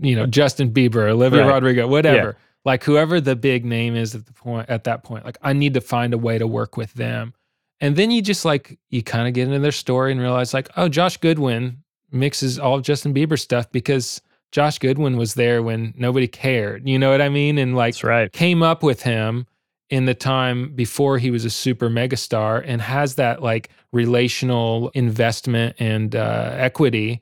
You 0.00 0.14
know, 0.14 0.26
Justin 0.26 0.70
Bieber, 0.70 1.10
Olivia 1.10 1.42
right. 1.42 1.54
Rodrigo, 1.54 1.88
whatever. 1.88 2.36
Yeah. 2.38 2.44
Like 2.64 2.84
whoever 2.84 3.20
the 3.20 3.36
big 3.36 3.64
name 3.64 3.96
is 3.96 4.14
at 4.14 4.26
the 4.26 4.32
point 4.32 4.68
at 4.68 4.84
that 4.84 5.02
point, 5.02 5.24
like 5.24 5.38
I 5.42 5.52
need 5.52 5.74
to 5.74 5.80
find 5.80 6.12
a 6.12 6.18
way 6.18 6.38
to 6.38 6.46
work 6.46 6.76
with 6.76 6.92
them 6.94 7.34
and 7.80 7.96
then 7.96 8.10
you 8.10 8.20
just 8.20 8.44
like, 8.44 8.78
you 8.90 9.02
kind 9.02 9.26
of 9.26 9.34
get 9.34 9.46
into 9.46 9.58
their 9.58 9.72
story 9.72 10.12
and 10.12 10.20
realize, 10.20 10.52
like, 10.52 10.68
oh, 10.76 10.88
Josh 10.88 11.16
Gudwin 11.16 11.82
mixes 12.12 12.58
all 12.58 12.76
of 12.76 12.82
Justin 12.82 13.14
Bieber 13.14 13.38
stuff 13.38 13.70
because 13.72 14.20
Josh 14.52 14.78
Gudwin 14.78 15.16
was 15.16 15.34
there 15.34 15.62
when 15.62 15.94
nobody 15.96 16.28
cared. 16.28 16.86
You 16.86 16.98
know 16.98 17.10
what 17.10 17.22
I 17.22 17.30
mean? 17.30 17.56
And 17.56 17.74
like, 17.74 18.02
right. 18.04 18.30
came 18.32 18.62
up 18.62 18.82
with 18.82 19.02
him 19.02 19.46
in 19.88 20.04
the 20.04 20.14
time 20.14 20.74
before 20.74 21.18
he 21.18 21.30
was 21.30 21.44
a 21.44 21.50
super 21.50 21.88
megastar 21.88 22.62
and 22.64 22.80
has 22.82 23.14
that 23.14 23.42
like 23.42 23.70
relational 23.92 24.90
investment 24.90 25.74
and 25.78 26.14
uh, 26.14 26.52
equity 26.54 27.20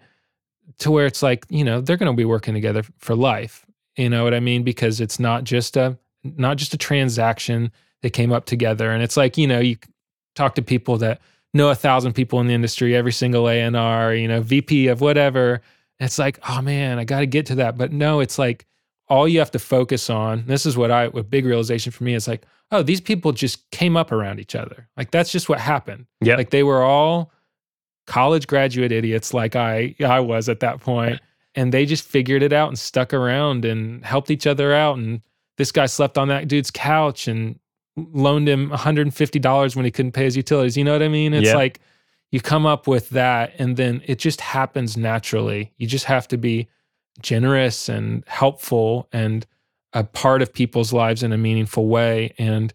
to 0.79 0.91
where 0.91 1.07
it's 1.07 1.23
like, 1.23 1.47
you 1.49 1.65
know, 1.65 1.81
they're 1.81 1.97
going 1.97 2.13
to 2.13 2.17
be 2.17 2.25
working 2.25 2.55
together 2.55 2.83
for 2.99 3.15
life. 3.15 3.65
You 3.99 4.09
know 4.09 4.25
what 4.25 4.33
I 4.33 4.41
mean? 4.41 4.63
Because 4.63 5.01
it's 5.01 5.19
not 5.19 5.45
just 5.45 5.77
a, 5.77 5.99
not 6.25 6.57
just 6.57 6.73
a 6.73 6.79
transaction. 6.79 7.71
that 8.03 8.11
came 8.11 8.33
up 8.33 8.47
together 8.47 8.93
and 8.93 9.03
it's 9.03 9.17
like, 9.17 9.37
you 9.37 9.47
know, 9.47 9.61
you 9.61 9.77
talk 10.35 10.55
to 10.55 10.63
people 10.63 10.99
that 10.99 11.21
know 11.55 11.71
a 11.71 11.75
thousand 11.75 12.13
people 12.13 12.41
in 12.41 12.47
the 12.47 12.55
industry, 12.55 12.95
every 12.95 13.13
single 13.13 13.45
ANR, 13.45 14.21
you 14.21 14.29
know, 14.29 14.41
VP 14.41 14.87
of 14.89 15.01
whatever. 15.01 15.61
It's 15.99 16.19
like, 16.19 16.39
oh 16.49 16.63
man, 16.63 16.99
I 16.99 17.05
got 17.05 17.21
to 17.21 17.27
get 17.27 17.47
to 17.47 17.57
that. 17.57 17.77
But 17.77 17.93
no, 17.93 18.21
it's 18.21 18.39
like 18.39 18.67
all 19.09 19.27
you 19.27 19.39
have 19.41 19.51
to 19.53 19.59
focus 19.59 20.11
on. 20.11 20.45
This 20.47 20.65
is 20.67 20.77
what 20.77 20.91
I, 20.91 21.05
a 21.05 21.23
big 21.23 21.45
realization 21.45 21.91
for 21.91 22.05
me 22.05 22.15
is 22.15 22.29
like, 22.29 22.45
oh, 22.71 22.83
these 22.83 23.01
people 23.01 23.33
just 23.33 23.69
came 23.71 23.97
up 23.97 24.13
around 24.13 24.39
each 24.39 24.55
other. 24.55 24.89
Like 24.97 25.11
that's 25.11 25.33
just 25.33 25.49
what 25.49 25.59
happened. 25.59 26.07
Yeah. 26.21 26.37
Like 26.37 26.51
they 26.51 26.63
were 26.63 26.83
all 26.83 27.33
college 28.07 28.47
graduate 28.47 28.93
idiots 28.93 29.35
like 29.35 29.57
I, 29.57 29.95
I 30.05 30.21
was 30.21 30.49
at 30.49 30.61
that 30.61 30.81
point, 30.81 31.21
And 31.59 31.73
they 31.73 31.87
just 31.87 32.05
figured 32.05 32.45
it 32.45 32.53
out 32.53 32.69
and 32.69 32.79
stuck 32.79 33.13
around 33.13 33.65
and 33.65 34.05
helped 34.05 34.31
each 34.31 34.47
other 34.47 34.73
out. 34.73 34.97
And 34.97 35.23
this 35.57 35.73
guy 35.73 35.87
slept 35.87 36.17
on 36.17 36.29
that 36.29 36.47
dude's 36.47 36.71
couch 36.71 37.27
and 37.27 37.59
loaned 37.97 38.49
him 38.49 38.71
$150 38.71 39.75
when 39.77 39.85
he 39.85 39.91
couldn't 39.91 40.13
pay 40.13 40.23
his 40.23 40.37
utilities. 40.37 40.77
You 40.77 40.85
know 40.85 40.93
what 40.93 41.03
I 41.03 41.09
mean? 41.09 41.35
It's 41.35 41.53
like 41.53 41.81
you 42.31 42.41
come 42.41 42.65
up 42.65 42.87
with 42.87 43.11
that 43.11 43.55
and 43.59 43.77
then 43.77 44.03
it 44.07 44.21
just 44.21 44.41
happens 44.41 44.97
naturally. 44.97 45.73
You 45.79 45.89
just 45.89 46.05
have 46.05 46.29
to 46.29 46.39
be 46.39 46.69
generous 47.23 47.89
and 47.89 48.23
helpful 48.29 49.09
and 49.13 49.45
a 49.93 50.05
part 50.05 50.43
of 50.43 50.53
people's 50.53 50.93
lives 50.93 51.25
in 51.25 51.33
a 51.33 51.39
meaningful 51.39 51.89
way. 51.89 52.35
And 52.39 52.73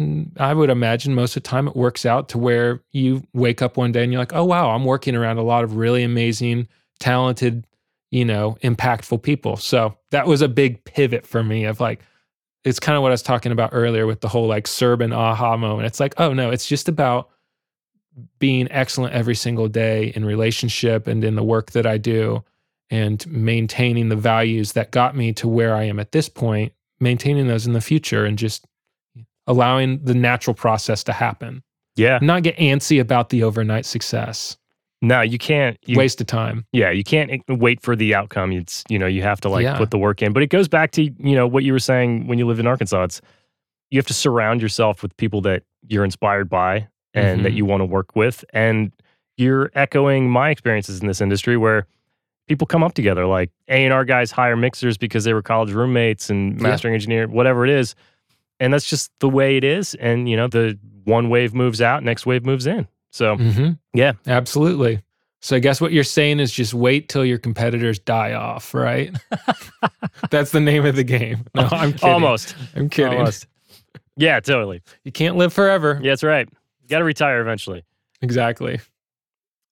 mm, 0.00 0.28
I 0.40 0.54
would 0.54 0.70
imagine 0.70 1.14
most 1.14 1.36
of 1.36 1.44
the 1.44 1.48
time 1.48 1.68
it 1.68 1.76
works 1.76 2.04
out 2.04 2.30
to 2.30 2.38
where 2.38 2.82
you 2.90 3.22
wake 3.32 3.62
up 3.62 3.76
one 3.76 3.92
day 3.92 4.02
and 4.02 4.12
you're 4.12 4.20
like, 4.20 4.34
oh, 4.34 4.44
wow, 4.44 4.70
I'm 4.70 4.84
working 4.84 5.14
around 5.14 5.38
a 5.38 5.42
lot 5.42 5.62
of 5.62 5.76
really 5.76 6.02
amazing, 6.02 6.66
talented, 6.98 7.64
you 8.10 8.24
know, 8.24 8.56
impactful 8.62 9.22
people. 9.22 9.56
So 9.56 9.96
that 10.10 10.26
was 10.26 10.42
a 10.42 10.48
big 10.48 10.84
pivot 10.84 11.26
for 11.26 11.42
me 11.42 11.64
of 11.64 11.80
like, 11.80 12.00
it's 12.64 12.80
kind 12.80 12.96
of 12.96 13.02
what 13.02 13.10
I 13.10 13.12
was 13.12 13.22
talking 13.22 13.52
about 13.52 13.70
earlier 13.72 14.06
with 14.06 14.20
the 14.20 14.28
whole 14.28 14.46
like 14.46 14.64
Serban 14.64 15.14
aha 15.14 15.56
moment. 15.56 15.86
It's 15.86 16.00
like, 16.00 16.14
oh 16.18 16.32
no, 16.32 16.50
it's 16.50 16.66
just 16.66 16.88
about 16.88 17.30
being 18.38 18.70
excellent 18.70 19.14
every 19.14 19.34
single 19.34 19.68
day 19.68 20.12
in 20.16 20.24
relationship 20.24 21.06
and 21.06 21.22
in 21.22 21.36
the 21.36 21.42
work 21.42 21.70
that 21.72 21.86
I 21.86 21.98
do 21.98 22.42
and 22.90 23.24
maintaining 23.26 24.08
the 24.08 24.16
values 24.16 24.72
that 24.72 24.90
got 24.90 25.14
me 25.14 25.32
to 25.34 25.46
where 25.46 25.74
I 25.74 25.84
am 25.84 26.00
at 26.00 26.12
this 26.12 26.28
point, 26.28 26.72
maintaining 27.00 27.46
those 27.46 27.66
in 27.66 27.74
the 27.74 27.80
future 27.80 28.24
and 28.24 28.38
just 28.38 28.66
allowing 29.46 30.02
the 30.04 30.14
natural 30.14 30.54
process 30.54 31.04
to 31.04 31.12
happen. 31.12 31.62
Yeah. 31.96 32.18
Not 32.22 32.42
get 32.42 32.56
antsy 32.56 33.00
about 33.00 33.28
the 33.28 33.42
overnight 33.42 33.86
success. 33.86 34.56
No, 35.00 35.20
you 35.20 35.38
can't. 35.38 35.78
You, 35.86 35.96
Waste 35.96 36.20
of 36.20 36.26
time. 36.26 36.66
Yeah, 36.72 36.90
you 36.90 37.04
can't 37.04 37.42
wait 37.48 37.82
for 37.82 37.94
the 37.94 38.14
outcome. 38.14 38.52
It's 38.52 38.82
you 38.88 38.98
know 38.98 39.06
you 39.06 39.22
have 39.22 39.40
to 39.42 39.48
like 39.48 39.62
yeah. 39.62 39.76
put 39.76 39.90
the 39.90 39.98
work 39.98 40.22
in. 40.22 40.32
But 40.32 40.42
it 40.42 40.48
goes 40.48 40.68
back 40.68 40.90
to 40.92 41.02
you 41.02 41.36
know 41.36 41.46
what 41.46 41.62
you 41.62 41.72
were 41.72 41.78
saying 41.78 42.26
when 42.26 42.38
you 42.38 42.46
live 42.46 42.58
in 42.58 42.66
Arkansas. 42.66 43.04
It's 43.04 43.20
you 43.90 43.98
have 43.98 44.06
to 44.06 44.14
surround 44.14 44.60
yourself 44.60 45.02
with 45.02 45.16
people 45.16 45.40
that 45.42 45.62
you're 45.86 46.04
inspired 46.04 46.48
by 46.48 46.88
and 47.14 47.38
mm-hmm. 47.38 47.42
that 47.44 47.52
you 47.52 47.64
want 47.64 47.80
to 47.80 47.84
work 47.84 48.14
with. 48.14 48.44
And 48.52 48.92
you're 49.36 49.70
echoing 49.74 50.28
my 50.28 50.50
experiences 50.50 51.00
in 51.00 51.06
this 51.06 51.20
industry 51.20 51.56
where 51.56 51.86
people 52.48 52.66
come 52.66 52.82
up 52.82 52.94
together. 52.94 53.26
Like 53.26 53.50
A 53.68 53.84
and 53.84 53.92
R 53.92 54.04
guys 54.04 54.30
hire 54.30 54.56
mixers 54.56 54.98
because 54.98 55.24
they 55.24 55.32
were 55.32 55.42
college 55.42 55.72
roommates 55.72 56.28
and 56.28 56.60
mastering 56.60 56.92
yeah. 56.92 56.96
engineer, 56.96 57.28
whatever 57.28 57.64
it 57.64 57.70
is. 57.70 57.94
And 58.60 58.74
that's 58.74 58.88
just 58.88 59.12
the 59.20 59.28
way 59.28 59.56
it 59.56 59.64
is. 59.64 59.94
And 59.94 60.28
you 60.28 60.36
know 60.36 60.48
the 60.48 60.78
one 61.04 61.30
wave 61.30 61.54
moves 61.54 61.80
out, 61.80 62.02
next 62.02 62.26
wave 62.26 62.44
moves 62.44 62.66
in. 62.66 62.88
So, 63.10 63.36
mm-hmm. 63.36 63.72
yeah, 63.94 64.12
absolutely. 64.26 65.02
So, 65.40 65.56
I 65.56 65.60
guess 65.60 65.80
what 65.80 65.92
you're 65.92 66.04
saying 66.04 66.40
is 66.40 66.52
just 66.52 66.74
wait 66.74 67.08
till 67.08 67.24
your 67.24 67.38
competitors 67.38 67.98
die 67.98 68.32
off, 68.32 68.74
right? 68.74 69.16
That's 70.30 70.50
the 70.50 70.60
name 70.60 70.84
of 70.84 70.96
the 70.96 71.04
game. 71.04 71.44
No, 71.54 71.68
I'm 71.70 71.92
kidding. 71.92 72.08
Almost. 72.10 72.54
I'm 72.74 72.88
kidding. 72.88 73.18
Almost. 73.18 73.46
Yeah, 74.16 74.40
totally. 74.40 74.82
You 75.04 75.12
can't 75.12 75.36
live 75.36 75.52
forever. 75.52 76.00
Yeah, 76.02 76.10
that's 76.10 76.24
right. 76.24 76.48
You 76.82 76.88
got 76.88 76.98
to 76.98 77.04
retire 77.04 77.40
eventually. 77.40 77.84
Exactly. 78.20 78.80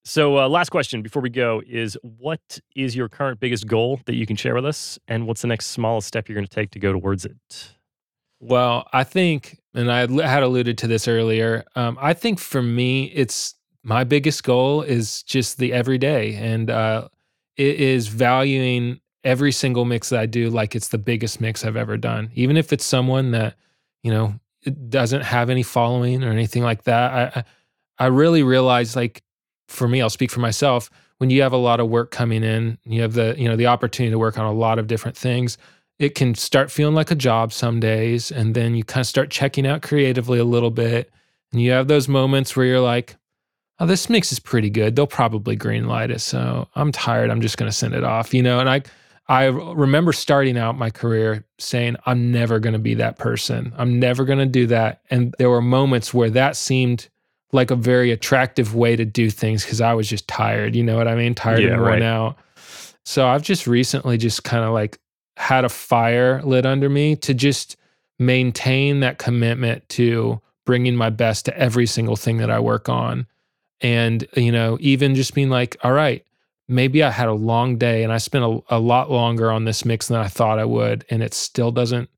So, 0.04 0.38
uh, 0.38 0.48
last 0.48 0.70
question 0.70 1.02
before 1.02 1.20
we 1.20 1.30
go 1.30 1.62
is 1.66 1.98
what 2.02 2.60
is 2.76 2.94
your 2.94 3.08
current 3.08 3.40
biggest 3.40 3.66
goal 3.66 4.00
that 4.06 4.14
you 4.14 4.24
can 4.24 4.36
share 4.36 4.54
with 4.54 4.64
us? 4.64 5.00
And 5.08 5.26
what's 5.26 5.42
the 5.42 5.48
next 5.48 5.66
smallest 5.66 6.06
step 6.06 6.28
you're 6.28 6.36
going 6.36 6.46
to 6.46 6.54
take 6.54 6.70
to 6.70 6.78
go 6.78 6.92
towards 6.92 7.24
it? 7.24 7.75
Well, 8.40 8.86
I 8.92 9.04
think, 9.04 9.58
and 9.74 9.90
I 9.90 10.00
had 10.00 10.42
alluded 10.42 10.78
to 10.78 10.86
this 10.86 11.08
earlier, 11.08 11.64
um, 11.74 11.98
I 12.00 12.12
think 12.12 12.38
for 12.38 12.62
me, 12.62 13.04
it's 13.06 13.54
my 13.82 14.04
biggest 14.04 14.44
goal 14.44 14.82
is 14.82 15.22
just 15.22 15.58
the 15.58 15.72
everyday. 15.72 16.34
And 16.34 16.70
uh, 16.70 17.08
it 17.56 17.80
is 17.80 18.08
valuing 18.08 19.00
every 19.24 19.52
single 19.52 19.84
mix 19.84 20.10
that 20.10 20.20
I 20.20 20.26
do 20.26 20.50
like 20.50 20.76
it's 20.76 20.88
the 20.88 20.98
biggest 20.98 21.40
mix 21.40 21.64
I've 21.64 21.76
ever 21.76 21.96
done. 21.96 22.30
Even 22.34 22.56
if 22.56 22.72
it's 22.72 22.84
someone 22.84 23.30
that, 23.32 23.56
you 24.02 24.12
know, 24.12 24.34
doesn't 24.88 25.22
have 25.22 25.48
any 25.50 25.62
following 25.62 26.24
or 26.24 26.30
anything 26.30 26.62
like 26.62 26.84
that. 26.84 27.36
I 27.36 27.44
I 27.98 28.06
really 28.08 28.42
realize 28.42 28.96
like 28.96 29.22
for 29.68 29.88
me, 29.88 30.00
I'll 30.02 30.10
speak 30.10 30.30
for 30.30 30.40
myself, 30.40 30.90
when 31.18 31.30
you 31.30 31.42
have 31.42 31.52
a 31.52 31.56
lot 31.56 31.80
of 31.80 31.88
work 31.88 32.10
coming 32.10 32.44
in, 32.44 32.78
you 32.84 33.02
have 33.02 33.14
the, 33.14 33.34
you 33.38 33.48
know, 33.48 33.56
the 33.56 33.66
opportunity 33.66 34.10
to 34.10 34.18
work 34.18 34.38
on 34.38 34.44
a 34.44 34.52
lot 34.52 34.78
of 34.78 34.86
different 34.86 35.16
things, 35.16 35.56
it 35.98 36.14
can 36.14 36.34
start 36.34 36.70
feeling 36.70 36.94
like 36.94 37.10
a 37.10 37.16
job 37.16 37.52
some 37.52 37.80
days. 37.80 38.30
And 38.30 38.54
then 38.54 38.74
you 38.74 38.84
kind 38.84 39.00
of 39.00 39.06
start 39.06 39.30
checking 39.30 39.66
out 39.66 39.82
creatively 39.82 40.38
a 40.38 40.44
little 40.44 40.70
bit. 40.70 41.10
And 41.52 41.62
you 41.62 41.70
have 41.72 41.88
those 41.88 42.08
moments 42.08 42.54
where 42.56 42.66
you're 42.66 42.80
like, 42.80 43.16
oh, 43.78 43.86
this 43.86 44.10
mix 44.10 44.32
is 44.32 44.38
pretty 44.38 44.70
good. 44.70 44.96
They'll 44.96 45.06
probably 45.06 45.56
green 45.56 45.86
light 45.86 46.10
it. 46.10 46.20
So 46.20 46.68
I'm 46.74 46.92
tired. 46.92 47.30
I'm 47.30 47.40
just 47.40 47.56
going 47.56 47.70
to 47.70 47.76
send 47.76 47.94
it 47.94 48.04
off, 48.04 48.34
you 48.34 48.42
know? 48.42 48.58
And 48.60 48.68
I, 48.68 48.82
I 49.28 49.46
remember 49.46 50.12
starting 50.12 50.58
out 50.58 50.78
my 50.78 50.90
career 50.90 51.44
saying, 51.58 51.96
I'm 52.06 52.30
never 52.30 52.58
going 52.58 52.74
to 52.74 52.78
be 52.78 52.94
that 52.94 53.18
person. 53.18 53.72
I'm 53.76 53.98
never 53.98 54.24
going 54.24 54.38
to 54.38 54.46
do 54.46 54.66
that. 54.68 55.00
And 55.10 55.34
there 55.38 55.50
were 55.50 55.62
moments 55.62 56.12
where 56.12 56.30
that 56.30 56.56
seemed 56.56 57.08
like 57.52 57.70
a 57.70 57.76
very 57.76 58.10
attractive 58.10 58.74
way 58.74 58.96
to 58.96 59.04
do 59.04 59.30
things 59.30 59.64
because 59.64 59.80
I 59.80 59.94
was 59.94 60.08
just 60.08 60.28
tired. 60.28 60.76
You 60.76 60.82
know 60.82 60.96
what 60.96 61.08
I 61.08 61.14
mean? 61.14 61.34
Tired 61.34 61.62
Yeah, 61.62 61.72
and 61.72 61.80
worn 61.80 61.92
right. 61.94 62.02
out. 62.02 62.36
So 63.04 63.26
I've 63.26 63.42
just 63.42 63.66
recently 63.66 64.18
just 64.18 64.44
kind 64.44 64.64
of 64.64 64.72
like 64.72 64.98
had 65.36 65.64
a 65.64 65.68
fire 65.68 66.42
lit 66.42 66.66
under 66.66 66.88
me 66.88 67.16
to 67.16 67.34
just 67.34 67.76
maintain 68.18 69.00
that 69.00 69.18
commitment 69.18 69.88
to 69.90 70.40
bringing 70.64 70.96
my 70.96 71.10
best 71.10 71.44
to 71.44 71.56
every 71.58 71.86
single 71.86 72.16
thing 72.16 72.38
that 72.38 72.50
I 72.50 72.58
work 72.58 72.88
on. 72.88 73.26
And, 73.80 74.26
you 74.34 74.50
know, 74.50 74.78
even 74.80 75.14
just 75.14 75.34
being 75.34 75.50
like, 75.50 75.76
all 75.82 75.92
right, 75.92 76.24
maybe 76.68 77.02
I 77.02 77.10
had 77.10 77.28
a 77.28 77.34
long 77.34 77.76
day 77.76 78.02
and 78.02 78.12
I 78.12 78.18
spent 78.18 78.44
a, 78.44 78.76
a 78.76 78.80
lot 78.80 79.10
longer 79.10 79.50
on 79.50 79.64
this 79.64 79.84
mix 79.84 80.08
than 80.08 80.18
I 80.18 80.28
thought 80.28 80.58
I 80.58 80.64
would. 80.64 81.04
And 81.10 81.22
it 81.22 81.34
still 81.34 81.70
doesn't 81.70 82.08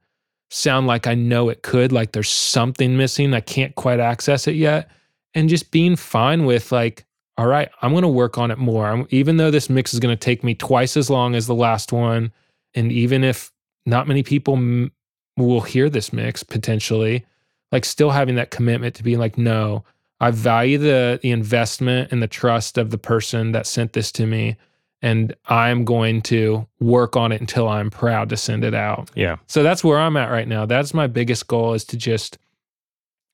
sound 0.51 0.87
like 0.87 1.07
I 1.07 1.15
know 1.15 1.49
it 1.49 1.63
could. 1.63 1.93
Like 1.93 2.13
there's 2.13 2.31
something 2.31 2.97
missing. 2.97 3.35
I 3.35 3.41
can't 3.41 3.75
quite 3.75 4.01
access 4.01 4.47
it 4.47 4.55
yet. 4.55 4.91
And 5.35 5.49
just 5.49 5.71
being 5.71 5.97
fine 5.97 6.47
with 6.47 6.73
like, 6.73 7.05
all 7.37 7.47
right, 7.47 7.69
I'm 7.83 7.93
going 7.93 8.03
to 8.03 8.09
work 8.09 8.39
on 8.39 8.51
it 8.51 8.59
more. 8.59 8.87
I'm, 8.87 9.07
even 9.11 9.37
though 9.37 9.51
this 9.51 9.69
mix 9.69 9.93
is 9.93 10.01
going 10.01 10.17
to 10.17 10.25
take 10.25 10.43
me 10.43 10.55
twice 10.55 10.97
as 10.97 11.11
long 11.11 11.35
as 11.35 11.47
the 11.47 11.55
last 11.55 11.93
one. 11.93 12.33
And 12.75 12.93
even 12.93 13.25
if 13.25 13.51
not 13.87 14.09
many 14.09 14.23
people 14.23 14.55
m- 14.55 14.93
will 15.37 15.61
hear 15.61 15.89
this 15.89 16.13
mix 16.13 16.43
potentially, 16.43 17.25
like 17.73 17.85
still 17.85 18.11
having 18.11 18.37
that 18.37 18.51
commitment 18.51 18.95
to 18.97 19.03
being 19.03 19.19
like, 19.19 19.39
no, 19.39 19.85
I 20.21 20.31
value 20.31 20.79
the 20.79 21.21
the 21.23 21.31
investment 21.31 22.13
and 22.13 22.23
the 22.23 22.27
trust 22.27 22.79
of 22.79 22.91
the 22.91 22.99
person 22.99 23.53
that 23.53 23.67
sent 23.67 23.93
this 23.93 24.11
to 24.13 24.27
me. 24.27 24.57
And 25.01 25.35
I'm 25.47 25.85
going 25.85 26.23
to 26.23 26.67
work 26.81 27.17
on 27.17 27.31
it 27.31 27.41
until 27.41 27.69
I'm 27.69 27.89
proud 27.89 28.29
to 28.31 28.37
send 28.37 28.65
it 28.65 28.75
out. 28.75 29.13
Yeah. 29.15 29.37
So 29.47 29.63
that's 29.63 29.85
where 29.85 29.99
I'm 29.99 30.17
at 30.17 30.31
right 30.31 30.49
now. 30.49 30.67
That's 30.67 30.93
my 30.93 31.07
biggest 31.07 31.47
goal 31.47 31.75
is 31.75 31.85
to 31.85 31.97
just 31.97 32.37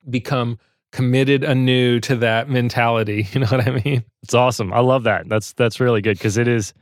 become 0.07 0.59
committed 0.91 1.43
anew 1.43 1.99
to 2.01 2.15
that 2.17 2.49
mentality. 2.49 3.27
You 3.33 3.41
know 3.41 3.47
what 3.47 3.67
I 3.67 3.81
mean? 3.83 4.03
It's 4.21 4.35
awesome. 4.35 4.71
I 4.71 4.79
love 4.79 5.03
that. 5.03 5.27
That's 5.27 5.53
that's 5.53 5.79
really 5.79 6.01
good 6.01 6.17
because 6.17 6.37
it 6.37 6.47
is, 6.47 6.73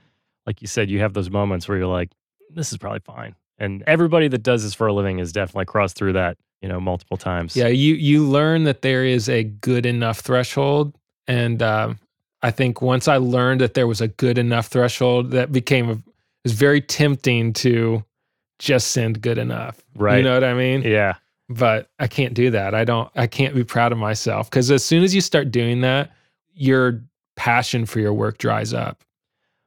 like 0.46 0.62
you 0.62 0.68
said, 0.68 0.90
you 0.90 1.00
have 1.00 1.14
those 1.14 1.30
moments 1.30 1.68
where 1.68 1.78
you're 1.78 1.88
like, 1.88 2.12
this 2.56 2.72
is 2.72 2.78
probably 2.78 3.00
fine. 3.00 3.36
And 3.58 3.84
everybody 3.88 4.28
that 4.28 4.44
does 4.44 4.64
this 4.64 4.74
for 4.74 4.88
a 4.88 4.94
living 4.94 5.20
has 5.20 5.32
definitely 5.32 5.66
crossed 5.66 5.96
through 5.96 6.14
that, 6.14 6.38
you 6.62 6.68
know, 6.68 6.80
multiple 6.80 7.18
times. 7.18 7.56
Yeah, 7.56 7.68
you 7.68 7.96
you 7.96 8.26
learn 8.26 8.64
that 8.64 8.82
there 8.82 9.06
is 9.06 9.30
a 9.30 9.44
good 9.44 9.86
enough 9.86 10.20
threshold, 10.20 10.96
and 11.28 11.62
um, 11.62 12.00
I 12.42 12.52
think 12.52 12.82
once 12.82 13.08
I 13.08 13.18
learned 13.18 13.62
that 13.62 13.74
there 13.74 13.88
was 13.88 14.02
a 14.02 14.08
good 14.08 14.38
enough 14.38 14.68
threshold, 14.68 15.32
that 15.32 15.52
became 15.52 15.90
a, 15.90 15.94
it 15.94 16.02
was 16.44 16.54
very 16.54 16.82
tempting 16.82 17.54
to 17.54 18.04
just 18.60 18.92
send 18.92 19.22
good 19.22 19.38
enough. 19.38 19.82
Right. 19.96 20.18
You 20.18 20.24
know 20.24 20.34
what 20.34 20.44
I 20.44 20.54
mean? 20.54 20.82
Yeah. 20.82 21.16
But 21.50 21.90
I 22.00 22.08
can't 22.08 22.34
do 22.34 22.50
that. 22.52 22.74
I 22.74 22.86
don't. 22.86 23.10
I 23.16 23.28
can't 23.28 23.54
be 23.54 23.64
proud 23.64 23.92
of 23.92 23.98
myself 23.98 24.50
because 24.50 24.72
as 24.72 24.84
soon 24.84 25.04
as 25.04 25.14
you 25.14 25.22
start 25.22 25.52
doing 25.52 25.82
that, 25.82 26.12
your 26.54 27.02
passion 27.36 27.86
for 27.86 28.00
your 28.00 28.14
work 28.14 28.38
dries 28.38 28.74
up. 28.74 29.04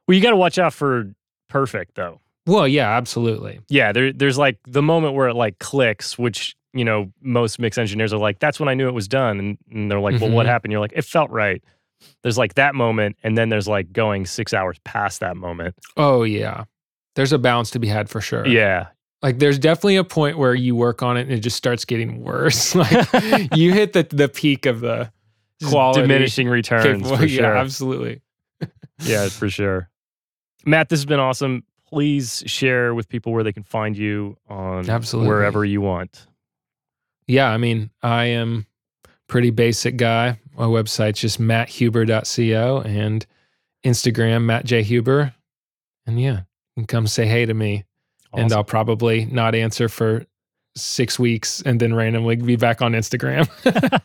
Well, 0.07 0.15
you 0.15 0.21
got 0.21 0.31
to 0.31 0.37
watch 0.37 0.57
out 0.57 0.73
for 0.73 1.13
perfect 1.49 1.95
though. 1.95 2.19
Well, 2.47 2.67
yeah, 2.67 2.89
absolutely. 2.97 3.59
Yeah, 3.69 3.91
there, 3.91 4.11
there's 4.11 4.37
like 4.39 4.57
the 4.65 4.81
moment 4.81 5.13
where 5.13 5.27
it 5.27 5.35
like 5.35 5.59
clicks, 5.59 6.17
which 6.17 6.55
you 6.73 6.83
know 6.85 7.11
most 7.21 7.59
mix 7.59 7.77
engineers 7.77 8.13
are 8.13 8.17
like, 8.19 8.39
"That's 8.39 8.59
when 8.59 8.69
I 8.69 8.73
knew 8.73 8.87
it 8.87 8.93
was 8.93 9.07
done," 9.07 9.37
and, 9.39 9.57
and 9.71 9.91
they're 9.91 9.99
like, 9.99 10.19
"Well, 10.21 10.31
what 10.31 10.45
Mhm. 10.45 10.49
happened?" 10.49 10.71
You're 10.71 10.81
like, 10.81 10.93
"It 10.95 11.03
felt 11.05 11.29
right." 11.29 11.61
There's 12.23 12.37
like 12.37 12.53
that 12.55 12.73
moment, 12.75 13.17
and 13.23 13.37
then 13.37 13.49
there's 13.49 13.67
like 13.67 13.91
going 13.91 14.25
six 14.25 14.53
hours 14.53 14.77
past 14.85 15.19
that 15.19 15.35
moment. 15.37 15.75
Oh 15.97 16.23
yeah. 16.23 16.63
There's 17.15 17.33
a 17.33 17.39
balance 17.39 17.71
to 17.71 17.79
be 17.79 17.87
had 17.87 18.09
for 18.09 18.21
sure. 18.21 18.45
Yeah, 18.47 18.87
Like 19.23 19.39
there's 19.39 19.57
definitely 19.57 19.95
a 19.95 20.03
point 20.03 20.37
where 20.37 20.53
you 20.53 20.75
work 20.75 21.01
on 21.01 21.17
it 21.17 21.21
and 21.21 21.31
it 21.31 21.39
just 21.39 21.57
starts 21.57 21.83
getting 21.85 22.23
worse. 22.23 22.75
Like 22.75 22.91
you 23.55 23.73
hit 23.73 23.93
the 23.93 24.03
the 24.09 24.29
peak 24.29 24.67
of 24.67 24.79
the 24.81 25.11
quality 25.65 26.01
diminishing 26.01 26.47
returns 26.47 26.85
capable- 27.01 27.17
for 27.17 27.25
yeah, 27.25 27.57
absolutely. 27.57 28.21
yeah, 29.01 29.27
for 29.29 29.49
sure. 29.49 29.89
Matt, 30.65 30.89
this 30.89 30.99
has 30.99 31.05
been 31.05 31.19
awesome. 31.19 31.63
Please 31.89 32.43
share 32.45 32.93
with 32.93 33.07
people 33.07 33.31
where 33.31 33.43
they 33.43 33.53
can 33.53 33.63
find 33.63 33.97
you 33.97 34.37
on 34.49 34.89
Absolutely. 34.89 35.29
wherever 35.29 35.63
you 35.63 35.81
want. 35.81 36.27
Yeah, 37.27 37.49
I 37.49 37.57
mean, 37.57 37.91
I 38.01 38.25
am 38.25 38.65
pretty 39.27 39.51
basic 39.51 39.97
guy. 39.97 40.39
My 40.57 40.65
website's 40.65 41.19
just 41.19 41.39
matthuber.co 41.39 42.81
and 42.81 43.25
Instagram 43.85 44.43
Matt 44.43 44.65
J 44.65 44.83
Huber. 44.83 45.33
And 46.05 46.19
yeah, 46.19 46.41
you 46.75 46.81
can 46.81 46.87
come 46.87 47.07
say 47.07 47.25
hey 47.25 47.45
to 47.45 47.53
me. 47.53 47.83
And 48.33 48.51
I'll 48.53 48.63
probably 48.63 49.25
not 49.25 49.55
answer 49.55 49.89
for 49.89 50.25
six 50.75 51.17
weeks 51.17 51.61
and 51.65 51.79
then 51.79 51.95
randomly 51.95 52.35
be 52.35 52.55
back 52.55 52.81
on 52.81 52.93
Instagram. 52.93 53.47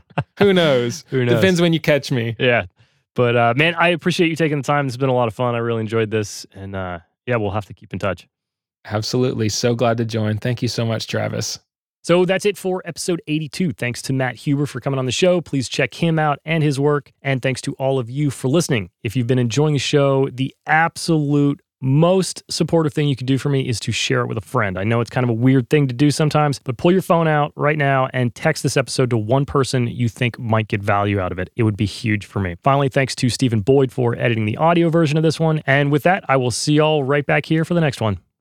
Who 0.38 0.52
knows? 0.52 1.04
Who 1.10 1.24
knows? 1.24 1.36
Depends 1.36 1.60
when 1.60 1.72
you 1.72 1.80
catch 1.80 2.10
me. 2.10 2.36
Yeah. 2.38 2.66
But 3.14 3.36
uh, 3.36 3.54
man, 3.56 3.74
I 3.74 3.88
appreciate 3.88 4.30
you 4.30 4.36
taking 4.36 4.58
the 4.58 4.64
time. 4.64 4.86
It's 4.86 4.96
been 4.96 5.08
a 5.08 5.14
lot 5.14 5.28
of 5.28 5.34
fun. 5.34 5.54
I 5.54 5.58
really 5.58 5.80
enjoyed 5.80 6.10
this. 6.10 6.46
And 6.52 6.74
uh, 6.74 7.00
yeah, 7.26 7.36
we'll 7.36 7.50
have 7.50 7.66
to 7.66 7.74
keep 7.74 7.92
in 7.92 7.98
touch. 7.98 8.26
Absolutely. 8.84 9.48
So 9.48 9.74
glad 9.74 9.96
to 9.98 10.04
join. 10.04 10.38
Thank 10.38 10.62
you 10.62 10.68
so 10.68 10.84
much, 10.84 11.06
Travis. 11.06 11.58
So 12.04 12.24
that's 12.24 12.44
it 12.44 12.58
for 12.58 12.82
episode 12.84 13.22
82. 13.28 13.74
Thanks 13.74 14.02
to 14.02 14.12
Matt 14.12 14.34
Huber 14.34 14.66
for 14.66 14.80
coming 14.80 14.98
on 14.98 15.06
the 15.06 15.12
show. 15.12 15.40
Please 15.40 15.68
check 15.68 15.94
him 15.94 16.18
out 16.18 16.40
and 16.44 16.64
his 16.64 16.80
work. 16.80 17.12
And 17.22 17.40
thanks 17.40 17.60
to 17.62 17.74
all 17.74 18.00
of 18.00 18.10
you 18.10 18.30
for 18.30 18.48
listening. 18.48 18.90
If 19.04 19.14
you've 19.14 19.28
been 19.28 19.38
enjoying 19.38 19.74
the 19.74 19.78
show, 19.78 20.28
the 20.30 20.52
absolute 20.66 21.60
most 21.82 22.42
supportive 22.48 22.94
thing 22.94 23.08
you 23.08 23.16
can 23.16 23.26
do 23.26 23.36
for 23.36 23.48
me 23.48 23.68
is 23.68 23.80
to 23.80 23.92
share 23.92 24.22
it 24.22 24.28
with 24.28 24.38
a 24.38 24.42
friend. 24.42 24.78
I 24.78 24.84
know 24.84 25.00
it's 25.00 25.10
kind 25.10 25.24
of 25.24 25.30
a 25.30 25.34
weird 25.34 25.68
thing 25.68 25.88
to 25.88 25.94
do 25.94 26.10
sometimes, 26.10 26.60
but 26.60 26.76
pull 26.78 26.92
your 26.92 27.02
phone 27.02 27.26
out 27.26 27.52
right 27.56 27.76
now 27.76 28.08
and 28.14 28.34
text 28.34 28.62
this 28.62 28.76
episode 28.76 29.10
to 29.10 29.18
one 29.18 29.44
person 29.44 29.88
you 29.88 30.08
think 30.08 30.38
might 30.38 30.68
get 30.68 30.80
value 30.80 31.18
out 31.18 31.32
of 31.32 31.38
it. 31.38 31.50
It 31.56 31.64
would 31.64 31.76
be 31.76 31.86
huge 31.86 32.24
for 32.24 32.40
me. 32.40 32.56
Finally, 32.62 32.90
thanks 32.90 33.14
to 33.16 33.28
Stephen 33.28 33.60
Boyd 33.60 33.90
for 33.90 34.16
editing 34.16 34.46
the 34.46 34.56
audio 34.56 34.88
version 34.88 35.16
of 35.16 35.24
this 35.24 35.40
one. 35.40 35.60
And 35.66 35.90
with 35.90 36.04
that, 36.04 36.24
I 36.28 36.36
will 36.36 36.52
see 36.52 36.74
y'all 36.74 37.02
right 37.02 37.26
back 37.26 37.46
here 37.46 37.64
for 37.64 37.74
the 37.74 37.80
next 37.80 38.00
one. 38.00 38.22